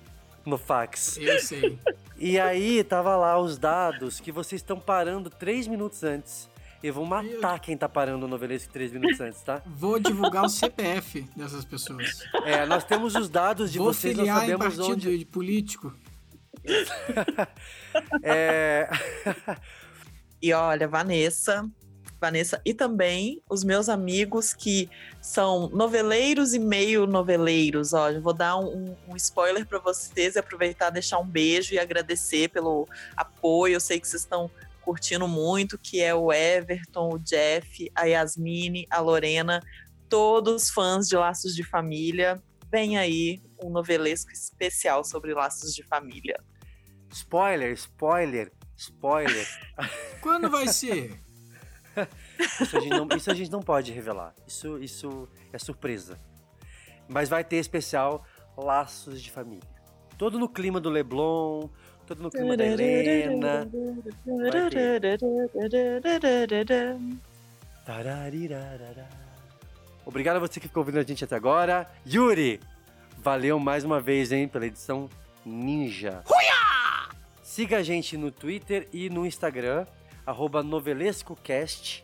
No 0.46 0.58
fax. 0.58 1.18
Eu 1.18 1.40
sei. 1.40 1.80
E 2.18 2.40
aí 2.40 2.84
tava 2.84 3.16
lá 3.16 3.40
os 3.40 3.58
dados 3.58 4.20
que 4.20 4.32
vocês 4.32 4.62
estão 4.62 4.80
parando 4.80 5.30
três 5.30 5.68
minutos 5.68 6.04
antes. 6.04 6.50
Eu 6.84 6.94
vou 6.94 7.06
matar 7.06 7.60
quem 7.60 7.78
tá 7.78 7.88
parando 7.88 8.26
o 8.26 8.28
novelesco 8.28 8.72
três 8.74 8.92
minutos 8.92 9.20
antes, 9.22 9.42
tá? 9.42 9.62
Vou 9.66 9.98
divulgar 10.00 10.44
o 10.44 10.50
CPF 10.50 11.22
dessas 11.34 11.64
pessoas. 11.64 12.20
É, 12.44 12.66
nós 12.66 12.84
temos 12.84 13.16
os 13.16 13.30
dados 13.30 13.72
de 13.72 13.78
Vou 13.78 13.94
vocês, 13.94 14.18
nós 14.18 14.26
filiar 14.28 14.38
em 14.44 14.52
sabemos 14.52 14.76
partido 14.76 14.92
onde. 14.92 15.18
de 15.18 15.26
político. 15.26 15.94
É. 18.24 18.90
E 20.42 20.52
olha, 20.54 20.88
Vanessa, 20.88 21.66
Vanessa 22.24 22.62
e 22.64 22.74
também 22.74 23.42
os 23.50 23.66
meus 23.66 23.90
amigos 23.90 24.54
que 24.54 24.90
são 25.20 25.68
noveleiros 25.68 26.54
e 26.54 26.60
meio 26.60 27.06
noveleiros. 27.06 27.92
Ó, 27.92 28.10
eu 28.10 28.22
vou 28.22 28.34
dar 28.34 28.58
um, 28.58 28.96
um 29.10 29.16
spoiler 29.18 29.66
para 29.66 29.78
vocês 29.80 30.36
e 30.36 30.40
aproveitar 30.40 30.90
deixar 30.90 31.20
um 31.20 31.28
beijo 31.28 31.74
e 31.74 31.80
agradecer 31.80 32.48
pelo 32.48 32.88
apoio. 33.18 33.74
Eu 33.74 33.82
sei 33.82 34.00
que 34.00 34.08
vocês 34.08 34.22
estão 34.22 34.50
curtindo 34.80 35.28
muito, 35.28 35.78
que 35.78 36.02
é 36.02 36.16
o 36.16 36.32
Everton, 36.32 37.10
o 37.16 37.20
Jeff, 37.20 37.92
a 37.94 38.06
Yasmine, 38.06 38.88
a 38.90 39.02
Lorena, 39.02 39.62
todos 40.08 40.70
fãs 40.70 41.10
de 41.10 41.18
Laços 41.18 41.54
de 41.54 41.64
Família. 41.64 42.42
Vem 42.72 42.98
aí 42.98 43.42
um 43.62 43.70
novelesco 43.70 44.32
especial 44.32 45.04
sobre 45.04 45.34
Laços 45.34 45.76
de 45.76 45.84
Família. 45.84 46.42
Spoiler, 47.12 47.74
spoiler, 47.74 48.50
spoiler. 48.78 49.48
Quando 50.22 50.50
vai 50.50 50.70
ser? 50.70 51.20
Isso 52.62 52.78
a 52.78 52.80
gente 52.80 52.90
não, 52.90 53.08
isso 53.16 53.32
a 53.32 53.34
gente 53.34 53.52
não 53.52 53.62
pode 53.62 53.92
revelar. 53.92 54.34
Isso, 54.48 54.78
isso 54.80 55.28
é 55.52 55.60
surpresa. 55.60 56.20
Mas 57.08 57.30
vai 57.30 57.44
ter 57.44 57.58
especial 57.58 58.26
Laços 58.58 59.22
de 59.22 59.30
Família. 59.32 59.68
Todo 60.18 60.40
no 60.40 60.48
clima 60.48 60.80
do 60.80 60.90
Leblon, 60.90 61.70
todo 62.06 62.22
no 62.22 62.30
clima 62.30 62.56
da 62.56 62.66
Helena. 62.66 63.68
Obrigado 70.06 70.38
a 70.38 70.40
você 70.40 70.60
que 70.60 70.68
ficou 70.68 70.82
ouvindo 70.82 71.00
a 71.00 71.04
gente 71.04 71.24
até 71.24 71.36
agora. 71.36 71.90
Yuri, 72.06 72.60
valeu 73.18 73.60
mais 73.60 73.84
uma 73.84 74.00
vez, 74.02 74.32
hein, 74.32 74.48
pela 74.48 74.66
edição 74.66 75.10
Ninja. 75.46 76.24
Siga 77.42 77.78
a 77.78 77.84
gente 77.84 78.18
no 78.18 78.32
Twitter 78.32 78.88
e 78.92 79.10
no 79.10 79.26
Instagram, 79.26 79.86
arroba 80.26 80.64
novelescocast, 80.64 82.04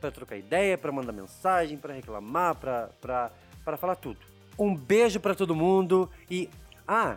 para 0.00 0.10
trocar 0.10 0.36
ideia, 0.36 0.76
para 0.76 0.92
mandar 0.92 1.12
mensagem, 1.12 1.78
para 1.78 1.94
reclamar, 1.94 2.56
para 2.56 3.76
falar 3.78 3.96
tudo. 3.96 4.18
Um 4.58 4.74
beijo 4.74 5.18
para 5.20 5.34
todo 5.34 5.54
mundo 5.54 6.10
e... 6.30 6.48
Ah, 6.86 7.16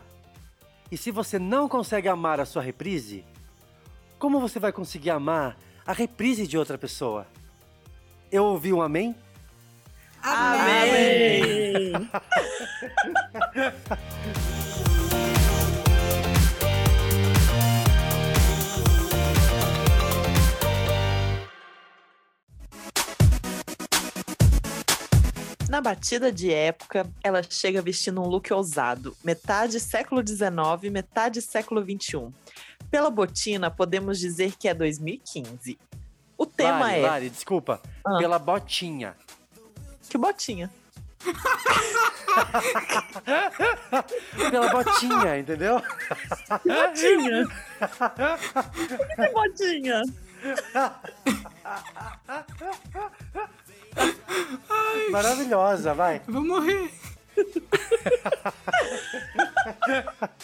e 0.89 0.97
se 0.97 1.11
você 1.11 1.37
não 1.37 1.67
consegue 1.67 2.07
amar 2.07 2.39
a 2.39 2.45
sua 2.45 2.61
reprise, 2.61 3.25
como 4.17 4.39
você 4.39 4.57
vai 4.59 4.71
conseguir 4.71 5.09
amar 5.09 5.57
a 5.85 5.91
reprise 5.91 6.47
de 6.47 6.57
outra 6.57 6.77
pessoa? 6.77 7.27
Eu 8.31 8.45
ouvi 8.45 8.71
um 8.71 8.81
amém? 8.81 9.13
Amém! 10.23 11.91
Na 25.77 25.81
batida 25.81 26.31
de 26.31 26.51
época, 26.51 27.07
ela 27.23 27.43
chega 27.47 27.83
vestindo 27.83 28.19
um 28.19 28.25
look 28.25 28.51
ousado, 28.51 29.15
metade 29.23 29.79
século 29.79 30.27
XIX, 30.27 30.91
metade 30.91 31.39
século 31.39 31.83
XXI. 31.83 32.33
Pela 32.89 33.11
botina, 33.11 33.69
podemos 33.69 34.17
dizer 34.17 34.55
que 34.57 34.67
é 34.67 34.73
2015. 34.73 35.77
O 36.35 36.47
tema 36.47 36.79
Lari, 36.79 36.95
é. 36.95 37.01
Lari, 37.01 37.29
desculpa. 37.29 37.79
Ah. 38.03 38.17
Pela 38.17 38.39
botinha. 38.39 39.15
Que 40.09 40.17
botinha? 40.17 40.71
Pela 44.49 44.69
botinha, 44.69 45.37
entendeu? 45.37 45.79
Que 46.63 46.73
botinha? 46.73 47.47
que 49.15 49.29
botinha? 49.31 50.01
Maravilhosa, 55.11 55.93
vai. 55.93 56.21
Vou 56.27 56.43
morrer. 56.43 56.89